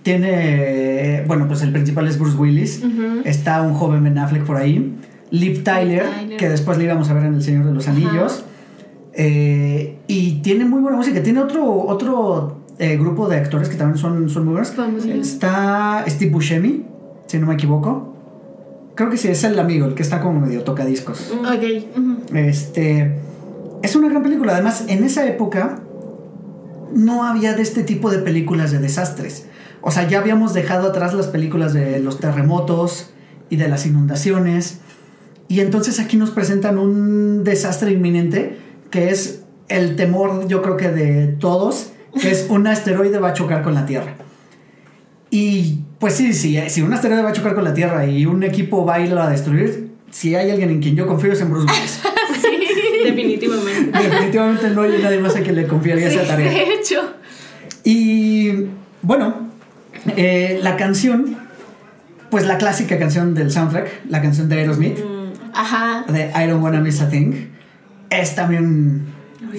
Tiene, 0.04 1.24
bueno, 1.28 1.48
pues 1.48 1.62
el 1.62 1.72
principal 1.72 2.08
es 2.08 2.18
Bruce 2.18 2.38
Willis. 2.38 2.84
Está 3.24 3.62
un 3.62 3.74
joven 3.74 4.04
Ben 4.04 4.18
Affleck 4.18 4.44
por 4.44 4.58
ahí. 4.58 4.96
Liv 5.32 5.64
Tyler, 5.64 6.04
Tyler. 6.10 6.38
que 6.38 6.50
después 6.50 6.78
le 6.78 6.86
íbamos 6.86 7.10
a 7.10 7.14
ver 7.14 7.26
en 7.26 7.36
El 7.36 7.44
Señor 7.44 7.66
de 7.66 7.74
los 7.74 7.88
Anillos. 7.88 8.44
Eh, 9.14 9.98
y 10.08 10.40
tiene 10.42 10.66
muy 10.66 10.82
buena 10.82 10.98
música. 10.98 11.22
Tiene 11.22 11.42
otro, 11.42 11.66
otro 11.88 12.60
eh, 12.78 12.98
grupo 12.98 13.28
de 13.28 13.38
actores 13.38 13.70
que 13.70 13.76
también 13.76 13.98
son, 13.98 14.30
son 14.30 14.46
muy 14.46 14.54
buenos. 14.54 14.74
Está 15.06 16.06
Steve 16.08 16.32
Buscemi, 16.32 16.86
si 17.28 17.38
no 17.38 17.48
me 17.48 17.56
equivoco. 17.56 18.16
Creo 18.96 19.10
que 19.10 19.18
sí, 19.18 19.28
es 19.28 19.44
el 19.44 19.58
amigo, 19.60 19.86
el 19.88 19.94
que 19.94 20.04
está 20.04 20.22
como 20.22 20.40
medio 20.40 20.64
tocadiscos. 20.64 21.32
Ok. 21.32 21.98
ujú. 21.98 22.36
Este. 22.36 23.16
Es 23.82 23.96
una 23.96 24.10
gran 24.10 24.24
película. 24.24 24.54
Además, 24.54 24.86
en 24.88 25.04
esa 25.04 25.26
época 25.26 25.80
no 26.94 27.24
había 27.24 27.54
de 27.54 27.62
este 27.62 27.84
tipo 27.84 28.10
de 28.10 28.20
películas 28.20 28.72
de 28.72 28.80
desastres. 28.80 29.46
O 29.82 29.92
sea, 29.92 30.08
ya 30.08 30.20
habíamos 30.20 30.54
dejado 30.54 30.90
atrás 30.90 31.14
las 31.14 31.28
películas 31.28 31.74
de 31.74 32.00
los 32.00 32.20
terremotos 32.20 33.12
y 33.50 33.56
de 33.56 33.68
las 33.70 33.86
inundaciones. 33.86 34.80
Y 35.50 35.60
entonces 35.60 36.00
aquí 36.00 36.16
nos 36.16 36.30
presentan 36.32 36.78
un 36.78 37.44
desastre 37.44 37.92
inminente 37.92 38.56
que 38.92 39.10
es 39.10 39.44
el 39.68 39.96
temor, 39.98 40.48
yo 40.48 40.62
creo 40.62 40.78
que 40.78 40.90
de 40.90 41.28
todos, 41.28 41.92
que 42.22 42.32
es 42.32 42.48
un 42.50 42.66
asteroide 42.68 43.20
va 43.20 43.30
a 43.30 43.34
chocar 43.34 43.62
con 43.64 43.74
la 43.74 43.86
Tierra. 43.86 44.16
Y 45.32 45.80
pues 46.00 46.14
sí, 46.16 46.34
sí, 46.34 46.58
si 46.70 46.82
un 46.82 46.94
asteroide 46.94 47.22
va 47.24 47.30
a 47.30 47.34
chocar 47.34 47.54
con 47.56 47.64
la 47.66 47.74
Tierra 47.74 48.06
y 48.06 48.26
un 48.26 48.44
equipo 48.44 48.86
va 48.86 48.96
a 48.96 49.00
irlo 49.02 49.22
a 49.22 49.30
destruir, 49.30 49.90
si 50.12 50.34
hay 50.36 50.50
alguien 50.50 50.70
en 50.70 50.82
quien 50.82 50.96
yo 50.96 51.06
confío 51.06 51.34
es 51.34 51.42
en 51.42 51.50
Bruce 51.52 51.68
Willis. 51.72 52.00
Definitivamente. 53.06 54.00
Definitivamente 54.04 54.70
no 54.72 54.82
hay 54.84 55.02
nadie 55.02 55.20
más 55.20 55.36
a 55.36 55.42
quien 55.42 55.56
le 55.56 55.68
confiaría 55.68 56.08
esa 56.08 56.22
Sí, 56.22 56.28
tarea. 56.28 56.50
de 56.52 56.74
hecho. 56.74 57.02
Y 57.84 58.66
bueno, 59.02 59.50
eh, 60.16 60.60
la 60.62 60.78
canción, 60.78 61.38
pues 62.30 62.46
la 62.46 62.58
clásica 62.58 62.98
canción 63.00 63.34
del 63.36 63.52
soundtrack, 63.52 64.02
la 64.10 64.22
canción 64.22 64.50
de 64.50 64.58
Aerosmith, 64.58 64.98
Ajá. 65.60 66.06
de 66.08 66.32
I 66.36 66.48
Don't 66.48 66.64
Wanna 66.64 66.80
Miss 66.80 67.02
a 67.02 67.10
Thing, 67.10 67.50
es 68.10 68.36
también 68.36 69.06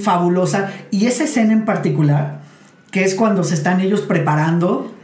fabulosa. 0.03 0.71
Y 0.91 1.07
esa 1.07 1.25
escena 1.25 1.53
en 1.53 1.65
particular, 1.65 2.41
que 2.91 3.05
es 3.05 3.15
cuando 3.15 3.45
se 3.45 3.55
están 3.55 3.81
ellos 3.81 4.01
preparando, 4.01 4.95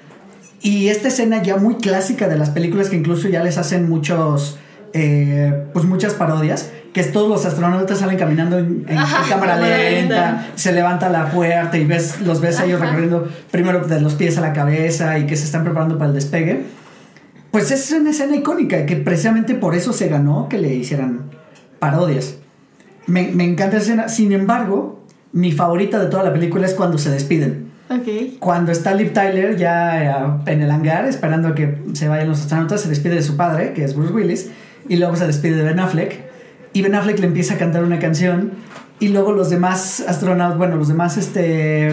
y 0.62 0.88
esta 0.88 1.08
escena 1.08 1.42
ya 1.42 1.56
muy 1.56 1.76
clásica 1.76 2.28
de 2.28 2.38
las 2.38 2.50
películas 2.50 2.88
que 2.88 2.96
incluso 2.96 3.28
ya 3.28 3.44
les 3.44 3.58
hacen 3.58 3.88
muchos, 3.88 4.58
eh, 4.94 5.66
pues 5.72 5.84
muchas 5.84 6.14
parodias, 6.14 6.70
que 6.94 7.00
es 7.00 7.12
todos 7.12 7.28
los 7.28 7.44
astronautas 7.44 7.98
salen 7.98 8.16
caminando 8.16 8.58
en, 8.58 8.86
en 8.88 8.96
Ajá, 8.96 9.28
cámara 9.28 9.58
lenta, 9.58 10.46
se 10.54 10.72
levanta 10.72 11.10
la 11.10 11.30
puerta 11.30 11.76
y 11.76 11.84
ves, 11.84 12.22
los 12.22 12.40
ves 12.40 12.58
a 12.58 12.64
ellos 12.64 12.80
recorriendo 12.80 13.28
primero 13.50 13.86
de 13.86 14.00
los 14.00 14.14
pies 14.14 14.38
a 14.38 14.40
la 14.40 14.54
cabeza 14.54 15.18
y 15.18 15.26
que 15.26 15.36
se 15.36 15.44
están 15.44 15.62
preparando 15.62 15.98
para 15.98 16.08
el 16.08 16.14
despegue. 16.14 16.64
Pues 17.50 17.70
es 17.70 17.90
una 17.92 18.10
escena 18.10 18.36
icónica 18.36 18.86
que 18.86 18.96
precisamente 18.96 19.54
por 19.54 19.74
eso 19.74 19.92
se 19.92 20.08
ganó 20.08 20.48
que 20.48 20.58
le 20.58 20.74
hicieran 20.74 21.30
parodias. 21.78 22.36
Me, 23.06 23.28
me 23.28 23.44
encanta 23.44 23.76
esa 23.76 23.86
escena. 23.86 24.08
Sin 24.08 24.32
embargo, 24.32 25.04
mi 25.32 25.52
favorita 25.52 25.98
de 25.98 26.06
toda 26.06 26.22
la 26.22 26.32
película 26.32 26.66
es 26.66 26.74
cuando 26.74 26.98
se 26.98 27.10
despiden. 27.10 27.66
Ok. 27.88 28.38
Cuando 28.40 28.72
está 28.72 28.94
Liv 28.94 29.12
Tyler 29.12 29.56
ya 29.56 30.38
eh, 30.46 30.52
en 30.52 30.62
el 30.62 30.70
hangar 30.70 31.06
esperando 31.06 31.48
a 31.48 31.54
que 31.54 31.78
se 31.92 32.08
vayan 32.08 32.28
los 32.28 32.40
astronautas, 32.40 32.80
se 32.80 32.88
despide 32.88 33.14
de 33.14 33.22
su 33.22 33.36
padre, 33.36 33.72
que 33.72 33.84
es 33.84 33.94
Bruce 33.94 34.12
Willis, 34.12 34.50
y 34.88 34.96
luego 34.96 35.14
se 35.16 35.26
despide 35.26 35.56
de 35.56 35.62
Ben 35.62 35.78
Affleck. 35.78 36.24
Y 36.72 36.82
Ben 36.82 36.94
Affleck 36.94 37.18
le 37.20 37.26
empieza 37.26 37.54
a 37.54 37.58
cantar 37.58 37.84
una 37.84 37.98
canción 37.98 38.52
y 38.98 39.08
luego 39.08 39.32
los 39.32 39.50
demás 39.50 40.04
astronautas, 40.06 40.58
bueno, 40.58 40.76
los 40.76 40.88
demás 40.88 41.16
este, 41.16 41.92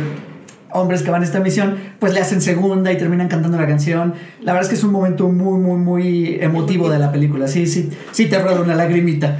hombres 0.73 1.01
que 1.03 1.11
van 1.11 1.21
a 1.21 1.25
esta 1.25 1.39
misión, 1.39 1.77
pues 1.99 2.13
le 2.13 2.19
hacen 2.19 2.41
segunda 2.41 2.91
y 2.91 2.97
terminan 2.97 3.27
cantando 3.27 3.57
la 3.57 3.67
canción. 3.67 4.13
La 4.41 4.53
verdad 4.53 4.63
es 4.63 4.69
que 4.69 4.75
es 4.75 4.83
un 4.83 4.91
momento 4.91 5.27
muy, 5.29 5.59
muy, 5.59 5.77
muy 5.77 6.37
emotivo 6.41 6.89
de 6.89 6.99
la 6.99 7.11
película. 7.11 7.47
Sí, 7.47 7.67
sí, 7.67 7.89
sí 8.11 8.25
te 8.27 8.39
rueda 8.39 8.61
una 8.61 8.75
lagrimita. 8.75 9.39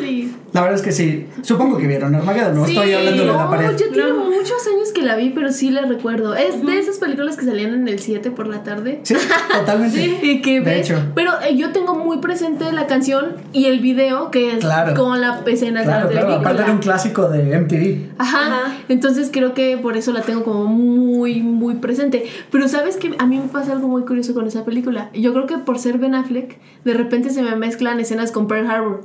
Sí. 0.00 0.34
La 0.52 0.60
verdad 0.60 0.76
es 0.78 0.82
que 0.82 0.92
sí. 0.92 1.26
Supongo 1.42 1.78
que 1.78 1.86
vieron 1.86 2.14
Armageddon, 2.14 2.54
no 2.54 2.66
Sí, 2.66 2.72
estoy 2.76 2.92
hablando 2.92 3.22
de 3.22 3.32
la 3.32 3.44
no, 3.44 3.50
pared. 3.50 3.70
Yo 3.70 3.88
tiene 3.90 4.10
No. 4.10 4.24
muchos 4.26 4.66
años 4.66 4.81
que 5.02 5.08
la 5.08 5.16
vi, 5.16 5.30
pero 5.30 5.52
sí 5.52 5.70
la 5.70 5.82
recuerdo. 5.82 6.34
Es 6.34 6.64
de 6.64 6.78
esas 6.78 6.98
películas 6.98 7.36
que 7.36 7.44
salían 7.44 7.74
en 7.74 7.88
el 7.88 7.98
7 7.98 8.30
por 8.30 8.46
la 8.46 8.62
tarde. 8.62 9.00
Sí, 9.02 9.14
totalmente. 9.52 10.20
Y 10.22 10.40
que 10.40 10.60
de 10.60 10.70
ves- 10.76 10.90
hecho. 10.90 11.02
Pero 11.14 11.32
eh, 11.42 11.56
yo 11.56 11.70
tengo 11.72 11.94
muy 11.96 12.18
presente 12.18 12.70
la 12.72 12.86
canción 12.86 13.36
y 13.52 13.66
el 13.66 13.80
video 13.80 14.30
que 14.30 14.52
es 14.52 14.58
Claro. 14.60 14.94
con 14.94 15.20
la 15.20 15.40
escena 15.46 15.80
de 15.80 15.86
Claro, 15.86 16.04
la 16.06 16.10
claro. 16.10 16.26
película. 16.28 16.36
Aparte 16.50 16.62
era 16.62 16.72
un 16.72 16.78
clásico 16.78 17.28
de 17.28 17.58
MTV. 17.58 18.12
Ajá. 18.18 18.46
Ajá. 18.46 18.76
Entonces 18.88 19.30
creo 19.32 19.54
que 19.54 19.76
por 19.78 19.96
eso 19.96 20.12
la 20.12 20.22
tengo 20.22 20.44
como 20.44 20.64
muy, 20.66 21.40
muy 21.42 21.74
presente. 21.74 22.24
Pero 22.50 22.68
sabes 22.68 22.96
que 22.96 23.14
a 23.18 23.26
mí 23.26 23.38
me 23.38 23.48
pasa 23.48 23.72
algo 23.72 23.88
muy 23.88 24.02
curioso 24.02 24.34
con 24.34 24.46
esa 24.46 24.64
película. 24.64 25.10
Yo 25.14 25.32
creo 25.32 25.46
que 25.46 25.58
por 25.58 25.78
ser 25.78 25.98
Ben 25.98 26.14
Affleck, 26.14 26.58
de 26.84 26.94
repente 26.94 27.30
se 27.30 27.42
me 27.42 27.56
mezclan 27.56 27.98
escenas 28.00 28.30
con 28.32 28.46
Pearl 28.46 28.70
Harbor. 28.70 29.02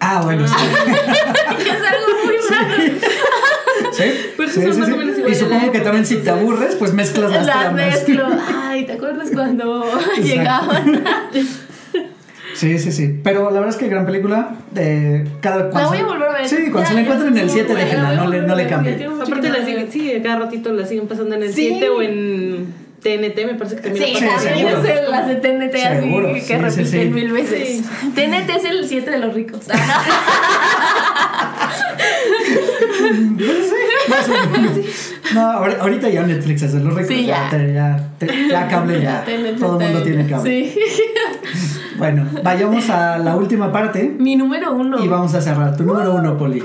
Ah, 0.00 0.20
bueno, 0.24 0.46
sí. 0.46 0.54
es 0.54 1.86
algo 1.86 2.24
muy 2.24 2.34
raro. 2.50 2.74
¿Sí? 2.76 3.06
Pero 4.36 4.48
Sí, 4.48 4.62
son 4.62 4.72
sí, 4.74 4.78
más 4.80 4.88
sí. 4.88 4.92
o 4.94 4.96
menos 4.96 5.18
Y 5.30 5.34
supongo 5.34 5.66
la 5.66 5.72
que 5.72 5.80
también 5.80 6.06
si 6.06 6.16
te 6.16 6.30
aburres, 6.30 6.74
pues 6.76 6.92
mezclas 6.92 7.30
las 7.30 7.46
Las 7.46 7.60
tramas. 7.60 7.86
mezclo. 7.86 8.26
Ay, 8.64 8.84
¿te 8.86 8.92
acuerdas 8.92 9.28
cuando 9.32 9.84
llegaban? 10.22 11.04
Sí, 12.54 12.78
sí, 12.78 12.92
sí. 12.92 13.20
Pero 13.24 13.44
la 13.50 13.58
verdad 13.60 13.70
es 13.70 13.76
que 13.76 13.88
gran 13.88 14.06
película. 14.06 14.54
De 14.70 15.26
cada, 15.40 15.70
cuando 15.70 15.88
voy 15.88 15.98
se- 15.98 16.04
a 16.04 16.06
volver 16.06 16.28
a 16.28 16.32
ver. 16.34 16.48
Sí, 16.48 16.56
cuando 16.70 16.80
Ya, 16.82 16.86
se 16.86 16.94
la 16.94 17.00
encuentren 17.00 17.32
en 17.32 17.38
el 17.38 17.48
sí, 17.48 17.54
7, 17.54 17.72
bueno, 17.72 17.84
déjenla, 17.84 18.08
voy 18.10 18.16
no 18.18 18.26
le, 18.28 18.42
no 18.42 18.54
le 18.54 18.66
cambien. 18.68 19.02
Aparte 19.20 19.48
la 19.50 19.58
la 19.58 19.64
siguen, 19.66 19.90
sí, 19.90 20.12
cada 20.22 20.36
ratito 20.40 20.72
la 20.72 20.86
siguen 20.86 21.08
pasando 21.08 21.34
en 21.34 21.42
el 21.42 21.52
Sí. 21.52 21.68
7 21.70 21.88
o 21.88 22.00
en 22.02 22.72
TNT, 23.02 23.46
me 23.46 23.54
parece 23.54 23.76
que 23.76 23.82
también 23.82 24.06
Sí, 24.06 24.12
la 24.24 24.38
Sí, 24.38 24.48
es 24.48 25.08
las 25.10 25.26
de 25.26 25.34
TNT 25.36 25.74
así 25.74 26.08
que 26.08 26.40
sí, 26.40 26.46
sí, 26.46 26.54
repiten 26.54 26.86
sí. 26.86 27.08
mil 27.10 27.32
veces. 27.32 27.68
Sí. 27.68 27.84
TNT 28.14 28.50
es 28.56 28.64
el 28.64 28.86
7 28.88 29.10
de 29.10 29.18
los 29.18 29.34
ricos. 29.34 29.60
Sí, 33.12 34.10
más 34.10 34.28
o 34.28 34.50
menos. 34.50 34.78
No, 35.34 35.40
ahor- 35.52 35.78
ahorita 35.80 36.08
ya 36.08 36.22
Netflix 36.26 36.72
de 36.72 36.80
los. 36.80 37.06
Sí, 37.06 37.26
ya. 37.26 37.48
ya, 37.50 38.08
te- 38.18 38.48
ya 38.48 38.68
cable, 38.68 39.00
ya. 39.02 39.24
Todo 39.58 39.80
el 39.80 39.86
mundo 39.88 40.02
tiene 40.02 40.26
cable. 40.26 40.72
Sí. 40.72 40.78
Bueno, 41.96 42.26
vayamos 42.42 42.90
a 42.90 43.18
la 43.18 43.36
última 43.36 43.70
parte 43.70 44.16
Mi 44.18 44.34
número 44.34 44.72
uno. 44.74 44.98
y 45.02 45.06
vamos 45.06 45.32
a 45.34 45.40
cerrar. 45.40 45.76
Tu 45.76 45.84
número 45.84 46.12
uno, 46.12 46.36
Poli. 46.36 46.60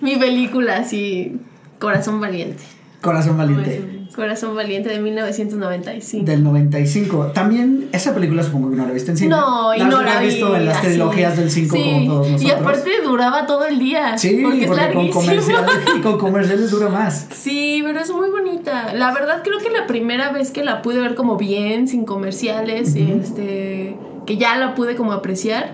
Mi 0.00 0.16
película, 0.16 0.76
así. 0.78 1.36
Corazón 1.78 2.22
Valiente. 2.22 2.62
Corazón 3.02 3.36
Valiente. 3.36 3.99
Corazón 4.14 4.56
Valiente 4.56 4.88
de 4.88 4.98
1995. 5.00 6.24
Del 6.26 6.42
95. 6.42 7.30
También, 7.32 7.88
esa 7.92 8.12
película 8.14 8.42
supongo 8.42 8.70
que 8.70 8.76
no 8.76 8.86
la 8.86 8.92
viste 8.92 9.12
en 9.12 9.16
cine. 9.16 9.30
No, 9.30 9.74
y 9.74 9.78
La 9.78 9.84
no 9.86 10.02
la 10.02 10.18
vi. 10.20 10.26
visto 10.26 10.56
en 10.56 10.66
las 10.66 10.78
así. 10.78 10.86
trilogías 10.88 11.36
del 11.36 11.50
5 11.50 11.76
Sí, 11.76 11.82
como 11.82 12.06
todos 12.06 12.28
nosotros. 12.30 12.42
Y 12.42 12.50
aparte 12.50 12.90
duraba 13.04 13.46
todo 13.46 13.66
el 13.66 13.78
día. 13.78 14.18
Sí, 14.18 14.40
porque, 14.42 14.42
porque, 14.42 14.62
es 14.64 14.68
con 14.68 14.76
larguísimo. 14.76 15.20
comerciales, 15.20 15.74
y 15.96 16.00
con 16.00 16.18
comerciales 16.18 16.70
dura 16.70 16.88
más. 16.88 17.26
Sí, 17.32 17.82
pero 17.84 18.00
es 18.00 18.10
muy 18.10 18.28
bonita. 18.30 18.92
La 18.94 19.12
verdad 19.14 19.42
creo 19.44 19.58
que 19.58 19.70
la 19.70 19.86
primera 19.86 20.30
vez 20.32 20.50
que 20.50 20.64
la 20.64 20.82
pude 20.82 21.00
ver 21.00 21.14
como 21.14 21.36
bien, 21.36 21.86
sin 21.88 22.04
comerciales, 22.04 22.94
este, 22.96 23.96
que 24.26 24.36
ya 24.36 24.56
la 24.56 24.74
pude 24.74 24.96
como 24.96 25.12
apreciar. 25.12 25.72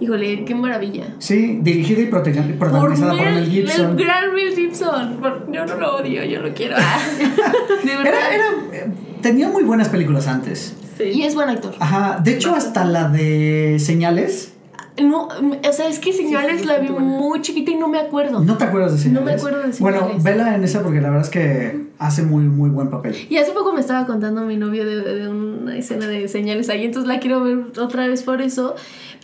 Híjole, 0.00 0.44
qué 0.46 0.54
maravilla. 0.54 1.14
Sí, 1.18 1.58
dirigida 1.62 2.00
y 2.00 2.06
protagonizada 2.06 3.12
por, 3.12 3.20
Mel 3.22 3.50
Gibson. 3.50 3.98
El 3.98 4.04
gran 4.04 4.34
Mel 4.34 4.54
Gibson. 4.56 5.16
Por- 5.20 5.52
Yo 5.52 5.66
no 5.66 5.76
lo 5.76 5.96
odio, 5.96 6.24
yo 6.24 6.40
lo 6.40 6.54
quiero. 6.54 6.76
Ah, 6.78 6.98
De 7.84 7.96
verdad. 7.96 8.12
Era, 8.32 8.34
era, 8.72 8.86
tenía 9.20 9.48
muy 9.48 9.62
buenas 9.62 9.88
películas 9.90 10.26
antes. 10.26 10.74
Sí. 10.96 11.04
Y 11.04 11.22
es 11.24 11.34
buen 11.34 11.50
actor. 11.50 11.74
Ajá, 11.80 12.18
de 12.22 12.32
hecho 12.34 12.54
hasta 12.54 12.84
la 12.84 13.08
de 13.08 13.76
Señales, 13.78 14.52
No, 15.00 15.28
o 15.28 15.72
sea, 15.72 15.88
es 15.88 15.98
que 15.98 16.12
Señales 16.12 16.60
sí, 16.62 16.66
la 16.66 16.78
vi 16.78 16.88
muy 16.90 17.40
chiquita 17.40 17.70
y 17.70 17.76
no 17.76 17.88
me 17.88 17.98
acuerdo. 17.98 18.40
¿no 18.40 18.56
te 18.56 18.64
acuerdas 18.64 18.92
de 18.92 18.98
No 19.10 19.20
Señales? 19.20 19.24
me 19.24 19.32
acuerdo 19.32 19.58
de 19.68 19.78
Bueno, 19.78 20.00
Señales. 20.00 20.22
vela 20.22 20.54
en 20.54 20.64
esa 20.64 20.82
porque 20.82 21.00
la 21.00 21.08
verdad 21.10 21.24
es 21.24 21.30
que 21.30 21.86
hace 21.98 22.22
muy, 22.22 22.44
muy 22.44 22.70
buen 22.70 22.88
papel. 22.90 23.16
Y 23.28 23.36
hace 23.36 23.52
poco 23.52 23.72
me 23.72 23.80
estaba 23.80 24.06
contando 24.06 24.42
mi 24.42 24.56
novio 24.56 24.84
de, 24.84 25.00
de 25.02 25.28
una 25.28 25.76
escena 25.76 26.06
de 26.06 26.28
señales 26.28 26.68
ahí, 26.70 26.84
entonces 26.84 27.08
la 27.08 27.18
quiero 27.20 27.42
ver 27.42 27.58
otra 27.78 28.06
vez 28.06 28.22
por 28.22 28.40
eso. 28.42 28.74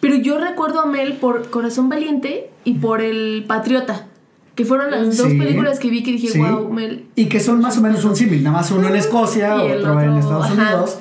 Pero 0.01 0.14
yo 0.16 0.39
recuerdo 0.39 0.81
a 0.81 0.87
Mel 0.87 1.14
por 1.14 1.49
Corazón 1.51 1.89
Valiente 1.89 2.51
y 2.64 2.74
por 2.74 3.01
El 3.01 3.45
Patriota, 3.49 4.07
que 4.55 4.64
fueron 4.64 4.91
las 4.91 5.16
dos 5.16 5.29
películas 5.29 5.79
que 5.79 5.89
vi 5.91 6.03
que 6.03 6.12
dije, 6.12 6.39
wow, 6.39 6.70
Mel. 6.70 7.07
Y 7.14 7.27
que 7.27 7.41
son 7.41 7.61
más 7.61 7.79
o 7.79 7.81
menos 7.83 8.05
un 8.05 8.14
símil, 8.16 8.43
nada 8.43 8.57
más 8.59 8.70
uno 8.70 8.89
en 8.89 8.97
Escocia, 8.97 9.57
Y 9.57 9.72
otro, 9.72 10.01
en 10.01 10.16
Estados 10.16 10.47
ajá. 10.47 10.55
Unidos. 10.55 10.99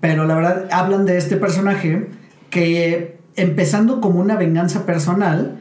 Pero 0.00 0.26
la 0.26 0.34
verdad, 0.36 0.68
hablan 0.72 1.04
de 1.06 1.18
este 1.18 1.36
personaje 1.36 2.08
que, 2.50 3.17
empezando 3.38 4.00
como 4.00 4.20
una 4.20 4.36
venganza 4.36 4.84
personal, 4.86 5.60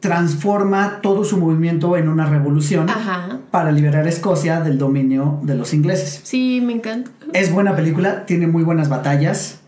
transforma 0.00 1.00
todo 1.02 1.24
su 1.24 1.38
movimiento 1.38 1.96
en 1.96 2.08
una 2.08 2.26
revolución 2.26 2.88
Ajá. 2.88 3.38
para 3.50 3.72
liberar 3.72 4.06
a 4.06 4.08
Escocia 4.08 4.60
del 4.60 4.78
dominio 4.78 5.40
de 5.42 5.56
los 5.56 5.74
ingleses. 5.74 6.20
Sí, 6.22 6.60
me 6.64 6.72
encanta. 6.72 7.10
Es 7.32 7.52
buena 7.52 7.74
película, 7.74 8.24
tiene 8.26 8.46
muy 8.46 8.62
buenas 8.62 8.88
batallas. 8.88 9.60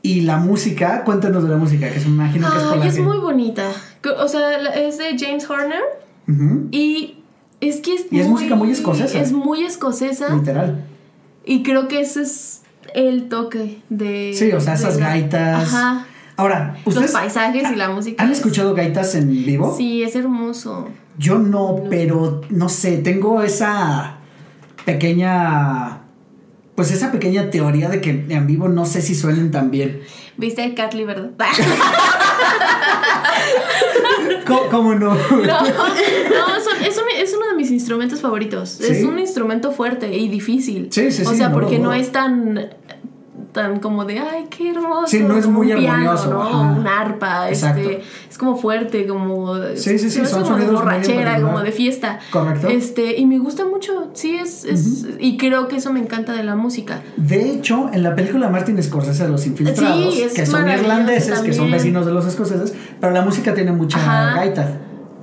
Y 0.00 0.22
la 0.22 0.36
música, 0.38 1.02
cuéntanos 1.04 1.42
de 1.44 1.48
la 1.50 1.56
música, 1.56 1.90
que 1.90 1.98
se 2.00 2.08
me 2.08 2.14
imagino 2.14 2.50
que 2.50 2.56
es 2.58 2.62
por 2.64 2.76
la 2.78 2.86
es 2.86 2.94
que- 2.94 3.02
muy 3.02 3.18
bonita. 3.18 3.70
O 4.18 4.28
sea, 4.28 4.58
es 4.74 4.98
de 4.98 5.16
James 5.18 5.48
Horner 5.48 5.80
Ujú. 6.28 6.68
y 6.70 7.18
Es 7.60 7.80
que 7.80 7.94
es 7.94 8.06
Y 8.10 8.20
es 8.20 8.28
música 8.28 8.56
muy 8.56 8.70
escocesa. 8.70 9.18
Es 9.18 9.32
muy 9.32 9.62
escocesa. 9.64 10.28
Literal. 10.34 10.84
Y 11.46 11.62
creo 11.62 11.88
que 11.88 12.00
ese 12.00 12.20
es 12.22 12.60
el 12.94 13.28
toque 13.30 13.80
de. 13.88 14.32
Sí, 14.34 14.52
o 14.52 14.60
sea, 14.60 14.74
esas 14.74 14.98
gaitas. 14.98 15.72
Ajá. 15.74 16.06
Ahora, 16.36 16.76
Los 16.84 16.94
¿ustedes 16.94 17.12
paisajes 17.12 17.70
y 17.70 17.76
la 17.76 17.90
música. 17.90 18.22
han 18.22 18.30
es- 18.30 18.38
escuchado 18.38 18.74
gaitas 18.74 19.14
en 19.14 19.28
vivo? 19.44 19.74
Sí, 19.76 20.02
es 20.02 20.16
hermoso. 20.16 20.88
Yo 21.16 21.38
no, 21.38 21.84
pero 21.88 22.40
no 22.50 22.68
sé, 22.68 22.98
tengo 22.98 23.42
esa 23.42 24.16
pequeña. 24.84 26.00
Pues 26.74 26.90
esa 26.90 27.12
pequeña 27.12 27.50
teoría 27.50 27.88
de 27.88 28.00
que 28.00 28.26
en 28.28 28.46
vivo 28.48 28.68
no 28.68 28.84
sé 28.84 29.00
si 29.00 29.14
suenen 29.14 29.52
tan 29.52 29.70
bien. 29.70 30.00
¿Viste 30.36 30.64
a 30.64 30.74
Catley, 30.74 31.04
verdad? 31.04 31.30
¿Cómo, 34.46 34.60
cómo 34.70 34.94
no? 34.94 35.14
No, 35.14 35.40
no 35.40 35.44
son- 35.44 36.84
es, 36.84 36.96
un- 36.98 37.04
es 37.16 37.34
uno 37.36 37.46
de 37.48 37.54
mis 37.56 37.70
instrumentos 37.70 38.20
favoritos. 38.20 38.80
Es 38.80 39.04
un 39.04 39.18
instrumento 39.18 39.72
fuerte 39.72 40.14
y 40.16 40.28
difícil. 40.28 40.88
Sí, 40.90 41.10
sí, 41.12 41.22
O 41.22 41.30
sí, 41.30 41.36
sea, 41.36 41.48
no 41.48 41.54
lo 41.56 41.60
porque 41.60 41.78
no 41.78 41.92
es 41.92 42.12
tan 42.12 42.70
tan 43.54 43.78
como 43.80 44.04
de 44.04 44.18
ay 44.18 44.46
qué 44.50 44.70
hermoso 44.72 45.06
Sí, 45.06 45.20
no 45.20 45.38
es 45.38 45.46
como 45.46 45.58
muy 45.60 45.72
un 45.72 45.78
piano, 45.78 46.14
¿no? 46.28 46.76
un 46.76 46.86
arpa 46.86 47.48
Exacto. 47.48 47.80
este 47.88 48.02
es 48.28 48.36
como 48.36 48.56
fuerte 48.56 49.06
como 49.06 49.54
Sí, 49.76 49.98
son 49.98 50.24
como 50.24 50.38
de 50.40 50.44
sonidos 50.44 50.72
borrachera 50.74 51.40
como 51.40 51.60
de 51.60 51.72
fiesta 51.72 52.18
Correcto. 52.30 52.68
este 52.68 53.16
y 53.16 53.24
me 53.26 53.38
gusta 53.38 53.64
mucho 53.64 54.10
sí 54.12 54.34
es, 54.36 54.64
es 54.64 55.06
y 55.18 55.36
creo 55.38 55.68
que 55.68 55.76
eso 55.76 55.92
me 55.92 56.00
encanta 56.00 56.32
de 56.32 56.42
la 56.42 56.56
música 56.56 57.00
De 57.16 57.52
hecho, 57.52 57.88
en 57.92 58.02
la 58.02 58.14
película 58.14 58.48
Martin 58.50 58.82
Scorsese 58.82 59.22
de 59.24 59.30
Los 59.30 59.46
Infiltrados, 59.46 60.14
Sí, 60.14 60.22
es 60.22 60.32
que 60.34 60.44
son 60.44 60.68
irlandeses, 60.68 61.38
que 61.40 61.52
son 61.52 61.70
vecinos 61.70 62.04
de 62.04 62.12
los 62.12 62.26
escoceses, 62.26 62.74
pero 63.00 63.12
la 63.12 63.22
música 63.22 63.54
tiene 63.54 63.70
mucha 63.72 63.98
Ajá. 63.98 64.34
gaita. 64.40 64.72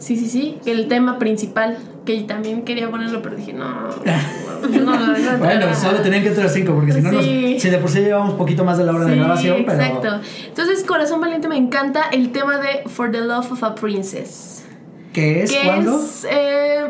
Sí 0.01 0.17
sí 0.17 0.27
sí 0.27 0.57
el 0.65 0.87
tema 0.87 1.17
principal 1.19 1.77
que 2.05 2.19
también 2.21 2.63
quería 2.63 2.89
ponerlo 2.89 3.21
pero 3.21 3.35
dije 3.35 3.53
no 3.53 3.87
no, 3.89 4.79
no, 4.79 5.07
no, 5.17 5.37
Bueno, 5.39 5.67
no. 5.67 5.75
solo 5.75 5.99
tenían 6.01 6.21
que 6.23 6.29
entrar 6.29 6.49
cinco, 6.49 6.73
porque 6.73 6.91
si 6.93 7.01
no, 7.01 7.11
nos- 7.11 7.23
Sí. 7.25 7.57
si 7.59 7.69
de 7.69 7.77
por 7.77 7.89
sí 7.89 7.99
llevamos 8.01 8.33
poquito 8.35 8.63
más 8.63 8.77
de 8.77 8.83
la 8.85 8.91
hora 8.93 9.05
de 9.05 9.15
grabación, 9.15 9.63
pero. 9.65 9.81
exacto. 9.81 10.19
Entonces, 10.47 10.83
Corazón 10.83 11.19
Valiente 11.21 11.47
me 11.47 11.57
encanta 11.57 12.03
el 12.11 12.31
tema 12.31 12.57
de 12.59 12.83
For 12.87 13.11
the 13.11 13.21
Love 13.21 13.51
of 13.53 13.63
a 13.63 13.73
Princess. 13.75 14.63
¿Qué 15.13 15.43
es? 15.43 15.51
que 15.51 15.61
¿Cuándo? 15.65 15.97
es 15.99 16.27
eh, 16.29 16.85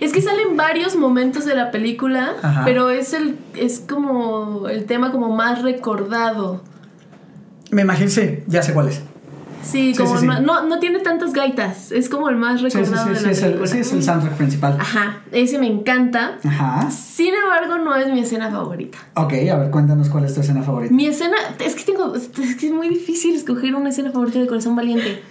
es 0.00 0.12
que 0.12 0.20
salen 0.20 0.56
varios 0.56 0.96
momentos 0.96 1.44
de 1.44 1.54
la 1.54 1.70
película, 1.70 2.32
Ajá. 2.42 2.62
pero 2.64 2.90
es 2.90 3.12
el 3.12 3.36
es 3.56 3.78
como 3.80 4.68
el 4.68 4.84
tema 4.86 5.12
como 5.12 5.28
más 5.34 5.62
recordado. 5.62 6.62
Me 7.70 7.82
imagino, 7.82 8.10
sí, 8.10 8.40
ya 8.48 8.62
sé 8.62 8.72
cuál 8.72 8.88
es. 8.88 9.02
Sí, 9.62 9.94
como 9.96 10.18
sí, 10.18 10.26
más- 10.26 10.42
no 10.42 10.62
no 10.66 10.78
tiene 10.78 11.00
tantas 11.00 11.32
gaitas, 11.32 11.90
es 11.90 12.08
como 12.08 12.28
el 12.28 12.36
más 12.36 12.62
recordado 12.62 13.04
sí, 13.04 13.10
de 13.10 13.16
sí, 13.18 13.24
la 13.24 13.30
es 13.32 13.42
el, 13.42 13.68
sí, 13.68 13.78
es 13.78 13.92
el 13.92 14.02
soundtrack 14.02 14.34
principal. 14.36 14.76
Ajá, 14.80 15.20
ese 15.32 15.58
me 15.58 15.66
encanta. 15.66 16.38
Ajá. 16.44 16.90
Sin 16.90 17.34
embargo, 17.34 17.78
no 17.78 17.96
es 17.96 18.08
mi 18.12 18.20
escena 18.20 18.50
favorita. 18.50 18.98
Ok, 19.14 19.32
a 19.50 19.56
ver, 19.56 19.70
cuéntanos 19.70 20.08
cuál 20.08 20.24
es 20.24 20.34
tu 20.34 20.40
escena 20.40 20.62
favorita. 20.62 20.94
Mi 20.94 21.06
escena, 21.06 21.36
es 21.58 21.74
que 21.74 21.84
tengo, 21.84 22.14
es 22.14 22.28
que 22.28 22.66
es 22.66 22.72
muy 22.72 22.88
difícil 22.88 23.34
escoger 23.34 23.74
una 23.74 23.88
escena 23.88 24.12
favorita 24.12 24.38
de 24.38 24.46
Corazón 24.46 24.76
Valiente. 24.76 25.22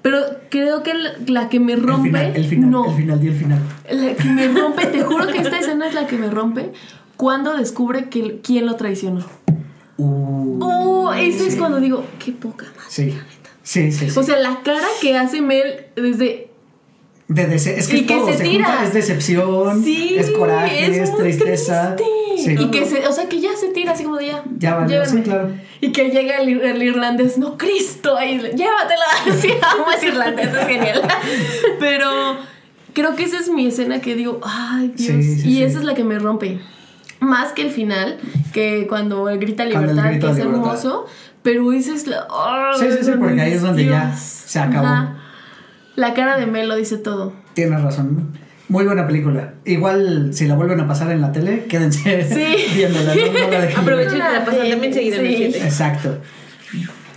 Pero 0.00 0.18
creo 0.50 0.82
que 0.82 0.94
la, 1.28 1.48
que 1.48 1.60
me 1.60 1.76
rompe, 1.76 2.08
El 2.08 2.14
final, 2.16 2.36
el 2.36 2.44
final, 2.46 2.70
no, 2.70 2.86
el 2.90 2.96
final 2.96 3.24
y 3.24 3.28
el 3.28 3.34
final. 3.36 3.58
la 3.90 4.14
que 4.14 4.24
me 4.28 4.48
rompe, 4.60 4.86
te 4.86 5.02
juro 5.04 5.26
que 5.28 5.38
esta 5.38 5.58
escena 5.58 5.86
es 5.86 5.94
la 5.94 6.06
que 6.08 6.16
me 6.18 6.28
rompe 6.28 6.72
cuando 7.16 7.56
descubre 7.56 8.08
que 8.08 8.40
quién 8.42 8.66
lo 8.66 8.74
traicionó. 8.76 9.24
Uh, 9.98 10.58
Oh, 10.64 11.12
eso 11.12 11.44
es 11.44 11.56
cuando 11.56 11.78
digo, 11.80 12.04
qué 12.24 12.32
poca 12.32 12.64
madre. 12.76 12.86
Sí. 12.88 13.18
Sí, 13.62 13.92
sí, 13.92 14.10
sí. 14.10 14.18
O 14.18 14.22
sea, 14.22 14.38
la 14.38 14.60
cara 14.62 14.86
que 15.00 15.16
hace 15.16 15.40
Mel 15.40 15.86
desde 15.96 16.48
De 17.28 17.48
dece- 17.48 17.76
es 17.76 17.88
que 17.88 17.96
y 17.98 18.00
es 18.00 18.06
que 18.06 18.14
todo, 18.14 18.26
se 18.26 18.38
se 18.38 18.44
tira. 18.44 18.66
junta, 18.66 18.84
es 18.84 18.92
decepción, 18.94 19.82
sí, 19.84 20.14
es 20.18 20.30
coraje, 20.30 21.00
es, 21.02 21.16
tristeza. 21.16 21.96
triste. 21.96 22.12
Sí. 22.36 22.56
Y 22.58 22.70
que 22.70 22.86
se, 22.86 23.06
o 23.06 23.12
sea, 23.12 23.28
que 23.28 23.40
ya 23.40 23.50
se 23.56 23.68
tira 23.68 23.92
así 23.92 24.04
como 24.04 24.16
de 24.16 24.26
ya. 24.28 24.42
Ya 24.58 24.84
llévenme. 24.86 25.06
sí, 25.06 25.22
claro. 25.22 25.50
Y 25.80 25.92
que 25.92 26.08
llega 26.10 26.38
el, 26.38 26.48
ir- 26.48 26.62
el 26.64 26.82
irlandés, 26.82 27.38
no, 27.38 27.56
Cristo, 27.56 28.16
ahí, 28.16 28.38
llévatela. 28.38 29.04
Sí, 29.40 29.50
amo 29.62 29.84
ese 29.96 30.08
irlandés, 30.08 30.48
es 30.52 30.66
genial. 30.66 31.02
Pero 31.78 32.08
creo 32.94 33.14
que 33.16 33.24
esa 33.24 33.38
es 33.38 33.48
mi 33.50 33.66
escena 33.66 34.00
que 34.00 34.14
digo, 34.14 34.40
ay, 34.42 34.92
Dios. 34.96 35.24
Sí, 35.24 35.48
y 35.48 35.62
esa 35.62 35.78
es 35.78 35.84
la 35.84 35.94
que 35.94 36.04
me 36.04 36.18
rompe. 36.18 36.58
Más 37.20 37.52
que 37.52 37.62
el 37.62 37.70
final, 37.70 38.18
que 38.52 38.86
cuando 38.88 39.24
grita 39.24 39.64
Cuando 39.70 39.92
libertad, 39.92 40.10
grita 40.10 40.26
que 40.26 40.32
es 40.32 40.38
libertad. 40.38 40.64
hermoso. 40.66 41.06
Pero 41.42 41.72
esa 41.72 41.94
es 41.94 42.06
la. 42.06 42.26
Sí, 42.78 42.86
sí, 42.90 42.98
sí, 43.04 43.10
porque 43.18 43.40
ahí 43.40 43.52
es 43.52 43.62
donde 43.62 43.84
ya 43.86 44.16
se 44.16 44.58
acabó. 44.58 45.10
La 45.96 46.14
cara 46.14 46.38
de 46.38 46.46
Mel 46.46 46.68
lo 46.68 46.76
dice 46.76 46.98
todo. 46.98 47.32
Tienes 47.54 47.82
razón. 47.82 48.38
Muy 48.68 48.84
buena 48.86 49.06
película. 49.06 49.54
Igual, 49.66 50.32
si 50.32 50.46
la 50.46 50.54
vuelven 50.54 50.80
a 50.80 50.88
pasar 50.88 51.10
en 51.10 51.20
la 51.20 51.32
tele, 51.32 51.66
quédense 51.68 52.24
Sí. 52.24 52.74
viéndola. 52.76 53.14
No, 53.14 53.32
no 53.32 53.50
la. 53.50 53.78
Aprovechen 53.78 54.12
que 54.12 54.18
la 54.18 54.44
pasan 54.44 54.62
Sí, 54.64 54.70
también 54.70 54.94
seguida 54.94 55.16
en 55.16 55.26
el 55.26 55.32
sí. 55.36 55.46
7. 55.52 55.64
Exacto. 55.64 56.18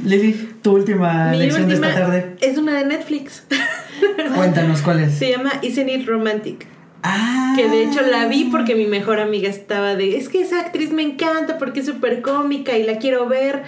Lili, 0.03 0.33
tu 0.61 0.73
última 0.73 1.29
Mi 1.31 1.37
lección 1.37 1.69
de 1.69 1.75
esta 1.75 1.93
tarde. 1.93 2.35
es 2.41 2.57
una 2.57 2.73
de 2.73 2.85
Netflix. 2.85 3.43
Cuéntanos 4.35 4.81
cuál 4.81 4.99
es. 5.01 5.13
Se 5.13 5.31
llama 5.31 5.51
Isn't 5.61 5.89
It 5.89 6.07
Romantic. 6.07 6.67
Ah. 7.03 7.53
Que 7.55 7.69
de 7.69 7.83
hecho 7.83 8.01
la 8.01 8.25
vi 8.27 8.45
porque 8.45 8.75
mi 8.75 8.87
mejor 8.87 9.19
amiga 9.19 9.47
estaba 9.47 9.95
de, 9.95 10.17
es 10.17 10.27
que 10.27 10.41
esa 10.41 10.59
actriz 10.59 10.91
me 10.91 11.03
encanta 11.03 11.57
porque 11.57 11.79
es 11.81 11.85
súper 11.85 12.21
cómica 12.21 12.77
y 12.77 12.83
la 12.83 12.97
quiero 12.97 13.27
ver. 13.29 13.63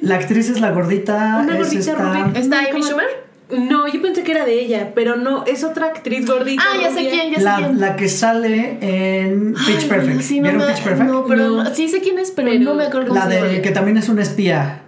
La 0.00 0.16
actriz 0.16 0.48
es 0.50 0.60
la 0.60 0.70
gordita. 0.70 1.40
Una 1.42 1.52
es 1.54 1.58
gordita 1.60 1.80
esta- 1.92 1.94
rubia. 1.94 2.32
¿Está 2.40 2.58
Amy. 2.70 2.82
Schumer? 2.82 3.26
No, 3.48 3.86
yo 3.86 4.02
pensé 4.02 4.24
que 4.24 4.32
era 4.32 4.44
de 4.44 4.58
ella, 4.60 4.90
pero 4.94 5.14
no, 5.16 5.44
es 5.46 5.62
otra 5.62 5.86
actriz 5.86 6.26
gordita. 6.26 6.62
Ah, 6.66 6.76
ya 6.82 6.90
sé 6.90 7.08
quién, 7.08 7.30
ya 7.30 7.38
sé 7.38 7.44
La, 7.44 7.56
quién. 7.58 7.80
la 7.80 7.94
que 7.96 8.08
sale 8.08 8.78
en 8.80 9.54
Pitch 9.54 9.82
Ay, 9.84 9.88
Perfect. 9.88 10.20
sí, 10.22 10.40
no 10.40 10.42
¿Vieron 10.50 10.66
me- 10.66 10.72
Pitch 10.74 10.82
Perfect? 10.82 11.10
No, 11.10 11.24
pero 11.26 11.48
No. 11.50 11.62
no- 11.64 11.74
sí 11.74 11.88
sé 11.88 12.00
quién 12.00 12.18
es, 12.18 12.32
pero, 12.32 12.48
Pero 12.50 12.64
no 12.64 12.74
me 12.74 12.84
acuerdo 12.86 13.08
cómo 13.08 13.20
La 13.20 13.28
de 13.28 13.62
que 13.62 13.70
también 13.70 13.96
es 13.98 14.08
una 14.08 14.22
espía. 14.22 14.82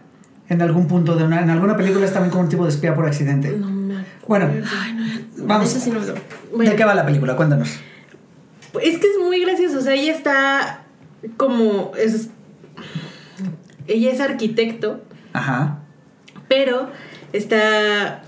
En 0.48 0.60
algún 0.62 0.88
punto 0.88 1.14
de 1.14 1.24
una, 1.24 1.42
en 1.42 1.50
alguna 1.50 1.76
película 1.76 2.04
es 2.06 2.12
también 2.12 2.30
como 2.30 2.42
un 2.44 2.48
tipo 2.48 2.64
de 2.64 2.70
espía 2.70 2.94
por 2.94 3.06
accidente. 3.06 3.50
No 3.50 3.66
me 3.70 3.94
acuerdo. 4.00 4.48
Bueno, 4.48 4.66
Ay, 4.82 4.92
no, 5.36 5.44
Vamos. 5.46 5.70
Eso 5.70 5.78
sí 5.78 5.90
no 5.90 6.00
me 6.00 6.06
acuerdo. 6.06 6.22
Bueno. 6.54 6.70
¿de 6.70 6.76
qué 6.76 6.84
va 6.84 6.94
la 6.94 7.04
película? 7.06 7.36
Cuéntanos. 7.36 7.68
Es 8.82 8.98
que 8.98 9.06
es 9.06 9.18
muy 9.24 9.40
gracioso, 9.42 9.78
o 9.78 9.80
sea, 9.82 9.92
ella 9.94 10.12
está 10.12 10.82
como 11.36 11.92
es 11.98 12.30
ella 13.88 14.10
es 14.12 14.20
arquitecto, 14.20 15.00
Ajá. 15.32 15.80
pero 16.48 16.90
está 17.32 18.22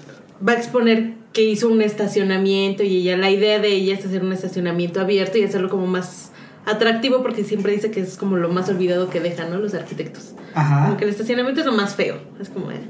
va 0.47 0.53
a 0.53 0.57
exponer 0.57 1.15
que 1.33 1.43
hizo 1.43 1.69
un 1.69 1.81
estacionamiento 1.83 2.83
y 2.83 2.97
ella 2.97 3.17
la 3.17 3.31
idea 3.31 3.59
de 3.61 3.69
ella 3.69 3.95
es 3.95 4.05
hacer 4.05 4.23
un 4.25 4.33
estacionamiento 4.33 5.01
abierto 5.01 5.39
y 5.39 5.45
hacerlo 5.45 5.69
como 5.69 5.87
más 5.87 6.33
atractivo 6.67 7.23
porque 7.23 7.45
siempre 7.45 7.73
dice 7.73 7.91
que 7.91 8.01
es 8.01 8.17
como 8.17 8.37
lo 8.37 8.49
más 8.49 8.69
olvidado 8.69 9.11
que 9.11 9.21
dejan, 9.21 9.51
¿no? 9.51 9.59
Los 9.59 9.75
arquitectos. 9.75 10.35
Ajá. 10.55 10.87
Como 10.87 10.97
que 10.97 11.05
el 11.05 11.11
estacionamiento 11.11 11.61
es 11.61 11.67
lo 11.67 11.73
más 11.73 11.95
feo, 11.95 12.17
es 12.41 12.49
como 12.49 12.71
eh, 12.71 12.81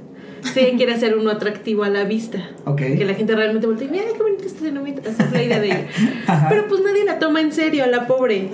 ella 0.56 0.76
quiere 0.76 0.92
hacer 0.94 1.16
uno 1.16 1.30
atractivo 1.30 1.84
a 1.84 1.88
la 1.88 2.04
vista. 2.04 2.50
Que 2.76 3.04
la 3.04 3.14
gente 3.14 3.34
realmente 3.34 3.66
voltee 3.66 3.86
y 3.88 3.90
mira 3.90 4.04
qué 4.16 4.22
bonito 4.22 4.44
estacionamiento. 4.44 5.08
Esa 5.08 5.24
es 5.24 5.32
la 5.32 5.42
idea 5.42 5.60
de 5.60 5.66
ella. 5.66 5.86
Ajá. 6.26 6.48
Pero 6.48 6.66
pues 6.68 6.80
nadie 6.82 7.04
la 7.04 7.18
toma 7.18 7.40
en 7.40 7.52
serio, 7.52 7.86
la 7.86 8.06
pobre. 8.06 8.48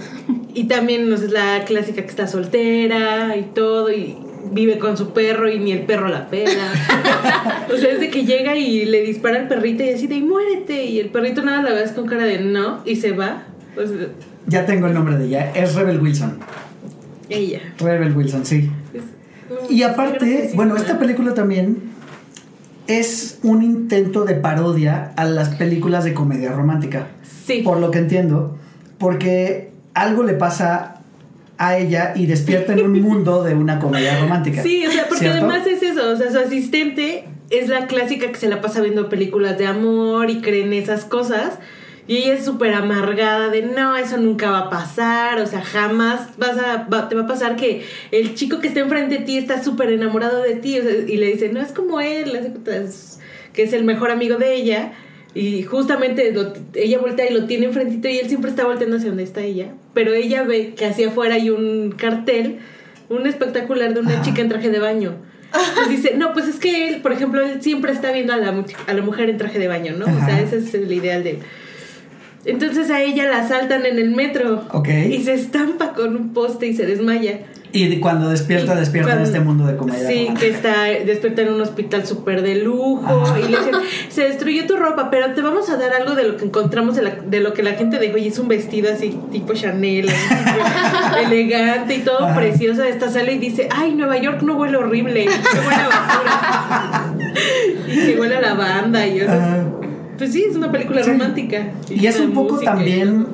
Y 0.55 0.65
también 0.65 1.09
no 1.09 1.17
sé, 1.17 1.27
es 1.27 1.33
la 1.33 1.65
clásica 1.67 2.03
que 2.03 2.09
está 2.09 2.27
soltera 2.27 3.37
y 3.37 3.43
todo 3.55 3.93
y 3.93 4.17
vive 4.53 4.79
con 4.79 4.97
su 4.97 5.13
perro 5.13 5.51
y 5.51 5.59
ni 5.59 5.73
el 5.73 5.81
perro 5.81 6.09
la 6.09 6.29
pela. 6.29 6.73
o 7.73 7.77
sea, 7.77 7.93
es 7.93 8.01
de 8.01 8.11
que 8.11 8.25
llega 8.25 8.57
y 8.57 8.85
le 8.85 9.03
dispara 9.03 9.41
al 9.41 9.49
perrito 9.49 9.83
y 9.83 9.91
así 9.91 10.07
de 10.07 10.17
y 10.17 10.23
muérete. 10.23 10.85
Y 10.85 11.01
el 11.01 11.09
perrito 11.09 11.43
nada 11.43 11.63
la 11.63 11.73
ves 11.73 11.93
con 11.93 12.07
cara 12.07 12.25
de 12.25 12.41
no 12.41 12.83
y 12.85 12.97
se 12.97 13.13
va. 13.13 13.45
O 13.77 13.87
sea, 13.87 14.09
Ya 14.47 14.67
tengo 14.67 14.87
el 14.87 14.95
nombre 14.95 15.17
de 15.17 15.27
ella. 15.27 15.53
Es 15.55 15.75
Rebel 15.75 16.01
Wilson. 16.01 16.39
ella. 17.29 17.61
Rebel 17.79 18.17
Wilson, 18.17 18.47
sí. 18.47 18.71
Y 19.69 19.83
aparte, 19.83 20.51
bueno, 20.55 20.77
esta 20.77 20.99
película 20.99 21.35
también 21.35 21.95
es 22.87 23.39
un 23.43 23.63
intento 23.63 24.25
de 24.25 24.35
parodia 24.35 25.13
a 25.17 25.25
las 25.25 25.51
películas 25.51 26.05
de 26.05 26.15
comedia 26.15 26.53
romántica. 26.53 27.09
Sí. 27.47 27.63
Por 27.63 27.79
lo 27.79 27.91
que 27.91 27.99
entiendo. 27.99 28.57
Porque 28.99 29.71
algo 29.95 30.23
le 30.23 30.35
pasa 30.35 31.01
a 31.59 31.79
ella 31.79 32.13
y 32.15 32.27
despierta 32.27 32.73
en 32.73 32.83
un 32.83 33.01
mundo 33.03 33.43
de 33.43 33.55
una 33.55 33.79
comedia 33.79 34.21
romántica. 34.21 34.63
Sí, 34.63 34.87
o 34.87 34.91
sea, 34.91 35.05
porque 35.09 35.25
¿Cierto? 35.25 35.47
además 35.47 35.67
es 35.67 35.83
eso, 35.83 36.11
o 36.11 36.17
sea, 36.17 36.31
su 36.31 36.39
asistente 36.39 37.25
es 37.51 37.69
la 37.69 37.87
clásica 37.87 38.29
que 38.29 38.37
se 38.37 38.49
la 38.49 38.61
pasa 38.61 38.81
viendo 38.81 39.09
películas 39.09 39.59
de 39.59 39.67
amor 39.67 40.31
y 40.31 40.41
creen 40.41 40.73
esas 40.73 41.05
cosas. 41.05 41.59
Y 42.09 42.19
ella 42.19 42.35
es 42.35 42.45
súper 42.45 42.73
amargada 42.75 43.49
de 43.49 43.63
no, 43.63 43.97
eso 43.97 44.17
nunca 44.17 44.51
va 44.51 44.59
a 44.61 44.71
pasar, 44.71 45.41
o 45.41 45.47
sea, 45.47 45.61
jamás 45.63 46.37
vas 46.39 46.57
a, 46.59 46.87
va- 46.93 47.09
te 47.09 47.17
va 47.17 47.23
a 47.23 47.27
pasar 47.27 47.57
que 47.57 47.85
el 48.13 48.35
chico 48.37 48.61
que 48.61 48.69
está 48.69 48.79
enfrente 48.81 49.19
de 49.19 49.25
ti 49.25 49.37
está 49.39 49.63
súper 49.63 49.91
enamorado 49.91 50.43
de 50.43 50.55
ti 50.55 50.79
o 50.79 50.83
sea, 50.83 50.93
y 50.93 51.17
le 51.17 51.27
dice, 51.27 51.49
no 51.49 51.61
es 51.61 51.73
como 51.73 52.01
él, 52.01 52.53
que 53.53 53.63
es 53.65 53.73
el 53.73 53.85
mejor 53.85 54.11
amigo 54.11 54.37
de 54.37 54.55
ella. 54.55 54.93
Y 55.35 55.65
justamente 55.65 56.33
lo- 56.33 56.55
ella 56.75 56.99
voltea 56.99 57.31
y 57.31 57.35
lo 57.35 57.45
tiene 57.47 57.67
enfrentito 57.67 58.09
y 58.09 58.17
él 58.19 58.29
siempre 58.29 58.49
está 58.51 58.65
volteando 58.65 58.97
hacia 58.97 59.09
donde 59.09 59.25
está 59.25 59.43
ella. 59.43 59.69
Pero 59.93 60.15
ella 60.15 60.45
ve 60.45 60.75
que 60.75 60.87
hacia 60.87 61.09
afuera 61.09 61.35
hay 61.35 61.51
un 61.51 61.93
cartel, 61.93 62.59
un 63.11 63.27
espectacular 63.27 63.93
de 63.93 64.01
una 64.01 64.15
Ajá. 64.15 64.23
chica 64.23 64.41
en 64.41 64.49
traje 64.49 64.71
de 64.71 64.79
baño. 64.79 65.15
Entonces 65.53 65.89
dice, 66.03 66.17
no, 66.17 66.33
pues 66.33 66.49
es 66.49 66.57
que 66.57 66.89
él, 66.89 67.03
por 67.03 67.13
ejemplo, 67.13 67.43
él 67.43 67.61
siempre 67.63 67.93
está 67.93 68.13
viendo 68.13 68.33
a 68.33 68.37
la, 68.39 68.65
a 68.87 68.95
la 68.95 69.03
mujer 69.03 69.29
en 69.29 69.37
traje 69.37 69.59
de 69.59 69.69
baño, 69.69 69.95
¿no? 69.99 70.07
O 70.07 70.25
sea, 70.27 70.41
ese 70.41 70.57
es 70.59 70.73
el 70.75 70.91
ideal 70.91 71.23
de 71.23 71.31
él. 71.33 71.39
Entonces 72.47 72.91
a 72.91 73.03
ella 73.03 73.27
la 73.29 73.39
asaltan 73.39 73.85
en 73.87 73.99
el 73.99 74.11
metro. 74.11 74.65
Ok. 74.73 74.89
Y 75.11 75.23
se 75.25 75.35
estampa 75.35 75.93
con 75.95 76.15
un 76.17 76.33
poste 76.33 76.67
y 76.67 76.75
se 76.77 76.87
desmaya. 76.87 77.41
Y 77.73 77.99
cuando 78.01 78.31
despierta, 78.31 78.75
Y 78.75 78.79
despierta 78.79 79.11
en 79.11 79.17
cuando- 79.19 79.31
este 79.31 79.45
mundo 79.45 79.67
de 79.67 79.77
comedia. 79.77 80.09
Sí, 80.09 80.29
que 80.39 80.49
está 80.49 80.85
despierta 80.85 81.43
en 81.43 81.53
un 81.53 81.61
hospital 81.61 82.07
súper 82.07 82.41
de 82.41 82.55
lujo 82.55 83.05
Ajá. 83.05 83.39
y 83.39 83.43
le 83.43 83.49
dicen, 83.49 83.75
se 84.09 84.23
destruyó 84.23 84.67
tu 84.67 84.77
ropa, 84.77 85.11
pero 85.11 85.35
te 85.35 85.43
vamos 85.43 85.69
a 85.69 85.77
dar 85.77 85.93
algo 85.93 86.15
de 86.15 86.27
lo 86.27 86.37
que 86.39 86.45
encontramos, 86.47 86.97
de, 86.97 87.03
la- 87.03 87.17
de 87.17 87.41
lo 87.41 87.53
que 87.53 87.63
la 87.63 87.73
gente 87.73 87.99
dejó 87.99 88.17
y 88.17 88.29
es 88.29 88.39
un 88.39 88.49
vestido 88.49 88.91
así 88.91 89.19
tipo 89.31 89.53
Chanel, 89.53 90.09
así, 90.09 91.25
elegante 91.27 91.97
y 91.97 91.99
todo 91.99 92.25
Ajá. 92.25 92.37
precioso. 92.37 92.83
Esta 92.83 93.11
sale 93.11 93.33
y 93.35 93.39
dice, 93.39 93.69
ay, 93.75 93.93
Nueva 93.95 94.17
York 94.19 94.41
no 94.43 94.57
huele 94.57 94.77
horrible, 94.79 95.27
no 95.27 95.33
huele 95.61 95.83
a 95.83 95.89
basura. 95.89 97.15
y 97.89 97.95
se 97.95 98.19
huele 98.19 98.37
a 98.37 98.41
lavanda 98.41 99.07
y 99.07 99.19
eso. 99.21 99.81
Pues 100.19 100.33
sí, 100.33 100.45
es 100.49 100.57
una 100.57 100.71
película 100.73 101.03
Sí. 101.03 101.11
romántica. 101.11 101.69
Y 101.91 102.07
es 102.07 102.19
un 102.21 102.33
poco 102.33 102.59
también. 102.61 103.27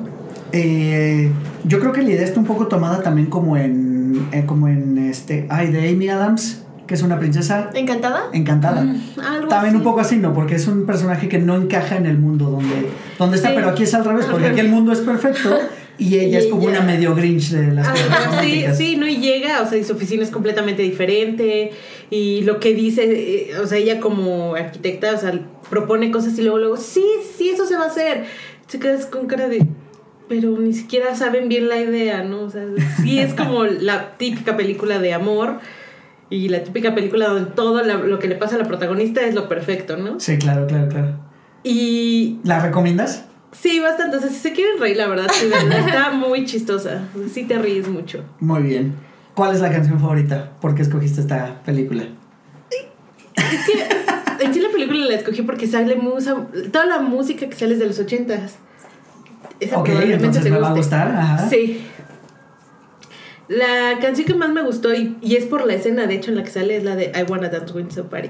eh, 0.51 1.31
yo 1.65 1.79
creo 1.79 1.91
que 1.93 2.01
la 2.01 2.09
idea 2.11 2.23
está 2.23 2.39
un 2.39 2.45
poco 2.45 2.67
tomada 2.67 3.01
también 3.01 3.27
como 3.27 3.57
en. 3.57 4.27
eh, 4.31 4.43
como 4.45 4.67
en 4.67 4.97
este. 4.99 5.47
Ay, 5.49 5.71
de 5.71 5.89
Amy 5.89 6.09
Adams, 6.09 6.61
que 6.85 6.93
es 6.93 7.01
una 7.01 7.17
princesa 7.19 7.69
¿Encantada? 7.73 8.25
encantada. 8.33 8.83
Mm, 8.83 9.19
algo 9.25 9.47
También 9.47 9.75
un 9.75 9.83
poco 9.83 10.01
así, 10.01 10.17
¿no? 10.17 10.33
Porque 10.33 10.55
es 10.55 10.67
un 10.67 10.85
personaje 10.85 11.27
que 11.29 11.39
no 11.39 11.55
encaja 11.55 11.95
en 11.97 12.05
el 12.05 12.17
mundo 12.19 12.49
donde, 12.51 12.89
donde 13.17 13.37
está, 13.37 13.49
Sí. 13.49 13.55
pero 13.55 13.69
aquí 13.69 13.83
es 13.83 13.93
al 13.93 14.05
revés, 14.05 14.25
porque 14.29 14.47
aquí 14.47 14.59
el 14.59 14.69
mundo 14.69 14.91
es 14.91 14.99
perfecto 14.99 15.57
y 15.97 16.15
ella 16.19 16.39
Y 16.39 16.43
es 16.43 16.47
como 16.47 16.63
ella- 16.63 16.71
una 16.79 16.81
medio 16.81 17.15
grinch 17.15 17.49
de 17.51 17.71
las 17.73 17.87
cosas 17.87 18.07
Ajá, 18.09 18.19
sí, 18.19 18.25
románticas. 18.27 18.77
sí, 18.77 18.95
no, 18.97 19.07
y 19.07 19.17
llega, 19.17 19.61
o 19.61 19.65
sea, 19.67 19.77
y 19.79 19.83
su 19.83 19.93
oficina 19.93 20.21
es 20.23 20.29
completamente 20.29 20.81
diferente, 20.83 21.71
y 22.13 22.41
lo 22.43 22.59
que 22.59 22.75
dice, 22.75 23.49
eh, 23.49 23.57
o 23.57 23.65
sea, 23.65 23.79
ella 23.79 23.99
como 23.99 24.53
arquitecta, 24.53 25.15
o 25.15 25.17
sea, 25.17 25.33
propone 25.67 26.11
cosas 26.11 26.37
y 26.37 26.43
luego, 26.43 26.59
luego, 26.59 26.77
sí, 26.77 27.03
sí, 27.35 27.49
eso 27.49 27.65
se 27.65 27.75
va 27.75 27.85
a 27.85 27.87
hacer. 27.87 28.25
Te 28.69 28.77
quedas 28.77 29.07
con 29.07 29.25
cara 29.25 29.47
de, 29.47 29.65
pero 30.29 30.51
ni 30.59 30.73
siquiera 30.73 31.15
saben 31.15 31.49
bien 31.49 31.69
la 31.69 31.77
idea, 31.77 32.23
¿no? 32.23 32.41
O 32.41 32.49
sea, 32.51 32.67
sí 33.01 33.17
es 33.17 33.33
como 33.33 33.63
la 33.65 34.15
típica 34.17 34.55
película 34.55 34.99
de 34.99 35.11
amor, 35.11 35.59
y 36.29 36.49
la 36.49 36.63
típica 36.63 36.93
película 36.93 37.29
donde 37.29 37.49
todo 37.49 37.83
lo 37.83 38.19
que 38.19 38.27
le 38.27 38.35
pasa 38.35 38.57
a 38.57 38.59
la 38.59 38.65
protagonista 38.65 39.21
es 39.21 39.33
lo 39.33 39.49
perfecto, 39.49 39.97
¿no? 39.97 40.19
Sí, 40.19 40.37
claro, 40.37 40.67
claro, 40.67 40.89
claro. 40.89 41.19
Y 41.63 42.37
¿La 42.43 42.59
recomiendas? 42.59 43.25
sí, 43.53 43.79
bastante, 43.79 44.17
o 44.17 44.19
sea, 44.19 44.29
si 44.29 44.35
se 44.35 44.53
quieren 44.53 44.79
reír, 44.79 44.97
la 44.97 45.07
verdad, 45.07 45.31
sí, 45.31 45.49
está 45.77 46.11
muy 46.11 46.45
chistosa, 46.45 47.07
sí 47.31 47.45
te 47.45 47.57
ríes 47.57 47.87
mucho. 47.87 48.23
Muy 48.39 48.61
bien. 48.61 48.93
¿Cuál 49.35 49.55
es 49.55 49.61
la 49.61 49.71
canción 49.71 49.99
favorita? 49.99 50.51
¿Por 50.61 50.75
qué 50.75 50.83
escogiste 50.83 51.21
esta 51.21 51.61
película? 51.65 52.03
Es 53.35 53.65
que 53.65 54.45
en 54.45 54.53
sí 54.53 54.59
la 54.59 54.69
película 54.69 55.05
la 55.05 55.15
escogí 55.15 55.41
porque 55.41 55.67
sale 55.67 55.95
musa, 55.95 56.35
toda 56.71 56.85
la 56.85 56.99
música 56.99 57.47
que 57.47 57.55
sale 57.55 57.75
de 57.75 57.87
los 57.87 57.99
ochentas. 57.99 58.57
Esa 59.59 59.79
ok, 59.79 59.89
entonces 59.89 60.43
te 60.43 60.51
me 60.51 60.59
va 60.59 60.69
a 60.69 60.73
gustar. 60.73 61.07
Ajá. 61.09 61.49
Sí. 61.49 61.85
La 63.47 63.99
canción 64.01 64.25
que 64.27 64.35
más 64.35 64.49
me 64.49 64.61
gustó 64.61 64.93
y, 64.93 65.17
y 65.21 65.35
es 65.35 65.45
por 65.45 65.65
la 65.65 65.73
escena, 65.73 66.07
de 66.07 66.15
hecho, 66.15 66.31
en 66.31 66.37
la 66.37 66.43
que 66.43 66.51
sale 66.51 66.77
es 66.77 66.83
la 66.83 66.95
de 66.95 67.11
I 67.15 67.29
Wanna 67.29 67.49
Dance 67.49 67.73
with 67.73 67.89
Somebody. 67.91 68.29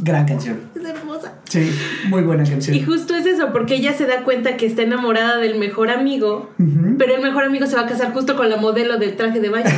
Gran 0.00 0.26
canción. 0.26 0.60
Es 0.74 0.84
hermosa. 0.84 1.34
Sí, 1.44 1.70
muy 2.08 2.22
buena 2.22 2.44
canción. 2.44 2.76
Y 2.76 2.82
justo 2.82 3.16
es 3.16 3.26
eso, 3.26 3.52
porque 3.52 3.76
ella 3.76 3.92
se 3.92 4.06
da 4.06 4.22
cuenta 4.22 4.56
que 4.56 4.66
está 4.66 4.82
enamorada 4.82 5.38
del 5.38 5.58
mejor 5.58 5.90
amigo, 5.90 6.50
pero 6.98 7.16
el 7.16 7.22
mejor 7.22 7.44
amigo 7.44 7.66
se 7.66 7.76
va 7.76 7.82
a 7.82 7.86
casar 7.86 8.12
justo 8.12 8.36
con 8.36 8.48
la 8.48 8.56
modelo 8.56 8.98
del 8.98 9.16
traje 9.16 9.40
de 9.40 9.48
baño. 9.48 9.66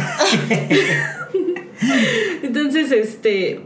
Entonces, 2.42 2.92
este, 2.92 3.62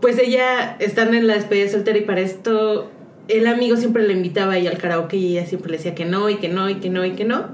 pues 0.00 0.18
ella 0.18 0.76
están 0.78 1.14
en 1.14 1.26
la 1.26 1.34
despedida 1.34 1.68
soltera 1.68 1.98
y 1.98 2.02
para 2.02 2.20
esto 2.20 2.90
el 3.28 3.46
amigo 3.46 3.76
siempre 3.76 4.06
le 4.06 4.14
invitaba 4.14 4.54
a 4.54 4.58
ella 4.58 4.70
al 4.70 4.78
karaoke 4.78 5.16
y 5.16 5.38
ella 5.38 5.46
siempre 5.46 5.70
le 5.70 5.76
decía 5.76 5.94
que 5.94 6.04
no 6.04 6.28
y 6.28 6.36
que 6.36 6.48
no 6.48 6.68
y 6.68 6.76
que 6.76 6.90
no 6.90 7.04
y 7.04 7.12
que 7.12 7.24
no. 7.24 7.46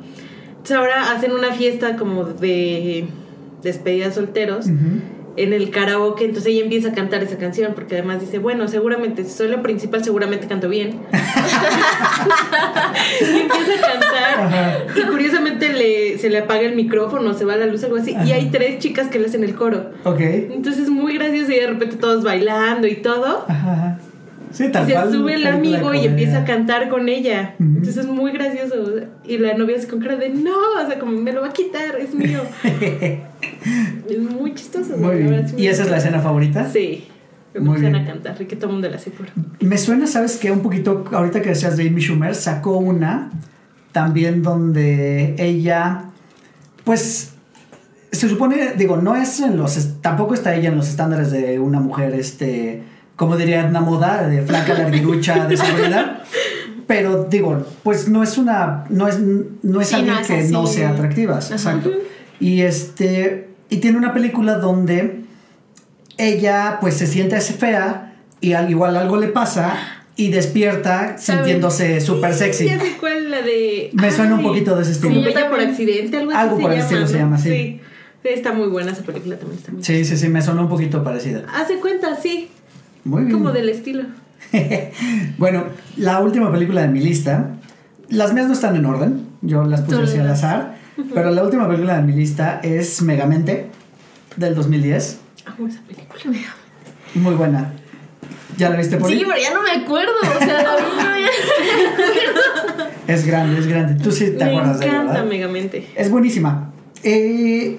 Entonces 0.48 0.76
ahora 0.76 1.12
hacen 1.12 1.32
una 1.32 1.52
fiesta 1.52 1.96
como 1.96 2.24
de 2.24 3.06
despedida 3.62 4.10
solteros. 4.12 4.66
En 5.36 5.52
el 5.52 5.70
karaoke, 5.70 6.24
entonces 6.24 6.52
ella 6.52 6.62
empieza 6.62 6.88
a 6.88 6.92
cantar 6.92 7.22
esa 7.22 7.38
canción 7.38 7.74
porque 7.74 7.96
además 7.96 8.20
dice, 8.20 8.38
bueno, 8.38 8.68
seguramente 8.68 9.24
si 9.24 9.30
soy 9.30 9.48
la 9.48 9.62
principal 9.62 10.04
seguramente 10.04 10.46
canto 10.46 10.68
bien. 10.68 10.90
y 13.20 13.40
empieza 13.40 13.72
a 13.78 13.92
cantar 13.92 14.40
Ajá. 14.40 14.78
y 14.94 15.00
curiosamente 15.02 15.72
le, 15.72 16.18
se 16.18 16.30
le 16.30 16.38
apaga 16.38 16.62
el 16.62 16.76
micrófono, 16.76 17.34
se 17.34 17.44
va 17.44 17.56
la 17.56 17.66
luz, 17.66 17.84
algo 17.84 17.96
así, 17.96 18.14
y 18.24 18.32
hay 18.32 18.50
tres 18.50 18.78
chicas 18.78 19.08
que 19.08 19.18
le 19.18 19.26
hacen 19.26 19.44
el 19.44 19.54
coro. 19.54 19.90
Ok. 20.04 20.20
Entonces 20.20 20.84
es 20.84 20.90
muy 20.90 21.14
gracioso 21.14 21.52
y 21.52 21.56
de 21.56 21.66
repente 21.66 21.96
todos 21.96 22.24
bailando 22.24 22.86
y 22.86 22.96
todo. 22.96 23.44
Ajá. 23.48 23.98
Sí, 24.54 24.70
tal 24.70 24.88
Y 24.88 24.92
se 24.92 25.10
sube 25.10 25.34
el 25.34 25.46
amigo 25.46 25.92
y 25.92 26.06
empieza 26.06 26.38
a 26.38 26.44
cantar 26.44 26.88
con 26.88 27.08
ella. 27.08 27.56
Entonces 27.58 27.98
es 27.98 28.06
muy 28.06 28.32
gracioso. 28.32 28.94
Y 29.24 29.38
la 29.38 29.54
novia 29.54 29.76
así 29.76 29.86
con 29.86 30.00
cara 30.00 30.16
de 30.16 30.28
no, 30.28 30.54
o 30.82 30.86
sea, 30.86 30.98
como 30.98 31.12
me 31.12 31.32
lo 31.32 31.42
va 31.42 31.48
a 31.48 31.52
quitar, 31.52 31.96
es 31.98 32.14
mío. 32.14 32.40
es 32.80 34.18
muy 34.18 34.54
chistoso. 34.54 34.96
Muy 34.96 35.16
bien. 35.16 35.46
¿Y 35.56 35.66
esa 35.66 35.82
es 35.82 35.90
la 35.90 35.96
escena 35.96 36.20
favorita? 36.20 36.70
Sí. 36.70 37.08
Muy 37.54 37.76
empiezan 37.76 37.92
bien. 37.92 37.96
a 37.96 38.06
cantar 38.06 38.42
y 38.42 38.46
que 38.46 38.56
todo 38.56 38.66
el 38.66 38.72
mundo 38.74 38.88
la 38.88 38.96
hace 38.96 39.10
por. 39.10 39.26
Me 39.60 39.76
suena, 39.76 40.06
¿sabes 40.06 40.36
qué? 40.36 40.50
Un 40.50 40.60
poquito, 40.60 41.04
ahorita 41.12 41.42
que 41.42 41.50
decías 41.50 41.76
de 41.76 41.88
Amy 41.88 42.00
Schumer, 42.00 42.34
sacó 42.34 42.78
una 42.78 43.30
también 43.92 44.42
donde 44.42 45.36
ella, 45.38 46.06
pues, 46.82 47.34
se 48.10 48.28
supone, 48.28 48.74
digo, 48.76 48.96
no 48.96 49.14
es 49.14 49.38
en 49.40 49.56
los, 49.56 50.00
tampoco 50.00 50.34
está 50.34 50.54
ella 50.54 50.70
en 50.70 50.76
los 50.76 50.88
estándares 50.88 51.30
de 51.30 51.60
una 51.60 51.78
mujer, 51.78 52.12
este, 52.14 52.82
como 53.16 53.36
diría 53.36 53.60
Edna 53.60 53.80
Moda, 53.80 54.28
de 54.28 54.42
flaca, 54.42 54.74
larguirucha, 54.74 55.46
de 55.46 55.56
seguridad. 55.56 56.22
Pero 56.86 57.24
digo, 57.24 57.64
pues 57.82 58.08
no 58.08 58.22
es 58.22 58.36
una, 58.36 58.84
no 58.90 59.08
es, 59.08 59.18
no 59.18 59.80
es 59.80 59.88
Sí, 59.88 59.94
alguien 59.94 60.14
no 60.14 60.20
es 60.20 60.26
que 60.26 60.38
así. 60.40 60.52
no 60.52 60.66
sea 60.66 60.90
atractiva, 60.90 61.36
exacto. 61.36 61.90
Y 62.40 62.62
este, 62.62 63.48
y 63.70 63.78
tiene 63.78 63.96
una 63.96 64.12
película 64.12 64.56
donde 64.58 65.22
ella 66.18 66.78
pues 66.80 66.94
se 66.94 67.06
siente 67.06 67.40
fea 67.40 68.16
y 68.40 68.52
al 68.52 68.70
igual 68.70 68.96
algo 68.96 69.16
le 69.16 69.28
pasa 69.28 69.76
y 70.16 70.30
despierta 70.30 71.16
sintiéndose 71.18 72.00
súper 72.00 72.34
sexy. 72.34 72.66
Ya 72.66 72.78
sé 72.78 72.96
cuál, 73.00 73.30
la 73.30 73.42
de. 73.42 73.90
Me 73.94 74.10
suena 74.10 74.34
un 74.34 74.42
poquito 74.42 74.76
de 74.76 74.82
ese 74.82 74.92
estilo. 74.92 75.14
Sí, 75.14 75.34
por 75.48 75.60
accidente, 75.60 76.18
algo 76.18 76.30
así. 76.30 76.40
Algo 76.40 76.58
por 76.60 76.72
el 76.72 76.78
estilo 76.80 77.06
se 77.06 77.18
llama, 77.18 77.38
sí. 77.38 77.50
Sí. 77.50 77.80
Sí, 78.22 78.28
Está 78.30 78.52
muy 78.52 78.68
buena 78.68 78.92
esa 78.92 79.02
película 79.02 79.36
también. 79.36 79.58
Está 79.58 79.72
muy 79.72 79.82
Sí, 79.82 80.04
sí, 80.04 80.16
sí, 80.16 80.28
me 80.28 80.40
sonó 80.40 80.62
un 80.62 80.68
poquito 80.68 81.02
parecida. 81.04 81.44
Hace 81.54 81.76
cuenta, 81.76 82.16
sí. 82.16 82.48
Muy 83.04 83.24
bien. 83.24 83.32
Como 83.38 83.52
del 83.52 83.68
estilo. 83.68 84.04
bueno, 85.38 85.64
la 85.96 86.20
última 86.20 86.50
película 86.52 86.82
de 86.82 86.88
mi 86.88 87.00
lista, 87.00 87.50
las 88.08 88.32
mías 88.32 88.46
no 88.46 88.52
están 88.52 88.76
en 88.76 88.84
orden, 88.86 89.26
yo 89.42 89.64
las 89.64 89.82
puse 89.82 90.02
así 90.02 90.18
al 90.18 90.30
azar, 90.30 90.76
pero 91.14 91.30
la 91.30 91.42
última 91.42 91.66
película 91.66 91.96
de 91.96 92.02
mi 92.02 92.12
lista 92.12 92.60
es 92.62 93.02
Megamente 93.02 93.66
del 94.36 94.54
2010, 94.54 95.20
Amo 95.46 95.68
esa 95.68 95.80
película. 95.82 96.40
muy 97.14 97.34
buena. 97.34 97.72
¿Ya 98.56 98.70
la 98.70 98.76
viste 98.76 98.96
por 98.98 99.08
Sí, 99.10 99.16
ahí? 99.16 99.24
pero 99.26 99.40
ya 99.42 99.52
no 99.52 99.62
me 99.62 99.70
acuerdo. 99.84 100.12
O 100.22 100.38
sea, 100.44 100.62
la 100.62 100.76
vi, 100.76 101.24
ya- 101.24 103.12
Es 103.14 103.26
grande, 103.26 103.58
es 103.58 103.66
grande. 103.66 104.02
Tú 104.02 104.12
sí 104.12 104.26
te 104.38 104.44
Me 104.44 104.50
acuerdas 104.50 104.78
de 104.78 104.86
ella, 104.86 104.94
encanta 104.94 105.12
¿verdad? 105.14 105.28
Megamente. 105.28 105.88
Es 105.96 106.10
buenísima. 106.10 106.70
Eh, 107.02 107.78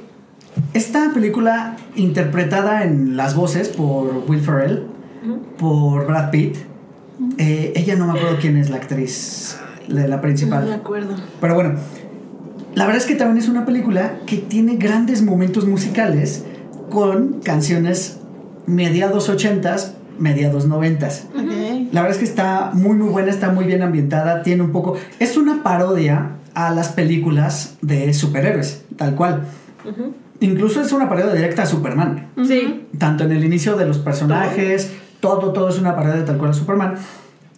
esta 0.73 1.11
película 1.13 1.77
interpretada 1.95 2.83
en 2.83 3.15
las 3.15 3.35
voces 3.35 3.69
por 3.69 4.23
Will 4.27 4.41
Ferrell, 4.41 4.83
por 5.57 6.07
Brad 6.07 6.29
Pitt. 6.31 6.55
eh, 7.37 7.73
ella 7.75 7.95
no 7.95 8.05
me 8.07 8.17
acuerdo 8.19 8.37
quién 8.41 8.57
es 8.57 8.69
la 8.69 8.77
actriz, 8.77 9.57
la, 9.87 10.07
la 10.07 10.15
No 10.17 10.21
principal. 10.21 10.65
me 10.67 10.73
acuerdo. 10.73 11.15
Pero 11.41 11.55
bueno, 11.55 11.73
la 12.73 12.85
verdad 12.85 13.01
es 13.01 13.07
que 13.07 13.15
también 13.15 13.37
es 13.37 13.47
una 13.49 13.65
película 13.65 14.17
que 14.25 14.37
tiene 14.37 14.75
grandes 14.75 15.21
momentos 15.21 15.65
musicales 15.65 16.43
con 16.89 17.39
canciones 17.41 18.19
mediados 18.67 19.29
80s, 19.29 19.91
mediados 20.19 20.67
90s. 20.67 21.23
Ok. 21.35 21.91
La 21.93 22.01
verdad 22.01 22.11
es 22.11 22.17
que 22.17 22.25
está 22.25 22.71
muy 22.73 22.95
muy 22.95 23.09
buena, 23.09 23.29
está 23.31 23.49
muy 23.51 23.65
bien 23.65 23.81
ambientada, 23.81 24.43
tiene 24.43 24.63
un 24.63 24.71
poco... 24.71 24.95
Es 25.19 25.37
una 25.37 25.63
parodia 25.63 26.31
a 26.53 26.71
las 26.71 26.89
películas 26.89 27.75
de 27.81 28.13
superhéroes, 28.13 28.83
tal 28.97 29.15
cual. 29.15 29.43
Incluso 30.41 30.81
es 30.81 30.91
una 30.91 31.07
parodia 31.07 31.33
directa 31.33 31.63
a 31.63 31.65
Superman. 31.65 32.29
Sí. 32.45 32.87
Tanto 32.97 33.23
en 33.23 33.31
el 33.33 33.43
inicio 33.45 33.77
de 33.77 33.85
los 33.85 33.99
personajes, 33.99 34.87
todo, 34.87 34.95
todo 35.27 35.69
es 35.69 35.77
una 35.79 35.95
parodia 35.95 36.23
tal 36.25 36.37
cual 36.37 36.51
a 36.51 36.53
Superman. 36.53 36.95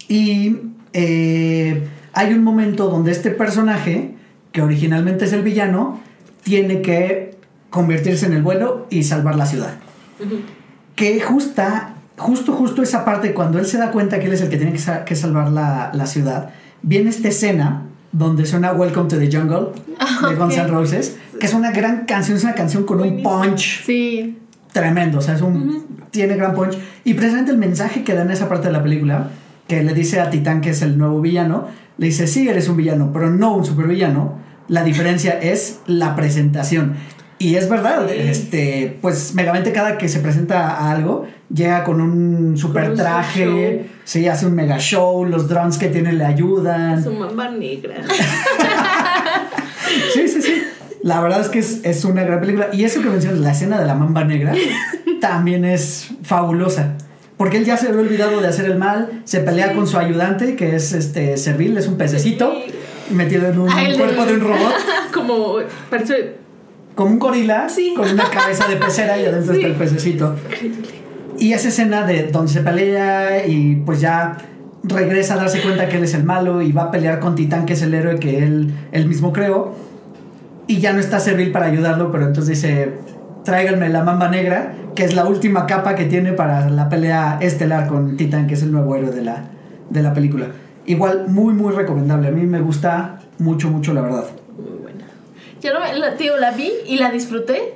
Y 0.07 0.57
eh, 0.93 1.87
hay 2.13 2.33
un 2.33 2.43
momento 2.43 2.89
donde 2.89 3.11
este 3.11 3.31
personaje, 3.31 4.15
que 4.51 4.61
originalmente 4.61 5.25
es 5.25 5.33
el 5.33 5.41
villano, 5.43 5.99
tiene 6.43 6.81
que 6.81 7.35
convertirse 7.69 8.25
en 8.25 8.33
el 8.33 8.41
bueno 8.41 8.85
y 8.89 9.03
salvar 9.03 9.35
la 9.35 9.45
ciudad. 9.45 9.75
Que 10.95 11.21
justa, 11.21 11.95
justo, 12.17 12.53
justo 12.53 12.81
esa 12.81 13.05
parte, 13.05 13.33
cuando 13.33 13.59
él 13.59 13.65
se 13.65 13.77
da 13.77 13.91
cuenta 13.91 14.19
que 14.19 14.25
él 14.27 14.33
es 14.33 14.41
el 14.41 14.49
que 14.49 14.57
tiene 14.57 14.71
que, 14.71 14.79
sa- 14.79 15.05
que 15.05 15.15
salvar 15.15 15.51
la, 15.51 15.91
la 15.93 16.05
ciudad, 16.07 16.49
viene 16.81 17.09
esta 17.09 17.27
escena 17.27 17.83
donde 18.11 18.45
suena 18.45 18.71
Welcome 18.71 19.09
to 19.09 19.17
the 19.19 19.29
Jungle 19.31 19.73
de 20.29 20.35
Guns 20.39 20.57
N'. 20.57 20.67
Roses, 20.69 21.17
que 21.39 21.45
es 21.45 21.53
una 21.53 21.71
gran 21.71 22.05
canción, 22.05 22.37
es 22.37 22.43
una 22.43 22.55
canción 22.55 22.85
con 22.85 23.01
un 23.01 23.21
punch 23.21 23.83
Sí. 23.85 24.37
Tremendo, 24.79 25.19
o 25.19 25.21
sea, 25.21 25.35
es 25.35 25.41
un, 25.41 25.85
tiene 26.11 26.35
gran 26.35 26.53
punch. 26.53 26.77
Y 27.03 27.13
precisamente 27.13 27.51
el 27.51 27.57
mensaje 27.57 28.03
que 28.03 28.13
da 28.13 28.21
en 28.23 28.31
esa 28.31 28.47
parte 28.49 28.67
de 28.67 28.73
la 28.73 28.83
película, 28.83 29.29
que 29.67 29.83
le 29.83 29.93
dice 29.93 30.19
a 30.21 30.29
Titán 30.29 30.61
que 30.61 30.69
es 30.69 30.81
el 30.81 30.97
nuevo 30.97 31.19
villano, 31.21 31.67
le 31.97 32.07
dice, 32.07 32.27
sí, 32.27 32.47
eres 32.47 32.69
un 32.69 32.77
villano, 32.77 33.11
pero 33.11 33.29
no 33.29 33.55
un 33.55 33.65
supervillano. 33.65 34.37
La 34.67 34.83
diferencia 34.83 35.31
es 35.41 35.79
la 35.87 36.15
presentación. 36.15 36.95
Y 37.39 37.55
es 37.55 37.69
verdad, 37.69 38.07
Sí. 38.07 38.15
este, 38.17 38.97
pues 39.01 39.33
Megamente 39.35 39.71
cada 39.71 39.97
que 39.97 40.09
se 40.09 40.19
presenta 40.19 40.71
a 40.71 40.91
algo, 40.91 41.27
llega 41.53 41.83
con 41.83 42.01
un 42.01 42.57
super 42.57 42.95
traje, 42.95 43.89
sí, 44.03 44.27
hace 44.27 44.47
un 44.47 44.55
mega 44.55 44.79
show, 44.79 45.23
los 45.25 45.47
drones 45.47 45.77
que 45.77 45.87
tiene 45.89 46.13
le 46.13 46.25
ayudan. 46.25 47.03
Su 47.03 47.13
mamba 47.13 47.49
negra. 47.49 47.95
Sí, 50.13 50.27
sí, 50.27 50.41
sí. 50.41 50.63
La 51.07 51.21
verdad 51.21 51.39
es 51.39 51.47
que 51.47 51.59
es, 51.59 51.79
es 51.83 52.03
una 52.03 52.23
gran 52.23 52.41
película. 52.41 52.67
Y 52.73 52.83
eso 52.83 53.01
que 53.01 53.09
mencionas, 53.09 53.39
la 53.39 53.51
escena 53.51 53.79
de 53.79 53.85
la 53.85 53.95
mamba 53.95 54.25
negra, 54.25 54.53
también 55.21 55.63
es 55.63 56.09
fabulosa. 56.21 56.95
Porque 57.37 57.57
él 57.57 57.63
ya 57.65 57.77
se 57.77 57.87
había 57.87 58.01
olvidado 58.01 58.41
de 58.41 58.47
hacer 58.47 58.65
el 58.65 58.77
mal, 58.77 59.21
se 59.23 59.39
pelea 59.39 59.73
con 59.73 59.87
su 59.87 59.97
ayudante, 59.97 60.55
que 60.57 60.75
es 60.75 60.91
este 60.91 61.37
Servil, 61.37 61.77
es 61.77 61.87
un 61.87 61.95
pececito, 61.97 62.53
metido 63.11 63.47
en 63.47 63.57
un 63.57 63.69
Ay, 63.71 63.95
cuerpo 63.95 64.25
de 64.25 64.33
un 64.33 64.41
robot, 64.41 64.73
Como 65.13 65.55
parece 65.89 66.35
como 66.95 67.11
un 67.11 67.19
gorila, 67.19 67.69
Sí. 67.69 67.93
con 67.95 68.09
una 68.09 68.29
cabeza 68.29 68.67
de 68.67 68.75
pecera 68.75 69.17
y 69.21 69.25
adentro 69.25 69.53
está 69.53 69.67
el 69.67 69.75
pececito. 69.75 70.35
Y 71.37 71.53
esa 71.53 71.69
escena 71.69 72.05
de 72.05 72.23
donde 72.23 72.51
se 72.51 72.61
pelea 72.61 73.47
y 73.47 73.75
pues 73.85 74.01
ya 74.01 74.35
regresa 74.83 75.35
a 75.35 75.37
darse 75.37 75.61
cuenta 75.61 75.87
que 75.87 75.97
él 75.97 76.03
es 76.03 76.15
el 76.15 76.23
malo 76.23 76.61
y 76.61 76.71
va 76.71 76.83
a 76.83 76.91
pelear 76.91 77.19
con 77.19 77.35
Titán, 77.35 77.65
que 77.65 77.73
es 77.73 77.81
el 77.83 77.93
héroe 77.93 78.19
que 78.19 78.39
él, 78.39 78.73
él 78.91 79.07
mismo 79.07 79.31
creó. 79.31 79.75
Y 80.67 80.79
ya 80.79 80.93
no 80.93 80.99
está 80.99 81.19
Servil 81.19 81.51
para 81.51 81.67
ayudarlo, 81.67 82.11
pero 82.11 82.25
entonces 82.27 82.61
dice, 82.61 82.93
tráiganme 83.45 83.89
la 83.89 84.03
mamba 84.03 84.27
negra, 84.29 84.73
que 84.95 85.03
es 85.05 85.15
la 85.15 85.25
última 85.25 85.65
capa 85.65 85.95
que 85.95 86.05
tiene 86.05 86.33
para 86.33 86.69
la 86.69 86.89
pelea 86.89 87.37
estelar 87.41 87.87
con 87.87 88.17
Titán, 88.17 88.47
que 88.47 88.55
es 88.55 88.63
el 88.63 88.71
nuevo 88.71 88.95
héroe 88.95 89.11
de 89.11 89.21
la, 89.23 89.45
de 89.89 90.03
la 90.03 90.13
película. 90.13 90.47
Igual, 90.85 91.25
muy, 91.29 91.53
muy 91.53 91.73
recomendable. 91.73 92.27
A 92.27 92.31
mí 92.31 92.45
me 92.45 92.59
gusta 92.61 93.19
mucho, 93.39 93.69
mucho, 93.69 93.93
la 93.93 94.01
verdad. 94.01 94.25
muy 94.57 94.77
buena. 94.81 95.05
Yo 95.61 95.73
no 95.73 95.79
me, 95.79 95.97
la, 95.97 96.15
tío, 96.15 96.37
la 96.37 96.51
vi 96.51 96.71
y 96.85 96.97
la 96.97 97.11
disfruté, 97.11 97.75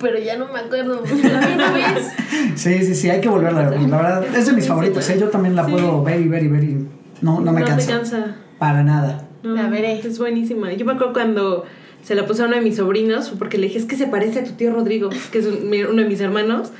pero 0.00 0.18
ya 0.18 0.36
no 0.38 0.46
me 0.52 0.60
acuerdo. 0.60 1.02
La 1.02 1.46
vi 1.46 1.52
una 1.54 1.70
vez. 1.72 2.12
Sí, 2.56 2.82
sí, 2.84 2.94
sí, 2.94 3.10
hay 3.10 3.20
que 3.20 3.28
volverla 3.28 3.66
a 3.66 3.70
ver. 3.70 3.80
La 3.82 3.96
verdad, 3.96 4.24
es 4.36 4.46
de 4.46 4.52
mis 4.52 4.64
Sí, 4.64 4.68
favoritos. 4.68 5.04
sí. 5.04 5.12
¿eh? 5.14 5.18
Yo 5.20 5.28
también 5.28 5.54
la 5.56 5.64
Sí. 5.64 5.72
puedo 5.72 6.02
ver 6.02 6.20
y 6.20 6.28
ver 6.28 6.42
y 6.42 6.48
ver 6.48 6.64
y 6.64 6.86
no, 7.22 7.40
no 7.40 7.52
me 7.52 7.60
no 7.60 7.66
canso. 7.66 7.86
te 7.86 7.92
cansa. 7.92 8.36
Para 8.58 8.82
nada. 8.82 9.24
No, 9.42 9.54
La 9.54 9.68
veré. 9.68 9.98
Es 10.00 10.18
buenísima. 10.18 10.72
Yo 10.72 10.84
me 10.84 10.92
acuerdo 10.92 11.12
cuando 11.12 11.64
se 12.04 12.14
la 12.14 12.26
puse 12.26 12.42
a 12.42 12.46
uno 12.46 12.54
de 12.56 12.62
mis 12.62 12.76
sobrinos, 12.76 13.32
porque 13.38 13.58
le 13.58 13.66
dije, 13.66 13.78
es 13.78 13.86
que 13.86 13.96
se 13.96 14.06
parece 14.06 14.40
a 14.40 14.44
tu 14.44 14.52
tío 14.52 14.70
Rodrigo, 14.72 15.10
que 15.32 15.38
es 15.38 15.46
un- 15.46 15.68
uno 15.90 16.02
de 16.02 16.08
mis 16.08 16.20
hermanos. 16.20 16.70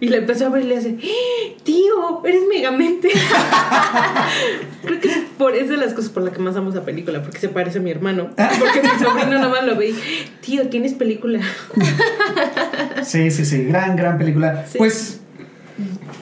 Y 0.00 0.08
le 0.08 0.16
empezó 0.16 0.46
a 0.46 0.48
ver 0.48 0.64
y 0.64 0.66
le 0.66 0.76
hace, 0.78 0.88
¡Eh, 1.00 1.56
tío, 1.62 2.24
eres 2.24 2.42
megamente. 2.52 3.08
Creo 4.84 5.00
que 5.00 5.10
por 5.38 5.54
eso 5.54 5.64
es 5.64 5.70
de 5.70 5.76
las 5.76 5.94
cosas 5.94 6.10
por 6.10 6.24
las 6.24 6.32
que 6.32 6.40
más 6.40 6.56
amo 6.56 6.70
esa 6.70 6.84
película, 6.84 7.22
porque 7.22 7.38
se 7.38 7.48
parece 7.48 7.78
a 7.78 7.82
mi 7.82 7.92
hermano. 7.92 8.30
Porque 8.34 8.82
mi 8.82 8.88
sobrino 9.04 9.38
nomás 9.38 9.64
lo 9.64 9.76
ve 9.76 9.90
y, 9.90 9.94
tío, 10.40 10.66
tienes 10.68 10.94
película. 10.94 11.40
Sí, 13.04 13.30
sí, 13.32 13.44
sí. 13.44 13.64
Gran, 13.64 13.96
gran 13.96 14.16
película. 14.18 14.64
Sí. 14.70 14.78
Pues. 14.78 15.18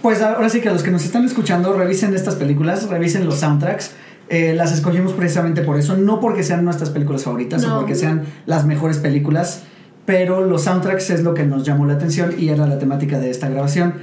Pues 0.03 0.23
ahora 0.23 0.49
sí 0.49 0.61
que 0.63 0.69
a 0.71 0.73
los 0.73 0.83
que 0.83 0.91
nos 0.91 1.05
están 1.05 1.25
escuchando, 1.27 1.75
revisen 1.75 2.15
estas 2.15 2.37
películas, 2.37 2.89
revisen 2.89 3.27
los 3.27 3.39
soundtracks. 3.41 3.91
Eh, 4.33 4.55
las 4.55 4.73
escogimos 4.73 5.13
precisamente 5.13 5.63
por 5.63 5.77
eso, 5.77 5.97
no 5.97 6.21
porque 6.21 6.45
sean 6.45 6.65
nuestras 6.65 6.91
películas 6.91 7.25
favoritas 7.25 7.65
o 7.65 7.69
No. 7.69 7.77
porque 7.81 7.97
sean 7.97 8.23
las 8.47 8.65
mejores 8.65 8.99
películas, 8.99 9.65
pero 10.07 10.45
los 10.47 10.63
soundtracks 10.63 11.11
es 11.11 11.23
lo 11.25 11.35
que 11.35 11.45
nos 11.45 11.65
llamó 11.65 11.85
la 11.85 11.95
atención 11.95 12.33
y 12.39 12.49
era 12.49 12.67
la 12.69 12.79
temática 12.79 13.19
de 13.19 13.29
esta 13.31 13.49
grabación. 13.49 13.95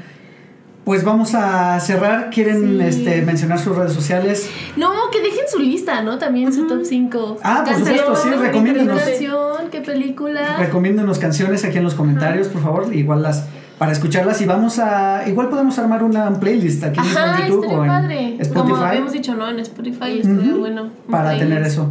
Pues 0.83 1.03
vamos 1.03 1.33
a 1.35 1.79
cerrar. 1.81 2.29
¿Quieren 2.29 2.77
Sí. 2.77 2.85
este, 2.87 3.21
mencionar 3.21 3.59
sus 3.59 3.75
redes 3.75 3.91
sociales? 3.93 4.49
No, 4.77 4.89
que 5.11 5.21
dejen 5.21 5.43
su 5.49 5.59
lista, 5.59 6.01
¿no? 6.01 6.17
También 6.17 6.53
su 6.53 6.65
top 6.67 6.83
5. 6.83 7.39
Ah, 7.43 7.63
por 7.65 7.75
supuesto, 7.77 8.15
sí, 8.15 8.29
recomiéndenos. 8.29 9.01
¿Qué 9.01 9.09
canción? 9.11 9.69
¿Qué 9.71 9.81
película? 9.81 10.57
Recomiéndenos 10.57 11.19
canciones 11.19 11.65
aquí 11.65 11.77
en 11.77 11.83
los 11.83 11.93
comentarios, 11.93 12.47
por 12.47 12.61
favor. 12.61 12.93
Igual 12.95 13.21
las 13.21 13.45
para 13.77 13.91
escucharlas 13.91 14.41
y 14.41 14.45
vamos 14.45 14.79
a 14.79 15.23
igual 15.27 15.49
podemos 15.49 15.77
armar 15.79 16.03
una 16.03 16.31
playlist 16.39 16.83
aquí 16.83 16.99
Ajá, 16.99 17.41
en 17.45 17.47
YouTube 17.51 17.67
o 17.71 17.83
en 17.83 17.87
padre. 17.89 18.17
Como 18.37 18.41
Spotify 18.41 18.83
habíamos 18.85 19.11
dicho, 19.13 19.35
¿no? 19.35 19.49
En 19.49 19.59
Spotify 19.59 20.19
estaría 20.19 20.51
Ujú, 20.51 20.59
bueno. 20.59 20.89
para 21.09 21.29
playlist. 21.29 21.49
tener 21.49 21.63
eso. 21.67 21.89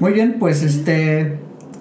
Muy 0.00 0.12
bien, 0.12 0.36
pues 0.38 0.62
este 0.62 1.38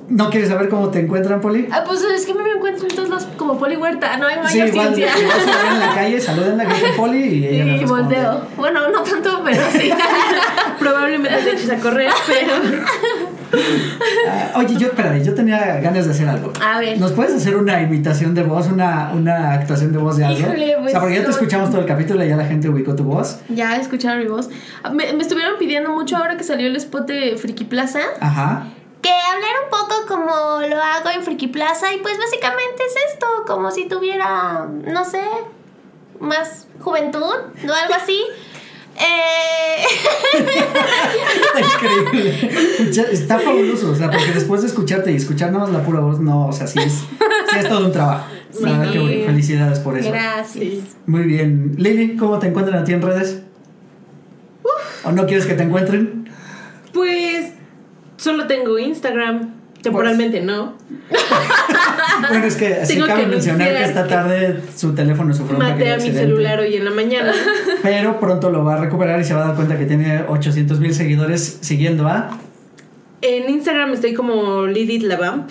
¿no 0.08 0.30
quieres 0.30 0.50
saber 0.50 0.70
cómo 0.70 0.90
te 0.90 1.00
encuentran, 1.00 1.42
Poli? 1.42 1.68
Ah, 1.72 1.84
pues 1.88 2.00
es 2.04 2.26
que 2.28 2.34
me 2.36 2.48
encuentro 2.52 2.88
en 2.88 2.96
todos 2.96 3.10
los 3.10 3.24
como 3.38 3.58
Poli 3.58 3.76
Huerta, 3.76 4.18
no 4.18 4.28
hay 4.28 4.36
Sí, 4.48 4.60
mayor 4.60 4.70
ciencia. 4.70 5.08
igual 5.20 5.40
si 5.40 5.48
la 5.48 5.64
ven 5.64 6.52
en 6.52 6.58
la 6.60 6.66
calle, 6.66 6.86
Poli 6.96 7.18
y 7.24 7.46
ella 7.48 7.86
volteo. 7.88 8.42
Bueno, 8.58 8.90
no 8.90 9.02
tanto, 9.02 9.42
pero 9.44 9.64
sí. 9.72 9.90
Probablemente 10.80 11.38
te 11.44 11.52
eches 11.54 11.70
a 11.72 11.78
correr, 11.78 12.12
pero 12.28 12.54
Ah, 14.28 14.54
oye, 14.56 14.76
yo, 14.78 14.90
yo 15.24 15.34
tenía 15.34 15.80
ganas 15.80 16.06
de 16.06 16.12
hacer 16.12 16.28
algo. 16.28 16.52
A 16.62 16.80
ver. 16.80 16.98
¿Nos 17.00 17.12
puedes 17.12 17.34
hacer 17.36 17.56
una 17.56 17.82
imitación 17.82 18.34
de 18.34 18.44
voz, 18.44 18.68
una, 18.68 19.12
una 19.14 19.54
actuación 19.54 19.92
de 19.92 19.98
voz 19.98 20.18
de 20.18 20.26
algo? 20.26 20.40
Híjole, 20.40 20.76
o 20.76 20.80
pues, 20.80 20.92
sea, 20.92 21.00
porque 21.00 21.16
ya 21.16 21.24
te 21.24 21.32
escuchamos 21.32 21.70
todo 21.70 21.82
el 21.82 21.88
capítulo 21.88 22.24
y 22.24 22.30
ya 22.30 22.36
la 22.36 22.46
gente 22.46 22.70
ubicó 22.70 22.96
tu 22.96 23.04
voz. 23.04 23.40
Ya 23.50 23.78
escucharon 23.78 24.20
mi 24.20 24.28
voz. 24.28 24.50
Ah, 24.84 24.90
Me, 24.90 25.14
me 25.14 25.22
estuvieron 25.22 25.58
pidiendo 25.58 25.92
mucho 25.92 26.18
ahora 26.18 26.38
que 26.38 26.44
salió 26.44 26.68
el 26.68 26.76
spot 26.76 27.08
de 27.08 27.38
Friki 27.38 27.66
Plaza. 27.66 28.00
Ajá. 28.20 28.68
Que 29.02 29.12
hablar 29.12 29.52
un 29.64 29.70
poco 29.70 30.08
como 30.08 30.34
lo 30.68 30.82
hago 30.82 31.10
en 31.14 31.24
Friki 31.24 31.48
Plaza 31.48 31.94
y 31.94 32.00
pues 32.00 32.18
básicamente 32.18 32.84
es 32.88 33.14
esto, 33.14 33.28
como 33.46 33.72
si 33.72 33.88
tuviera, 33.88 34.68
no 34.88 35.06
sé, 35.06 35.22
más 36.20 36.68
juventud 36.80 37.22
o 37.24 37.74
algo 37.74 37.94
así. 37.96 38.20
Eh... 38.96 39.86
Increíble. 41.76 42.50
Está 43.12 43.40
fabuloso, 43.40 43.92
o 43.92 43.96
sea, 43.96 44.10
porque 44.10 44.32
después 44.34 44.62
de 44.62 44.68
escucharte 44.68 45.12
y 45.12 45.16
escuchar 45.16 45.52
nada 45.52 45.66
más 45.66 45.74
la 45.74 45.84
pura 45.84 46.00
voz, 46.00 46.20
no, 46.20 46.48
o 46.48 46.52
sea, 46.52 46.68
sí 46.68 46.80
es, 46.80 46.94
sí 46.94 47.60
es 47.60 47.70
todo 47.70 47.86
un 47.86 47.92
trabajo. 47.92 48.26
Sí. 48.52 48.64
verdad 48.64 48.92
que 48.92 49.00
bueno, 49.00 49.26
felicidades 49.26 49.80
por 49.80 49.98
eso. 49.98 50.10
Gracias. 50.10 50.96
Muy 51.06 51.24
bien. 51.24 51.76
Lili, 51.78 52.16
¿cómo 52.16 52.40
te 52.40 52.48
encuentran 52.48 52.80
a 52.80 52.84
ti 52.84 52.94
en 52.94 53.02
redes? 53.02 53.42
¿O 55.04 55.12
no 55.12 55.26
quieres 55.26 55.46
que 55.46 55.54
te 55.54 55.64
encuentren? 55.64 56.26
pues 56.96 57.52
solo 58.18 58.48
tengo 58.48 58.80
Instagram. 58.80 59.55
Temporalmente 59.86 60.42
no. 60.42 60.74
Bueno, 62.30 62.46
es 62.46 62.56
que 62.56 62.86
sí 62.86 62.94
Tengo 62.94 63.08
cabe 63.08 63.24
que 63.24 63.28
mencionar 63.28 63.68
que 63.68 63.84
esta 63.84 64.08
tarde 64.08 64.62
su 64.74 64.96
teléfono 64.96 65.34
sufrió 65.34 65.60
un 65.60 65.66
pequeño 65.66 65.84
a 65.84 65.84
mi 65.84 65.92
accidente. 65.94 66.20
celular 66.22 66.60
hoy 66.60 66.76
en 66.76 66.86
la 66.86 66.92
mañana. 66.92 67.34
Pero 67.84 68.20
pronto 68.20 68.50
lo 68.50 68.64
va 68.64 68.76
a 68.76 68.78
recuperar 68.78 69.20
y 69.20 69.26
se 69.26 69.34
va 69.34 69.44
a 69.44 69.48
dar 69.48 69.56
cuenta 69.56 69.78
que 69.78 69.86
tiene 69.86 70.24
800 70.28 70.80
mil 70.80 70.96
seguidores 70.96 71.60
siguiendo 71.62 72.08
a... 72.08 72.40
En 73.22 73.50
Instagram 73.50 73.94
estoy 73.94 74.14
como 74.14 74.66
Lidit 74.66 75.04
Lavamp. 75.04 75.50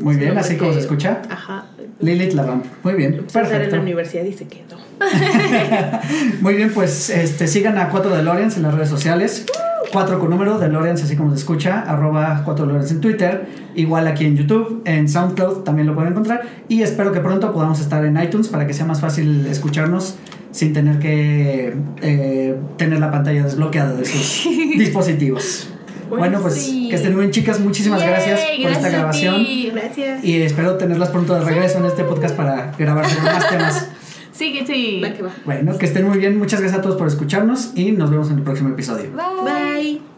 Muy 0.00 0.16
bien, 0.16 0.36
así 0.36 0.56
como 0.56 0.72
se 0.72 0.80
escucha. 0.80 1.22
Ajá. 1.28 1.66
Lilith 2.00 2.34
Lavamp. 2.34 2.64
Muy 2.82 2.94
bien, 2.94 3.14
estar 3.26 3.44
en 3.44 3.50
la 3.50 3.56
perfecto. 3.56 3.80
universidad 3.80 4.24
y 4.24 4.32
se 4.32 4.46
quedó. 4.46 4.76
Muy 6.40 6.54
bien, 6.54 6.70
pues 6.74 7.10
este, 7.10 7.46
sigan 7.46 7.78
a 7.78 7.88
4 7.88 8.16
DeLoreans 8.16 8.56
en 8.56 8.62
las 8.62 8.74
redes 8.74 8.88
sociales. 8.88 9.46
4 9.92 10.18
con 10.18 10.30
número, 10.30 10.58
DeLoreans, 10.58 11.02
así 11.02 11.16
como 11.16 11.30
se 11.30 11.36
escucha, 11.36 11.80
arroba 11.82 12.42
4 12.44 12.66
DeLoreans 12.66 12.90
en 12.92 13.00
Twitter. 13.00 13.46
Igual 13.74 14.06
aquí 14.06 14.24
en 14.24 14.36
YouTube, 14.36 14.82
en 14.84 15.08
SoundCloud 15.08 15.62
también 15.62 15.86
lo 15.86 15.94
pueden 15.94 16.12
encontrar. 16.12 16.42
Y 16.68 16.82
espero 16.82 17.12
que 17.12 17.20
pronto 17.20 17.52
podamos 17.52 17.80
estar 17.80 18.04
en 18.04 18.20
iTunes 18.20 18.48
para 18.48 18.66
que 18.66 18.74
sea 18.74 18.84
más 18.84 19.00
fácil 19.00 19.46
escucharnos 19.46 20.16
sin 20.50 20.72
tener 20.72 20.98
que 20.98 21.74
eh, 22.02 22.56
tener 22.78 22.98
la 22.98 23.10
pantalla 23.10 23.44
desbloqueada 23.44 23.94
de 23.94 24.04
sus 24.04 24.48
dispositivos. 24.78 25.68
Bueno, 26.08 26.40
pues 26.40 26.54
Sí. 26.54 26.88
que 26.88 26.96
estén 26.96 27.12
muy 27.12 27.20
bien, 27.22 27.30
chicas. 27.32 27.60
Muchísimas 27.60 28.00
Yay, 28.00 28.08
gracias 28.10 28.40
por 28.40 28.50
esta 28.52 28.68
gracias 28.70 28.92
grabación. 28.92 29.46
Gracias. 29.74 30.24
Y 30.24 30.42
espero 30.42 30.76
tenerlas 30.76 31.10
pronto 31.10 31.34
de 31.34 31.40
regreso 31.44 31.78
en 31.78 31.86
este 31.86 32.04
podcast 32.04 32.36
para 32.36 32.72
grabar 32.78 33.08
sobre 33.08 33.32
más 33.32 33.48
temas. 33.50 33.88
Sí, 34.32 34.52
que 34.52 34.66
sí. 34.66 35.00
Va 35.02 35.14
que 35.14 35.22
va. 35.22 35.30
Bueno, 35.46 35.78
que 35.78 35.86
estén 35.86 36.06
muy 36.06 36.18
bien. 36.18 36.36
Muchas 36.38 36.60
gracias 36.60 36.80
a 36.80 36.82
todos 36.82 36.96
por 36.96 37.08
escucharnos 37.08 37.70
y 37.74 37.92
nos 37.92 38.10
vemos 38.10 38.30
en 38.30 38.36
el 38.36 38.42
próximo 38.42 38.68
episodio. 38.68 39.10
Bye. 39.12 39.80
Bye. 39.82 40.15